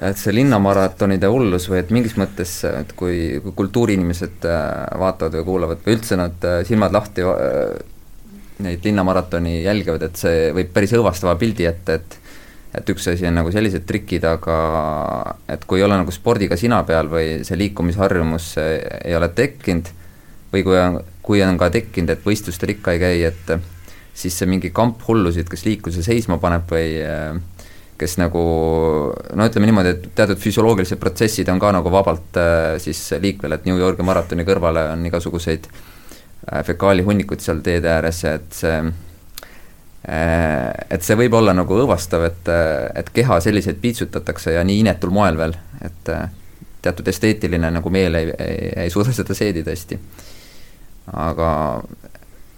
et 0.01 0.19
see 0.19 0.35
linnamaratonide 0.37 1.27
hullus 1.31 1.67
või 1.71 1.81
et 1.83 1.93
mingis 1.95 2.15
mõttes, 2.21 2.53
et 2.69 2.93
kui, 2.99 3.41
kui 3.43 3.55
kultuuriinimesed 3.59 4.47
äh, 4.47 4.63
vaatavad 5.01 5.41
või 5.41 5.47
kuulavad 5.49 5.83
või 5.85 5.97
üldse 5.97 6.19
nad 6.21 6.47
äh, 6.47 6.61
silmad 6.69 6.95
lahti 6.95 7.25
äh, 7.27 7.73
neid 8.63 8.87
linnamaratoni 8.87 9.61
jälgivad, 9.65 10.05
et 10.07 10.19
see 10.19 10.49
võib 10.55 10.71
päris 10.75 10.95
õõvastava 10.99 11.35
pildi 11.41 11.69
ette, 11.69 12.01
et 12.01 12.19
et 12.79 12.91
üks 12.93 13.07
asi 13.09 13.25
on 13.25 13.33
nagu 13.33 13.49
sellised 13.51 13.87
trikid, 13.89 14.27
aga 14.29 14.55
et 15.51 15.63
kui 15.67 15.81
ei 15.81 15.87
ole 15.87 15.97
nagu 15.97 16.13
spordiga 16.13 16.55
sina 16.61 16.83
peal 16.87 17.09
või 17.11 17.39
see 17.43 17.57
liikumisharjumus 17.57 18.51
ei 18.61 19.15
ole 19.17 19.31
tekkinud 19.33 19.89
või 20.53 20.63
kui 20.67 20.77
on, 20.77 20.99
kui 21.25 21.41
on 21.43 21.57
ka 21.59 21.71
tekkinud, 21.73 22.13
et 22.13 22.27
võistlustel 22.27 22.75
ikka 22.77 22.93
ei 22.95 23.01
käi, 23.01 23.23
et 23.31 23.55
siis 24.19 24.37
see 24.37 24.51
mingi 24.51 24.71
kamp 24.75 25.01
hullusid, 25.09 25.49
kes 25.49 25.65
liikluse 25.65 26.05
seisma 26.05 26.37
paneb 26.43 26.69
või 26.71 27.01
äh, 27.01 27.41
kes 27.99 28.17
nagu 28.21 28.43
no 29.35 29.47
ütleme 29.49 29.69
niimoodi, 29.69 29.95
et 29.97 30.09
teatud 30.17 30.39
füsioloogilised 30.41 31.01
protsessid 31.01 31.49
on 31.53 31.61
ka 31.63 31.73
nagu 31.75 31.91
vabalt 31.93 32.39
äh, 32.39 32.77
siis 32.83 33.01
liikvel, 33.21 33.57
et 33.57 33.67
New 33.67 33.79
Yorgi 33.79 34.07
maratoni 34.07 34.47
kõrvale 34.47 34.87
on 34.93 35.05
igasuguseid 35.11 35.69
äh, 35.69 36.63
fekaalihunnikuid 36.67 37.43
seal 37.45 37.63
teede 37.67 37.91
ääres 37.93 38.23
et 38.29 38.59
see 38.61 38.79
äh, 38.79 38.91
et 40.09 41.05
see 41.05 41.19
võib 41.19 41.35
olla 41.37 41.53
nagu 41.53 41.75
õõvastav, 41.75 42.23
et, 42.31 42.49
et 42.97 43.11
keha 43.13 43.41
selliseid 43.45 43.81
piitsutatakse 43.83 44.55
ja 44.55 44.63
nii 44.65 44.79
inetul 44.87 45.11
moel 45.13 45.37
veel, 45.37 45.57
et 45.85 46.13
teatud 46.81 47.11
esteetiline 47.11 47.69
nagu 47.75 47.91
meel 47.93 48.17
ei, 48.17 48.31
ei, 48.39 48.71
ei 48.87 48.95
suuda 48.95 49.13
seda 49.13 49.35
seedida 49.37 49.75
hästi. 49.75 49.99
aga 51.13 51.51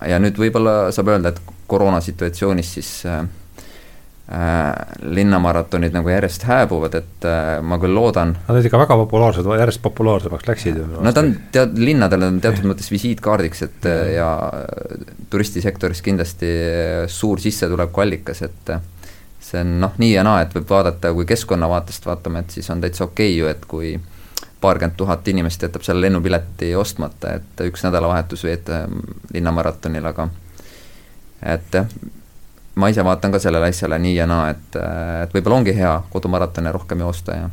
ja 0.07 0.21
nüüd 0.23 0.39
võib-olla 0.39 0.93
saab 0.95 1.11
öelda, 1.11 1.33
et 1.33 1.41
koroonasituatsioonis 1.71 2.75
siis 2.77 2.93
Äh, 3.09 3.27
linnamaratonid 4.31 5.94
nagu 5.94 6.11
järjest 6.12 6.44
hääbuvad, 6.47 6.94
et 7.01 7.24
äh, 7.27 7.57
ma 7.66 7.81
küll 7.82 7.97
loodan 7.98 8.36
Nad 8.36 8.52
olid 8.55 8.69
ikka 8.69 8.78
väga 8.78 8.98
populaarsed, 9.01 9.48
järjest 9.59 9.82
populaarsemaks 9.82 10.47
läksid 10.47 10.78
ju. 10.78 10.85
Nad 11.02 11.19
on 11.19 11.32
tead-, 11.51 11.74
linnadel 11.82 12.28
on 12.28 12.39
teatud 12.43 12.69
mõttes 12.70 12.93
visiitkaardiks, 12.94 13.65
et 13.66 13.89
äh, 13.90 14.12
ja 14.15 14.28
turistisektoris 15.32 16.02
kindlasti 16.07 16.52
suur 17.11 17.43
sissetulekuallikas, 17.43 18.44
et 18.47 18.73
see 19.43 19.65
on 19.65 19.74
noh, 19.82 19.98
nii 19.98 20.12
ja 20.12 20.23
naa, 20.27 20.44
et 20.44 20.55
võib 20.55 20.69
vaadata, 20.70 21.11
kui 21.16 21.27
keskkonna 21.27 21.66
vaatest 21.73 22.07
vaatame, 22.07 22.44
et 22.44 22.55
siis 22.55 22.70
on 22.70 22.85
täitsa 22.85 23.09
okei 23.09 23.32
okay 23.32 23.39
ju, 23.40 23.51
et 23.51 23.66
kui 23.66 23.93
paarkümmend 24.61 24.94
tuhat 25.01 25.28
inimest 25.28 25.62
jätab 25.66 25.82
selle 25.82 26.07
lennupileti 26.07 26.70
ostmata, 26.78 27.35
et 27.40 27.66
üks 27.66 27.82
nädalavahetus 27.86 28.47
veeta 28.47 28.85
linnamaratonil, 29.35 30.07
aga 30.12 30.28
et 31.57 31.81
jah, 31.81 31.90
ma 32.81 32.89
ise 32.93 33.05
vaatan 33.05 33.35
ka 33.35 33.40
sellele 33.43 33.70
asjale 33.70 33.98
nii 34.01 34.16
ja 34.16 34.27
naa, 34.31 34.51
et, 34.55 34.78
et 35.24 35.35
võib-olla 35.36 35.61
ongi 35.61 35.77
hea 35.77 35.93
kodumaratone 36.12 36.73
rohkem 36.73 37.05
joosta 37.05 37.36
ja 37.36 37.51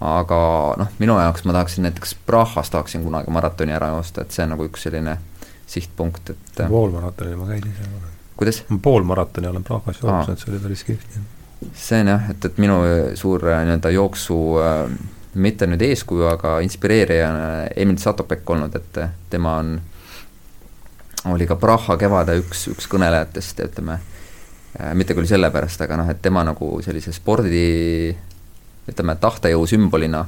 aga 0.00 0.38
noh, 0.80 0.92
minu 0.98 1.18
jaoks 1.20 1.44
ma 1.44 1.56
tahaksin 1.56 1.84
näiteks 1.88 2.14
Prahas 2.26 2.70
tahaksin 2.70 3.04
kunagi 3.04 3.30
maratoni 3.30 3.72
ära 3.76 3.92
joosta, 3.94 4.24
et 4.24 4.32
see 4.32 4.46
on 4.46 4.54
nagu 4.54 4.64
üks 4.68 4.86
selline 4.88 5.18
sihtpunkt, 5.70 6.32
et 6.32 6.62
poolmaratoni 6.68 7.36
ma 7.36 7.50
käisin 7.52 7.76
seal. 7.76 8.08
kuidas? 8.36 8.62
poolmaratoni 8.82 9.52
olen 9.52 9.64
Prahas 9.64 10.02
jooksnud, 10.02 10.40
see 10.40 10.52
oli 10.54 10.62
päris 10.64 10.84
kihvt. 10.88 11.20
see 11.74 12.00
on 12.00 12.12
jah, 12.14 12.30
et, 12.32 12.44
et 12.48 12.60
minu 12.62 12.80
suur 13.20 13.44
äh, 13.52 13.64
nii-öelda 13.68 13.92
jooksu 13.94 14.40
äh, 14.64 14.84
mitte 15.34 15.68
nüüd 15.68 15.84
eeskuju, 15.84 16.26
aga 16.32 16.58
inspireerija 16.64 17.28
on 17.30 17.40
Emil 17.76 18.00
Satopek 18.02 18.50
olnud, 18.50 18.74
et 18.74 19.02
tema 19.30 19.58
on 19.60 19.76
oli 21.28 21.46
ka 21.46 21.56
Praha 21.60 21.96
kevade 22.00 22.38
üks, 22.40 22.66
üks 22.72 22.88
kõnelejatest, 22.90 23.60
ütleme, 23.68 24.00
äh, 24.78 24.92
mitte 24.96 25.16
küll 25.16 25.28
sellepärast, 25.28 25.82
aga 25.84 26.00
noh, 26.00 26.10
et 26.10 26.20
tema 26.22 26.44
nagu 26.46 26.78
sellise 26.84 27.12
spordi 27.12 27.64
ütleme, 28.90 29.16
tahtejõu 29.20 29.66
sümbolina, 29.68 30.22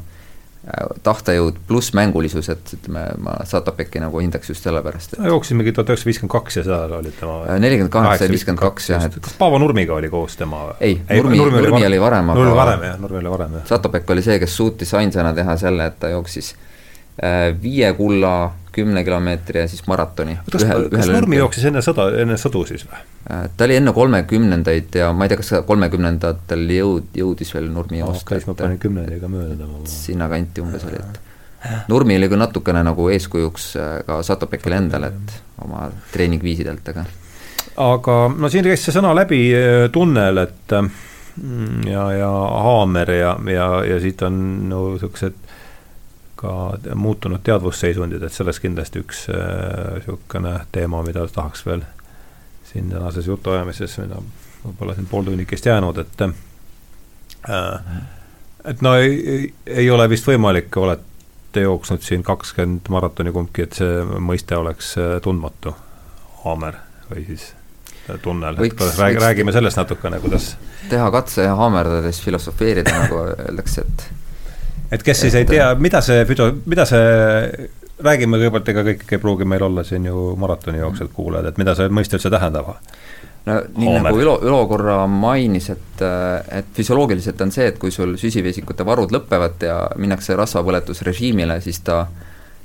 äh, 0.69 0.93
tahtejõud 1.07 1.63
pluss 1.69 1.95
mängulisus, 1.97 2.51
et 2.53 2.75
ütleme, 2.77 3.07
ma 3.25 3.39
Satopeki 3.49 4.03
nagu 4.05 4.21
hindaks 4.21 4.53
just 4.53 4.69
sellepärast, 4.69 5.17
et 5.17 5.31
jooksis 5.33 5.57
mingi 5.57 5.73
tuhat 5.73 5.95
üheksasada 5.95 6.13
viiskümmend 6.13 6.35
kaks 6.37 6.61
ja 6.61 6.67
seal 6.69 6.97
oli 6.99 7.15
tema 7.17 7.39
äh, 7.47 7.61
nelikümmend 7.65 7.95
kaheksa 7.97 8.29
ja 8.29 8.35
viiskümmend 8.35 8.63
kaks 8.63 8.91
jah, 8.93 9.07
et 9.09 9.21
kas 9.25 9.39
Paavo 9.41 9.61
Nurmiga 9.63 9.97
oli 9.97 10.13
koos 10.13 10.37
tema? 10.37 10.67
Ei, 10.81 11.01
Nurmi, 11.09 11.41
Nurmi, 11.41 11.65
Nurmi 11.65 11.87
oli 11.89 12.03
varem, 12.05 12.35
aga 12.35 12.43
Nurmi 12.43 12.59
varem 12.61 12.89
jah, 12.91 13.01
Nurmi 13.01 13.23
oli 13.25 13.33
varem 13.39 13.57
jah. 13.61 13.69
Satopek 13.73 14.13
oli 14.13 14.27
see, 14.29 14.37
kes 14.43 14.61
suutis 14.61 14.93
ainsana 15.01 15.33
teha 15.37 15.57
selle, 15.57 15.89
et 15.89 15.99
ta 16.03 16.13
jooksis 16.13 16.53
viie 17.63 17.91
kulla 17.93 18.35
kümne 18.73 19.05
kilomeetri 19.05 19.61
ja 19.61 19.69
siis 19.69 19.85
maratoni. 19.87 20.39
kas, 20.53 20.65
kas 20.93 21.11
Nurmi 21.13 21.39
jooksis 21.39 21.67
enne 21.71 21.83
sõda, 21.85 22.09
enne 22.23 22.39
sõdu 22.41 22.65
siis 22.69 22.85
või? 22.89 23.01
Äh, 23.31 23.45
ta 23.57 23.69
oli 23.69 23.77
enne 23.81 23.95
kolmekümnendaid 23.97 24.99
ja 25.01 25.11
ma 25.17 25.27
ei 25.27 25.33
tea, 25.33 25.41
kas 25.43 25.53
kolmekümnendatel 25.69 26.65
jõud, 26.77 27.11
jõudis 27.17 27.53
veel 27.55 27.69
Nurmi 27.73 28.03
joosta. 28.03 28.39
siis 28.39 28.49
ma 28.49 28.57
panin 28.59 28.81
kümnendiga 28.83 29.31
mööda. 29.33 29.69
sinnakanti 29.91 30.65
umbes 30.65 30.87
oli, 30.89 31.01
et 31.01 31.89
Nurmi 31.93 32.17
oli 32.19 32.29
küll 32.33 32.43
natukene 32.43 32.83
nagu 32.87 33.09
eeskujuks 33.15 33.69
äh, 33.77 33.95
ka 34.07 34.23
Satopekile 34.27 34.81
endale, 34.83 35.13
et 35.13 35.65
oma 35.65 35.89
treeningviisidelt, 36.13 36.93
aga 36.95 37.07
aga 37.83 38.19
no 38.37 38.51
siin 38.53 38.67
käis 38.67 38.85
see 38.85 38.95
sõna 38.95 39.15
läbi, 39.17 39.45
äh, 39.57 39.87
tunnel, 39.93 40.45
et 40.47 40.77
ja, 41.89 42.11
ja 42.13 42.31
haamer 42.67 43.11
ja, 43.11 43.37
ja, 43.49 43.69
ja 43.89 44.01
siit 44.01 44.23
on 44.27 44.43
no 44.69 44.83
niisugused 44.93 45.39
ka 46.43 46.95
muutunud 46.99 47.43
teadvusseisundid, 47.47 48.23
et 48.23 48.35
sellest 48.35 48.63
kindlasti 48.65 49.03
üks 49.03 49.27
niisugune 49.31 50.57
äh, 50.59 50.65
teema, 50.75 51.03
mida 51.07 51.27
tahaks 51.31 51.67
veel 51.67 51.85
siin 52.73 52.91
tänases 52.91 53.27
jutuajamises, 53.27 53.99
mida 54.03 54.19
võib-olla 54.65 54.97
siin 54.97 55.07
pool 55.11 55.25
tunnikest 55.29 55.67
jäänud, 55.67 55.99
et 56.03 56.23
äh, 56.27 56.35
et 58.65 58.83
no 58.83 58.95
ei, 58.99 59.55
ei, 59.67 59.91
ole 59.91 60.09
vist 60.11 60.27
võimalik, 60.29 60.77
olete 60.79 61.65
jooksnud 61.67 62.05
siin 62.07 62.23
kakskümmend 62.27 62.91
maratoni 62.93 63.33
kumbki, 63.35 63.67
et 63.67 63.81
see 63.81 64.05
mõiste 64.23 64.57
oleks 64.59 64.95
äh, 65.01 65.17
tundmatu, 65.25 65.75
haamer 66.45 66.79
või 67.11 67.27
siis 67.27 67.51
äh, 68.09 68.19
tunnel, 68.23 68.59
et 68.65 68.87
räägi, 68.99 69.23
räägime 69.27 69.55
sellest 69.55 69.81
natukene, 69.83 70.21
kuidas 70.23 70.55
teha 70.91 71.11
katse 71.15 71.47
ja 71.49 71.55
haamerdades 71.59 72.23
filosofeerida, 72.25 72.99
nagu 73.05 73.23
öeldakse, 73.49 73.87
et 73.87 74.22
et 74.93 75.03
kes 75.07 75.25
siis 75.27 75.37
ei 75.39 75.49
tea, 75.49 75.73
mida 75.81 76.03
see 76.05 76.27
füto-, 76.29 76.51
mida 76.69 76.87
see, 76.89 77.71
räägime 78.03 78.41
kõigepealt, 78.41 78.71
ega 78.73 78.85
kõik 78.91 79.17
ei 79.17 79.23
pruugi 79.23 79.49
meil 79.49 79.65
olla 79.69 79.85
siin 79.87 80.07
ju 80.09 80.33
maratonijooksjad 80.41 81.13
kuulajad, 81.15 81.53
et 81.53 81.61
mida 81.63 81.77
see 81.79 81.93
mõiste 81.93 82.19
üldse 82.19 82.33
tähendab? 82.33 82.75
no 83.47 83.57
nii 83.59 83.89
Hoomer. 83.89 84.05
nagu 84.07 84.21
Ülo, 84.23 84.37
Ülo 84.47 84.61
korra 84.71 85.01
mainis, 85.11 85.71
et, 85.75 86.03
et 86.55 86.69
füsioloogiliselt 86.77 87.41
on 87.43 87.51
see, 87.55 87.67
et 87.73 87.79
kui 87.81 87.91
sul 87.95 88.15
süsivesikute 88.21 88.87
varud 88.87 89.15
lõpevad 89.15 89.65
ja 89.67 89.79
minnakse 89.99 90.37
rasvapõletusrežiimile, 90.39 91.59
siis 91.65 91.83
ta 91.87 92.05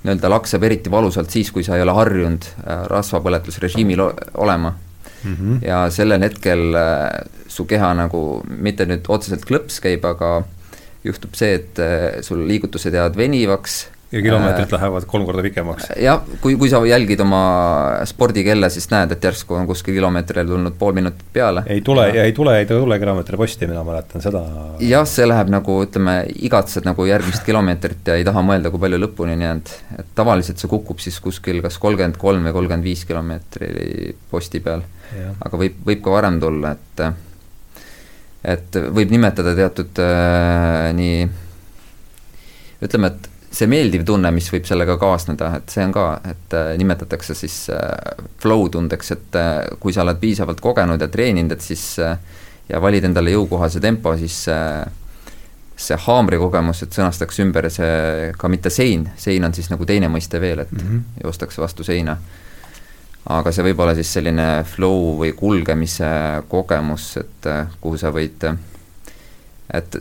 nii-öelda 0.03 0.29
lakseb 0.29 0.63
eriti 0.63 0.91
valusalt 0.93 1.33
siis, 1.33 1.49
kui 1.51 1.65
sa 1.65 1.77
ei 1.77 1.85
ole 1.85 1.95
harjunud 1.97 2.45
äh, 2.45 2.83
rasvapõletusrežiimil 2.91 4.03
olema 4.37 4.75
mm. 5.23 5.33
-hmm. 5.33 5.57
ja 5.65 5.87
sellel 5.89 6.21
hetkel 6.21 6.75
äh, 6.75 7.25
su 7.47 7.65
keha 7.65 7.93
nagu 7.97 8.43
mitte 8.47 8.85
nüüd 8.85 9.09
otseselt 9.09 9.45
klõps 9.49 9.81
käib, 9.81 10.05
aga 10.05 10.43
juhtub 11.05 11.37
see, 11.37 11.59
et 11.59 11.83
äh, 11.83 12.09
sul 12.25 12.47
liigutused 12.47 12.93
jäävad 12.93 13.17
venivaks. 13.17 13.87
ja 14.11 14.21
kilomeetrid 14.23 14.71
äh, 14.71 14.73
lähevad 14.77 15.03
kolm 15.05 15.25
korda 15.27 15.43
pikemaks. 15.43 15.89
jah, 15.99 16.21
kui, 16.41 16.55
kui 16.55 16.69
sa 16.71 16.79
jälgid 16.87 17.19
oma 17.19 17.41
spordikella, 18.07 18.69
siis 18.71 18.87
näed, 18.91 19.11
et 19.11 19.23
järsku 19.23 19.57
on 19.57 19.67
kuskil 19.67 19.97
kilomeetrile 19.97 20.45
tulnud 20.47 20.77
pool 20.79 20.95
minutit 20.95 21.25
peale. 21.33 21.63
ei 21.67 21.81
tule 21.81 22.07
ja 22.15 22.23
ei 22.23 22.33
tule, 22.33 22.55
ei 22.59 22.65
tule 22.69 22.99
kilomeetri 22.99 23.37
posti, 23.37 23.67
mina 23.67 23.83
mäletan 23.87 24.23
seda. 24.23 24.43
jah, 24.79 25.05
see 25.09 25.27
läheb 25.27 25.51
nagu 25.53 25.77
ütleme, 25.83 26.17
igatsed 26.49 26.87
nagu 26.87 27.07
järgmist 27.09 27.43
kilomeetrit 27.47 28.13
ja 28.13 28.17
ei 28.19 28.25
taha 28.27 28.45
mõelda, 28.47 28.71
kui 28.71 28.85
palju 28.87 29.01
lõpuni 29.03 29.37
on 29.37 29.45
jäänud. 29.47 29.77
et 29.99 30.11
tavaliselt 30.15 30.63
see 30.63 30.71
kukub 30.71 31.03
siis 31.03 31.19
kuskil 31.23 31.61
kas 31.65 31.79
kolmkümmend 31.83 32.19
kolm 32.21 32.47
või 32.47 32.55
kolmkümmend 32.61 32.91
viis 32.93 33.05
kilomeetri 33.05 34.15
posti 34.31 34.63
peal. 34.63 34.87
aga 35.43 35.63
võib, 35.65 35.81
võib 35.85 36.03
ka 36.03 36.19
varem 36.19 36.39
tulla, 36.39 36.77
et 36.77 37.07
et 38.47 38.77
võib 38.95 39.11
nimetada 39.11 39.55
teatud 39.57 39.99
äh, 39.99 40.91
nii, 40.95 41.25
ütleme, 42.87 43.11
et 43.11 43.31
see 43.57 43.67
meeldiv 43.69 44.03
tunne, 44.07 44.29
mis 44.35 44.47
võib 44.51 44.67
sellega 44.67 44.97
kaasneda, 44.99 45.51
et 45.59 45.73
see 45.73 45.85
on 45.87 45.93
ka, 45.95 46.05
et 46.27 46.55
äh, 46.57 46.71
nimetatakse 46.79 47.35
siis 47.37 47.55
äh, 47.73 48.21
flow 48.41 48.67
tundeks, 48.73 49.11
et 49.15 49.39
äh, 49.39 49.53
kui 49.81 49.95
sa 49.95 50.03
oled 50.03 50.19
piisavalt 50.21 50.61
kogenud 50.63 51.01
ja 51.01 51.09
treeninud, 51.11 51.55
et 51.55 51.65
siis 51.65 51.85
ja 52.67 52.81
valid 52.83 53.07
endale 53.07 53.31
jõukohase 53.31 53.79
tempo, 53.83 54.11
siis 54.19 54.41
see 55.77 55.99
haamri 56.07 56.39
kogemus, 56.41 56.81
et 56.83 56.95
sõnastaks 56.97 57.39
ümber 57.45 57.69
see 57.71 58.33
ka 58.37 58.49
mitte 58.51 58.71
sein, 58.73 59.05
sein 59.17 59.45
on 59.47 59.55
siis 59.55 59.69
nagu 59.71 59.87
teine 59.87 60.09
mõiste 60.11 60.41
veel, 60.41 60.65
et 60.65 60.73
mm 60.73 60.83
-hmm. 60.83 61.23
joostakse 61.23 61.61
vastu 61.61 61.85
seina 61.87 62.17
aga 63.27 63.51
see 63.51 63.65
võib 63.67 63.81
olla 63.83 63.95
siis 63.97 64.11
selline 64.17 64.45
flow 64.67 65.17
või 65.19 65.33
kulgemise 65.35 66.09
kogemus, 66.51 67.09
et 67.19 67.49
äh, 67.49 67.67
kuhu 67.81 67.99
sa 67.99 68.11
võid, 68.15 68.45
et 69.75 69.97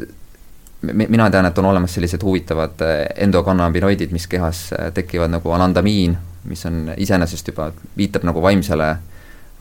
mina 0.86 1.26
tean, 1.32 1.48
et 1.48 1.58
on 1.58 1.70
olemas 1.72 1.96
sellised 1.96 2.22
huvitavad 2.22 2.84
äh, 2.86 3.02
endokannabinoidid, 3.26 4.14
mis 4.14 4.28
kehas 4.30 4.68
äh, 4.76 4.92
tekivad 4.94 5.32
nagu 5.34 5.52
anandamiin, 5.56 6.16
mis 6.46 6.62
on 6.68 6.92
iseenesest 6.96 7.50
juba, 7.50 7.72
viitab 7.98 8.26
nagu 8.28 8.42
vaimsele 8.42 8.92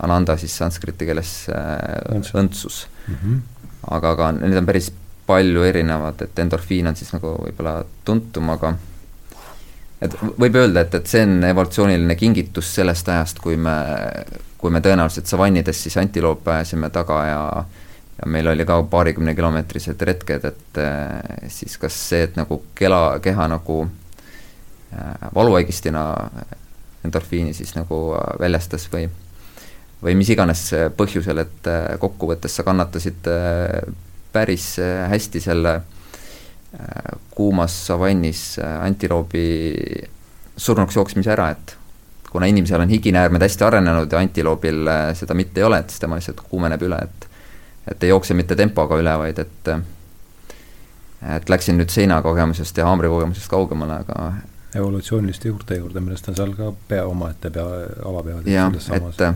ananda 0.05 0.35
siis 0.37 0.53
sanskriti 0.59 1.07
keeles 1.07 1.29
õndsus 2.35 2.81
mm. 3.07 3.15
-hmm. 3.15 3.37
aga, 3.95 4.11
aga 4.11 4.31
need 4.35 4.57
on 4.59 4.65
päris 4.67 4.91
palju 5.25 5.63
erinevad, 5.63 6.21
et 6.21 6.39
endorfiin 6.39 6.87
on 6.87 6.95
siis 6.95 7.13
nagu 7.15 7.31
võib-olla 7.39 7.79
tuntum, 8.05 8.49
aga 8.53 8.75
et 10.01 10.15
võib 10.21 10.57
öelda, 10.59 10.83
et, 10.85 10.95
et 10.99 11.07
see 11.07 11.23
on 11.25 11.43
evolutsiooniline 11.47 12.17
kingitus 12.19 12.73
sellest 12.79 13.09
ajast, 13.09 13.39
kui 13.43 13.57
me, 13.57 13.75
kui 14.59 14.73
me 14.73 14.81
tõenäoliselt 14.83 15.29
savannides 15.31 15.83
siis 15.85 15.97
antiloope 16.01 16.57
ajasime 16.57 16.91
taga 16.93 17.23
ja 17.29 17.41
ja 18.15 18.29
meil 18.31 18.47
oli 18.47 18.63
ka 18.63 18.77
paarikümne 18.87 19.33
kilomeetrised 19.35 20.01
retked, 20.07 20.45
et 20.47 20.77
eh, 20.79 21.47
siis 21.51 21.73
kas 21.77 21.95
see, 22.09 22.21
et 22.23 22.37
nagu 22.39 22.61
kela, 22.75 23.17
keha 23.19 23.49
nagu 23.51 23.81
äh, 23.83 25.25
valuaigistina 25.35 26.03
endorfiini 27.03 27.51
siis 27.53 27.75
nagu 27.75 28.15
väljastas 28.39 28.87
või 28.93 29.09
või 30.05 30.15
mis 30.15 30.29
iganes 30.31 30.61
põhjusel, 30.95 31.39
et 31.43 31.67
kokkuvõttes 31.99 32.55
sa 32.55 32.63
kannatasid 32.67 33.27
päris 34.35 34.65
hästi 35.09 35.41
selle 35.41 35.75
kuumas 37.35 37.75
savannis 37.87 38.59
antiloobi 38.59 39.45
surnuks 40.57 40.95
jooksmise 40.95 41.31
ära, 41.31 41.49
et 41.55 41.75
kuna 42.31 42.45
inimesel 42.45 42.81
on 42.81 42.89
higinäärmed 42.89 43.41
hästi 43.41 43.63
arenenud 43.63 44.11
ja 44.11 44.19
antiloobil 44.19 44.87
äh, 44.87 45.13
seda 45.15 45.33
mitte 45.33 45.61
ei 45.61 45.67
ole, 45.67 45.79
et 45.79 45.89
siis 45.89 46.03
tema 46.03 46.19
lihtsalt 46.19 46.41
kuumeneb 46.49 46.81
üle, 46.87 46.99
et 47.03 47.29
et 47.87 48.03
ei 48.03 48.09
jookse 48.09 48.33
mitte 48.33 48.55
tempoga 48.57 48.97
üle, 48.97 49.13
vaid 49.21 49.39
et 49.39 49.69
et 51.35 51.49
läksin 51.49 51.77
nüüd 51.79 51.93
seinakogemusest 51.93 52.77
ja 52.77 52.87
haamrikogemusest 52.89 53.49
kaugemale, 53.49 54.01
aga 54.03 54.33
evolutsiooniliste 54.75 55.47
juurte 55.47 55.77
juurde, 55.79 56.01
millest 56.03 56.27
on 56.29 56.35
seal 56.35 56.51
ka 56.57 56.71
pea 56.89 57.05
omaette 57.07 57.51
pea, 57.55 57.65
jah, 58.51 58.73
et 58.97 59.21
äh, 59.21 59.35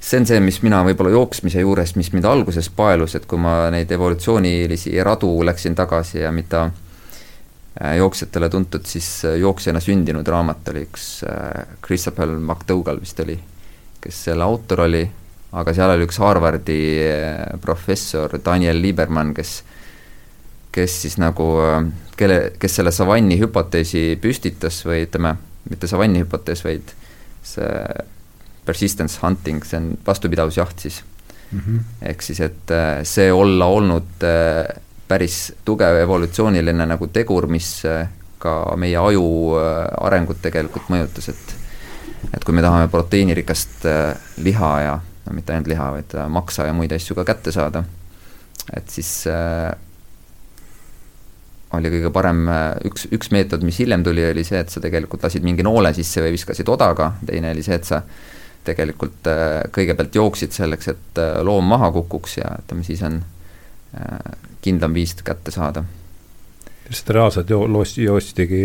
see 0.00 0.20
on 0.20 0.26
see, 0.28 0.40
mis 0.40 0.60
mina 0.62 0.82
võib-olla 0.86 1.10
jooksmise 1.14 1.60
juures, 1.60 1.96
mis 1.96 2.12
mind 2.14 2.28
alguses 2.30 2.68
paelus, 2.70 3.14
et 3.18 3.26
kui 3.26 3.38
ma 3.40 3.70
neid 3.74 3.90
evolutsioonilisi 3.92 4.94
radu 5.02 5.30
läksin 5.46 5.74
tagasi 5.74 6.20
ja 6.20 6.32
mida 6.32 6.68
Äh, 7.84 7.96
jooksjatele 7.96 8.48
tuntud, 8.48 8.86
siis 8.88 9.24
äh, 9.24 9.34
Jooksjana 9.38 9.80
sündinud 9.84 10.28
raamat 10.32 10.68
oli 10.72 10.86
üks 10.86 11.20
äh, 11.28 11.66
Christopher 11.84 12.30
McDougall 12.32 13.02
vist 13.02 13.20
oli, 13.20 13.34
kes 14.00 14.20
selle 14.30 14.46
autor 14.46 14.86
oli, 14.86 15.02
aga 15.52 15.74
seal 15.76 15.92
oli 15.92 16.06
üks 16.08 16.16
Harvardi 16.22 16.78
professor 17.60 18.38
Daniel 18.44 18.80
Lieberman, 18.80 19.34
kes 19.36 19.58
kes 20.72 20.96
siis 21.02 21.18
nagu, 21.20 21.44
kelle, 22.16 22.38
kes 22.60 22.78
selle 22.80 22.92
savanni 22.92 23.36
hüpoteesi 23.40 24.16
püstitas 24.20 24.80
või 24.88 25.04
ütleme, 25.04 25.34
mitte 25.68 25.88
savanni 25.88 26.20
hüpotees, 26.24 26.64
vaid 26.64 26.92
see 27.44 27.68
persistence 28.66 29.20
hunting, 29.22 29.64
see 29.64 29.78
on 29.78 29.92
vastupidavusjaht 30.06 30.78
siis 30.86 31.02
mm. 31.52 31.60
-hmm. 31.60 31.80
ehk 32.10 32.22
siis, 32.22 32.40
et 32.40 32.74
see 33.06 33.32
olla 33.32 33.66
olnud 33.66 34.26
päris 35.08 35.52
tugev 35.64 36.00
evolutsiooniline 36.02 36.86
nagu 36.86 37.06
tegur, 37.14 37.46
mis 37.46 37.84
äh, 37.86 38.08
ka 38.38 38.76
meie 38.78 38.98
aju 39.00 39.26
äh, 39.58 39.86
arengut 40.06 40.42
tegelikult 40.44 40.90
mõjutas, 40.92 41.30
et 41.32 41.54
et 42.34 42.42
kui 42.44 42.56
me 42.56 42.62
tahame 42.64 42.88
proteiinirikast 42.90 43.86
äh, 43.86 44.30
liha 44.42 44.72
ja 44.82 44.94
no 45.26 45.34
mitte 45.34 45.54
ainult 45.54 45.70
liha, 45.70 45.90
vaid 45.98 46.14
maksa 46.32 46.68
ja 46.68 46.74
muid 46.76 46.92
asju 46.94 47.16
ka 47.18 47.26
kätte 47.28 47.54
saada, 47.54 47.84
et 48.74 48.90
siis 48.90 49.10
äh, 49.30 49.70
oli 51.76 51.90
kõige 51.92 52.12
parem, 52.14 52.46
üks, 52.88 53.08
üks 53.12 53.32
meetod, 53.34 53.64
mis 53.66 53.78
hiljem 53.82 54.04
tuli, 54.06 54.22
oli 54.24 54.44
see, 54.46 54.60
et 54.62 54.70
sa 54.72 54.80
tegelikult 54.80 55.26
lasid 55.26 55.44
mingi 55.44 55.66
noole 55.66 55.90
sisse 55.96 56.22
või 56.24 56.32
viskasid 56.36 56.68
odaga, 56.72 57.10
teine 57.26 57.50
oli 57.52 57.64
see, 57.66 57.76
et 57.76 57.88
sa 57.88 58.00
tegelikult 58.66 59.28
äh, 59.30 59.66
kõigepealt 59.74 60.16
jooksid 60.16 60.54
selleks, 60.56 60.90
et 60.92 61.20
äh, 61.22 61.38
loom 61.46 61.68
maha 61.72 61.90
kukuks 61.94 62.38
ja 62.40 62.50
ütleme, 62.62 62.84
siis 62.86 63.02
on 63.06 63.20
äh, 63.20 64.34
kindlam 64.64 64.96
viis 64.96 65.14
kätte 65.24 65.54
saada. 65.54 65.84
lihtsalt 66.88 67.14
reaalselt 67.16 67.50
jo-, 67.50 67.66
loos-, 67.70 67.98
joostigi 67.98 68.64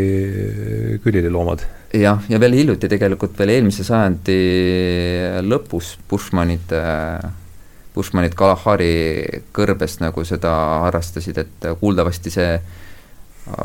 külililoomad? 1.03 1.65
jah, 1.93 2.23
ja 2.29 2.39
veel 2.39 2.57
hiljuti 2.61 2.89
tegelikult, 2.89 3.37
veel 3.39 3.55
eelmise 3.57 3.83
sajandi 3.87 4.39
lõpus 5.45 5.95
Bushmanid, 6.09 6.75
Bushmanid 7.95 8.37
Kalahari 8.39 8.93
kõrbest 9.51 9.99
nagu 10.03 10.23
seda 10.25 10.53
harrastasid, 10.85 11.41
et 11.41 11.67
kuuldavasti 11.81 12.31
see 12.31 12.53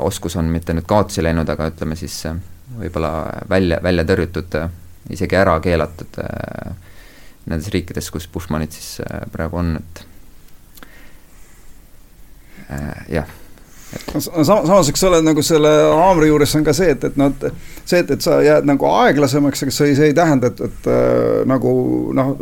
oskus 0.02 0.34
on 0.40 0.48
mitte 0.50 0.74
nüüd 0.74 0.88
kaotsi 0.88 1.22
läinud, 1.22 1.48
aga 1.52 1.68
ütleme 1.70 1.94
siis 2.00 2.24
võib-olla 2.80 3.12
välja, 3.48 3.78
välja 3.82 4.04
tõrjutud, 4.08 4.56
isegi 5.10 5.38
ära 5.38 5.58
keelatud 5.62 6.20
nendes 7.46 7.70
riikides, 7.70 8.10
kus 8.10 8.26
Bushmanid 8.32 8.74
siis 8.74 8.96
praegu 9.32 9.60
on, 9.60 9.76
et 9.78 10.06
Äh, 12.70 13.12
jah. 13.14 13.26
Samas, 14.42 14.88
eks 14.90 15.04
ole, 15.06 15.20
nagu 15.22 15.42
selle 15.46 15.70
haamri 15.70 16.26
juures 16.26 16.52
on 16.58 16.64
ka 16.66 16.72
see, 16.74 16.90
et, 16.96 17.04
et 17.06 17.18
noh, 17.20 17.30
et 17.30 17.84
see, 17.86 18.00
et, 18.02 18.10
et 18.16 18.24
sa 18.24 18.40
jääd 18.42 18.66
nagu 18.66 18.88
aeglasemaks, 18.90 19.62
aga 19.62 19.74
see, 19.76 19.94
see 19.96 20.08
ei 20.10 20.16
tähenda, 20.16 20.50
et, 20.50 20.60
et 20.66 20.88
äh, 20.90 21.44
nagu 21.48 21.70
noh, 22.16 22.32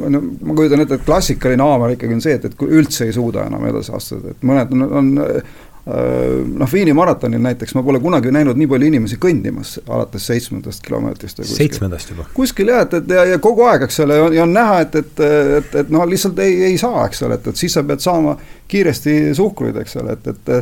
no 0.00 0.22
ma 0.24 0.56
kujutan 0.56 0.82
ette, 0.82 0.96
et 0.96 1.04
klassikaline 1.06 1.68
haamer 1.68 1.92
ikkagi 1.94 2.16
on 2.16 2.24
see, 2.24 2.38
et, 2.40 2.48
et 2.48 2.56
kui 2.58 2.72
üldse 2.72 3.04
ei 3.06 3.14
suuda 3.14 3.44
enam 3.50 3.68
edasi 3.68 3.92
astuda, 3.94 4.32
et 4.32 4.48
mõned 4.48 4.72
on, 4.72 4.88
on 4.88 5.12
Äh, 5.22 5.42
noh, 5.86 6.68
Viini 6.72 6.92
maratonil 6.94 7.42
näiteks 7.42 7.74
ma 7.74 7.82
pole 7.82 7.98
kunagi 8.00 8.30
näinud 8.30 8.58
nii 8.58 8.68
palju 8.70 8.86
inimesi 8.86 9.18
kõndimas 9.22 9.74
alates 9.88 10.28
seitsmendast 10.30 10.84
kilomeetrist. 10.86 11.42
seitsmendast 11.48 12.12
juba? 12.14 12.28
kuskil 12.34 12.70
jah, 12.70 12.84
et, 12.86 12.94
et 13.00 13.10
ja, 13.16 13.24
ja 13.32 13.40
kogu 13.42 13.66
aeg, 13.66 13.88
eks 13.88 13.98
ole, 14.04 14.20
ja 14.36 14.44
on 14.44 14.54
näha, 14.54 14.78
et, 14.84 14.94
et, 15.02 15.24
et, 15.58 15.74
et 15.82 15.90
noh, 15.90 16.06
lihtsalt 16.06 16.38
ei, 16.44 16.60
ei 16.70 16.78
saa, 16.78 17.08
eks 17.08 17.24
ole, 17.26 17.40
et, 17.40 17.50
et 17.50 17.58
siis 17.64 17.74
sa 17.74 17.82
pead 17.86 18.04
saama 18.04 18.36
kiiresti 18.70 19.34
suhkruid, 19.34 19.80
eks 19.82 19.98
ole, 19.98 20.14
et, 20.14 20.30
et 20.30 20.52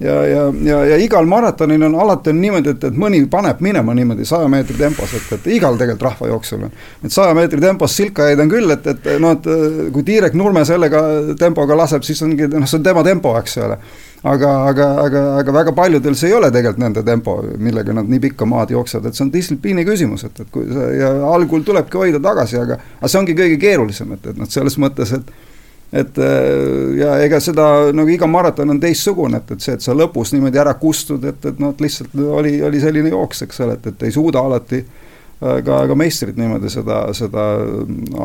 ja, 0.00 0.14
ja, 0.26 0.46
ja, 0.64 0.78
ja 0.88 0.96
igal 1.04 1.28
maratonil 1.28 1.84
on 1.90 1.98
alati 2.00 2.32
on 2.32 2.40
niimoodi, 2.40 2.72
et, 2.72 2.86
et 2.88 2.96
mõni 2.98 3.20
paneb 3.30 3.60
minema 3.60 3.92
niimoodi 3.94 4.24
saja 4.24 4.48
meetri 4.48 4.78
tempos, 4.78 5.12
et, 5.18 5.26
et 5.36 5.50
igal 5.58 5.76
tegelikult 5.76 6.06
rahvajooksul 6.08 6.64
on. 6.64 6.72
et 7.04 7.12
saja 7.12 7.34
meetri 7.36 7.60
tempos 7.60 7.96
silkajaid 8.00 8.40
on 8.40 8.54
küll, 8.56 8.72
et, 8.72 8.88
et 8.88 9.10
noh, 9.20 9.36
et 9.36 9.92
kui 9.92 10.08
Tiirek 10.08 10.32
Nurme 10.38 10.64
sellega 10.64 11.04
tempoga 11.38 11.76
laseb, 11.84 12.08
siis 12.08 12.24
ongi 12.24 12.48
noh, 12.48 12.64
see 12.64 12.80
on 12.80 12.88
tema 12.88 13.04
tempo, 13.04 13.36
eks 13.36 13.60
ole 13.66 13.78
aga, 14.22 14.50
aga, 14.70 14.88
aga, 15.02 15.22
aga 15.40 15.54
väga 15.54 15.72
paljudel 15.76 16.16
see 16.18 16.30
ei 16.30 16.36
ole 16.36 16.50
tegelikult 16.54 16.82
nende 16.82 17.02
tempo, 17.06 17.38
millega 17.58 17.94
nad 17.96 18.10
nii 18.10 18.22
pikka 18.28 18.46
maad 18.48 18.70
jooksevad, 18.74 19.08
et 19.08 19.18
see 19.18 19.24
on 19.26 19.32
distsipliini 19.34 19.86
küsimus, 19.88 20.26
et, 20.28 20.42
et 20.44 20.50
kui 20.52 20.68
see 20.70 20.90
ja 21.00 21.12
algul 21.32 21.64
tulebki 21.66 21.98
hoida 21.98 22.22
tagasi, 22.22 22.60
aga 22.62 22.78
aga 23.00 23.10
see 23.10 23.22
ongi 23.22 23.38
kõige 23.38 23.58
keerulisem, 23.62 24.14
et, 24.16 24.28
et 24.32 24.38
noh, 24.38 24.50
selles 24.50 24.78
mõttes, 24.82 25.16
et 25.18 25.32
et 25.92 26.18
ja 26.96 27.16
ega 27.20 27.36
seda 27.44 27.64
nagu 27.92 28.08
iga 28.08 28.24
maraton 28.30 28.72
on 28.72 28.78
teistsugune, 28.80 29.42
et, 29.42 29.50
et 29.52 29.64
see, 29.64 29.74
et 29.76 29.84
sa 29.84 29.92
lõpus 29.92 30.32
niimoodi 30.32 30.60
ära 30.62 30.72
kustud, 30.80 31.24
et, 31.28 31.42
et 31.50 31.58
noh, 31.60 31.74
et 31.74 31.82
lihtsalt 31.84 32.14
oli, 32.16 32.54
oli 32.64 32.80
selline 32.80 33.12
jooks, 33.12 33.42
eks 33.44 33.60
ole, 33.66 33.76
et, 33.76 33.90
et 33.92 34.06
ei 34.08 34.14
suuda 34.14 34.40
alati 34.40 34.80
äh, 34.80 35.58
ka, 35.66 35.82
ka 35.90 35.98
meistrid 35.98 36.40
niimoodi 36.40 36.72
seda, 36.72 37.02
seda 37.16 37.44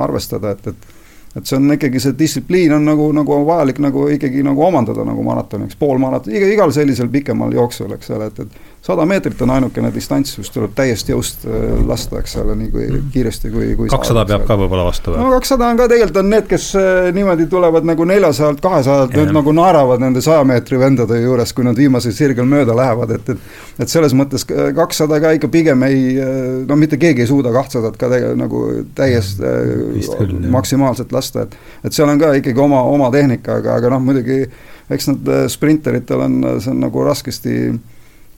arvestada, 0.06 0.56
et, 0.56 0.72
et 0.72 0.97
et 1.38 1.45
see 1.45 1.57
on 1.59 1.73
ikkagi, 1.76 2.01
see 2.01 2.15
distsipliin 2.18 2.73
on 2.77 2.88
nagu, 2.88 3.07
nagu 3.15 3.39
vajalik 3.45 3.81
nagu 3.84 4.07
ikkagi 4.14 4.43
nagu 4.45 4.64
omandada 4.65 5.05
nagu 5.05 5.23
maratoniks, 5.26 5.77
poolmaraton, 5.80 6.34
iga, 6.34 6.49
igal 6.53 6.73
sellisel 6.73 7.11
pikemal 7.14 7.53
jooksul, 7.53 7.93
eks 7.97 8.11
ole, 8.15 8.31
et, 8.31 8.41
et 8.45 8.77
sada 8.88 9.05
meetrit 9.07 9.41
on 9.43 9.51
ainukene 9.51 9.89
distants, 9.91 10.35
kus 10.39 10.51
tuleb 10.53 10.72
täiesti 10.77 11.11
jõust 11.11 11.43
äh, 11.47 11.64
lasta, 11.88 12.22
eks 12.22 12.38
ole, 12.39 12.55
nii 12.61 12.69
kui 12.72 12.85
mm. 12.88 13.09
kiiresti 13.11 13.51
kui, 13.51 13.72
kui 13.80 13.89
kakssada 13.91 14.23
peab 14.30 14.45
ka 14.47 14.55
võib-olla 14.59 14.85
vastu 14.88 15.11
või? 15.11 15.23
no 15.23 15.31
kakssada 15.35 15.68
on 15.68 15.80
ka, 15.80 15.89
tegelikult 15.91 16.19
on 16.22 16.30
need, 16.31 16.45
kes 16.47 16.68
äh, 16.80 17.09
niimoodi 17.15 17.49
tulevad 17.51 17.88
nagu 17.88 18.07
neljasajalt, 18.07 18.61
kahesajalt, 18.64 19.15
nüüd 19.18 19.34
nagu 19.35 19.55
naeravad 19.57 20.03
nende 20.03 20.23
saja 20.23 20.45
meetri 20.47 20.80
vendade 20.80 21.19
juures, 21.19 21.51
kui 21.57 21.68
nad 21.68 21.80
viimasel 21.80 22.15
sirgel 22.15 22.47
mööda 22.47 22.77
lähevad, 22.77 23.11
et, 23.18 23.34
et 23.35 23.84
et 23.84 23.91
selles 23.91 24.15
mõttes 24.18 24.41
kakssada 24.47 25.19
ka 25.22 25.34
ikka 25.38 25.51
pigem 25.53 25.84
ei, 25.85 26.15
äh, 26.22 26.39
no 26.69 26.80
mitte 26.80 26.99
keegi 27.01 27.26
ei 27.26 27.30
suuda 27.30 27.51
kahtsadat 27.55 27.99
ka 27.99 28.11
tegelikult 28.14 28.39
nagu 28.39 28.64
täiesti 28.95 29.51
äh, 29.51 30.39
maksimaalselt 30.53 31.11
lasta, 31.15 31.43
et 31.43 31.59
et 31.84 31.93
seal 31.93 32.07
on 32.09 32.23
ka 32.23 32.31
ikkagi 32.39 32.64
oma, 32.64 32.81
oma 32.88 33.11
tehnika, 33.11 33.59
aga, 33.59 33.77
aga 33.81 33.93
noh, 33.97 34.01
muidugi 34.07 34.45
eks 34.95 35.11
nad 35.11 35.30
sprinteritel 35.51 36.23
on, 36.23 36.41
see 36.64 36.72
on 36.72 36.80
nagu 36.88 37.03
raskesti 37.03 37.59
äh, 37.73 37.85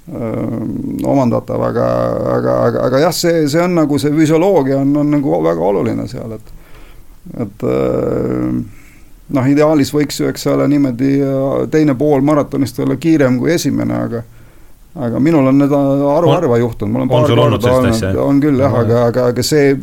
omandatav, 0.09 1.63
aga, 1.69 1.87
aga, 2.35 2.53
aga, 2.65 2.85
aga 2.87 3.01
jah, 3.03 3.13
see, 3.13 3.43
see 3.51 3.61
on 3.61 3.75
nagu 3.77 3.99
see 4.01 4.13
füsioloogia 4.15 4.79
on, 4.81 4.95
on 5.03 5.11
nagu 5.13 5.41
väga 5.45 5.69
oluline 5.71 6.07
seal, 6.09 6.33
et 6.37 6.55
et 7.43 7.65
noh, 9.29 9.45
ideaalis 9.51 9.91
võiks 9.93 10.17
ju, 10.21 10.29
eks 10.31 10.47
ole, 10.49 10.65
niimoodi 10.71 11.11
teine 11.69 11.93
pool 11.99 12.25
maratonist 12.25 12.79
olla 12.81 12.97
kiirem 12.97 13.37
kui 13.41 13.53
esimene, 13.53 14.01
aga 14.07 14.23
aga 14.99 15.19
minul 15.21 15.45
on 15.51 15.59
need 15.61 15.71
haruharva 15.71 16.57
juhtunud, 16.59 16.91
mul 16.91 17.03
on, 17.03 17.09
on 17.09 17.11
paar 17.13 17.27
korda 17.29 17.73
olnud, 17.77 18.21
on 18.23 18.39
küll 18.41 18.59
jah, 18.59 18.73
aga, 18.81 19.03
aga, 19.11 19.27
aga 19.33 19.45
see, 19.45 19.75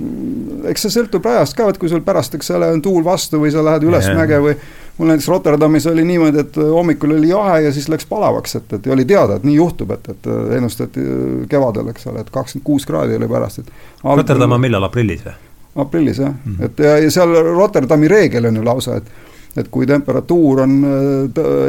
eks 0.72 0.88
see 0.88 0.97
sõltub 0.97 1.28
rajast 1.28 1.55
ka, 1.56 1.68
et 1.70 1.78
kui 1.80 1.90
sul 1.93 2.02
pärast, 2.05 2.34
eks 2.36 2.51
ole, 2.56 2.72
on 2.74 2.82
tuul 2.82 3.06
vastu 3.06 3.40
või 3.40 3.52
sa 3.55 3.62
lähed 3.64 3.86
üles 3.86 4.10
mäge 4.18 4.40
või 4.43 4.56
mul 4.98 5.09
näiteks 5.09 5.28
Rotterdamis 5.28 5.86
oli 5.86 6.05
niimoodi, 6.05 6.40
et 6.40 6.56
hommikul 6.56 7.16
oli 7.18 7.28
jahe 7.28 7.60
ja 7.66 7.73
siis 7.73 7.89
läks 7.93 8.06
palavaks, 8.06 8.56
et, 8.56 8.73
et 8.73 8.86
oli 8.93 9.05
teada, 9.05 9.36
et 9.36 9.44
nii 9.44 9.56
juhtub, 9.59 9.90
et, 9.97 10.09
et 10.14 10.28
ennustati 10.56 11.05
kevadel, 11.48 11.93
eks 11.93 12.09
ole, 12.12 12.24
et 12.24 12.32
kakskümmend 12.32 12.64
kuus 12.64 12.86
kraadi 12.89 13.18
oli 13.18 13.28
pärast, 13.28 13.60
et 13.60 14.05
Rotterdam 14.05 14.56
on 14.56 14.64
millal, 14.64 14.89
aprillis 14.89 15.24
või? 15.27 15.36
aprillis 15.77 16.18
jah 16.18 16.32
mm, 16.32 16.52
-hmm. 16.52 16.64
et 16.64 16.78
ja, 16.78 16.98
ja 17.05 17.10
seal 17.10 17.35
Rotterdami 17.52 18.09
reegel 18.09 18.48
on 18.48 18.56
ju 18.56 18.64
lausa, 18.64 18.97
et 18.97 19.24
et 19.56 19.68
kui 19.73 19.86
temperatuur 19.89 20.60
on, 20.60 20.73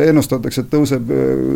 ennustatakse, 0.03 0.61
et 0.61 0.67
tõuseb, 0.73 1.11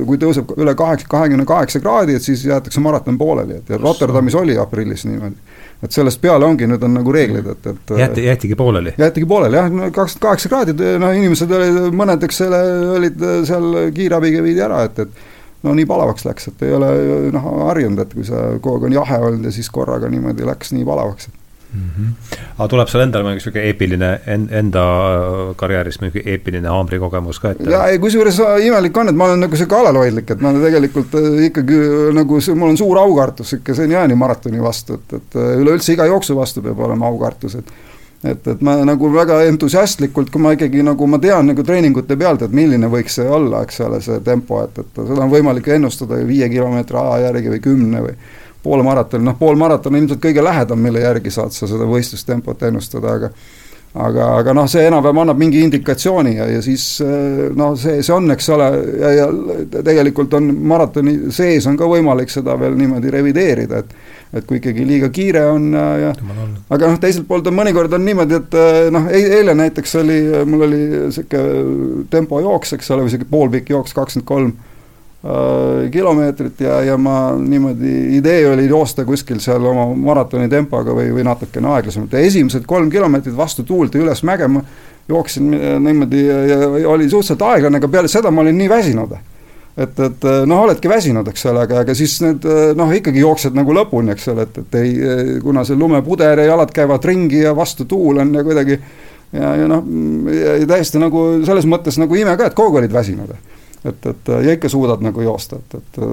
kui 0.07 0.17
tõuseb 0.17 0.53
üle 0.63 0.75
kaheksa, 0.79 1.07
kahekümne 1.11 1.45
kaheksa 1.45 1.81
kraadi, 1.83 2.15
et 2.15 2.23
siis 2.23 2.45
jäetakse 2.45 2.79
maraton 2.79 3.17
pooleli, 3.17 3.57
et 3.59 3.69
ja 3.69 3.77
Rotterdamis 3.77 4.35
oli 4.39 4.55
aprillis 4.57 5.03
niimoodi 5.05 5.35
et 5.81 5.95
sellest 5.95 6.21
peale 6.21 6.45
ongi, 6.45 6.67
nüüd 6.69 6.83
on 6.85 6.95
nagu 6.99 7.13
reeglid, 7.15 7.47
et, 7.55 7.67
et 7.73 7.93
jäeti, 8.03 8.25
jäetigi 8.27 8.57
pooleli? 8.59 8.93
jäetigi 9.01 9.27
pooleli 9.29 9.57
jah, 9.57 9.69
kakskümmend 9.71 10.23
kaheksa 10.27 10.51
kraadi, 10.51 10.75
noh 11.01 11.13
inimesed 11.17 11.53
olid, 11.57 11.79
mõned, 11.97 12.25
eks 12.27 12.41
selle, 12.43 12.61
olid 12.97 13.27
seal 13.49 13.69
kiirabiga 13.95 14.43
viidi 14.45 14.63
ära, 14.65 14.83
et, 14.89 15.01
et 15.05 15.63
no 15.65 15.75
nii 15.77 15.87
palavaks 15.89 16.25
läks, 16.27 16.49
et 16.51 16.65
ei 16.67 16.73
ole 16.77 16.91
noh, 17.33 17.47
harjunud, 17.67 18.01
et 18.03 18.15
kui 18.17 18.25
sa 18.27 18.51
kogu 18.59 18.77
aeg 18.77 18.89
on 18.89 18.97
jahe 19.01 19.21
olnud 19.27 19.49
ja 19.49 19.53
siis 19.55 19.69
korraga 19.73 20.09
niimoodi 20.11 20.47
läks 20.47 20.73
nii 20.77 20.85
palavaks. 20.87 21.29
Mm. 21.73 21.89
-hmm. 21.97 22.37
aga 22.57 22.67
tuleb 22.67 22.87
sul 22.87 23.03
endal 23.05 23.23
mingi 23.27 23.43
sihuke 23.43 23.63
eepiline 23.69 24.11
en,, 24.27 24.47
enda 24.61 24.85
karjääris 25.55 26.01
mingi 26.01 26.23
eepiline 26.25 26.67
haamrikogemus 26.67 27.39
ka 27.39 27.51
ette? 27.51 27.69
jaa, 27.69 27.85
ei 27.87 27.99
kusjuures 27.99 28.41
imelik 28.67 28.97
on, 28.97 29.09
et 29.09 29.15
ma 29.15 29.29
olen 29.29 29.45
nagu 29.45 29.55
sihuke 29.55 29.79
alalhoidlik, 29.79 30.31
et 30.31 30.41
ma 30.41 30.53
tegelikult 30.57 31.15
äh, 31.19 31.29
ikkagi 31.51 31.79
nagu 32.17 32.41
see, 32.41 32.55
mul 32.55 32.73
on 32.73 32.81
suur 32.81 32.99
aukartus 33.03 33.53
ikka 33.59 33.75
seniajani 33.83 34.15
maratoni 34.15 34.61
vastu, 34.63 34.99
et, 34.99 35.15
et 35.21 35.39
äh, 35.39 35.55
üleüldse 35.61 35.95
iga 35.95 36.09
jooksu 36.11 36.35
vastu 36.35 36.65
peab 36.65 36.79
olema 36.89 37.07
aukartus, 37.11 37.55
et 37.61 37.73
et, 38.23 38.47
et 38.47 38.59
ma 38.61 38.75
nagu 38.85 39.09
väga 39.13 39.39
entusiastlikult, 39.49 40.29
kui 40.29 40.41
ma 40.43 40.51
ikkagi 40.53 40.83
nagu 40.85 41.07
ma 41.09 41.17
tean 41.21 41.47
nagu 41.49 41.63
treeningute 41.65 42.17
pealt, 42.19 42.43
et 42.45 42.53
milline 42.53 42.89
võiks 42.91 43.17
see 43.17 43.25
olla, 43.25 43.63
eks 43.65 43.81
ole, 43.87 44.01
see 44.05 44.19
tempo, 44.25 44.61
et, 44.61 44.77
et 44.77 45.01
seda 45.01 45.23
on 45.25 45.31
võimalik 45.31 45.71
ennustada 45.73 46.19
viie 46.27 46.49
kilomeetri 46.51 47.01
aja 47.01 47.31
järgi 47.31 47.55
või 47.55 47.63
kümne 47.65 48.03
või 48.05 48.13
poolmaraton, 48.63 49.23
noh 49.25 49.37
poolmaraton 49.39 49.95
on 49.95 50.03
ilmselt 50.03 50.21
kõige 50.23 50.43
lähedam, 50.43 50.79
mille 50.79 51.03
järgi 51.03 51.33
saad 51.33 51.55
sa 51.55 51.69
seda 51.69 51.87
võistlustempot 51.89 52.63
ennustada, 52.69 53.17
aga 53.17 53.31
aga, 53.91 54.27
aga 54.39 54.53
noh, 54.55 54.67
see 54.71 54.85
enam-vähem 54.87 55.19
annab 55.25 55.39
mingi 55.41 55.61
indikatsiooni 55.65 56.37
ja, 56.37 56.47
ja 56.47 56.61
siis 56.63 56.85
noh, 57.57 57.73
see, 57.79 57.99
see 57.99 58.15
on, 58.15 58.31
eks 58.31 58.47
ole, 58.55 58.69
ja, 59.01 59.11
ja 59.17 59.27
tegelikult 59.83 60.33
on 60.39 60.47
maratoni 60.71 61.17
sees 61.35 61.67
on 61.67 61.75
ka 61.79 61.89
võimalik 61.91 62.31
seda 62.31 62.55
veel 62.59 62.77
niimoodi 62.79 63.13
revideerida, 63.13 63.83
et 63.83 64.19
et 64.31 64.45
kui 64.47 64.61
ikkagi 64.61 64.85
liiga 64.87 65.09
kiire 65.11 65.41
on 65.51 65.73
ja, 65.75 66.13
aga 66.71 66.87
noh, 66.87 66.99
teiselt 67.03 67.25
poolt 67.27 67.49
on 67.51 67.57
mõnikord 67.57 67.91
on 67.97 68.05
niimoodi, 68.07 68.37
et 68.39 68.55
noh, 68.95 69.09
eile 69.11 69.57
näiteks 69.59 69.97
oli, 69.99 70.19
mul 70.47 70.67
oli 70.69 70.79
niisugune 70.93 72.05
tempojooks, 72.13 72.77
eks 72.77 72.93
ole, 72.93 73.03
või 73.03 73.11
niisugune 73.11 73.33
poolpikk 73.33 73.73
jooks, 73.75 73.97
kakskümmend 73.97 74.29
kolm 74.29 74.53
kilomeetrit 75.91 76.61
ja, 76.65 76.79
ja 76.81 76.95
ma 76.97 77.35
niimoodi, 77.37 77.91
idee 78.17 78.47
oli 78.49 78.65
joosta 78.65 79.03
kuskil 79.05 79.37
seal 79.39 79.65
oma 79.69 79.83
maratoni 79.93 80.47
tempoga 80.49 80.95
või, 80.97 81.11
või 81.13 81.25
natukene 81.27 81.69
aeglasemalt 81.75 82.15
ja 82.17 82.23
esimesed 82.25 82.65
kolm 82.65 82.89
kilomeetrit 82.89 83.35
vastu 83.37 83.61
tuult 83.63 83.93
ja 83.93 84.01
üles 84.01 84.23
mäge 84.25 84.47
ma 84.49 84.63
jooksin 85.09 85.51
niimoodi 85.83 86.23
ja, 86.25 86.39
ja 86.55 86.71
oli 86.89 87.09
suhteliselt 87.09 87.45
aeglane, 87.51 87.77
aga 87.77 87.91
peale 87.93 88.09
seda 88.09 88.33
ma 88.33 88.41
olin 88.41 88.57
nii 88.63 88.71
väsinud. 88.71 89.13
et, 89.77 90.01
et 90.07 90.27
noh, 90.49 90.63
oledki 90.65 90.89
väsinud, 90.89 91.29
eks 91.29 91.45
ole, 91.53 91.67
aga, 91.67 91.85
aga 91.85 91.93
siis 91.95 92.17
need 92.25 92.49
noh, 92.81 92.97
ikkagi 92.97 93.21
jooksed 93.21 93.53
nagu 93.61 93.77
lõpuni, 93.77 94.15
eks 94.17 94.27
ole, 94.33 94.49
et, 94.49 94.57
et 94.57 94.81
ei, 94.81 95.39
kuna 95.45 95.61
see 95.69 95.77
lumepuder 95.77 96.41
ja 96.41 96.49
jalad 96.49 96.73
käivad 96.73 97.05
ringi 97.05 97.45
ja 97.45 97.53
vastu 97.55 97.85
tuul 97.85 98.25
on 98.25 98.33
ja 98.33 98.43
kuidagi 98.47 98.79
ja, 99.37 99.53
ja 99.53 99.69
noh, 99.69 99.85
täiesti 100.65 100.97
nagu 100.97 101.29
selles 101.45 101.69
mõttes 101.69 102.01
nagu 102.01 102.17
ime 102.17 102.33
ka, 102.37 102.49
et 102.49 102.57
kogu 102.57 102.73
aeg 102.73 102.87
olid 102.87 103.01
väsinud 103.03 103.37
et, 103.85 104.05
et 104.05 104.27
ja 104.27 104.53
ikka 104.53 104.69
suudad 104.69 105.01
nagu 105.01 105.21
joosta, 105.21 105.57
et, 105.57 105.75
et 105.79 106.01
äh, 106.01 106.09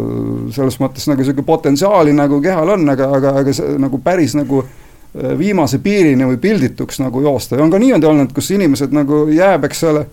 selles 0.56 0.78
mõttes 0.80 1.08
nagu 1.10 1.20
niisugune 1.20 1.46
potentsiaali 1.46 2.14
nagu 2.16 2.40
kehal 2.44 2.74
on, 2.76 2.88
aga, 2.88 3.10
aga, 3.18 3.34
aga 3.42 3.54
see 3.54 3.76
nagu 3.80 4.00
päris 4.04 4.36
nagu 4.38 4.62
äh, 4.62 5.34
viimase 5.38 5.82
piirini 5.84 6.28
või 6.30 6.40
pildituks 6.40 7.02
nagu 7.04 7.22
joosta 7.24 7.58
ja 7.58 7.64
on 7.64 7.72
ka 7.72 7.80
niimoodi 7.82 8.08
olnud, 8.08 8.32
kus 8.36 8.50
inimesed 8.56 8.96
nagu 8.96 9.26
jääb, 9.34 9.68
eks 9.68 9.84
ole, 9.90 10.04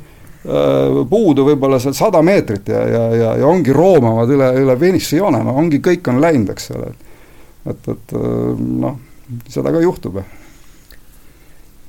äh, 0.44 1.02
puudu 1.10 1.48
võib-olla 1.48 1.80
seal 1.80 1.96
sada 1.98 2.22
meetrit 2.26 2.72
ja, 2.74 2.86
ja, 2.92 3.04
ja, 3.16 3.34
ja 3.42 3.48
ongi 3.48 3.76
roomavad 3.76 4.36
üle, 4.36 4.52
üle 4.64 4.78
finišijoone, 4.86 5.44
no 5.48 5.56
ongi, 5.64 5.84
kõik 5.84 6.12
on 6.12 6.24
läinud, 6.24 6.52
eks 6.56 6.72
ole. 6.76 6.94
et, 7.72 7.94
et 7.96 8.18
noh, 8.60 9.00
seda 9.50 9.72
ka 9.72 9.80
juhtub. 9.82 10.20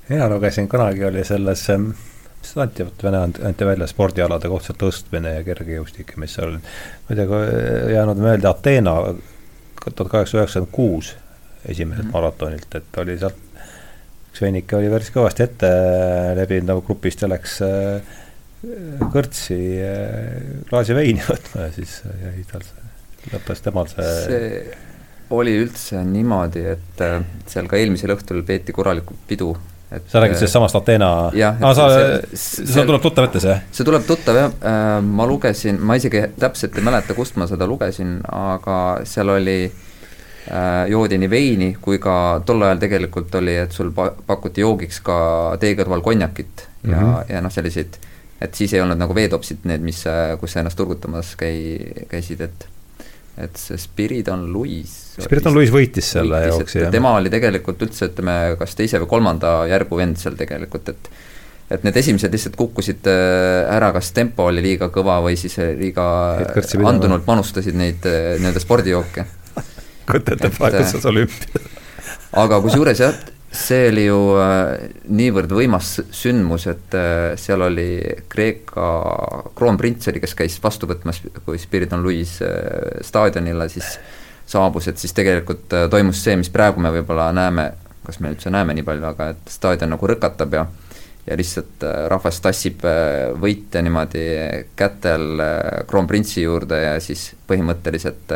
mina 0.08 0.28
lugesin 0.30 0.68
kunagi, 0.68 1.04
oli 1.04 1.24
selles 1.26 1.70
ähm 1.74 1.90
siis 2.46 2.62
anti, 2.62 2.86
Vene 3.02 3.22
anti 3.48 3.66
välja 3.66 3.88
spordialade 3.90 4.50
kohta 4.50 4.74
tõstmine 4.78 5.36
ja 5.38 5.44
kergejõustik 5.46 6.14
ja 6.14 6.22
mis 6.22 6.36
seal 6.36 6.58
muidugi 7.08 7.40
äh, 7.40 7.90
jäänud 7.96 8.22
meelde 8.22 8.48
Ateena 8.50 8.94
tuhat 9.86 10.10
kaheksasada 10.12 10.44
üheksakümmend 10.44 10.72
kuus 10.74 11.14
esimeselt 11.66 12.04
mm 12.04 12.10
-hmm. 12.10 12.14
maratonilt, 12.14 12.74
et 12.74 12.98
oli 13.02 13.18
sealt, 13.18 13.42
üks 14.30 14.42
vennike 14.42 14.76
oli 14.76 14.90
päris 14.90 15.12
kõvasti 15.14 15.46
ette 15.46 15.70
lebinud 16.38 16.72
nagu 16.72 16.82
grupist 16.86 17.22
ja 17.22 17.30
läks 17.30 17.60
äh, 17.66 18.16
kõrtsi 19.12 19.60
äh, 19.82 20.66
klaasi 20.70 20.94
veini 20.94 21.22
võtma 21.30 21.68
ja 21.68 21.72
siis 21.72 22.02
jäi 22.22 22.44
tal 22.52 22.66
see, 22.66 22.90
lõppes 23.32 23.62
temal 23.62 23.88
see 23.90 24.10
see 24.26 24.50
oli 25.30 25.56
üldse 25.58 26.04
niimoodi, 26.06 26.60
et 26.70 27.00
seal 27.50 27.66
ka 27.66 27.76
eelmisel 27.76 28.12
õhtul 28.14 28.44
peeti 28.46 28.72
korralikku 28.72 29.16
pidu 29.26 29.56
et 29.90 30.08
sa 30.10 30.20
räägid 30.20 30.38
sellest 30.40 30.56
samast 30.56 30.76
Ateena, 30.76 31.08
aa 31.30 31.74
sa, 31.78 31.86
sul 32.34 32.86
tuleb 32.88 33.02
tuttav 33.04 33.28
ette 33.28 33.42
see? 33.42 33.54
see 33.70 33.86
tuleb 33.86 34.06
tuttav 34.08 34.38
jah, 34.38 34.54
äh, 34.66 34.98
ma 35.02 35.26
lugesin, 35.30 35.78
ma 35.78 35.98
isegi 35.98 36.24
täpselt 36.40 36.78
ei 36.78 36.86
mäleta, 36.86 37.14
kust 37.14 37.38
ma 37.38 37.46
seda 37.50 37.68
lugesin, 37.70 38.16
aga 38.34 38.78
seal 39.06 39.30
oli 39.36 39.60
äh, 39.66 40.82
joodi 40.90 41.20
nii 41.22 41.30
veini 41.30 41.70
kui 41.82 42.00
ka 42.02 42.16
tol 42.46 42.66
ajal 42.66 42.82
tegelikult 42.82 43.38
oli, 43.38 43.54
et 43.62 43.78
sul 43.78 43.94
pa-, 43.94 44.10
pakuti 44.26 44.66
joogiks 44.66 45.00
ka 45.06 45.18
tee 45.62 45.78
kõrval 45.78 46.02
konjakit 46.02 46.66
ja 46.66 46.90
mm, 46.90 46.98
-hmm. 46.98 47.34
ja 47.34 47.46
noh, 47.46 47.54
selliseid, 47.54 48.00
et 48.42 48.54
siis 48.54 48.74
ei 48.74 48.82
olnud 48.82 48.98
nagu 48.98 49.14
veetopsid 49.14 49.70
need, 49.70 49.86
mis, 49.86 50.02
äh, 50.10 50.34
kus 50.40 50.56
sa 50.56 50.64
ennast 50.64 50.82
turgutamas 50.82 51.36
käi-, 51.38 52.06
käisid, 52.10 52.42
et 52.42 52.66
et 53.36 53.60
see 53.60 53.78
Spiridon 53.80 54.46
Luis 54.52 54.92
Spiridon 55.20 55.54
Luis 55.56 55.72
võitis 55.72 56.08
selle 56.16 56.40
jooksi, 56.46 56.80
jah. 56.84 56.92
tema 56.92 57.14
oli 57.18 57.32
tegelikult 57.32 57.82
üldse, 57.84 58.10
ütleme, 58.10 58.56
kas 58.60 58.76
teise 58.78 59.00
või 59.02 59.10
kolmanda 59.10 59.58
järgu 59.70 60.00
vend 60.00 60.20
seal 60.20 60.38
tegelikult, 60.38 60.92
et 60.94 61.10
et 61.66 61.82
need 61.82 61.96
esimesed 61.98 62.30
lihtsalt 62.30 62.54
kukkusid 62.58 63.08
äh, 63.10 63.64
ära, 63.74 63.90
kas 63.96 64.12
tempo 64.14 64.46
oli 64.46 64.62
liiga 64.62 64.86
kõva 64.94 65.18
või 65.24 65.34
siis 65.38 65.56
äh, 65.58 65.72
liiga 65.78 66.04
andunult 66.86 67.26
manustasid 67.26 67.74
neid 67.74 68.06
äh, 68.06 68.36
nii-öelda 68.38 68.62
spordijooke. 68.62 69.24
kujuta 70.06 70.36
ette 70.36 70.52
praegu, 70.54 70.78
kuidas 70.78 70.94
sa 70.94 71.10
olümpias. 71.10 71.66
aga 72.44 72.60
kusjuures 72.62 73.02
jah, 73.02 73.18
see 73.56 73.88
oli 73.90 74.04
ju 74.06 74.18
äh, 74.40 74.86
niivõrd 75.16 75.52
võimas 75.56 75.96
sündmus, 76.14 76.66
et 76.70 76.94
äh, 76.96 77.34
seal 77.40 77.64
oli 77.66 77.88
Kreeka 78.30 78.86
kroonprints 79.56 80.10
oli, 80.12 80.22
kes 80.22 80.36
käis 80.38 80.58
vastu 80.62 80.88
võtmas, 80.90 81.22
kui 81.46 81.58
Spiridon 81.60 82.04
Luis 82.04 82.36
äh, 82.44 83.00
staadionile 83.06 83.68
siis 83.72 83.96
saabus, 84.46 84.88
et 84.90 85.02
siis 85.02 85.14
tegelikult 85.16 85.72
toimus 85.90 86.22
see, 86.22 86.36
mis 86.38 86.52
praegu 86.54 86.82
me 86.82 86.92
võib-olla 86.94 87.32
näeme, 87.34 87.70
kas 88.06 88.20
me 88.22 88.30
üldse 88.34 88.52
näeme 88.54 88.76
nii 88.76 88.86
palju, 88.86 89.08
aga 89.08 89.32
et 89.34 89.50
staadion 89.50 89.96
nagu 89.96 90.12
rõkatab 90.12 90.60
ja 90.60 90.66
ja 91.26 91.34
lihtsalt 91.34 91.82
rahvas 92.06 92.36
tassib 92.38 92.84
võitja 93.42 93.80
niimoodi 93.82 94.20
kätel 94.78 95.40
kroonprintsi 95.90 96.44
juurde 96.44 96.78
ja 96.78 96.92
siis 97.02 97.32
põhimõtteliselt 97.50 98.30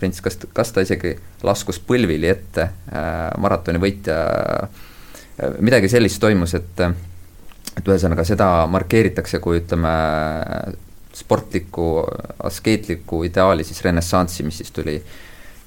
kroonprints, 0.00 0.20
kas, 0.24 0.38
kas 0.52 0.72
ta 0.72 0.84
isegi 0.84 1.14
laskus 1.44 1.80
põlvili 1.84 2.28
ette 2.30 2.62
äh, 2.62 3.30
maratoni 3.38 3.80
võitja 3.80 4.16
äh,, 4.64 5.58
midagi 5.60 5.88
sellist 5.88 6.20
toimus, 6.20 6.54
et 6.54 6.80
et 7.78 7.86
ühesõnaga 7.86 8.24
seda 8.26 8.66
markeeritakse 8.66 9.38
kui 9.38 9.60
ütleme, 9.60 9.90
sportlikku, 11.14 12.02
askeetlikku 12.44 13.22
ideaali 13.24 13.64
siis 13.64 13.80
renessanssi, 13.84 14.42
mis 14.42 14.58
siis 14.58 14.72
tuli 14.74 14.96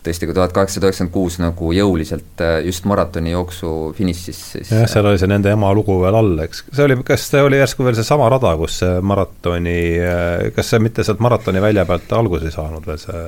tõesti 0.03 0.27
ka 0.27 0.35
tuhat 0.35 0.51
kaheksasada 0.51 0.89
üheksakümmend 0.89 1.13
kuus 1.13 1.37
nagu 1.39 1.71
jõuliselt 1.71 2.41
äh, 2.43 2.57
just 2.65 2.83
maratoni 2.89 3.31
jooksu 3.31 3.93
finišis 3.95 4.41
siis 4.57 4.73
jah, 4.73 4.83
seal 4.91 5.07
oli 5.07 5.21
see 5.21 5.31
nende 5.31 5.53
ema 5.53 5.71
lugu 5.73 5.95
veel 6.01 6.17
all, 6.19 6.35
eks, 6.43 6.65
see 6.73 6.83
oli, 6.89 6.99
kas 7.07 7.29
see 7.31 7.43
oli 7.45 7.61
järsku 7.61 7.87
veel 7.87 7.95
seesama 7.95 8.27
rada, 8.33 8.51
kus 8.59 8.81
see 8.83 8.99
maratoni, 8.99 9.79
äh, 10.03 10.47
kas 10.57 10.73
see 10.73 10.83
mitte 10.83 11.07
sealt 11.07 11.23
maratoni 11.23 11.63
välja 11.63 11.87
pealt 11.87 12.11
alguse 12.19 12.51
ei 12.51 12.57
saanud 12.57 12.89
veel 12.89 12.99
see 12.99 13.21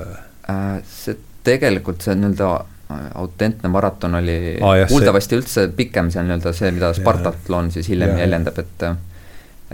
see 0.86 1.16
tegelikult 1.46 2.04
see 2.04 2.14
nii-öelda 2.18 2.52
äh, 2.56 3.02
autentne 3.22 3.70
maraton 3.72 4.14
oli 4.20 4.38
ah, 4.60 4.86
kuuldavasti 4.90 5.34
see... 5.34 5.42
üldse 5.42 5.66
pikem, 5.76 6.10
see 6.14 6.22
on 6.22 6.30
nii-öelda 6.30 6.54
see, 6.56 6.72
mida 6.74 6.92
Spartatlon 6.96 7.70
siis 7.74 7.90
hiljem 7.92 8.16
jäljendab, 8.20 8.62
et 8.62 8.88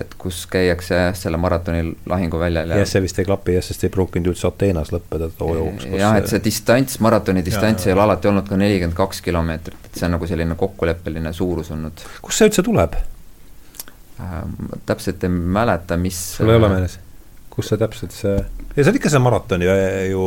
et 0.00 0.14
kus 0.16 0.46
käiakse 0.48 0.98
selle 1.20 1.36
maratoni 1.36 1.82
lahinguväljal 2.08 2.70
ja 2.72 2.78
jah, 2.80 2.88
see 2.88 3.02
vist 3.04 3.18
ei 3.20 3.26
klapi 3.28 3.58
jah, 3.58 3.64
sest 3.66 3.84
ei 3.84 3.92
pruukinud 3.92 4.30
üldse 4.32 4.46
Ateenas 4.48 4.88
lõppeda 4.94 5.28
too 5.36 5.52
jooks. 5.58 5.84
jah, 6.00 6.16
et 6.16 6.30
see 6.32 6.40
distants, 6.44 6.96
maratoni 7.04 7.44
distants 7.44 7.84
ei 7.86 7.92
ole 7.92 8.06
alati 8.06 8.30
olnud 8.30 8.48
ka 8.48 8.56
nelikümmend 8.56 8.96
kaks 8.96 9.20
kilomeetrit, 9.26 9.90
et 9.90 10.00
see 10.00 10.08
on 10.08 10.16
nagu 10.16 10.28
selline 10.30 10.56
kokkuleppeline 10.56 11.34
suurus 11.36 11.68
olnud. 11.76 12.04
kust 12.24 12.40
see 12.40 12.48
üldse 12.48 12.64
tuleb 12.64 12.96
äh,? 12.96 14.38
täpselt 14.88 15.28
ei 15.28 15.36
mäleta, 15.60 16.00
mis 16.00 16.24
sul 16.38 16.54
ei 16.54 16.60
ole 16.62 16.72
meeles? 16.72 16.96
kus 17.52 17.68
see 17.68 17.84
täpselt 17.84 18.16
see, 18.16 18.38
ja 18.72 18.78
see 18.78 18.94
on 18.94 19.00
ikka 19.02 19.12
see 19.12 19.20
maratoni 19.28 19.68
ju 20.08 20.26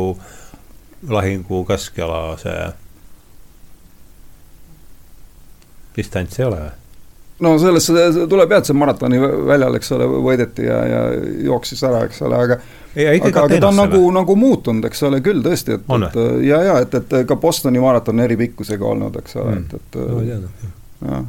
lahingu 1.08 1.64
keskjala 1.68 2.20
see 2.40 2.58
distants 5.96 6.40
ei 6.40 6.46
ole 6.48 6.58
või? 6.64 6.74
no 7.44 7.52
sellest 7.60 7.92
tuleb 8.30 8.52
jah, 8.54 8.62
et 8.62 8.68
see 8.68 8.76
maratoni 8.78 9.20
väljal, 9.20 9.76
eks 9.76 9.92
ole, 9.96 10.08
võideti 10.24 10.64
ja, 10.64 10.78
ja 10.88 11.00
jooksis 11.44 11.82
ära, 11.84 12.04
eks 12.08 12.22
ole, 12.24 12.38
aga 12.46 12.56
ja, 12.96 13.12
aga, 13.12 13.32
aga 13.44 13.60
ta 13.60 13.68
on 13.68 13.80
nagu, 13.82 14.00
nagu 14.14 14.36
muutunud, 14.40 14.86
eks 14.88 15.04
ole, 15.08 15.20
küll 15.24 15.44
tõesti, 15.44 15.76
et, 15.76 15.90
et 15.98 16.16
ja, 16.46 16.62
ja 16.64 16.78
et, 16.84 16.96
et 16.96 17.16
ka 17.28 17.36
Bostoni 17.40 17.82
maraton 17.82 18.24
eri 18.24 18.38
pikkusega 18.40 18.88
olnud, 18.88 19.20
eks 19.20 19.36
ole 19.42 19.58
mm., 19.58 19.66
et, 19.66 19.74
et 19.76 20.00
no, 20.00 21.10
jah. 21.10 21.28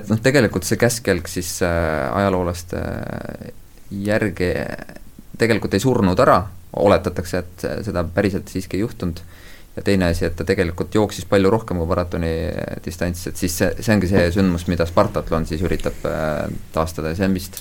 et 0.00 0.10
noh, 0.10 0.22
tegelikult 0.26 0.66
see 0.66 0.80
käskjalg 0.80 1.30
siis 1.30 1.54
äh, 1.66 2.08
ajaloolaste 2.18 2.82
äh, 2.82 3.50
järgi 4.08 4.50
tegelikult 5.38 5.78
ei 5.78 5.82
surnud 5.82 6.18
ära, 6.26 6.40
oletatakse, 6.76 7.38
et 7.38 7.68
seda 7.86 8.04
päriselt 8.14 8.50
siiski 8.52 8.78
ei 8.78 8.84
juhtunud, 8.84 9.22
ja 9.78 9.84
teine 9.86 10.10
asi, 10.10 10.26
et 10.26 10.34
ta 10.36 10.44
tegelikult 10.46 10.94
jooksis 10.94 11.26
palju 11.30 11.50
rohkem 11.54 11.78
kui 11.78 11.86
maratoni 11.86 12.32
distants, 12.84 13.28
et 13.30 13.38
siis 13.38 13.54
see, 13.60 13.70
see 13.78 13.94
ongi 13.94 14.10
see 14.10 14.24
sündmus, 14.34 14.66
mida 14.70 14.86
Spartatlon 14.88 15.46
siis 15.46 15.62
üritab 15.64 16.04
äh, 16.08 16.48
taastada 16.74 17.12
ja 17.12 17.20
see 17.20 17.28
on 17.28 17.38
vist 17.38 17.60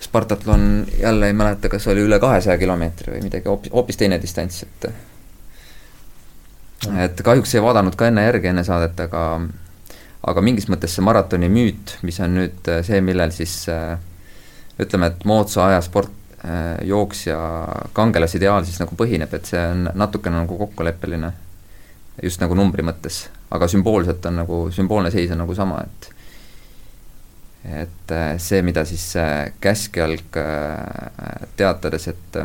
Spartatlon, 0.00 0.64
jälle 0.98 1.28
ei 1.30 1.36
mäleta, 1.36 1.68
kas 1.70 1.86
oli 1.92 2.02
üle 2.06 2.18
kahesaja 2.18 2.58
kilomeetri 2.58 3.14
või 3.14 3.22
midagi 3.28 3.50
hoopis, 3.50 3.72
hoopis 3.74 4.00
teine 4.00 4.18
distants, 4.22 4.64
et 4.66 4.90
et 7.04 7.22
kahjuks 7.22 7.54
ei 7.54 7.62
vaadanud 7.62 7.94
ka 8.00 8.08
enne 8.08 8.24
järgi, 8.24 8.50
enne 8.50 8.64
saadet, 8.64 8.98
aga 9.06 9.24
aga 10.30 10.42
mingis 10.44 10.66
mõttes 10.72 10.94
see 10.96 11.04
maratoni 11.04 11.48
müüt, 11.52 11.98
mis 12.02 12.18
on 12.24 12.34
nüüd 12.40 12.72
äh, 12.72 12.82
see, 12.86 12.98
millel 13.04 13.30
siis 13.36 13.62
äh, 13.70 13.94
ütleme, 14.80 15.12
et 15.12 15.24
moodsa 15.28 15.68
aja 15.68 15.84
sport, 15.84 16.10
jooksja 16.86 17.36
kangelase 17.92 18.38
ideaal 18.38 18.64
siis 18.64 18.80
nagu 18.80 18.96
põhineb, 18.96 19.32
et 19.36 19.48
see 19.50 19.60
on 19.60 19.90
natukene 19.94 20.40
nagu 20.40 20.56
kokkuleppeline, 20.56 21.32
just 22.24 22.40
nagu 22.40 22.56
numbri 22.56 22.84
mõttes, 22.86 23.26
aga 23.52 23.68
sümboolselt 23.68 24.24
on 24.30 24.40
nagu, 24.40 24.60
sümboolne 24.72 25.12
seis 25.12 25.32
on 25.34 25.42
nagu 25.44 25.56
sama, 25.56 25.82
et 25.84 26.10
et 27.60 28.12
äh, 28.16 28.38
see, 28.40 28.62
mida 28.64 28.86
siis 28.88 29.04
äh, 29.20 29.50
käskjalg 29.60 30.38
teatades, 31.60 32.08
et 32.08 32.40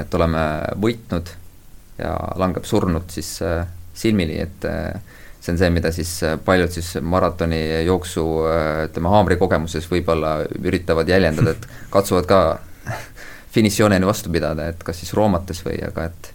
et 0.00 0.14
oleme 0.16 0.42
võitnud 0.80 1.34
ja 2.00 2.14
langeb 2.40 2.64
surnult 2.64 3.12
siis 3.12 3.34
silmini, 4.00 4.38
et 4.40 4.64
see 5.40 5.52
on 5.52 5.58
see, 5.58 5.70
mida 5.72 5.92
siis 5.92 6.12
äh, 6.22 6.38
paljud 6.44 6.72
siis 6.72 6.94
maratoni 7.02 7.60
jooksu 7.86 8.24
äh, 8.44 8.84
ütleme, 8.88 9.12
haamrikogemuses 9.14 9.88
võib-olla 9.90 10.36
üritavad 10.60 11.08
jäljendada, 11.08 11.56
et 11.56 11.68
katsuvad 11.94 12.28
ka 12.28 12.40
finišijooneni 13.54 14.08
vastu 14.08 14.32
pidada, 14.32 14.68
et 14.70 14.84
kas 14.84 15.00
siis 15.00 15.14
roomates 15.16 15.64
või, 15.66 15.80
aga 15.86 16.10
et 16.10 16.32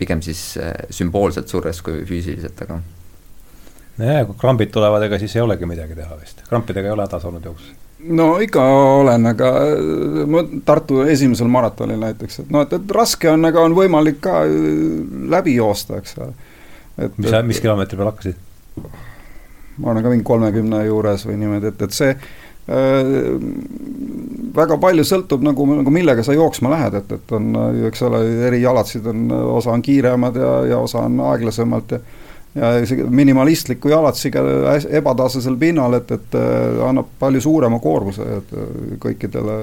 pigem 0.00 0.22
siis 0.24 0.42
äh, 0.60 0.72
sümboolselt 0.90 1.52
surres 1.52 1.82
kui 1.84 2.04
füüsiliselt, 2.08 2.64
aga 2.64 2.80
nojah, 4.00 4.22
kui 4.30 4.38
krambid 4.40 4.72
tulevad, 4.72 5.04
ega 5.08 5.20
siis 5.20 5.36
ei 5.36 5.44
olegi 5.44 5.68
midagi 5.68 5.98
teha 5.98 6.16
vist, 6.20 6.44
krampidega 6.48 6.88
ei 6.88 6.96
ole 6.96 7.04
hädas 7.04 7.28
olnud 7.28 7.44
jooksus? 7.44 7.74
no 8.16 8.34
ikka 8.40 8.64
olen, 8.96 9.24
aga 9.28 9.52
ma 10.28 10.42
Tartu 10.64 11.02
esimesel 11.08 11.48
maratonil 11.52 12.00
näiteks, 12.00 12.42
et 12.44 12.50
noh, 12.52 12.64
et, 12.64 12.72
et 12.76 12.92
raske 12.92 13.28
on, 13.32 13.48
aga 13.48 13.68
on 13.68 13.76
võimalik 13.76 14.20
ka 14.24 14.44
läbi 15.36 15.56
joosta, 15.60 16.00
eks 16.00 16.20
ole 16.24 16.32
et 16.98 17.20
mis, 17.20 17.36
mis 17.50 17.62
kilomeetri 17.62 17.98
peal 17.98 18.10
hakkasid? 18.12 18.42
ma 19.76 19.92
olen 19.92 20.04
ka 20.04 20.12
mingi 20.12 20.24
kolmekümne 20.26 20.82
juures 20.86 21.26
või 21.28 21.38
niimoodi, 21.40 21.72
et, 21.72 21.82
et 21.84 21.96
see 21.96 22.12
äh, 22.12 23.16
väga 24.56 24.78
palju 24.80 25.04
sõltub 25.04 25.44
nagu, 25.44 25.66
nagu 25.82 25.92
millega 25.92 26.24
sa 26.24 26.36
jooksma 26.36 26.72
lähed, 26.72 27.00
et, 27.02 27.16
et 27.18 27.34
on 27.36 27.50
ju, 27.76 27.88
eks 27.90 28.06
ole, 28.08 28.22
eri 28.48 28.62
jalatsid 28.62 29.08
on, 29.12 29.26
osa 29.58 29.74
on 29.74 29.84
kiiremad 29.84 30.38
ja, 30.40 30.52
ja 30.72 30.80
osa 30.84 31.04
on 31.08 31.20
aeglasemalt 31.32 31.98
ja 31.98 32.04
ja 32.56 32.70
minimalistliku 33.12 33.90
jalatsiga 33.92 34.40
ebataasasel 34.96 35.58
pinnal, 35.60 35.98
et, 35.98 36.08
et 36.10 36.36
äh, 36.40 36.78
annab 36.88 37.10
palju 37.20 37.42
suurema 37.44 37.76
koormuse 37.84 38.24
et, 38.38 38.54
kõikidele 39.02 39.58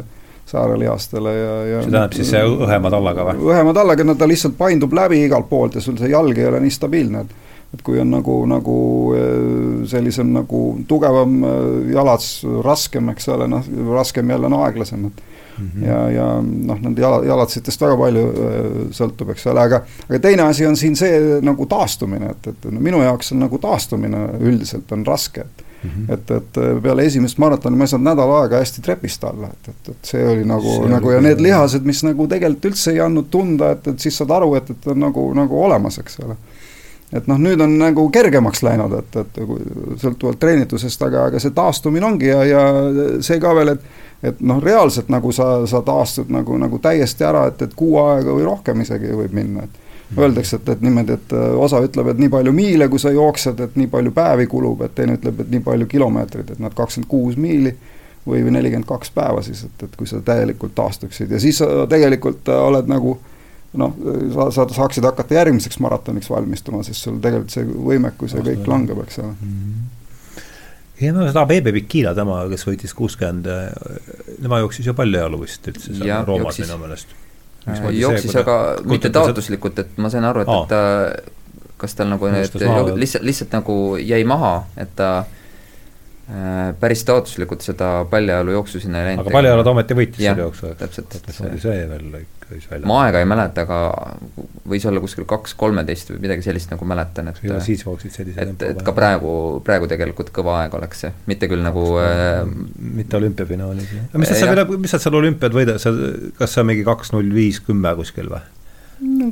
saarelihastele 0.49 1.34
ja, 1.34 1.53
ja 1.65 1.82
see 1.82 1.91
tähendab 1.91 2.18
siis 2.18 2.30
see 2.34 2.44
õhema 2.44 2.91
tallaga 2.94 3.28
või? 3.30 3.48
õhema 3.52 3.74
tallaga, 3.76 4.06
no 4.07 4.15
ta 4.20 4.28
lihtsalt 4.30 4.57
paindub 4.60 4.94
läbi 4.94 5.24
igalt 5.26 5.49
poolt 5.49 5.80
ja 5.80 5.84
sul 5.84 5.98
see 5.99 6.11
jalg 6.11 6.38
ei 6.38 6.49
ole 6.49 6.61
nii 6.64 6.78
stabiilne, 6.78 7.26
et 7.26 7.41
et 7.74 7.82
kui 7.82 7.98
on 7.98 8.11
nagu, 8.14 8.36
nagu 8.45 8.78
äh, 9.18 9.86
sellisem 9.90 10.30
nagu 10.36 10.64
tugevam 10.88 11.40
äh, 11.41 11.53
jalats, 11.95 12.28
raskem, 12.65 13.10
eks 13.15 13.32
ole, 13.34 13.48
noh, 13.49 13.70
raskem 13.95 14.30
jälle 14.30 14.49
on 14.52 14.60
aeglasem, 14.64 15.07
et 15.11 15.30
Mm 15.53 15.70
-hmm. 15.70 15.88
ja, 15.88 16.10
ja 16.10 16.41
noh, 16.41 16.80
nende 16.82 17.02
jala, 17.02 17.26
jalatsitest 17.26 17.82
väga 17.82 17.98
palju 17.98 18.22
äh, 18.28 18.70
sõltub, 18.91 19.30
eks 19.30 19.45
ole, 19.48 19.61
aga 19.61 19.84
aga 20.10 20.20
teine 20.20 20.44
asi 20.44 20.65
on 20.65 20.76
siin 20.78 20.95
see 20.95 21.20
nagu 21.41 21.65
taastumine, 21.65 22.32
et, 22.32 22.48
et 22.48 22.65
no 22.72 22.80
minu 22.80 23.03
jaoks 23.03 23.32
on 23.32 23.40
nagu 23.40 23.57
taastumine 23.57 24.18
üldiselt 24.40 24.91
on 24.91 25.06
raske, 25.06 25.41
et 25.41 25.64
Mm 25.84 25.89
-hmm. 25.89 26.14
et, 26.14 26.31
et 26.31 26.81
peale 26.84 27.05
esimest 27.05 27.38
maratoni 27.38 27.77
ma 27.77 27.84
ei 27.84 27.88
saanud 27.88 28.07
nädal 28.07 28.30
aega 28.38 28.60
hästi 28.61 28.81
trepist 28.81 29.23
alla, 29.23 29.47
et, 29.47 29.69
et, 29.69 29.89
et 29.89 30.11
see 30.11 30.27
oli 30.27 30.45
nagu, 30.45 30.77
nagu 30.88 31.11
ja 31.11 31.22
need 31.22 31.41
lihased, 31.41 31.84
mis 31.84 32.03
nagu 32.03 32.27
tegelikult 32.27 32.72
üldse 32.72 32.91
ei 32.91 33.01
andnud 33.03 33.27
tunda, 33.30 33.72
et, 33.72 33.88
et 33.88 33.99
siis 33.99 34.18
saad 34.18 34.31
aru, 34.31 34.55
et, 34.55 34.69
et 34.69 34.88
on 34.88 34.99
nagu, 34.99 35.34
nagu 35.34 35.64
olemas, 35.64 35.99
eks 35.99 36.19
ole. 36.23 36.38
et 37.14 37.27
noh, 37.27 37.38
nüüd 37.38 37.61
on 37.61 37.77
nagu 37.77 38.10
kergemaks 38.10 38.64
läinud, 38.64 38.93
et, 38.99 39.15
et 39.15 39.41
sõltuvalt 40.01 40.39
treenitusest, 40.39 41.03
aga, 41.03 41.26
aga 41.26 41.39
see 41.39 41.51
taastumine 41.51 42.05
ongi 42.05 42.31
ja, 42.31 42.43
ja 42.45 42.64
see 43.22 43.39
ka 43.39 43.55
veel, 43.55 43.76
et 43.76 43.91
et 44.23 44.39
noh, 44.39 44.61
reaalselt 44.64 45.10
nagu 45.11 45.31
sa, 45.35 45.68
sa 45.68 45.81
taastud 45.84 46.30
nagu, 46.31 46.57
nagu 46.57 46.80
täiesti 46.80 47.26
ära, 47.27 47.47
et, 47.51 47.61
et 47.61 47.73
kuu 47.76 47.97
aega 47.99 48.31
või 48.31 48.45
rohkem 48.47 48.81
isegi 48.81 49.11
võib 49.11 49.35
minna, 49.35 49.65
et 49.68 49.81
Öeldakse, 50.17 50.59
et, 50.59 50.69
et 50.69 50.81
niimoodi, 50.81 51.15
et 51.17 51.34
äh, 51.34 51.55
osa 51.57 51.80
ütleb, 51.81 52.11
et 52.11 52.21
nii 52.21 52.30
palju 52.30 52.53
miile, 52.53 52.88
kui 52.91 53.01
sa 53.01 53.11
jooksed, 53.13 53.59
et 53.65 53.75
nii 53.80 53.89
palju 53.89 54.11
päevi 54.13 54.45
kulub, 54.51 54.84
et 54.85 54.93
teine 54.95 55.17
ütleb, 55.17 55.39
et 55.41 55.49
nii 55.49 55.63
palju 55.65 55.88
kilomeetreid, 55.89 56.53
et 56.53 56.61
nad 56.61 56.75
kakskümmend 56.77 57.09
kuus 57.09 57.38
miili 57.39 57.73
või, 58.27 58.43
või 58.43 58.53
nelikümmend 58.57 58.88
kaks 58.89 59.13
päeva 59.15 59.41
siis, 59.45 59.63
et, 59.65 59.88
et 59.88 59.95
kui 59.97 60.09
sa 60.09 60.21
täielikult 60.25 60.75
taastuksid. 60.77 61.34
Ja 61.34 61.41
siis 61.41 61.61
sa 61.63 61.88
tegelikult 61.89 62.51
äh, 62.51 62.61
oled 62.67 62.91
nagu 62.91 63.17
noh, 63.73 63.97
sa, 64.35 64.51
sa 64.53 64.67
saaksid 64.69 65.07
hakata 65.07 65.39
järgmiseks 65.39 65.81
maratoniks 65.81 66.30
valmistuma, 66.30 66.84
sest 66.85 67.07
sul 67.07 67.17
tegelikult 67.23 67.55
see 67.55 67.65
võimekus 67.65 68.38
ja 68.38 68.45
kõik 68.45 68.69
langeb, 68.69 69.01
eks 69.07 69.21
ole. 69.23 69.34
Mm. 69.34 69.57
-hmm 69.57 69.91
ja 71.03 71.11
no 71.11 71.25
seda 71.27 71.41
Bebe 71.49 71.73
Bikila, 71.73 72.13
tema, 72.15 72.43
kes 72.51 72.67
võitis 72.67 72.93
kuuskümmend, 72.95 73.49
äh, 73.49 74.38
tema 74.41 74.61
jooksis 74.61 74.85
ju 74.88 74.93
palju 74.95 75.19
jalu 75.19 75.41
vist 75.41 75.67
üldse 75.67 75.97
seal 75.97 76.25
Roomas 76.27 76.61
minu 76.61 76.77
meelest 76.80 77.15
jooksis 77.99 78.35
aga 78.41 78.57
mitte 78.85 79.10
taotluslikult, 79.14 79.80
et 79.80 80.02
ma 80.02 80.11
sain 80.14 80.26
aru, 80.27 80.44
et, 80.44 80.52
et 80.52 80.68
ta 80.69 80.81
kas 81.84 81.95
tal 81.99 82.11
nagu 82.14 82.30
need 82.31 82.52
lihtsalt, 82.95 83.23
lihtsalt 83.27 83.56
nagu 83.56 83.77
jäi 83.99 84.23
maha, 84.27 84.56
et 84.80 84.91
ta 84.95 85.10
äh, 85.19 85.43
päris 86.80 87.04
taotluslikult 87.04 87.66
seda 87.66 88.06
paljajalu 88.10 88.56
jooksu 88.56 88.80
sinna 88.80 89.02
ei 89.02 89.12
läinud. 89.12 89.26
aga 89.26 89.36
paljajalu 89.36 89.66
ta 89.68 89.74
ometi 89.76 89.98
võitis 89.98 90.24
selle 90.24 90.45
jooksu? 90.45 90.72
täpselt. 90.80 91.18
see, 91.28 91.58
see 91.60 91.82
veel 91.90 92.24
käis 92.48 92.70
välja. 92.72 92.88
ma 92.88 93.00
aega 93.04 93.20
ei 93.20 93.28
mäleta, 93.28 93.66
aga 93.66 93.80
võis 94.70 94.86
olla 94.88 95.02
kuskil 95.04 95.28
kaks 95.30 95.56
kolmeteist 95.60 96.14
või 96.14 96.22
midagi 96.24 96.45
sellist 96.45 96.72
nagu 96.72 96.88
mäletan, 96.88 97.30
et 97.32 97.44
ja 97.44 97.60
siis 97.64 97.84
jooksid 97.86 98.16
sellise 98.16 98.48
et, 98.48 98.66
et 98.70 98.82
ka 98.86 98.95
praegu, 98.95 99.34
praegu 99.66 99.90
tegelikult 99.91 100.32
kõva 100.36 100.62
aeg 100.62 100.80
oleks 100.80 101.06
see, 101.06 101.14
mitte 101.30 101.50
küll 101.52 101.64
nagu 101.66 101.86
äh, 102.02 102.41
mitte 103.02 103.20
olümpiafinaalis, 103.20 103.94
jah. 103.98 104.10
mis 104.22 104.32
sa 104.32 104.40
seal, 104.40 104.66
mis 104.78 104.95
sa 104.95 105.02
seal 105.04 105.20
olümpiad 105.20 105.56
võidad, 105.56 105.82
sa, 105.84 105.94
kas 106.40 106.56
see 106.56 106.64
on 106.64 106.72
mingi 106.72 106.88
kaks 106.88 107.14
null 107.16 107.36
viis 107.36 107.62
kümme 107.64 107.95
kuskil 108.00 108.32
või? 108.32 108.44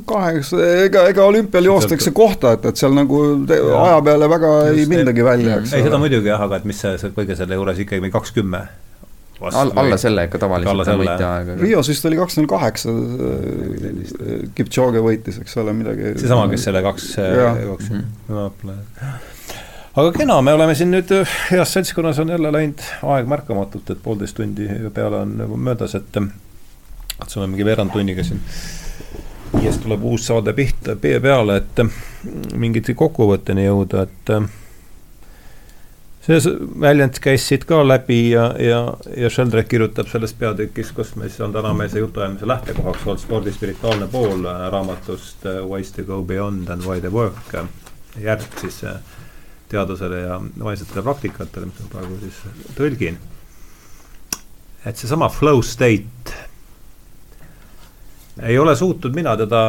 Kaheksa, 0.06 0.60
ega, 0.86 1.06
ega 1.10 1.24
olümpial 1.24 1.66
joostakse 1.70 2.12
kohta, 2.16 2.54
et, 2.56 2.64
et 2.70 2.80
seal 2.80 2.94
nagu 2.96 3.22
te, 3.48 3.58
aja 3.58 3.98
peale 4.04 4.28
väga 4.30 4.52
Just, 4.68 4.78
ei 4.78 4.86
mindagi 4.90 5.26
välja, 5.26 5.58
eks 5.60 5.74
ei, 5.76 5.84
seda 5.86 6.00
muidugi 6.02 6.30
jah, 6.32 6.42
aga 6.46 6.60
et 6.60 6.68
mis 6.68 6.80
see, 6.82 6.94
see 7.00 7.12
kõige 7.16 7.36
selle 7.38 7.58
juures 7.58 7.82
ikkagi 7.84 8.02
mingi 8.04 8.14
kaks 8.16 8.34
kümme 8.36 8.66
All, 9.42 9.72
alla 9.74 9.96
selle 9.98 10.22
ikka 10.28 10.38
tavaliselt 10.38 10.86
on 10.92 11.00
võitjaaeg. 11.00 11.48
Rios 11.58 11.88
vist 11.90 12.04
oli 12.06 12.14
kaks 12.14 12.36
null 12.38 12.46
kaheksa, 12.46 12.92
äh, 12.94 14.44
Kipchoge 14.54 15.02
võitis, 15.02 15.40
eks 15.42 15.56
ole, 15.58 15.74
midagi. 15.74 16.12
seesama, 16.20 16.44
kes 16.52 16.66
selle 16.68 16.82
kaks, 16.84 17.08
kaks 17.16 17.88
mm 17.90 18.04
-hmm. 18.28 19.16
aga 19.96 20.12
kena, 20.14 20.36
me 20.46 20.54
oleme 20.54 20.76
siin 20.78 20.94
nüüd 20.94 21.10
äh, 21.16 21.34
heas 21.50 21.74
seltskonnas 21.74 22.22
on 22.22 22.30
jälle 22.36 22.52
läinud 22.54 22.86
aeg 23.02 23.26
märkamatult, 23.34 23.90
et 23.90 24.02
poolteist 24.04 24.38
tundi 24.38 24.68
peale 24.94 25.24
on 25.26 25.34
nagu 25.42 25.58
möödas, 25.58 25.98
et 25.98 26.22
katsume 27.18 27.50
mingi 27.50 27.66
veerand 27.66 27.90
tunniga 27.90 28.22
siin 28.22 28.40
viiest 29.52 29.82
tuleb 29.82 30.04
uus 30.04 30.26
saade 30.26 30.52
pihta, 30.56 30.96
peale, 30.96 31.56
et 31.56 31.82
mingite 32.56 32.94
kokkuvõtteni 32.98 33.66
jõuda, 33.66 34.06
et 34.06 34.34
see 36.22 36.52
väljend 36.80 37.18
käis 37.22 37.44
siit 37.48 37.64
ka 37.66 37.80
läbi 37.86 38.18
ja, 38.30 38.44
ja, 38.62 38.82
ja 39.18 39.30
Sheldrak 39.30 39.68
kirjutab 39.72 40.10
selles 40.10 40.34
peatükis, 40.38 40.92
kus 40.94 41.16
me 41.18 41.28
siis 41.28 41.40
on 41.42 41.54
tänameelse 41.54 41.98
jutuajamise 41.98 42.48
lähtekohaks 42.48 43.06
olnud 43.06 43.22
spordi 43.22 43.52
spirituaalne 43.52 44.06
pool 44.12 44.46
äh, 44.46 44.68
raamatust 44.72 45.46
äh, 45.46 45.58
Ways 45.66 45.92
to 45.92 46.06
go 46.06 46.22
beyond 46.22 46.68
and 46.68 46.86
why 46.86 47.00
they 47.00 47.10
work, 47.10 47.54
äh, 47.54 47.66
järg 48.22 48.46
siis 48.60 48.84
teadusele 49.68 50.20
ja 50.20 50.40
vaimsetele 50.64 51.02
praktikatele, 51.02 51.66
mis 51.66 51.82
ma 51.82 51.92
praegu 51.96 52.18
siis 52.22 52.40
tõlgin. 52.78 53.18
et 54.86 54.96
seesama 54.96 55.28
flow 55.28 55.62
state 55.62 56.38
ei 58.42 58.58
ole 58.58 58.76
suutnud 58.76 59.14
mina 59.14 59.36
teda, 59.38 59.62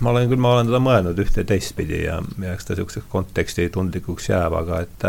ma 0.00 0.10
olen 0.10 0.28
küll, 0.30 0.42
ma 0.42 0.54
olen 0.56 0.70
teda 0.70 0.80
mõelnud 0.82 1.20
ühte 1.24 1.42
ja 1.42 1.50
teistpidi 1.54 2.04
ja, 2.04 2.20
ja 2.42 2.54
eks 2.54 2.68
ta 2.68 2.74
niisuguseks 2.74 3.10
konteksti 3.12 3.68
tundlikuks 3.74 4.30
jääb, 4.30 4.54
aga 4.60 4.82
et 4.84 5.08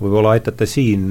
võib-olla 0.00 0.34
aitate 0.36 0.66
siin 0.68 1.04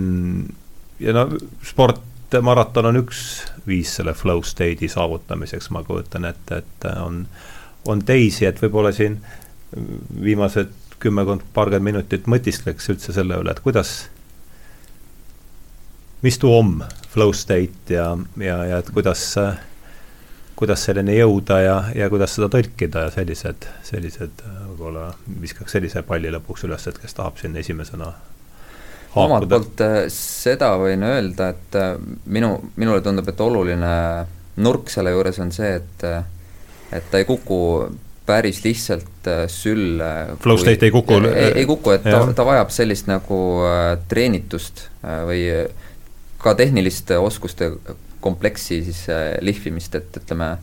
ja 0.99 1.15
no 1.15 1.27
sport, 1.65 2.01
maraton 2.41 2.89
on 2.91 3.01
üks 3.01 3.21
viis 3.67 3.95
selle 3.99 4.13
flow 4.17 4.43
state'i 4.45 4.89
saavutamiseks, 4.91 5.69
ma 5.73 5.83
kujutan 5.85 6.27
ette, 6.29 6.61
et 6.61 6.87
on, 6.99 7.23
on 7.89 8.03
teisi, 8.05 8.45
et 8.49 8.61
võib-olla 8.61 8.91
siin 8.95 9.19
viimased 10.21 10.73
kümmekond, 10.99 11.45
paarkümmend 11.55 11.93
minutit 11.93 12.27
mõtiskleks 12.27 12.89
üldse 12.91 13.15
selle 13.15 13.37
üle, 13.39 13.53
et 13.53 13.61
kuidas, 13.63 14.09
mis 16.25 16.37
tuu 16.41 16.57
on 16.57 16.73
flow 17.13 17.31
state 17.33 17.95
ja, 17.95 18.11
ja, 18.41 18.57
ja 18.67 18.81
et 18.83 18.89
kuidas, 18.93 19.23
kuidas 20.59 20.81
selleni 20.83 21.15
jõuda 21.15 21.61
ja, 21.63 21.75
ja 21.95 22.09
kuidas 22.11 22.33
seda 22.35 22.49
tõlkida 22.51 23.05
ja 23.05 23.11
sellised, 23.13 23.67
sellised 23.87 24.41
võib-olla 24.43 25.05
viskaks 25.39 25.77
sellise 25.77 26.03
palli 26.07 26.31
lõpuks 26.35 26.65
üles, 26.67 26.87
et 26.89 26.99
kes 26.99 27.15
tahab 27.15 27.39
sinna 27.39 27.61
esimesena 27.63 28.11
omalt 29.17 29.47
poolt 29.49 29.81
äh, 29.85 30.01
seda 30.13 30.73
võin 30.81 31.03
öelda, 31.05 31.53
et 31.55 31.79
äh, 31.79 31.95
minu, 32.29 32.51
minule 32.75 33.01
tundub, 33.05 33.29
et 33.31 33.41
oluline 33.41 33.93
nurk 34.59 34.91
selle 34.91 35.15
juures 35.15 35.39
on 35.41 35.53
see, 35.55 35.71
et 35.79 36.05
äh, 36.07 36.21
et 36.91 37.05
ta 37.11 37.21
ei 37.21 37.25
kuku 37.25 37.61
päris 38.25 38.63
lihtsalt 38.63 39.27
sülle 39.49 40.09
Flow 40.41 40.57
state 40.57 40.89
ei 40.89 40.93
kuku? 40.93 41.21
ei, 41.29 41.51
ei 41.61 41.65
kuku, 41.69 41.93
et 41.95 42.05
ta, 42.05 42.21
ta 42.35 42.45
vajab 42.45 42.73
sellist 42.73 43.07
nagu 43.09 43.39
treenitust 44.09 44.87
või 45.01 45.43
ka 46.41 46.53
tehniliste 46.57 47.17
oskuste 47.21 47.71
kompleksi 48.21 48.81
siis 48.83 49.05
lihvimist, 49.41 49.95
et 49.95 50.17
ütleme, 50.21 50.57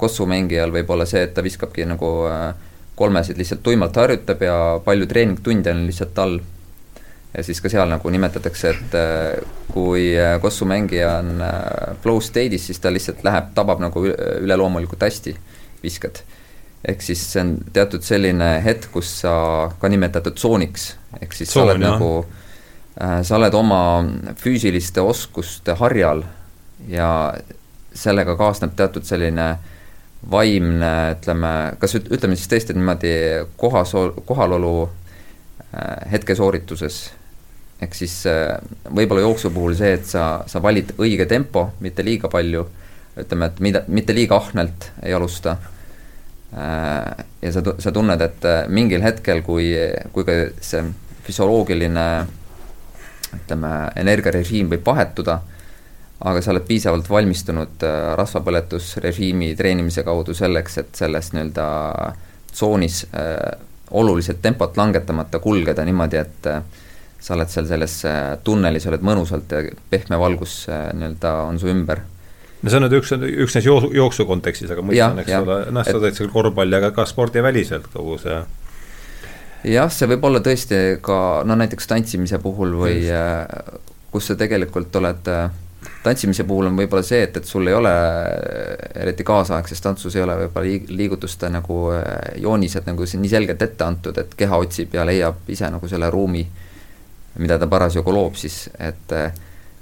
kossu 0.00 0.26
mängijal 0.28 0.72
võib 0.72 0.90
olla 0.92 1.06
see, 1.08 1.22
et 1.26 1.34
ta 1.36 1.44
viskabki 1.44 1.84
nagu 1.88 2.10
kolmesid 2.96 3.38
lihtsalt 3.38 3.62
tuimalt 3.62 3.96
harjutab 3.96 4.42
ja 4.42 4.56
palju 4.84 5.06
treeningtunde 5.10 5.72
on 5.74 5.86
lihtsalt 5.88 6.18
all 6.22 6.38
ja 7.36 7.42
siis 7.42 7.60
ka 7.60 7.70
seal 7.70 7.90
nagu 7.90 8.10
nimetatakse, 8.14 8.70
et 8.70 8.94
äh, 8.98 9.56
kui 9.72 10.12
äh, 10.14 10.36
Kossu 10.42 10.66
mängija 10.70 11.16
on 11.18 11.42
äh, 11.42 11.96
flow 12.02 12.20
state'is, 12.22 12.68
siis 12.70 12.78
ta 12.80 12.92
lihtsalt 12.94 13.24
läheb, 13.26 13.50
tabab 13.56 13.82
nagu 13.82 14.04
üleloomulikult 14.06 15.02
hästi 15.02 15.34
viskad. 15.82 16.22
ehk 16.84 17.00
siis 17.02 17.20
see 17.32 17.40
on 17.40 17.54
teatud 17.72 18.04
selline 18.04 18.48
hetk, 18.64 18.90
kus 18.92 19.08
sa 19.22 19.34
ka 19.80 19.88
nimetatud 19.88 20.34
tsooniks, 20.36 20.90
ehk 21.20 21.32
siis 21.32 21.48
Tsoon, 21.48 21.62
sa 21.64 21.72
oled 21.72 21.80
jah. 21.80 21.94
nagu, 21.94 22.10
sa 22.94 23.36
oled 23.36 23.54
oma 23.58 23.78
füüsiliste 24.38 25.02
oskuste 25.02 25.74
harjal 25.80 26.22
ja 26.86 27.08
sellega 27.94 28.36
kaasneb 28.38 28.76
teatud 28.78 29.02
selline 29.02 29.48
vaimne, 30.30 30.92
ütleme, 31.16 31.50
kas 31.82 31.96
ütleme 31.98 32.38
siis 32.38 32.52
tõesti 32.52 32.76
niimoodi 32.76 33.16
kohas, 33.58 33.96
kohalolu 34.30 34.76
hetkesoorituses 36.12 37.00
ehk 37.84 37.96
siis 37.96 38.14
äh, 38.30 38.56
võib-olla 38.94 39.24
jooksu 39.24 39.50
puhul 39.54 39.76
see, 39.78 39.94
et 39.98 40.08
sa, 40.08 40.44
sa 40.50 40.62
valid 40.62 40.94
õige 41.00 41.26
tempo, 41.30 41.68
mitte 41.84 42.04
liiga 42.06 42.30
palju, 42.32 42.64
ütleme, 43.20 43.50
et 43.50 43.62
mida, 43.64 43.84
mitte 43.88 44.16
liiga 44.16 44.38
ahnelt 44.40 44.90
ei 45.02 45.14
alusta. 45.16 45.56
Äh, 46.54 47.24
ja 47.42 47.52
sa, 47.54 47.64
sa 47.82 47.92
tunned, 47.94 48.22
et 48.24 48.48
äh, 48.48 48.64
mingil 48.70 49.04
hetkel, 49.04 49.42
kui, 49.46 49.72
kui 50.14 50.26
ka 50.26 50.38
see 50.64 50.84
füsioloogiline 51.26 52.06
ütleme, 53.36 53.72
energiarežiim 54.00 54.70
võib 54.72 54.86
vahetuda, 54.86 55.40
aga 56.24 56.40
sa 56.42 56.52
oled 56.54 56.64
piisavalt 56.68 57.10
valmistunud 57.10 57.84
rasvapõletusrežiimi 58.16 59.52
treenimise 59.58 60.04
kaudu 60.06 60.34
selleks, 60.34 60.78
et 60.80 60.94
selles 60.96 61.32
nii-öelda 61.34 61.66
tsoonis 62.52 63.02
oluliselt 63.90 64.40
tempot 64.42 64.76
langetamata 64.78 65.38
kulgeda 65.42 65.84
niimoodi, 65.84 66.22
et 66.22 66.48
sa 67.24 67.36
oled 67.36 67.52
seal 67.52 67.68
selles 67.68 68.00
äh, 68.08 68.34
tunnelis, 68.44 68.84
oled 68.90 69.04
mõnusalt 69.04 69.52
ja 69.54 69.62
pehme 69.90 70.18
valgus 70.20 70.64
äh, 70.68 70.90
nii-öelda 70.96 71.32
on 71.48 71.60
su 71.60 71.70
ümber. 71.72 72.02
no 72.60 72.72
see 72.72 72.80
on 72.80 72.84
nüüd 72.86 72.98
üks, 72.98 73.14
üksnes 73.46 73.68
jooksu, 73.68 73.90
jooksu 73.96 74.26
kontekstis, 74.28 74.72
aga 74.72 74.84
mõtlen, 74.84 75.22
eks 75.22 75.32
ole, 75.38 75.56
noh, 75.72 75.86
sa 75.88 76.02
teed 76.02 76.18
seal 76.18 76.30
korvpalli, 76.32 76.76
aga 76.80 76.92
ka 76.96 77.06
spordiväliselt 77.08 77.88
kogu 77.92 78.18
see 78.20 78.36
jah, 79.64 79.90
see 79.90 80.08
võib 80.10 80.24
olla 80.28 80.40
tõesti 80.44 80.80
ka 81.04 81.18
no 81.46 81.58
näiteks 81.58 81.90
tantsimise 81.90 82.38
puhul 82.42 82.74
või 82.78 83.04
äh, 83.10 83.44
kus 84.12 84.30
sa 84.30 84.38
tegelikult 84.38 84.96
oled 85.00 85.30
tantsimise 86.04 86.44
puhul 86.44 86.68
on 86.68 86.76
võib-olla 86.76 87.04
see, 87.04 87.22
et, 87.26 87.36
et 87.36 87.48
sul 87.48 87.68
ei 87.68 87.74
ole, 87.74 87.92
eriti 89.00 89.24
kaasaegses 89.24 89.80
tantsus 89.80 90.16
ei 90.16 90.22
ole 90.22 90.36
võib-olla 90.44 90.94
liigutuste 91.00 91.48
nagu 91.52 91.80
joonised 92.40 92.86
nagu 92.88 93.08
nii 93.08 93.32
selgelt 93.32 93.62
ette 93.62 93.84
antud, 93.84 94.20
et 94.20 94.36
keha 94.36 94.60
otsib 94.60 94.94
ja 94.96 95.04
leiab 95.08 95.48
ise 95.48 95.68
nagu 95.72 95.88
selle 95.88 96.10
ruumi 96.12 96.44
äh, 96.44 96.62
mida 97.38 97.58
ta 97.58 97.66
parasjagu 97.70 98.14
loob, 98.14 98.36
siis 98.38 98.68
et 98.78 99.14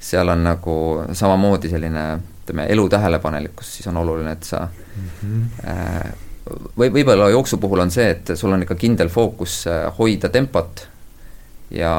seal 0.02 0.28
on 0.32 0.44
nagu 0.44 0.76
samamoodi 1.14 1.70
selline 1.72 2.04
ütleme, 2.42 2.66
elu 2.74 2.88
tähelepanelikkus, 2.90 3.76
siis 3.76 3.88
on 3.90 4.00
oluline, 4.02 4.32
et 4.32 4.42
sa 4.42 4.68
mm 4.68 5.09
-hmm. 5.22 6.30
Või 6.78 6.92
võib-olla 6.94 7.30
jooksu 7.32 7.58
puhul 7.62 7.84
on 7.84 7.90
see, 7.94 8.10
et 8.14 8.32
sul 8.38 8.52
on 8.52 8.62
ikka 8.64 8.76
kindel 8.80 9.10
fookus 9.12 9.62
eh, 9.70 9.86
hoida 9.98 10.30
tempot 10.32 10.86
ja, 11.74 11.94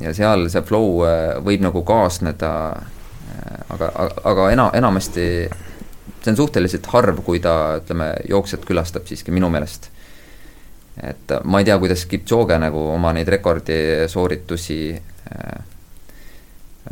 ja 0.00 0.14
seal 0.16 0.48
see 0.52 0.64
flow 0.66 1.04
võib 1.44 1.64
nagu 1.64 1.84
kaasneda, 1.86 2.50
aga, 3.74 3.90
aga 4.24 4.50
ena, 4.54 4.70
enamasti 4.74 5.28
see 6.24 6.32
on 6.32 6.36
suhteliselt 6.36 6.86
harv, 6.92 7.20
kui 7.24 7.40
ta, 7.40 7.76
ütleme, 7.82 8.14
jooksjat 8.28 8.64
külastab 8.64 9.06
siiski 9.08 9.34
minu 9.34 9.50
meelest. 9.52 9.90
Et 11.02 11.34
ma 11.44 11.60
ei 11.60 11.66
tea, 11.66 11.76
kuidas 11.82 12.04
Kipchoge 12.08 12.56
nagu 12.62 12.80
oma 12.94 13.12
neid 13.16 13.28
rekordisooritusi 13.34 14.78
äh, 14.94 15.73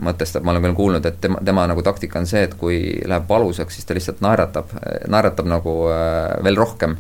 mõtestab, 0.01 0.45
ma 0.45 0.55
olen 0.55 0.65
küll 0.65 0.79
kuulnud, 0.79 1.07
et 1.07 1.21
tema, 1.21 1.41
tema 1.45 1.67
nagu 1.69 1.83
taktika 1.85 2.21
on 2.21 2.29
see, 2.29 2.45
et 2.47 2.55
kui 2.59 2.79
läheb 3.05 3.29
valusaks, 3.29 3.77
siis 3.77 3.89
ta 3.89 3.97
lihtsalt 3.97 4.23
naeratab, 4.25 4.73
naeratab 5.13 5.49
nagu 5.51 5.77
äh, 5.93 6.45
veel 6.45 6.57
rohkem. 6.57 6.97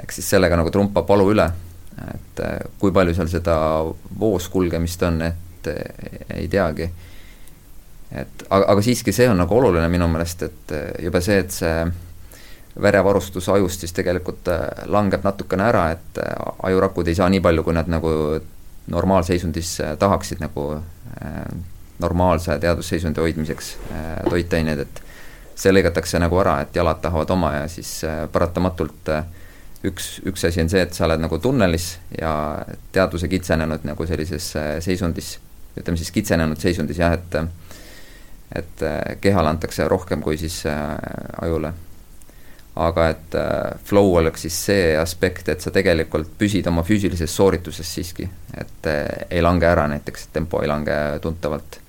ehk 0.00 0.12
siis 0.16 0.30
sellega 0.30 0.56
nagu 0.56 0.70
trumpab 0.70 1.08
valu 1.08 1.30
üle. 1.32 1.50
et 2.14 2.44
äh, 2.44 2.58
kui 2.78 2.92
palju 2.92 3.14
seal 3.14 3.28
seda 3.28 3.56
voos 4.18 4.48
kulgemist 4.48 5.02
on, 5.02 5.22
et 5.22 5.72
ei 6.34 6.48
teagi. 6.48 6.90
et 8.12 8.46
aga, 8.50 8.64
aga 8.66 8.82
siiski 8.82 9.12
see 9.12 9.28
on 9.28 9.36
nagu 9.36 9.56
oluline 9.56 9.88
minu 9.88 10.08
meelest, 10.08 10.42
et 10.42 10.78
juba 11.02 11.20
see, 11.20 11.38
et 11.38 11.50
see 11.50 11.74
verevarustus 12.82 13.48
ajust 13.48 13.80
siis 13.84 13.92
tegelikult 13.92 14.48
äh, 14.48 14.62
langeb 14.86 15.24
natukene 15.24 15.66
ära, 15.68 15.90
et 15.96 16.22
äh, 16.22 16.32
ajurakud 16.70 17.08
ei 17.08 17.18
saa 17.18 17.28
nii 17.32 17.42
palju, 17.44 17.64
kui 17.66 17.76
nad 17.76 17.90
nagu 17.90 18.12
normaalseisundis 18.90 19.74
äh, 19.84 19.96
tahaksid 19.98 20.42
nagu 20.42 20.72
normaalse 22.00 22.58
teadusseisundi 22.62 23.20
hoidmiseks 23.20 23.74
toitaineid, 24.28 24.84
et 24.86 25.02
see 25.60 25.72
lõigatakse 25.74 26.20
nagu 26.22 26.38
ära, 26.40 26.60
et 26.64 26.76
jalad 26.76 27.02
tahavad 27.02 27.30
oma 27.34 27.52
ja 27.58 27.66
siis 27.68 28.00
paratamatult 28.32 29.12
üks, 29.84 30.08
üks 30.28 30.46
asi 30.48 30.62
on 30.62 30.72
see, 30.72 30.82
et 30.86 30.96
sa 30.96 31.04
oled 31.08 31.20
nagu 31.20 31.38
tunnelis 31.42 31.92
ja 32.16 32.32
teadvuse 32.92 33.28
kitsenenud 33.28 33.84
nagu 33.88 34.06
sellises 34.08 34.54
seisundis, 34.84 35.34
ütleme 35.76 36.00
siis 36.00 36.12
kitsenenud 36.16 36.60
seisundis 36.60 37.02
jah, 37.02 37.18
et 37.18 37.40
et 38.50 38.82
kehale 39.22 39.52
antakse 39.52 39.84
rohkem 39.88 40.24
kui 40.24 40.40
siis 40.40 40.64
ajule 40.66 41.70
aga 42.80 43.08
et 43.10 43.34
äh, 43.34 43.78
flow 43.84 44.14
oleks 44.20 44.46
siis 44.46 44.56
see 44.66 44.84
aspekt, 44.98 45.48
et 45.52 45.62
sa 45.62 45.72
tegelikult 45.74 46.30
püsid 46.38 46.66
oma 46.70 46.84
füüsilises 46.86 47.32
soorituses 47.34 47.94
siiski, 47.96 48.28
et 48.56 48.88
äh, 48.90 49.06
ei 49.30 49.42
lange 49.42 49.66
ära 49.66 49.86
näiteks, 49.90 50.28
tempo 50.34 50.62
ei 50.62 50.70
lange 50.70 50.96
tuntavalt. 51.22 51.80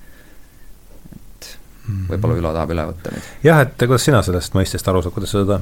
Et 1.92 2.08
mhm. 2.08 2.08
võib-olla 2.14 2.40
Ülo 2.40 2.56
tahab 2.56 2.74
üle 2.74 2.88
võtta 2.90 3.14
nüüd. 3.14 3.30
jah, 3.46 3.62
et 3.66 3.76
kuidas 3.84 4.08
sina 4.08 4.22
sellest 4.26 4.56
mõistest 4.58 4.88
aru 4.88 5.02
saad, 5.04 5.14
kuidas 5.16 5.34
sa 5.34 5.44
seda 5.44 5.60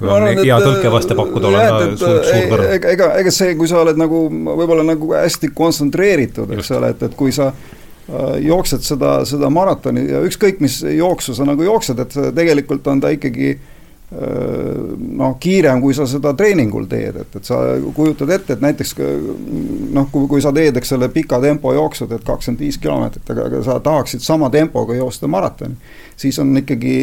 hea 0.00 0.60
tõlkevaste 0.64 1.16
pakkuda 1.18 1.50
olen 1.50 1.98
suur, 2.00 2.22
suur 2.24 2.46
kõrv. 2.54 2.70
ega, 2.76 2.94
ega, 2.94 3.10
ega 3.20 3.34
see, 3.34 3.52
kui 3.58 3.68
sa 3.68 3.82
oled 3.82 4.00
nagu 4.00 4.22
võib-olla 4.30 4.86
nagu 4.86 5.12
hästi 5.12 5.52
kontsentreeritud, 5.56 6.54
eks 6.56 6.72
ole, 6.78 6.94
et, 6.94 7.02
et 7.10 7.18
kui 7.18 7.34
sa 7.36 7.50
äh, 7.50 8.38
jooksed 8.46 8.86
seda, 8.86 9.18
seda 9.28 9.50
maratoni 9.52 10.06
ja 10.08 10.22
ükskõik, 10.24 10.62
mis 10.64 10.80
jooksu 10.84 11.36
sa 11.36 11.48
nagu 11.48 11.66
jooksed, 11.66 12.00
et 12.00 12.16
tegelikult 12.38 12.88
on 12.88 13.04
ta 13.04 13.12
ikkagi 13.12 13.52
äh, 13.58 13.76
noh, 14.10 15.36
kiirem, 15.38 15.78
kui 15.82 15.94
sa 15.94 16.06
seda 16.10 16.32
treeningul 16.34 16.88
teed, 16.90 17.20
et, 17.22 17.36
et 17.38 17.46
sa 17.46 17.60
kujutad 17.94 18.32
ette, 18.34 18.56
et 18.56 18.64
näiteks 18.64 18.96
noh, 18.98 20.08
kui, 20.10 20.26
kui 20.30 20.42
sa 20.42 20.50
teed, 20.54 20.80
eks 20.80 20.96
ole, 20.96 21.06
pika 21.14 21.38
tempo 21.42 21.70
jooksud, 21.76 22.10
et 22.16 22.26
kakskümmend 22.26 22.64
viis 22.64 22.78
kilomeetrit, 22.82 23.30
aga, 23.30 23.46
aga 23.46 23.62
sa 23.66 23.78
tahaksid 23.84 24.24
sama 24.26 24.50
tempoga 24.50 24.98
joosta 24.98 25.30
maratoni, 25.30 25.78
siis 26.18 26.38
on 26.42 26.50
ikkagi 26.58 26.96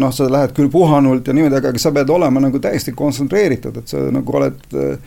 noh, 0.00 0.12
sa 0.12 0.28
lähed 0.28 0.52
küll 0.56 0.68
puhanult 0.72 1.26
ja 1.26 1.36
niimoodi, 1.36 1.62
aga 1.62 1.72
sa 1.80 1.94
pead 1.96 2.12
olema 2.12 2.44
nagu 2.44 2.60
täiesti 2.60 2.92
kontsentreeritud, 2.92 3.80
et 3.80 3.96
sa 3.96 4.04
nagu 4.12 4.36
oled 4.36 4.60
Äh, 4.74 4.98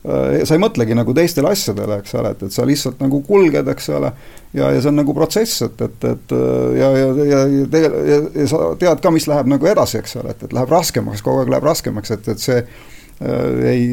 sa 0.00 0.56
ei 0.56 0.60
mõtlegi 0.62 0.96
nagu 0.96 1.12
teistele 1.16 1.50
asjadele, 1.52 1.98
eks 2.00 2.14
ole, 2.16 2.30
et, 2.32 2.44
et 2.46 2.54
sa 2.54 2.64
lihtsalt 2.64 3.02
nagu 3.04 3.18
kulged, 3.26 3.66
eks 3.68 3.90
ole, 3.92 4.12
ja, 4.56 4.70
ja 4.72 4.78
see 4.80 4.88
on 4.88 4.96
nagu 5.02 5.12
protsess, 5.16 5.66
et, 5.66 5.82
et, 5.84 6.06
et 6.08 6.32
ja, 6.78 6.88
ja, 6.96 7.10
ja, 7.18 7.42
ja 7.44 7.66
tegelikult, 7.74 8.08
ja, 8.08 8.20
ja 8.40 8.46
sa 8.48 8.62
tead 8.80 9.02
ka, 9.04 9.12
mis 9.12 9.28
läheb 9.28 9.50
nagu 9.52 9.68
edasi, 9.68 10.00
eks 10.00 10.16
ole, 10.22 10.32
et, 10.32 10.46
et 10.48 10.56
läheb 10.56 10.72
raskemaks, 10.72 11.20
kogu 11.26 11.42
aeg 11.42 11.52
läheb 11.52 11.68
raskemaks, 11.68 12.14
et, 12.16 12.32
et 12.32 12.40
see 12.40 12.56
äh, 12.62 12.88
ei 13.74 13.84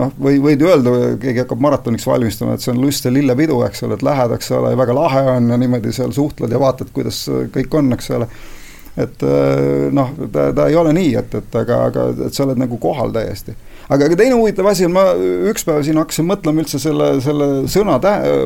noh, 0.00 0.16
või 0.16 0.40
võid 0.48 0.64
öelda, 0.64 0.96
keegi 1.20 1.44
hakkab 1.44 1.60
maratoniks 1.68 2.08
valmistuma, 2.08 2.56
et 2.56 2.64
see 2.64 2.72
on 2.72 2.80
lust 2.86 3.04
ja 3.04 3.12
lillepidu, 3.12 3.60
eks 3.68 3.84
ole, 3.84 4.00
et 4.00 4.08
lähed, 4.08 4.32
eks 4.38 4.52
ole, 4.56 4.72
väga 4.80 4.96
lahe 4.96 5.26
on 5.36 5.52
ja 5.52 5.60
niimoodi 5.60 5.92
seal 5.92 6.16
suhtled 6.16 6.56
ja 6.56 6.62
vaatad, 6.62 6.88
kuidas 6.96 7.26
kõik 7.52 7.76
on, 7.76 7.92
eks 7.98 8.14
ole. 8.16 8.32
Et 8.98 9.28
äh, 9.28 9.90
noh, 9.92 10.16
ta, 10.32 10.48
ta 10.56 10.72
ei 10.72 10.80
ole 10.80 10.96
nii, 10.96 11.12
et, 11.20 11.36
et 11.42 11.60
aga, 11.60 11.84
aga 11.92 12.12
et 12.16 12.32
sa 12.32 12.48
oled 12.48 12.64
nagu 12.64 12.80
kohal 12.80 13.12
täiesti 13.12 13.52
aga, 13.88 14.04
aga 14.04 14.16
teine 14.18 14.36
huvitav 14.36 14.68
asi 14.68 14.86
on, 14.86 14.92
ma 14.94 15.04
üks 15.50 15.64
päev 15.66 15.80
siin 15.86 15.98
hakkasin 16.00 16.26
mõtlema 16.28 16.62
üldse 16.62 16.80
selle, 16.82 17.08
selle 17.24 17.48
sõna 17.70 17.96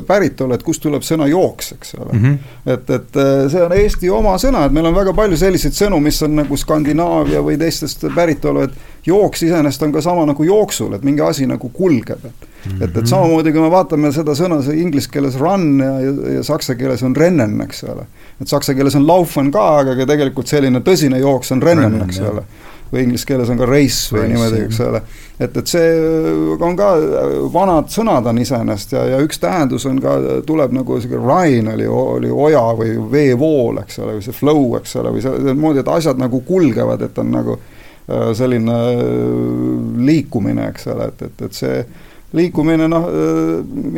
päritolu, 0.07 0.55
et 0.57 0.65
kust 0.67 0.83
tuleb 0.85 1.05
sõna 1.07 1.27
jooks, 1.31 1.73
eks 1.77 1.97
ole 1.99 2.13
mm. 2.13 2.23
-hmm. 2.23 2.55
et, 2.77 2.95
et 2.99 3.21
äh, 3.25 3.33
see 3.53 3.65
on 3.67 3.77
Eesti 3.77 4.13
oma 4.15 4.37
sõna, 4.43 4.67
et 4.67 4.77
meil 4.77 4.89
on 4.91 4.97
väga 4.97 5.15
palju 5.19 5.39
selliseid 5.41 5.77
sõnu, 5.77 6.01
mis 6.05 6.23
on 6.23 6.37
nagu 6.43 6.57
Skandinaavia 6.57 7.43
või 7.43 7.59
teistest 7.59 8.07
päritolu, 8.15 8.69
et 8.69 9.07
jooks 9.07 9.43
iseenesest 9.43 9.83
on 9.83 9.93
ka 9.93 10.03
sama 10.05 10.27
nagu 10.31 10.47
jooksul, 10.47 10.95
et 10.95 11.03
mingi 11.07 11.25
asi 11.27 11.47
nagu 11.51 11.69
kulgeb, 11.75 12.25
et 12.25 12.47
mm 12.47 12.73
-hmm. 12.73 12.85
et, 12.85 12.97
et 12.97 13.07
samamoodi, 13.07 13.53
kui 13.53 13.61
me 13.61 13.71
vaatame 13.71 14.13
seda 14.13 14.39
sõna, 14.39 14.63
see 14.63 14.79
inglise 14.79 15.11
keeles 15.11 15.39
run 15.39 15.81
ja, 15.81 15.95
ja, 16.01 16.13
ja 16.39 16.43
saksa 16.43 16.75
keeles 16.75 17.03
on 17.03 17.17
rennen, 17.17 17.61
eks 17.67 17.85
ole. 17.85 18.07
et 18.41 18.49
saksa 18.49 18.75
keeles 18.75 18.95
on 18.95 19.07
laufen 19.07 19.51
ka, 19.51 19.79
aga 19.79 19.97
ka 19.97 20.07
tegelikult 20.07 20.47
selline 20.47 20.81
tõsine 20.81 21.19
jooks 21.19 21.53
on 21.53 21.63
rennen, 21.63 22.03
eks 22.07 22.21
ole 22.21 22.47
või 22.93 23.07
inglise 23.07 23.27
keeles 23.27 23.51
on 23.51 23.61
ka 23.61 23.67
race 23.69 24.13
või 24.13 24.21
race, 24.23 24.33
niimoodi, 24.33 24.61
eks 24.67 24.81
ole. 24.85 25.01
et, 25.39 25.57
et 25.57 25.71
see 25.71 25.93
on 26.61 26.77
ka, 26.77 26.91
vanad 27.55 27.89
sõnad 27.93 28.29
on 28.29 28.41
iseenesest 28.43 28.97
ja, 28.97 29.05
ja 29.15 29.21
üks 29.25 29.41
tähendus 29.43 29.87
on 29.89 30.01
ka, 30.03 30.17
tuleb 30.47 30.75
nagu 30.77 30.99
sihuke 31.01 31.21
Rhine 31.23 31.73
oli, 31.73 31.89
oli 31.89 32.33
oja 32.33 32.65
või 32.79 32.97
veevool, 33.13 33.81
eks 33.83 34.03
ole, 34.03 34.19
või 34.19 34.27
see 34.27 34.37
flow, 34.37 34.67
eks 34.81 34.97
ole, 35.01 35.15
või 35.17 35.25
seemoodi, 35.25 35.83
et 35.83 35.93
asjad 35.93 36.21
nagu 36.21 36.43
kulgevad, 36.47 37.05
et 37.09 37.21
on 37.23 37.33
nagu 37.33 37.59
äh, 37.59 38.31
selline 38.37 38.79
äh, 38.93 39.05
liikumine, 40.13 40.69
eks 40.75 40.91
ole, 40.93 41.09
et, 41.15 41.29
et, 41.31 41.47
et 41.49 41.63
see 41.63 41.85
liikumine 42.37 42.89
noh, 42.89 43.09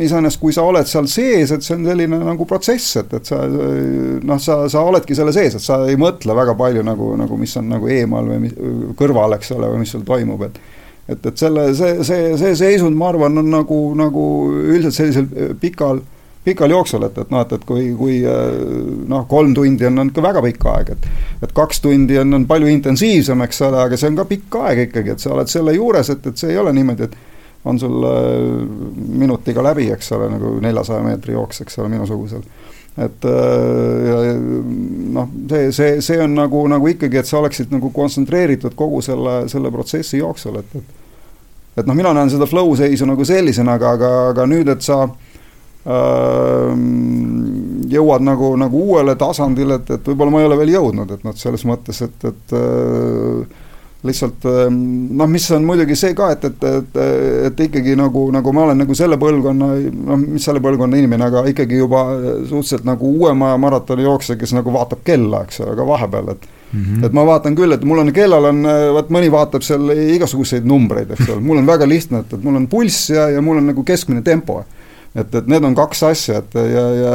iseenesest 0.03 0.41
kui 0.41 0.53
sa 0.55 0.65
oled 0.67 0.87
seal 0.89 1.07
sees, 1.11 1.53
et 1.55 1.63
see 1.63 1.77
on 1.77 1.85
selline 1.87 2.19
nagu 2.19 2.47
protsess, 2.49 2.97
et, 2.99 3.13
et 3.15 3.29
sa 3.31 3.41
noh, 3.47 4.39
sa, 4.43 4.57
sa 4.71 4.83
oledki 4.83 5.15
selle 5.17 5.33
sees, 5.35 5.55
et 5.55 5.63
sa 5.63 5.81
ei 5.87 5.99
mõtle 5.99 6.35
väga 6.35 6.55
palju 6.59 6.83
nagu, 6.83 7.13
nagu 7.19 7.37
mis 7.39 7.55
on 7.61 7.69
nagu 7.71 7.91
eemal 7.91 8.27
või 8.33 8.41
mis, 8.47 8.57
kõrval, 8.99 9.37
eks 9.37 9.53
ole, 9.55 9.71
või 9.71 9.85
mis 9.85 9.95
seal 9.95 10.03
toimub, 10.07 10.49
et 10.49 10.59
et, 11.05 11.21
et 11.21 11.37
selle, 11.37 11.67
see, 11.77 12.01
see, 12.01 12.33
see 12.41 12.55
seisund, 12.57 12.97
ma 12.97 13.11
arvan, 13.11 13.37
on 13.37 13.49
nagu, 13.53 13.79
nagu 13.97 14.23
üldiselt 14.49 14.95
sellisel 14.95 15.53
pikal, 15.61 15.99
pikal 16.45 16.73
jooksul, 16.73 17.05
et, 17.05 17.19
et 17.21 17.29
noh, 17.33 17.43
et, 17.45 17.53
et 17.53 17.67
kui, 17.69 17.91
kui 17.97 18.15
noh, 18.25 19.27
kolm 19.29 19.53
tundi 19.57 19.85
on, 19.85 20.01
on 20.01 20.09
ikka 20.09 20.23
väga 20.25 20.41
pikk 20.45 20.65
aeg, 20.73 20.91
et 20.95 21.45
et 21.45 21.53
kaks 21.53 21.83
tundi 21.83 22.17
on, 22.17 22.33
on 22.39 22.47
palju 22.49 22.71
intensiivsem, 22.73 23.45
eks 23.45 23.61
ole, 23.67 23.83
aga 23.85 23.99
see 24.01 24.09
on 24.09 24.17
ka 24.17 24.25
pikk 24.29 24.59
aeg 24.63 24.83
ikkagi, 24.87 25.13
et 25.13 25.21
sa 25.21 25.35
oled 25.35 25.51
selle 25.51 25.77
juures, 25.77 26.09
et, 26.09 26.25
et 26.25 26.41
see 26.41 26.53
ei 26.55 26.59
ole 26.61 26.73
niimoodi, 26.73 27.05
et 27.05 27.17
on 27.65 27.79
sul 27.81 28.03
äh, 28.05 28.67
minutiga 29.25 29.63
läbi, 29.65 29.89
eks 29.95 30.11
ole, 30.17 30.29
nagu 30.35 30.55
neljasaja 30.61 31.03
meetri 31.05 31.33
jooks, 31.33 31.63
eks 31.65 31.79
ole, 31.81 31.89
minusugusel. 31.95 32.43
et 33.01 33.25
äh, 33.27 34.35
noh, 35.15 35.31
see, 35.49 35.71
see, 35.75 35.95
see 36.05 36.19
on 36.23 36.37
nagu, 36.37 36.61
nagu 36.71 36.91
ikkagi, 36.93 37.19
et 37.21 37.29
sa 37.29 37.41
oleksid 37.41 37.73
nagu 37.75 37.89
kontsentreeritud 37.95 38.77
kogu 38.77 39.01
selle, 39.03 39.41
selle 39.51 39.71
protsessi 39.73 40.21
jooksul, 40.21 40.61
et, 40.61 40.77
et 40.79 41.01
et 41.75 41.87
noh, 41.87 41.95
mina 41.97 42.13
näen 42.15 42.31
seda 42.31 42.47
flow 42.47 42.71
seisu 42.79 43.07
nagu 43.07 43.25
sellisena, 43.27 43.75
aga, 43.75 43.95
aga, 43.97 44.11
aga 44.31 44.45
nüüd, 44.47 44.69
et 44.71 44.85
sa 44.85 45.01
äh, 45.03 46.69
jõuad 47.95 48.23
nagu, 48.25 48.53
nagu 48.59 48.83
uuele 48.87 49.17
tasandile, 49.19 49.81
et, 49.81 49.91
et 49.97 50.07
võib-olla 50.07 50.31
ma 50.33 50.43
ei 50.43 50.49
ole 50.49 50.59
veel 50.61 50.75
jõudnud, 50.77 51.11
et 51.17 51.27
noh, 51.27 51.35
selles 51.39 51.65
mõttes, 51.67 51.99
et, 52.05 52.27
et 52.31 52.55
äh, 52.55 53.63
lihtsalt 54.05 54.45
ehm, 54.49 54.79
noh, 55.17 55.29
mis 55.31 55.45
on 55.55 55.65
muidugi 55.67 55.97
see 55.99 56.15
ka, 56.17 56.31
et, 56.35 56.45
et, 56.49 56.65
et, 56.69 56.99
et 57.49 57.63
ikkagi 57.67 57.95
nagu, 57.99 58.27
nagu 58.33 58.53
ma 58.55 58.65
olen 58.67 58.83
nagu 58.83 58.97
selle 58.97 59.17
põlvkonna, 59.21 59.69
noh, 60.11 60.21
mis 60.21 60.45
selle 60.45 60.61
põlvkonna 60.63 60.99
inimene, 60.99 61.29
aga 61.29 61.45
ikkagi 61.51 61.79
juba 61.81 62.05
suhteliselt 62.45 62.87
nagu 62.87 63.15
uuema 63.19 63.55
maratoni 63.61 64.05
jooksja, 64.05 64.37
kes 64.39 64.55
nagu 64.57 64.73
vaatab 64.75 65.03
kella, 65.07 65.43
eks 65.47 65.63
ole, 65.65 65.75
ka 65.79 65.87
vahepeal, 65.87 66.31
et 66.35 66.47
mm 66.47 66.79
-hmm. 66.79 67.05
et 67.05 67.17
ma 67.17 67.25
vaatan 67.25 67.55
küll, 67.55 67.73
et 67.73 67.83
mul 67.83 68.03
on 68.03 68.13
kellal 68.13 68.51
on, 68.51 68.63
vot 68.99 69.09
mõni 69.09 69.31
vaatab 69.31 69.65
seal 69.65 69.91
igasuguseid 69.95 70.65
numbreid, 70.65 71.11
eks 71.11 71.29
ole, 71.29 71.41
mul 71.41 71.63
on 71.63 71.67
väga 71.67 71.87
lihtne, 71.89 72.25
et, 72.25 72.33
et 72.33 72.43
mul 72.43 72.55
on 72.55 72.67
pulss 72.67 73.09
ja, 73.09 73.29
ja 73.29 73.41
mul 73.41 73.57
on 73.57 73.73
nagu 73.73 73.83
keskmine 73.83 74.21
tempo 74.21 74.63
et, 75.15 75.35
et 75.35 75.47
need 75.47 75.63
on 75.63 75.75
kaks 75.75 76.03
asja, 76.03 76.41
et 76.43 76.57
ja, 76.59 76.83
ja 76.99 77.13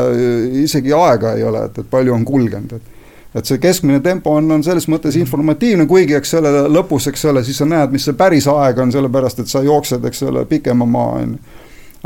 isegi 0.63 0.95
aega 0.97 1.35
ei 1.37 1.45
ole, 1.45 1.67
et, 1.69 1.83
et 1.83 1.91
palju 1.91 2.15
on 2.17 2.25
kulgenud, 2.25 2.73
et 2.79 3.00
et 3.35 3.47
see 3.47 3.61
keskmine 3.63 4.01
tempo 4.03 4.35
on, 4.35 4.51
on 4.51 4.65
selles 4.67 4.89
mõttes 4.91 5.17
informatiivne, 5.21 5.87
kuigi 5.91 6.17
eks 6.19 6.35
selle 6.37 6.67
lõpus, 6.73 7.07
eks 7.11 7.25
ole, 7.31 7.45
siis 7.47 7.61
sa 7.63 7.69
näed, 7.69 7.95
mis 7.95 8.07
see 8.09 8.19
päris 8.19 8.49
aeg 8.51 8.79
on, 8.83 8.93
sellepärast 8.93 9.45
et 9.45 9.51
sa 9.53 9.63
jooksed, 9.63 10.05
eks 10.11 10.25
ole, 10.27 10.45
pikema 10.51 10.87
maa, 10.87 11.21
on 11.21 11.37
ju. 11.37 11.59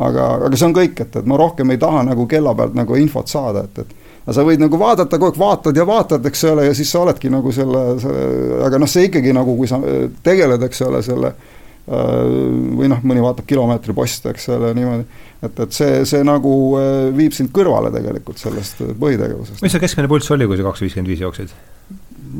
aga, 0.04 0.28
aga 0.48 0.56
see 0.58 0.68
on 0.68 0.76
kõik, 0.76 1.00
et, 1.06 1.16
et 1.20 1.26
ma 1.30 1.38
rohkem 1.40 1.70
ei 1.70 1.80
taha 1.80 2.02
nagu 2.10 2.26
kella 2.28 2.54
pealt 2.58 2.74
nagu 2.76 2.96
infot 3.00 3.30
saada, 3.30 3.64
et, 3.64 3.84
et 3.84 4.22
aga 4.24 4.36
sa 4.36 4.44
võid 4.44 4.60
nagu 4.60 4.80
vaadata, 4.80 5.18
kogu 5.18 5.32
aeg 5.32 5.40
vaatad 5.40 5.76
ja 5.76 5.86
vaatad, 5.88 6.26
eks 6.28 6.44
ole, 6.50 6.68
ja 6.68 6.76
siis 6.76 6.92
sa 6.92 7.04
oledki 7.04 7.32
nagu 7.32 7.52
selle, 7.52 7.84
selle, 8.02 8.24
aga 8.66 8.80
noh, 8.82 8.90
see 8.90 9.08
ikkagi 9.08 9.32
nagu, 9.36 9.56
kui 9.56 9.70
sa 9.70 9.80
tegeled, 10.24 10.64
eks 10.68 10.82
ole, 10.88 11.02
selle 11.04 11.34
või 11.84 12.88
noh, 12.88 13.02
mõni 13.04 13.20
vaatab 13.20 13.44
kilomeetri 13.44 13.92
poste, 13.96 14.30
eks 14.32 14.48
ole, 14.54 14.70
niimoodi 14.76 15.04
et, 15.44 15.60
et 15.66 15.76
see, 15.76 16.02
see 16.08 16.24
nagu 16.26 16.52
äh, 16.78 17.12
viib 17.16 17.34
sind 17.36 17.52
kõrvale 17.54 17.92
tegelikult 17.94 18.40
sellest 18.40 18.82
äh, 18.84 18.92
põhitegevusest. 19.00 19.62
mis 19.64 19.74
see 19.74 19.82
keskmine 19.82 20.10
pulss 20.10 20.32
oli, 20.34 20.48
kui 20.48 20.58
sa 20.58 20.66
kaks 20.68 20.84
viiskümmend 20.84 21.12
viis 21.12 21.22
jooksid? 21.24 21.54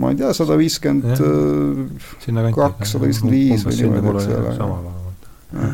ma 0.01 0.11
ei 0.13 0.19
tea, 0.19 0.33
sada 0.37 0.59
viiskümmend 0.59 1.25
äh, 1.25 2.51
kaks, 2.57 2.95
sada 2.95 3.09
viiskümmend 3.09 3.37
viis 3.37 3.67
või 3.67 3.81
niimoodi, 3.81 4.27
eks 4.41 4.63
ole. 4.65 5.73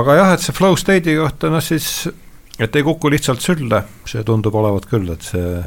aga 0.00 0.20
jah, 0.20 0.34
et 0.36 0.46
see 0.46 0.56
flow 0.56 0.78
state'i 0.80 1.18
kohta, 1.20 1.52
noh 1.52 1.64
siis, 1.64 2.08
et 2.58 2.78
ei 2.78 2.86
kuku 2.86 3.12
lihtsalt 3.12 3.44
sülle, 3.44 3.84
see 4.08 4.24
tundub 4.26 4.56
olevat 4.58 4.88
küll, 4.90 5.12
et 5.14 5.26
see 5.26 5.60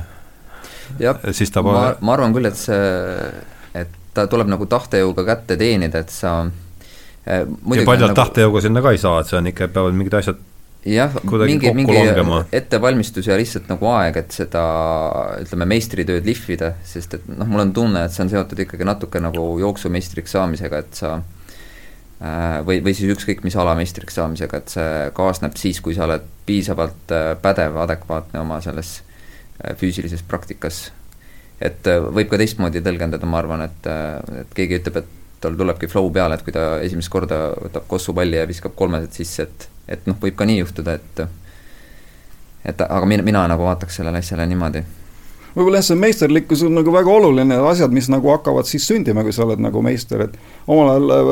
jah, 0.99 1.23
ma, 1.63 1.93
ma 2.01 2.17
arvan 2.17 2.35
küll, 2.35 2.49
et 2.49 2.59
see, 2.59 2.75
et 2.75 3.58
ta 4.13 4.27
tuleb 4.27 4.49
nagu 4.49 4.65
tahtejõuga 4.65 5.25
kätte 5.27 5.57
teenida, 5.59 6.01
et 6.03 6.13
sa 6.13 6.41
Äh, 7.29 7.45
ja 7.45 7.83
paljalt 7.85 8.09
nagu, 8.09 8.17
tahtejõuga 8.17 8.61
sinna 8.63 8.81
ka 8.81 8.93
ei 8.95 9.01
saa, 9.01 9.19
et 9.21 9.29
see 9.29 9.37
on 9.37 9.49
ikka, 9.51 9.67
peavad 9.73 9.97
mingid 9.97 10.15
asjad 10.17 10.39
jah, 10.87 11.17
mingi, 11.27 11.73
mingi 11.75 11.93
langema. 11.93 12.39
ettevalmistus 12.55 13.27
ja 13.27 13.35
lihtsalt 13.37 13.67
nagu 13.69 13.89
aeg, 13.91 14.21
et 14.21 14.33
seda 14.33 14.63
ütleme, 15.43 15.67
meistritööd 15.69 16.25
lihvida, 16.25 16.71
sest 16.87 17.17
et 17.19 17.27
noh, 17.29 17.49
mul 17.49 17.65
on 17.67 17.73
tunne, 17.75 18.05
et 18.07 18.15
see 18.15 18.23
on 18.23 18.31
seotud 18.31 18.63
ikkagi 18.65 18.87
natuke 18.87 19.21
nagu 19.21 19.45
jooksumeistriks 19.61 20.33
saamisega, 20.37 20.81
et 20.81 21.01
sa 21.03 21.17
äh, 21.19 22.61
või, 22.65 22.79
või 22.87 22.95
siis 22.97 23.11
ükskõik 23.13 23.43
mis 23.45 23.59
ala 23.59 23.75
meistriks 23.77 24.17
saamisega, 24.17 24.63
et 24.63 24.77
see 24.77 24.93
kaasneb 25.19 25.59
siis, 25.59 25.83
kui 25.85 25.97
sa 25.97 26.07
oled 26.07 26.25
piisavalt 26.49 27.13
äh, 27.13 27.33
pädev, 27.43 27.77
adekvaatne 27.83 28.41
oma 28.41 28.57
selles 28.65 29.01
füüsilises 29.75 30.23
praktikas. 30.23 30.85
Et 31.61 31.89
võib 32.15 32.29
ka 32.31 32.39
teistmoodi 32.39 32.83
tõlgendada, 32.85 33.27
ma 33.29 33.41
arvan, 33.41 33.65
et, 33.67 33.89
et 34.43 34.53
keegi 34.55 34.79
ütleb, 34.79 35.01
et 35.01 35.17
tal 35.39 35.55
tulebki 35.59 35.87
flow 35.87 36.09
peale, 36.11 36.35
et 36.35 36.43
kui 36.43 36.55
ta 36.55 36.79
esimest 36.83 37.11
korda 37.11 37.49
võtab 37.55 37.87
kossupalli 37.87 38.39
ja 38.39 38.47
viskab 38.47 38.75
kolmesed 38.79 39.15
sisse, 39.15 39.47
et, 39.47 39.67
et 39.95 40.07
noh, 40.07 40.17
võib 40.21 40.35
ka 40.39 40.47
nii 40.47 40.61
juhtuda, 40.63 40.99
et 40.99 41.27
et 42.69 42.81
aga 42.83 43.05
mina, 43.07 43.23
mina 43.23 43.45
nagu 43.47 43.63
vaataks 43.63 44.01
sellele 44.01 44.19
asjale 44.19 44.43
niimoodi 44.49 44.83
võib-olla 45.55 45.79
jah, 45.79 45.87
see 45.89 45.99
meisterlikkus 45.99 46.63
on 46.67 46.75
nagu 46.77 46.93
väga 46.93 47.11
oluline, 47.11 47.57
asjad, 47.69 47.93
mis 47.95 48.09
nagu 48.11 48.31
hakkavad 48.33 48.67
siis 48.69 48.85
sündima, 48.89 49.23
kui 49.25 49.33
sa 49.35 49.45
oled 49.45 49.61
nagu 49.63 49.81
meister, 49.85 50.25
et 50.27 50.35
omal 50.69 50.91
ajal 50.93 51.13
äh, 51.15 51.31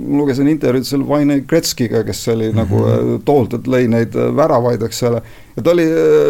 ma 0.00 0.20
lugesin 0.22 0.50
intervjuud 0.52 0.88
seal 0.88 1.04
Wayne 1.08 1.40
Gretzky'ga, 1.48 2.04
kes 2.06 2.22
oli 2.32 2.50
mm 2.50 2.52
-hmm. 2.52 2.62
nagu 2.62 2.84
äh, 2.86 3.20
tohutult 3.24 3.68
lõi 3.68 3.88
neid 3.90 4.16
äh, 4.16 4.30
väravaid, 4.36 4.82
eks 4.82 5.02
ole, 5.10 5.22
ta 5.62 5.70
oli, 5.70 5.84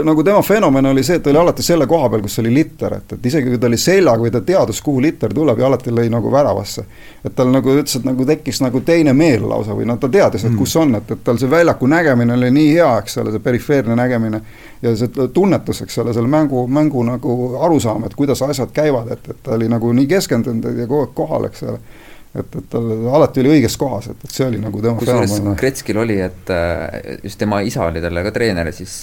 nagu 0.05 0.23
tema 0.25 0.43
fenomen 0.43 0.87
oli 0.87 1.03
see, 1.03 1.17
et 1.17 1.23
ta 1.23 1.31
oli 1.31 1.39
alati 1.41 1.63
selle 1.65 1.87
koha 1.89 2.09
peal, 2.13 2.23
kus 2.27 2.39
oli 2.43 2.51
litter, 2.53 2.99
et, 2.99 3.15
et 3.17 3.27
isegi 3.27 3.49
kui 3.49 3.61
ta 3.61 3.71
oli 3.71 3.79
seljaga 3.81 4.21
või 4.21 4.33
ta 4.35 4.43
teadis, 4.45 4.83
kuhu 4.85 5.01
litter 5.01 5.33
tuleb 5.35 5.63
ja 5.63 5.67
alati 5.71 5.95
lõi 5.95 6.11
nagu 6.13 6.33
väravasse. 6.33 6.85
et 7.25 7.35
tal 7.37 7.49
nagu 7.49 7.73
ütles, 7.73 7.97
et 7.97 8.05
nagu 8.05 8.27
tekkis 8.29 8.61
nagu 8.61 8.81
teine 8.85 9.15
meel 9.17 9.49
lausa 9.49 9.73
või 9.73 9.89
noh, 9.89 9.99
ta 9.99 10.09
teadis, 10.13 10.45
et 10.45 10.53
mm. 10.53 10.59
kus 10.61 10.77
on, 10.77 10.95
et, 11.01 11.11
et 11.11 11.25
tal 11.25 11.41
see 11.41 11.51
väljaku 11.51 11.89
nägemine 11.89 12.37
oli 12.37 12.51
nii 12.53 12.71
hea, 12.75 12.91
eks 13.01 13.19
ole, 13.23 13.33
see 13.33 13.45
perifeerne 13.49 13.97
nägemine 13.97 14.43
ja 14.83 14.97
see 14.97 15.29
tunnetus, 15.33 15.81
eks 15.87 15.99
ole, 16.05 16.13
selle 16.13 16.29
mängu, 16.29 16.67
mängu 16.69 17.05
nagu 17.09 17.39
arusaam, 17.65 18.05
et 18.05 18.15
kuidas 18.15 18.45
asjad 18.45 18.77
käivad, 18.77 19.09
et, 19.17 19.31
et 19.31 19.43
ta 19.43 19.57
oli 19.57 19.73
nagu 19.73 19.93
nii 19.93 20.11
keskendunud 20.11 20.69
ja 20.77 20.87
kogu 20.87 21.07
aeg 21.07 21.17
kohal, 21.17 21.49
eks 21.49 21.65
ole 21.65 21.81
et, 22.35 22.57
et 22.59 22.69
tal 22.71 22.91
alati 23.15 23.43
oli 23.45 23.55
õiges 23.59 23.77
kohas, 23.81 24.11
et, 24.13 24.27
et 24.27 24.37
see 24.37 24.47
oli 24.49 24.61
nagu 24.63 24.83
tema 24.83 24.99
kusjuures 25.01 25.57
Kretskil 25.61 26.01
oli, 26.03 26.19
et 26.25 26.53
just 27.23 27.39
tema 27.41 27.61
isa 27.67 27.87
oli 27.87 28.03
talle 28.05 28.25
ka 28.27 28.35
treener, 28.35 28.73
siis 28.75 28.95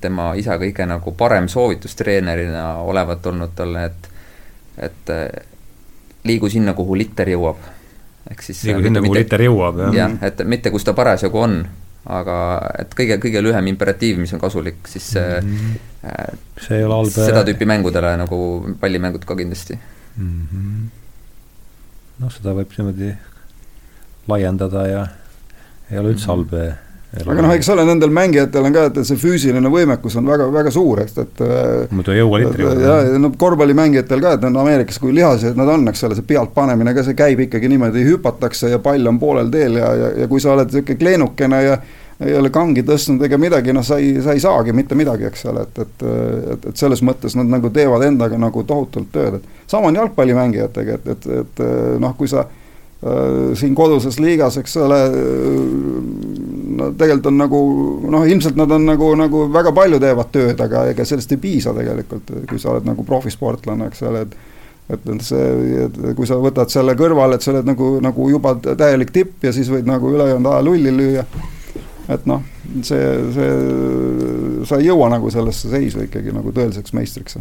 tema 0.00 0.28
isa 0.38 0.58
kõige 0.62 0.86
nagu 0.86 1.14
parem 1.18 1.48
soovitustreenerina 1.50 2.68
olevat 2.86 3.26
olnud 3.32 3.56
talle, 3.58 3.88
et 3.90 4.12
et 4.86 5.10
liigu 6.28 6.50
sinna, 6.52 6.74
kuhu 6.76 6.98
litter 6.98 7.28
jõuab. 7.32 7.64
ehk 8.30 8.42
siis 8.42 8.62
liigu 8.68 8.84
sinna, 8.84 9.02
kuhu 9.02 9.18
litter 9.18 9.42
jõuab, 9.46 9.82
jah. 9.86 9.98
jah, 10.02 10.16
et 10.28 10.44
mitte 10.44 10.70
kus 10.74 10.84
ta 10.84 10.94
parasjagu 10.94 11.42
on 11.42 11.60
aga 12.06 12.36
et 12.82 12.92
kõige, 12.94 13.18
kõige 13.22 13.42
lühem 13.42 13.72
imperatiiv, 13.72 14.20
mis 14.22 14.32
on 14.36 14.42
kasulik, 14.42 14.78
siis 14.86 15.08
see 15.16 15.40
mm 15.40 15.56
-hmm. 15.56 16.38
see 16.62 16.78
ei 16.78 16.84
ole 16.84 17.00
halb 17.00 17.10
seda 17.10 17.42
tüüpi 17.48 17.66
mängudele 17.66 18.14
nagu 18.16 18.38
pallimängud 18.80 19.24
ka 19.24 19.36
kindlasti 19.36 19.78
mm. 20.16 20.46
-hmm. 20.52 21.05
Noh, 22.22 22.32
seda 22.32 22.56
võib 22.56 22.72
niimoodi 22.78 23.12
laiendada 24.30 24.88
ja 24.88 25.06
ei 25.90 26.00
ole 26.00 26.14
üldse 26.14 26.30
halb 26.30 26.52
mm 26.52 26.72
-hmm. 27.16 27.30
aga 27.30 27.42
noh, 27.44 27.52
eks 27.54 27.68
ole, 27.72 27.84
nendel 27.86 28.10
mängijatel 28.10 28.64
on 28.68 28.72
ka, 28.74 28.86
et 28.90 28.98
see 29.08 29.20
füüsiline 29.20 29.70
võimekus 29.72 30.16
on 30.18 30.26
väga, 30.26 30.48
väga 30.52 30.72
suur, 30.74 31.00
eks, 31.04 31.18
et 31.22 31.42
muidu 31.90 32.12
ei 32.12 32.18
jõua 32.18 32.40
litri 32.42 32.64
juurde. 32.64 32.82
ja 32.82 33.18
no 33.18 33.30
korvpallimängijatel 33.38 34.20
ka, 34.20 34.32
et 34.32 34.48
nad 34.48 34.56
Ameerikas, 34.62 34.98
kui 34.98 35.14
lihased 35.14 35.56
nad 35.56 35.68
on, 35.68 35.88
eks 35.88 36.04
ole, 36.04 36.18
see 36.18 36.26
pealtpanemine 36.32 36.94
ka, 36.94 37.04
see 37.06 37.14
käib 37.14 37.40
ikkagi 37.46 37.68
niimoodi, 37.68 38.04
hüpatakse 38.10 38.72
ja 38.72 38.78
pall 38.78 39.06
on 39.06 39.18
poolel 39.18 39.50
teel 39.50 39.78
ja, 39.82 39.94
ja, 39.94 40.10
ja 40.22 40.28
kui 40.28 40.40
sa 40.40 40.52
oled 40.52 40.72
niisugune 40.72 40.98
kleenukene 40.98 41.62
ja 41.62 41.78
ei 42.24 42.36
ole 42.36 42.50
kangi 42.52 42.84
tõstnud 42.86 43.24
ega 43.26 43.38
midagi, 43.40 43.74
noh, 43.76 43.84
sa 43.84 43.98
ei, 44.00 44.14
sa 44.24 44.32
ei 44.32 44.40
saagi 44.40 44.72
mitte 44.76 44.96
midagi, 44.96 45.26
eks 45.28 45.44
ole, 45.50 45.66
et, 45.66 45.80
et, 45.84 46.04
et, 46.54 46.68
et 46.70 46.80
selles 46.80 47.02
mõttes 47.04 47.36
nad 47.36 47.48
nagu 47.50 47.68
teevad 47.72 48.06
endaga 48.06 48.38
nagu 48.40 48.62
tohutult 48.64 49.10
tööd, 49.12 49.40
et 49.40 49.70
sama 49.70 49.90
on 49.90 49.98
jalgpallimängijatega, 50.00 50.96
et, 50.96 51.10
et, 51.12 51.26
et 51.42 51.60
noh, 52.00 52.14
kui 52.16 52.30
sa 52.32 52.46
äh, 52.46 53.52
siin 53.60 53.76
koduses 53.76 54.16
liigas, 54.22 54.56
eks 54.62 54.78
ole 54.80 55.00
äh,, 55.10 55.58
no 56.76 56.90
tegelikult 56.96 57.28
on 57.32 57.40
nagu 57.42 57.60
noh, 58.16 58.24
ilmselt 58.24 58.56
nad 58.56 58.72
on 58.72 58.88
nagu, 58.88 59.12
nagu 59.20 59.46
väga 59.52 59.72
palju 59.76 60.00
teevad 60.00 60.32
tööd, 60.32 60.60
aga 60.64 60.86
ega 60.94 61.04
sellest 61.08 61.36
ei 61.36 61.42
piisa 61.42 61.76
tegelikult, 61.76 62.32
kui 62.48 62.60
sa 62.62 62.72
oled 62.72 62.88
nagu 62.88 63.04
profisportlane, 63.04 63.90
eks 63.92 64.06
ole, 64.08 64.28
et 64.28 64.38
et 64.86 65.02
see, 65.26 65.86
kui 66.14 66.28
sa 66.30 66.36
võtad 66.38 66.70
selle 66.70 66.92
kõrvale, 66.94 67.34
et 67.34 67.42
sa 67.42 67.50
oled 67.50 67.66
nagu, 67.66 67.96
nagu 67.98 68.28
juba 68.30 68.52
täielik 68.62 69.10
tipp 69.10 69.42
ja 69.42 69.50
siis 69.50 69.66
võid 69.66 69.88
nagu 69.88 70.12
ülejäänud 70.14 70.46
aja 70.46 70.62
lulli 70.62 70.92
lüüa 70.94 71.24
et 72.12 72.26
noh, 72.28 72.42
see, 72.86 73.04
see, 73.34 73.52
sa 74.68 74.80
ei 74.80 74.88
jõua 74.88 75.10
nagu 75.12 75.30
sellesse 75.32 75.70
seisu 75.72 76.04
ikkagi 76.06 76.34
nagu 76.34 76.52
tõeliseks 76.54 76.94
meistriks. 76.96 77.38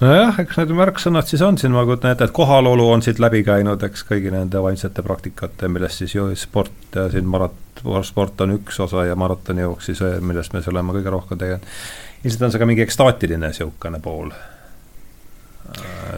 nojah, 0.00 0.40
eks 0.42 0.58
need 0.58 0.74
märksõnad 0.78 1.30
siis 1.30 1.44
on 1.46 1.58
siin, 1.60 1.74
ma 1.76 1.84
kujutan 1.86 2.14
ette, 2.14 2.26
et 2.26 2.36
kohalolu 2.36 2.88
on 2.90 3.04
siit 3.06 3.22
läbi 3.22 3.42
käinud, 3.46 3.82
eks 3.86 4.06
kõigi 4.08 4.32
nende 4.34 4.62
vaimsete 4.62 5.04
praktikate, 5.06 5.68
millest 5.68 6.02
siis 6.02 6.14
ju 6.16 6.30
sport 6.38 6.96
ja 6.96 7.08
siin 7.12 7.28
marat-, 7.30 7.84
sport 8.08 8.40
on 8.46 8.56
üks 8.58 8.80
osa 8.82 9.06
ja 9.08 9.18
maratonijooks 9.18 9.92
siis, 9.92 10.04
millest 10.20 10.54
me 10.54 10.62
siis 10.62 10.72
oleme 10.74 10.96
kõige 10.96 11.12
rohkem 11.16 11.38
tegelenud. 11.38 11.76
ilmselt 12.24 12.48
on 12.48 12.54
see 12.54 12.62
ka 12.62 12.72
mingi 12.72 12.86
ekstaatiline 12.86 13.52
niisugune 13.52 14.02
pool 14.02 14.32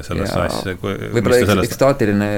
sellesse 0.06 0.40
asja. 0.46 0.74
võib-olla 0.80 1.62
ekstaatiline, 1.64 2.28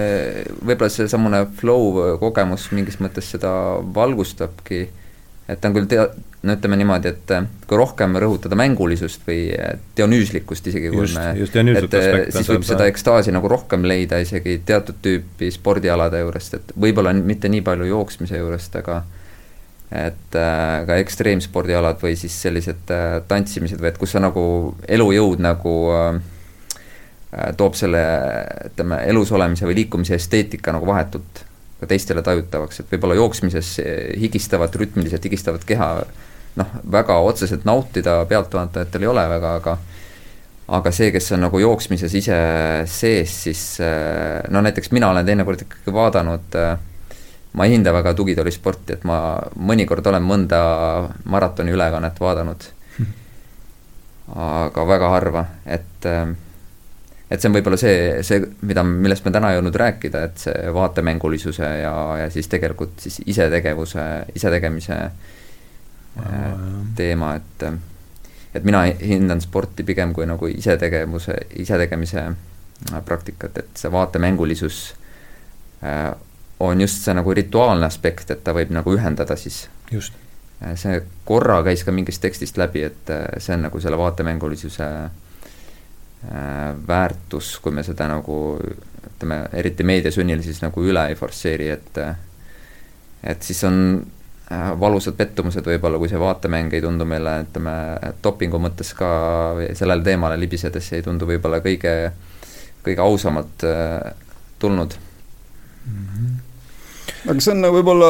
võib-olla 0.61 0.91
seesamune 0.93 1.45
flow 1.59 2.19
kogemus 2.23 2.69
mingis 2.74 3.01
mõttes 3.03 3.31
seda 3.35 3.53
valgustabki, 3.95 4.85
et 5.49 5.61
ta 5.61 5.70
on 5.70 5.77
küll 5.77 5.89
tea-, 5.91 6.09
no 6.45 6.57
ütleme 6.59 6.78
niimoodi, 6.81 7.12
et 7.15 7.35
kui 7.69 7.78
rohkem 7.81 8.16
rõhutada 8.20 8.59
mängulisust 8.59 9.27
või 9.28 9.49
dionüüslikkust 9.97 10.70
isegi, 10.73 10.93
kui 10.93 11.05
just, 11.05 11.19
me 11.19 11.32
just 11.41 11.57
et 11.57 11.99
siis 12.35 12.51
võib 12.53 12.66
seda 12.66 12.89
ekstaasi 12.91 13.35
nagu 13.35 13.51
rohkem 13.51 13.86
leida 13.89 14.20
isegi 14.24 14.61
teatud 14.66 15.01
tüüpi 15.05 15.53
spordialade 15.55 16.24
juurest, 16.24 16.61
et 16.61 16.74
võib-olla 16.86 17.15
mitte 17.16 17.53
nii 17.53 17.65
palju 17.66 17.91
jooksmise 17.93 18.41
juurest, 18.41 18.81
aga 18.82 19.03
et 19.95 20.36
äh, 20.41 20.78
ka 20.89 20.97
ekstreemspordialad 20.99 22.01
või 22.03 22.16
siis 22.19 22.35
sellised 22.43 22.89
äh, 22.91 23.19
tantsimised 23.28 23.78
või 23.78 23.93
et 23.93 23.99
kus 24.01 24.16
sa 24.16 24.23
nagu 24.24 24.43
elujõud 24.91 25.43
nagu 25.45 25.74
äh, 25.93 26.16
Äh, 26.16 26.34
toob 27.56 27.74
selle, 27.78 28.02
ütleme, 28.70 29.01
elus 29.11 29.32
olemise 29.32 29.66
või 29.69 29.78
liikumise 29.82 30.19
esteetika 30.19 30.74
nagu 30.74 30.86
vahetult 30.86 31.43
ka 31.81 31.89
teistele 31.90 32.23
tajutavaks, 32.24 32.81
et 32.81 32.93
võib-olla 32.93 33.16
jooksmises 33.19 33.74
higistavat, 34.20 34.77
rütmiliselt 34.81 35.27
higistavat 35.27 35.66
keha 35.69 35.89
noh, 36.61 36.78
väga 36.90 37.19
otseselt 37.27 37.66
nautida 37.69 38.20
pealtvaatajatel 38.31 39.05
ei 39.05 39.11
ole 39.11 39.27
väga, 39.35 39.55
aga 39.61 39.77
aga 40.74 40.90
see, 40.97 41.11
kes 41.12 41.35
on 41.36 41.43
nagu 41.44 41.59
jooksmises 41.61 42.15
ise 42.16 42.36
sees, 42.89 43.35
siis 43.48 43.62
äh, 43.85 44.40
no 44.48 44.62
näiteks 44.65 44.94
mina 44.97 45.11
olen 45.12 45.27
teinekord 45.27 45.66
ikkagi 45.66 45.93
vaadanud 45.93 46.56
äh, 46.56 46.78
ma 47.55 47.65
ei 47.65 47.74
hinda 47.74 47.93
väga 47.94 48.15
tugitoolisporti, 48.19 48.97
et 48.97 49.05
ma 49.06 49.19
mõnikord 49.55 50.06
olen 50.11 50.24
mõnda 50.27 50.61
maratoni 51.31 51.74
ülekannet 51.74 52.19
vaadanud. 52.20 52.66
aga 54.35 54.86
väga 54.89 55.09
harva, 55.12 55.44
et 55.66 56.06
et 57.35 57.43
see 57.43 57.51
on 57.51 57.56
võib-olla 57.56 57.78
see, 57.81 58.23
see, 58.27 58.43
mida, 58.69 58.85
millest 58.86 59.27
me 59.27 59.32
täna 59.35 59.51
ei 59.51 59.59
jõudnud 59.59 59.77
rääkida, 59.81 60.23
et 60.28 60.43
see 60.47 60.74
vaatemängulisuse 60.74 61.70
ja, 61.82 61.94
ja 62.23 62.28
siis 62.32 62.48
tegelikult 62.52 63.01
siis 63.02 63.20
isetegevuse, 63.27 64.05
isetegemise 64.39 64.98
äh, 65.05 66.44
teema, 66.97 67.35
et 67.40 67.66
et 68.55 68.62
mina 68.62 68.85
hindan 68.86 69.40
sporti 69.43 69.82
pigem 69.82 70.12
kui 70.15 70.28
nagu 70.31 70.47
isetegevuse, 70.47 71.39
isetegemise 71.65 72.20
äh, 72.28 73.01
praktikat, 73.05 73.59
et 73.65 73.81
see 73.82 73.90
vaatemängulisus 73.93 74.85
äh, 75.82 76.12
on 76.62 76.81
just 76.81 77.02
see 77.02 77.16
nagu 77.19 77.35
rituaalne 77.35 77.86
aspekt, 77.86 78.31
et 78.31 78.44
ta 78.47 78.55
võib 78.55 78.70
nagu 78.73 78.94
ühendada 78.94 79.36
siis. 79.36 79.66
just. 79.90 80.15
see 80.78 81.01
korra 81.27 81.59
käis 81.66 81.82
ka 81.85 81.93
mingist 81.93 82.23
tekstist 82.23 82.56
läbi, 82.56 82.86
et 82.86 83.11
see 83.43 83.56
on 83.56 83.66
nagu 83.66 83.81
selle 83.82 83.98
vaatemängulisuse 83.98 84.86
äh, 84.86 85.11
Äh, 85.11 85.24
väärtus, 86.89 87.59
kui 87.63 87.73
me 87.73 87.83
seda 87.87 88.07
nagu 88.09 88.37
ütleme, 88.61 89.45
eriti 89.53 89.85
meediasunnil 89.87 90.43
siis 90.43 90.63
nagu 90.63 90.85
üle 90.85 91.09
ei 91.11 91.17
forsseeri, 91.19 91.69
et 91.75 92.01
et 93.25 93.43
siis 93.43 93.63
on 93.65 93.77
äh, 94.53 94.81
valusad 94.81 95.17
pettumused 95.17 95.65
võib-olla, 95.65 95.99
kui 95.99 96.11
see 96.13 96.21
vaatemäng 96.21 96.75
ei 96.77 96.85
tundu 96.85 97.07
meile, 97.09 97.39
ütleme, 97.47 97.75
dopingu 98.25 98.61
mõttes 98.61 98.93
ka 98.97 99.11
sellele 99.73 100.05
teemale 100.05 100.39
libisedes 100.41 100.93
ei 100.93 101.05
tundu 101.05 101.29
võib-olla 101.29 101.63
kõige, 101.65 101.95
kõige 102.85 103.05
ausamalt 103.05 103.65
äh, 103.69 104.13
tulnud 104.59 104.99
mm. 104.99 106.09
-hmm 106.09 106.44
aga 107.25 107.41
see 107.41 107.53
on 107.55 107.63
nagu 107.65 107.79
võib-olla 107.79 108.09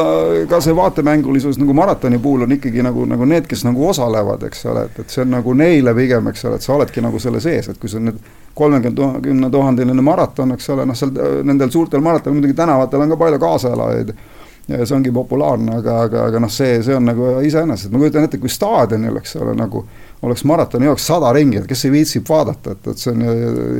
ka 0.51 0.59
see 0.63 0.75
vaatemängulisus 0.75 1.59
nagu 1.61 1.75
maratoni 1.77 2.19
puhul 2.21 2.45
on 2.45 2.55
ikkagi 2.55 2.83
nagu, 2.83 3.05
nagu 3.07 3.27
need, 3.29 3.47
kes 3.49 3.63
nagu 3.67 3.87
osalevad, 3.89 4.43
eks 4.49 4.65
ole, 4.71 4.85
et, 4.89 4.99
et 5.03 5.13
see 5.13 5.23
on 5.23 5.31
nagu 5.37 5.53
neile 5.57 5.93
pigem, 5.95 6.31
eks 6.31 6.47
ole, 6.49 6.59
et 6.59 6.67
sa 6.67 6.75
oledki 6.75 7.03
nagu 7.05 7.21
selle 7.23 7.41
sees, 7.43 7.69
et 7.71 7.79
kui 7.79 7.91
on 7.95 8.09
nüüd 8.09 8.19
kolmekümne, 8.55 9.21
kümne 9.23 9.51
tuhandeline 9.51 10.03
maraton, 10.05 10.55
eks 10.55 10.69
ole, 10.75 10.87
noh, 10.87 10.97
seal 10.97 11.11
nendel 11.47 11.71
suurtel 11.71 12.03
maratonil 12.03 12.39
muidugi 12.39 12.57
tänavatel 12.57 13.03
on 13.05 13.15
ka 13.15 13.19
palju 13.23 13.41
kaasalajaid 13.43 14.11
ja 14.11 14.34
see 14.65 14.95
ongi 14.95 15.11
populaarne, 15.13 15.77
aga, 15.79 15.99
aga, 16.07 16.25
aga 16.31 16.41
noh, 16.41 16.51
see, 16.51 16.79
see 16.85 16.95
on 16.97 17.05
nagu 17.05 17.35
iseenesest, 17.45 17.91
ma 17.93 18.01
kujutan 18.01 18.25
ette, 18.25 18.39
kui 18.41 18.49
staadionil, 18.49 19.19
eks 19.21 19.37
ole, 19.37 19.53
nagu 19.57 19.83
oleks 20.25 20.45
maratoni 20.49 20.89
jaoks 20.89 21.05
sada 21.11 21.29
ringi, 21.35 21.59
et 21.61 21.67
kes 21.69 21.85
ei 21.85 21.93
viitsib 21.93 22.25
vaadata, 22.29 22.73
et, 22.73 22.89
et 22.93 23.03
see 23.03 23.13
on, 23.13 23.21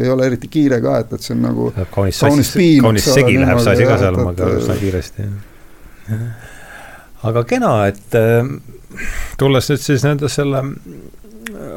ei 0.03 0.12
ole 0.14 0.30
eriti 0.30 0.52
kiire 0.52 0.80
ka, 0.84 0.99
et, 1.02 1.16
et 1.18 1.26
see 1.26 1.34
on 1.34 1.44
nagu 1.48 1.72
kaunis, 1.95 2.22
kaunis 2.22 2.53
piin. 2.53 2.84
kaunis 2.86 3.10
segi 3.10 3.38
läheb 3.41 3.62
see 3.66 3.74
asi 3.74 3.90
ka 3.90 3.99
seal 4.03 4.22
üsna 4.60 4.80
kiiresti, 4.84 5.30
jah. 6.12 6.26
aga 7.32 7.45
kena, 7.49 7.76
et 7.90 8.20
äh, 8.22 8.52
tulles 9.41 9.72
nüüd 9.74 9.86
siis 9.88 10.06
nende 10.06 10.30
selle 10.30 10.62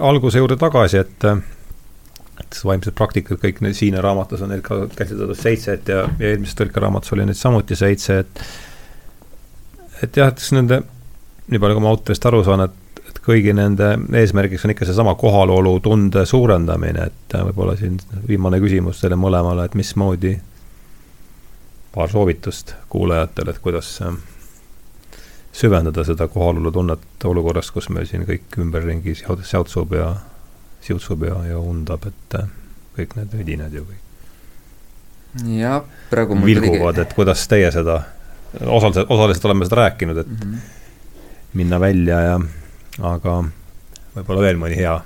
alguse 0.04 0.42
juurde 0.42 0.60
tagasi, 0.60 1.00
et 1.00 1.32
et 2.38 2.60
vaimsed 2.64 2.94
praktikad, 2.96 3.40
kõik 3.42 3.58
need 3.64 3.74
Siine 3.76 4.00
raamatus 4.04 4.44
on 4.44 4.52
neid 4.52 4.62
ka 4.64 4.84
käsitletud 4.96 5.36
seitset 5.36 5.88
ja, 5.90 6.04
ja 6.20 6.32
eelmises 6.32 6.56
tõlkeraamatus 6.60 7.16
oli 7.16 7.26
neid 7.26 7.38
samuti 7.38 7.76
seitse, 7.76 8.20
et 8.22 8.42
et 10.02 10.16
jah, 10.16 10.30
et 10.30 10.42
siis 10.42 10.54
nende, 10.56 10.82
nii 11.48 11.60
palju 11.62 11.78
kui 11.78 11.84
ma 11.84 11.94
autorist 11.94 12.26
aru 12.28 12.44
saan, 12.46 12.66
et 12.68 12.88
kõigi 13.28 13.52
nende 13.52 13.90
eesmärgiks 14.16 14.64
on 14.64 14.72
ikka 14.72 14.86
seesama 14.88 15.12
kohalolu 15.20 15.74
tunde 15.84 16.24
suurendamine, 16.26 17.10
et 17.10 17.36
äh, 17.36 17.44
võib-olla 17.50 17.76
siin 17.76 17.98
viimane 18.28 18.60
küsimus 18.62 19.02
teile 19.02 19.18
mõlemale, 19.20 19.66
et 19.68 19.76
mismoodi, 19.76 20.32
paar 21.92 22.08
soovitust 22.12 22.74
kuulajatele, 22.92 23.52
et 23.52 23.62
kuidas 23.64 23.90
äh, 24.06 24.16
süvendada 25.52 26.04
seda 26.08 26.28
kohalolu 26.32 26.72
tunnet 26.72 27.28
olukorras, 27.28 27.70
kus 27.74 27.90
meil 27.92 28.08
siin 28.08 28.24
kõik 28.28 28.60
ümberringi 28.64 29.16
säutsub 29.18 29.92
ja 29.98 30.14
siutsub 30.84 31.26
ja, 31.28 31.36
ja 31.50 31.60
undab, 31.60 32.08
et 32.08 32.38
äh, 32.40 32.48
kõik 32.96 33.16
need 33.18 33.34
vidinad 33.42 33.76
ju 33.76 33.84
kõik. 33.84 34.04
jah, 35.58 35.82
praegu 36.08 36.38
vilguvad 36.44 37.04
et 37.04 37.12
kuidas 37.12 37.44
teie 37.50 37.68
seda, 37.74 38.00
osaliselt, 38.66 39.10
osaliselt 39.10 39.44
oleme 39.44 39.64
seda 39.68 39.76
rääkinud, 39.76 40.18
et 40.18 40.26
mm 40.26 40.36
-hmm. 40.36 40.56
minna 41.52 41.80
välja 41.80 42.20
ja 42.20 42.40
aga 43.02 43.44
võib-olla 44.16 44.40
veel 44.40 44.56
mõni 44.60 44.76
hea 44.76 45.00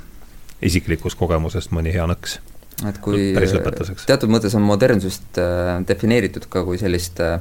isiklikust 0.62 1.18
kogemusest 1.18 1.72
mõni 1.74 1.92
hea 1.94 2.06
nõks. 2.06 2.38
et 2.88 2.98
kui 2.98 3.32
teatud 4.06 4.30
mõttes 4.30 4.54
on 4.58 4.62
modernsust 4.62 5.38
äh, 5.38 5.80
defineeritud 5.88 6.46
ka 6.48 6.64
kui 6.64 6.78
sellist 6.78 7.20
äh, 7.20 7.40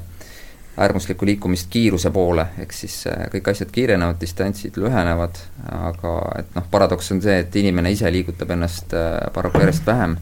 äärmuslikku 0.78 1.26
liikumist 1.26 1.70
kiiruse 1.70 2.10
poole, 2.10 2.48
ehk 2.58 2.74
siis 2.74 3.08
äh, 3.08 3.28
kõik 3.34 3.52
asjad 3.52 3.72
kiirenevad, 3.72 4.20
distantsid 4.22 4.78
lühenevad, 4.78 5.38
aga 5.72 6.18
et 6.40 6.56
noh, 6.56 6.68
paradoks 6.72 7.12
on 7.12 7.22
see, 7.22 7.40
et 7.40 7.56
inimene 7.56 7.92
ise 7.92 8.12
liigutab 8.12 8.52
ennast 8.58 8.94
paraku 9.34 9.60
järjest 9.60 9.86
vähem 9.86 10.18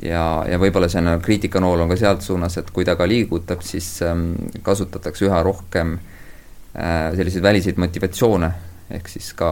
ja, 0.00 0.44
ja 0.48 0.58
võib-olla 0.60 0.88
see 0.90 1.02
on, 1.02 1.10
kriitikanool 1.22 1.84
on 1.84 1.92
ka 1.92 1.98
sealt 2.00 2.24
suunas, 2.24 2.56
et 2.60 2.70
kui 2.72 2.86
ta 2.88 2.96
ka 2.96 3.06
liigutab, 3.08 3.64
siis 3.66 3.88
ähm, 4.06 4.32
kasutatakse 4.64 5.26
üha 5.28 5.42
rohkem 5.44 5.96
äh, 5.98 7.10
selliseid 7.16 7.44
väliseid 7.44 7.80
motivatsioone. 7.82 8.52
Ehk 8.92 9.08
siis 9.08 9.32
ka 9.36 9.50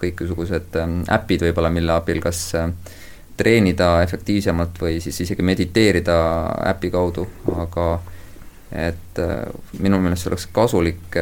kõikvõimasugused 0.00 0.78
ähm, 0.82 1.00
äpid 1.12 1.46
võib-olla, 1.46 1.70
mille 1.74 1.94
abil 1.94 2.22
kas 2.24 2.44
äh, 2.58 2.70
treenida 3.36 3.94
efektiivsemalt 4.04 4.80
või 4.82 4.98
siis 5.02 5.22
isegi 5.24 5.44
mediteerida 5.46 6.16
äpi 6.74 6.90
kaudu, 6.92 7.26
aga 7.56 7.86
et 8.72 9.18
minu 9.84 9.98
meelest 10.00 10.28
oleks 10.30 10.46
kasulik 10.52 11.16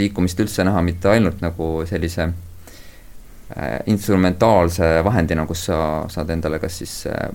liikumist 0.00 0.38
üldse 0.40 0.64
näha 0.64 0.80
mitte 0.84 1.10
ainult 1.12 1.42
nagu 1.44 1.66
sellise 1.88 2.28
instrumentaalse 3.86 5.02
vahendina, 5.04 5.46
kus 5.46 5.66
sa 5.68 5.78
saad 6.08 6.30
endale 6.32 6.58
kas 6.62 6.78
siis 6.80 6.92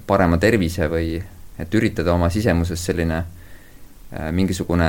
parema 0.08 0.40
tervise 0.42 0.88
või 0.90 1.18
et 1.58 1.76
üritada 1.78 2.14
oma 2.14 2.30
sisemuses 2.34 2.86
selline 2.90 3.20
mingisugune 4.34 4.88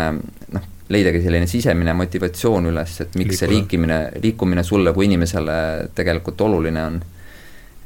noh, 0.55 0.67
leidagi 0.89 1.21
selline 1.23 1.47
sisemine 1.51 1.93
motivatsioon 1.99 2.71
üles, 2.71 2.95
et 3.03 3.17
miks 3.19 3.35
Liikuna. 3.35 3.39
see 3.41 3.51
liikimine, 3.53 3.99
liikumine 4.23 4.65
sulle 4.65 4.93
kui 4.97 5.09
inimesele 5.09 5.59
tegelikult 5.95 6.41
oluline 6.47 6.85
on. 6.85 7.01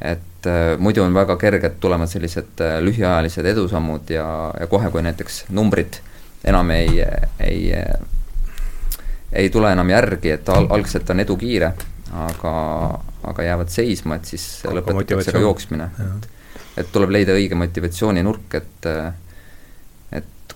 et 0.02 0.47
äh, 0.47 0.78
muidu 0.78 1.02
on 1.02 1.14
väga 1.14 1.36
kerged 1.39 1.77
tulema 1.81 2.06
sellised 2.06 2.60
äh, 2.60 2.78
lühiajalised 2.82 3.47
edusammud 3.47 4.10
ja, 4.10 4.27
ja 4.60 4.66
kohe, 4.66 4.90
kui 4.90 5.02
näiteks 5.02 5.44
numbrid 5.51 6.01
enam 6.44 6.70
ei, 6.70 7.05
ei 7.40 7.70
ei 9.32 9.51
tule 9.51 9.73
enam 9.73 9.89
järgi, 9.90 10.31
et 10.31 10.48
al-, 10.48 10.66
algselt 10.74 11.10
on 11.10 11.23
edu 11.23 11.36
kiire, 11.40 11.73
aga, 12.27 12.55
aga 13.31 13.47
jäävad 13.47 13.73
seisma, 13.73 14.19
et 14.19 14.31
siis 14.35 14.47
lõpetatakse 14.66 15.35
ka 15.35 15.43
jooksmine. 15.43 15.90
et, 16.05 16.31
et 16.82 16.93
tuleb 16.93 17.12
leida 17.15 17.36
õige 17.39 17.59
motivatsiooninurk, 17.59 18.61
et 18.61 18.90
äh, 18.90 19.12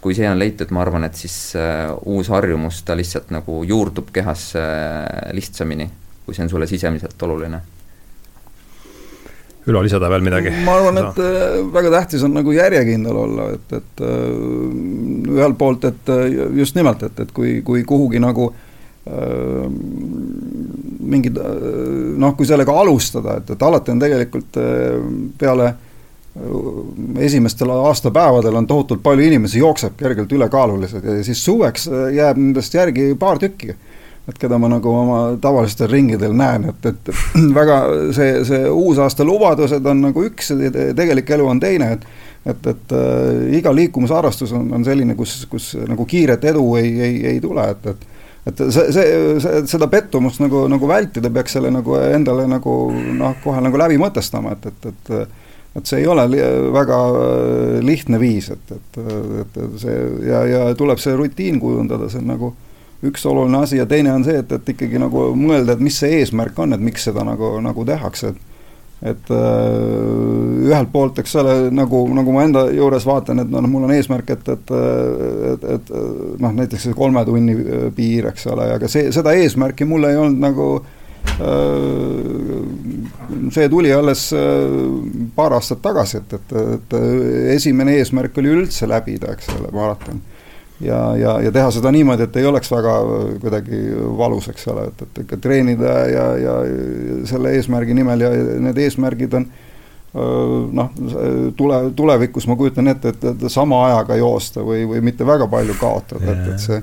kui 0.07 0.15
see 0.15 0.29
on 0.31 0.39
leitud, 0.39 0.71
ma 0.71 0.85
arvan, 0.85 1.03
et 1.09 1.19
siis 1.19 1.37
äh, 1.59 1.89
uus 2.07 2.29
harjumus, 2.31 2.83
ta 2.87 2.95
lihtsalt 2.95 3.33
nagu 3.35 3.63
juurdub 3.67 4.13
kehasse 4.15 4.61
äh, 4.61 5.33
lihtsamini, 5.35 5.89
kui 6.27 6.37
see 6.37 6.45
on 6.47 6.53
sulle 6.53 6.69
sisemiselt 6.71 7.23
oluline. 7.27 7.59
Ülo, 9.67 9.81
lisada 9.83 10.07
veel 10.13 10.23
midagi? 10.23 10.53
ma 10.63 10.77
arvan, 10.79 11.01
et 11.03 11.19
äh, 11.25 11.57
väga 11.75 11.91
tähtis 11.97 12.23
on 12.23 12.37
nagu 12.39 12.55
järjekindel 12.55 13.19
olla, 13.25 13.49
et, 13.57 13.75
et 13.81 14.05
ühelt 14.07 15.59
poolt, 15.59 15.89
et 15.91 16.15
just 16.61 16.79
nimelt, 16.79 17.03
et, 17.09 17.27
et 17.27 17.35
kui, 17.35 17.59
kui 17.67 17.83
kuhugi 17.89 18.23
nagu 18.23 18.53
mingid 21.07 21.39
noh, 22.19 22.37
kui 22.37 22.47
sellega 22.49 22.75
alustada, 22.81 23.39
et, 23.41 23.51
et 23.55 23.63
alati 23.63 23.95
on 23.95 24.01
tegelikult 24.03 24.59
peale 25.39 25.69
äh, 25.71 25.77
esimestel 27.19 27.71
aastapäevadel 27.71 28.55
on 28.55 28.67
tohutult 28.67 29.03
palju 29.03 29.25
inimesi, 29.25 29.59
jookseb 29.59 29.97
kergelt 29.97 30.33
ülekaalulised 30.33 31.05
ja 31.05 31.25
siis 31.25 31.45
suveks 31.45 31.89
äh, 31.89 32.09
jääb 32.15 32.37
nendest 32.37 32.75
järgi 32.75 33.15
paar 33.19 33.39
tükki. 33.39 33.77
et 34.27 34.39
keda 34.43 34.59
ma 34.59 34.67
nagu 34.67 34.91
oma 34.91 35.19
tavalistel 35.41 35.87
ringidel 35.87 36.33
näen, 36.35 36.65
et, 36.73 36.87
et 36.87 37.11
väga 37.61 37.77
see, 38.13 38.41
see 38.45 38.65
uusaasta 38.69 39.25
lubadused 39.25 39.87
on 39.87 40.01
nagu 40.09 40.25
üks, 40.27 40.51
tegelik 40.99 41.31
elu 41.31 41.47
on 41.47 41.61
teine, 41.61 41.93
et 41.93 42.07
et, 42.47 42.67
et 42.67 42.93
äh, 42.95 43.57
iga 43.59 43.73
liikumisharrastus 43.75 44.53
on, 44.53 44.69
on 44.75 44.85
selline, 44.85 45.15
kus, 45.19 45.47
kus 45.51 45.73
nagu 45.89 46.05
kiiret 46.07 46.45
edu 46.45 46.67
ei, 46.79 46.93
ei, 47.01 47.17
ei 47.33 47.41
tule, 47.41 47.65
et, 47.71 47.87
et 47.87 48.05
et 48.47 48.61
see, 48.71 48.85
see, 48.95 49.07
see, 49.43 49.65
seda 49.71 49.89
pettumust 49.91 50.43
nagu, 50.43 50.67
nagu 50.71 50.89
vältida, 50.91 51.33
peaks 51.35 51.57
selle 51.59 51.73
nagu 51.75 51.97
endale 51.99 52.47
nagu 52.51 52.77
noh, 52.93 53.35
kohe 53.43 53.63
nagu 53.65 53.81
läbi 53.81 53.99
mõtestama, 54.03 54.57
et, 54.57 54.71
et, 54.73 54.95
et 54.95 55.43
et 55.77 55.85
see 55.85 56.01
ei 56.01 56.07
ole 56.09 56.23
väga 56.73 56.99
äh, 57.13 57.73
lihtne 57.85 58.21
viis, 58.21 58.49
et, 58.55 58.71
et, 58.73 59.01
et 59.43 59.59
see 59.81 59.97
ja, 60.25 60.45
ja 60.49 60.61
tuleb 60.79 61.01
see 61.03 61.17
rutiin 61.19 61.61
kujundada, 61.61 62.09
see 62.09 62.23
on 62.23 62.31
nagu 62.33 62.53
üks 63.07 63.27
oluline 63.29 63.61
asi 63.61 63.77
ja 63.77 63.87
teine 63.89 64.15
on 64.17 64.25
see, 64.25 64.39
et, 64.41 64.53
et 64.57 64.71
ikkagi 64.73 65.01
nagu 65.01 65.29
mõelda, 65.37 65.77
et 65.77 65.85
mis 65.85 65.99
see 66.01 66.23
eesmärk 66.23 66.59
on, 66.65 66.73
et 66.73 66.83
miks 66.83 67.05
seda 67.11 67.27
nagu, 67.29 67.57
nagu 67.65 67.85
tehakse, 67.89 68.33
et 68.33 68.56
et 69.05 69.33
uh, 69.35 70.67
ühelt 70.67 70.93
poolt, 70.93 71.19
eks 71.21 71.35
ole, 71.43 71.57
nagu, 71.75 72.01
nagu 72.17 72.33
ma 72.33 72.47
enda 72.47 72.65
juures 72.73 73.05
vaatan, 73.07 73.43
et 73.43 73.51
noh, 73.53 73.67
mul 73.69 73.89
on 73.89 73.95
eesmärk, 73.97 74.31
et, 74.33 74.53
et 74.55 74.73
et, 75.53 75.67
et 75.77 75.91
noh, 76.41 76.55
näiteks 76.57 76.89
see 76.89 76.97
kolme 76.97 77.25
tunni 77.29 77.57
piir, 77.97 78.31
eks 78.33 78.49
ole, 78.53 78.71
aga 78.79 78.89
see, 78.91 79.11
seda 79.15 79.37
eesmärki 79.37 79.89
mul 79.89 80.09
ei 80.09 80.21
olnud 80.21 80.41
nagu 80.43 80.71
Äh, 81.41 81.43
see 83.51 83.69
tuli 83.69 83.93
alles 83.93 84.33
äh, 84.33 84.41
paar 85.37 85.53
aastat 85.53 85.83
tagasi, 85.85 86.23
et, 86.23 86.33
et, 86.33 86.53
et 86.77 86.95
esimene 87.53 87.99
eesmärk 88.01 88.39
oli 88.41 88.55
üldse 88.55 88.89
läbida, 88.89 89.35
eks 89.37 89.51
ole, 89.59 89.69
maraton. 89.75 90.23
Ja, 90.81 91.01
ja, 91.17 91.37
ja 91.41 91.53
teha 91.53 91.71
seda 91.75 91.93
niimoodi, 91.95 92.27
et 92.27 92.37
ei 92.37 92.47
oleks 92.47 92.71
väga 92.73 92.97
kuidagi 93.43 93.81
valus, 94.19 94.49
eks 94.53 94.69
ole, 94.73 94.89
et, 94.91 95.07
et 95.07 95.23
ikka 95.25 95.39
treenida 95.43 95.95
ja, 96.11 96.27
ja 96.41 96.59
selle 97.29 97.55
eesmärgi 97.57 97.97
nimel 97.97 98.27
ja 98.27 98.33
need 98.69 98.79
eesmärgid 98.85 99.39
on 99.39 99.49
äh, 99.49 100.21
noh, 100.81 100.93
tule, 101.57 101.81
tulevikus 101.97 102.49
ma 102.51 102.57
kujutan 102.57 102.93
ette, 102.93 103.15
et, 103.15 103.29
et 103.33 103.47
sama 103.53 103.87
ajaga 103.91 104.21
joosta 104.21 104.65
või, 104.67 104.85
või 104.89 105.05
mitte 105.05 105.27
väga 105.27 105.49
palju 105.53 105.79
kaotada, 105.81 106.33
et, 106.33 106.49
et 106.55 106.69
see 106.69 106.83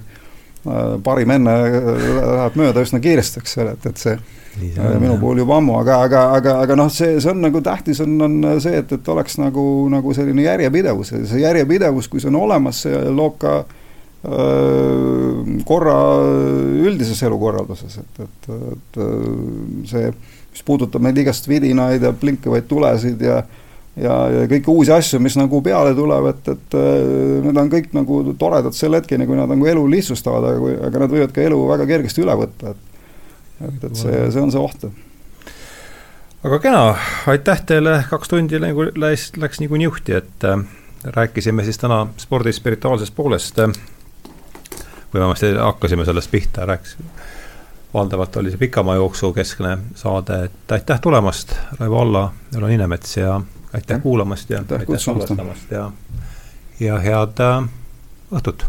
parim 1.03 1.31
enne 1.35 1.53
läheb 1.59 2.55
mööda 2.55 2.85
üsna 2.85 3.01
kiiresti, 3.03 3.41
eks 3.43 3.57
ole, 3.59 3.75
et, 3.75 3.89
et 3.91 3.99
see 3.99 4.15
Äh, 4.61 4.99
minu 4.99 5.17
puhul 5.17 5.37
juba 5.41 5.57
ammu, 5.57 5.79
aga, 5.79 5.95
aga, 6.05 6.19
aga, 6.37 6.51
aga 6.61 6.75
noh, 6.77 6.89
see, 6.93 7.17
see 7.21 7.31
on 7.31 7.39
nagu 7.41 7.61
tähtis, 7.65 8.01
on, 8.03 8.13
on 8.21 8.35
see, 8.61 8.75
et, 8.83 8.91
et 8.93 9.07
oleks 9.09 9.39
nagu, 9.41 9.63
nagu 9.89 10.13
selline 10.13 10.45
järjepidevus. 10.45 11.13
Ja 11.15 11.21
see 11.31 11.41
järjepidevus, 11.41 12.09
kui 12.11 12.21
see 12.21 12.29
on 12.29 12.37
olemas, 12.43 12.83
see 12.85 12.99
loob 13.09 13.39
ka 13.41 13.55
öö, 13.63 13.79
korra 15.67 15.95
üldises 16.79 17.19
elukorralduses, 17.27 17.97
et, 17.99 18.21
et, 18.23 18.47
et 18.71 18.99
see, 19.89 20.13
mis 20.53 20.63
puudutab 20.63 21.03
neid 21.03 21.19
igast 21.19 21.49
vidinaid 21.51 22.05
ja 22.05 22.13
blinkavaid 22.15 22.69
tulesid 22.69 23.25
ja 23.27 23.41
ja, 23.99 24.13
ja 24.31 24.45
kõiki 24.49 24.71
uusi 24.73 24.93
asju, 24.95 25.19
mis 25.21 25.35
nagu 25.37 25.59
peale 25.65 25.91
tulevad, 25.97 26.39
et, 26.49 26.77
need 27.45 27.59
on 27.61 27.69
kõik 27.69 27.91
nagu 27.93 28.21
toredad 28.39 28.73
selle 28.77 29.01
hetkeni, 29.01 29.27
kui 29.29 29.37
nad 29.37 29.51
nagu 29.51 29.67
elu 29.69 29.83
lihtsustavad, 29.91 30.47
aga 30.49 30.61
kui, 30.63 30.73
aga 30.87 31.03
nad 31.03 31.13
võivad 31.13 31.35
ka 31.35 31.43
elu 31.43 31.59
väga 31.69 31.89
kergesti 31.91 32.23
üle 32.23 32.37
võtta, 32.39 32.73
et 32.73 32.89
et, 33.63 33.83
et 33.83 33.95
see, 33.95 34.21
see 34.33 34.41
on 34.41 34.51
see 34.51 34.61
oht. 34.61 34.85
aga 36.43 36.59
kena, 36.63 36.83
aitäh 37.31 37.61
teile, 37.69 37.97
kaks 38.09 38.31
tundi 38.31 38.59
nagu 38.61 38.89
läks, 38.89 39.31
läks 39.39 39.61
nagu 39.63 39.79
niuhti, 39.79 40.17
et 40.19 40.47
äh, 40.47 40.63
rääkisime 41.15 41.65
siis 41.67 41.79
täna 41.81 42.05
spordi 42.21 42.53
spirituaalsest 42.55 43.15
poolest 43.15 43.59
äh,. 43.63 43.75
Või 45.13 45.19
vähemasti 45.19 45.53
hakkasime 45.53 46.05
sellest 46.05 46.31
pihta, 46.31 46.65
rääkisime, 46.65 47.09
valdavalt 47.93 48.35
oli 48.35 48.51
see 48.51 48.57
pikamajooksu 48.57 49.33
keskne 49.33 49.77
saade, 49.95 50.43
et 50.43 50.71
aitäh 50.71 51.01
tulemast, 51.01 51.55
Raivo 51.79 52.01
Alla, 52.01 52.33
Ülo 52.57 52.67
Ninemets 52.67 53.17
ja 53.17 53.41
aitäh 53.73 54.01
kuulamast 54.01 54.49
ja 54.49 54.59
aitäh, 54.59 54.97
salvestamast 54.97 55.71
ja, 55.71 55.91
ja 56.79 56.99
head 56.99 57.39
äh, 57.39 57.69
õhtut 58.33 58.65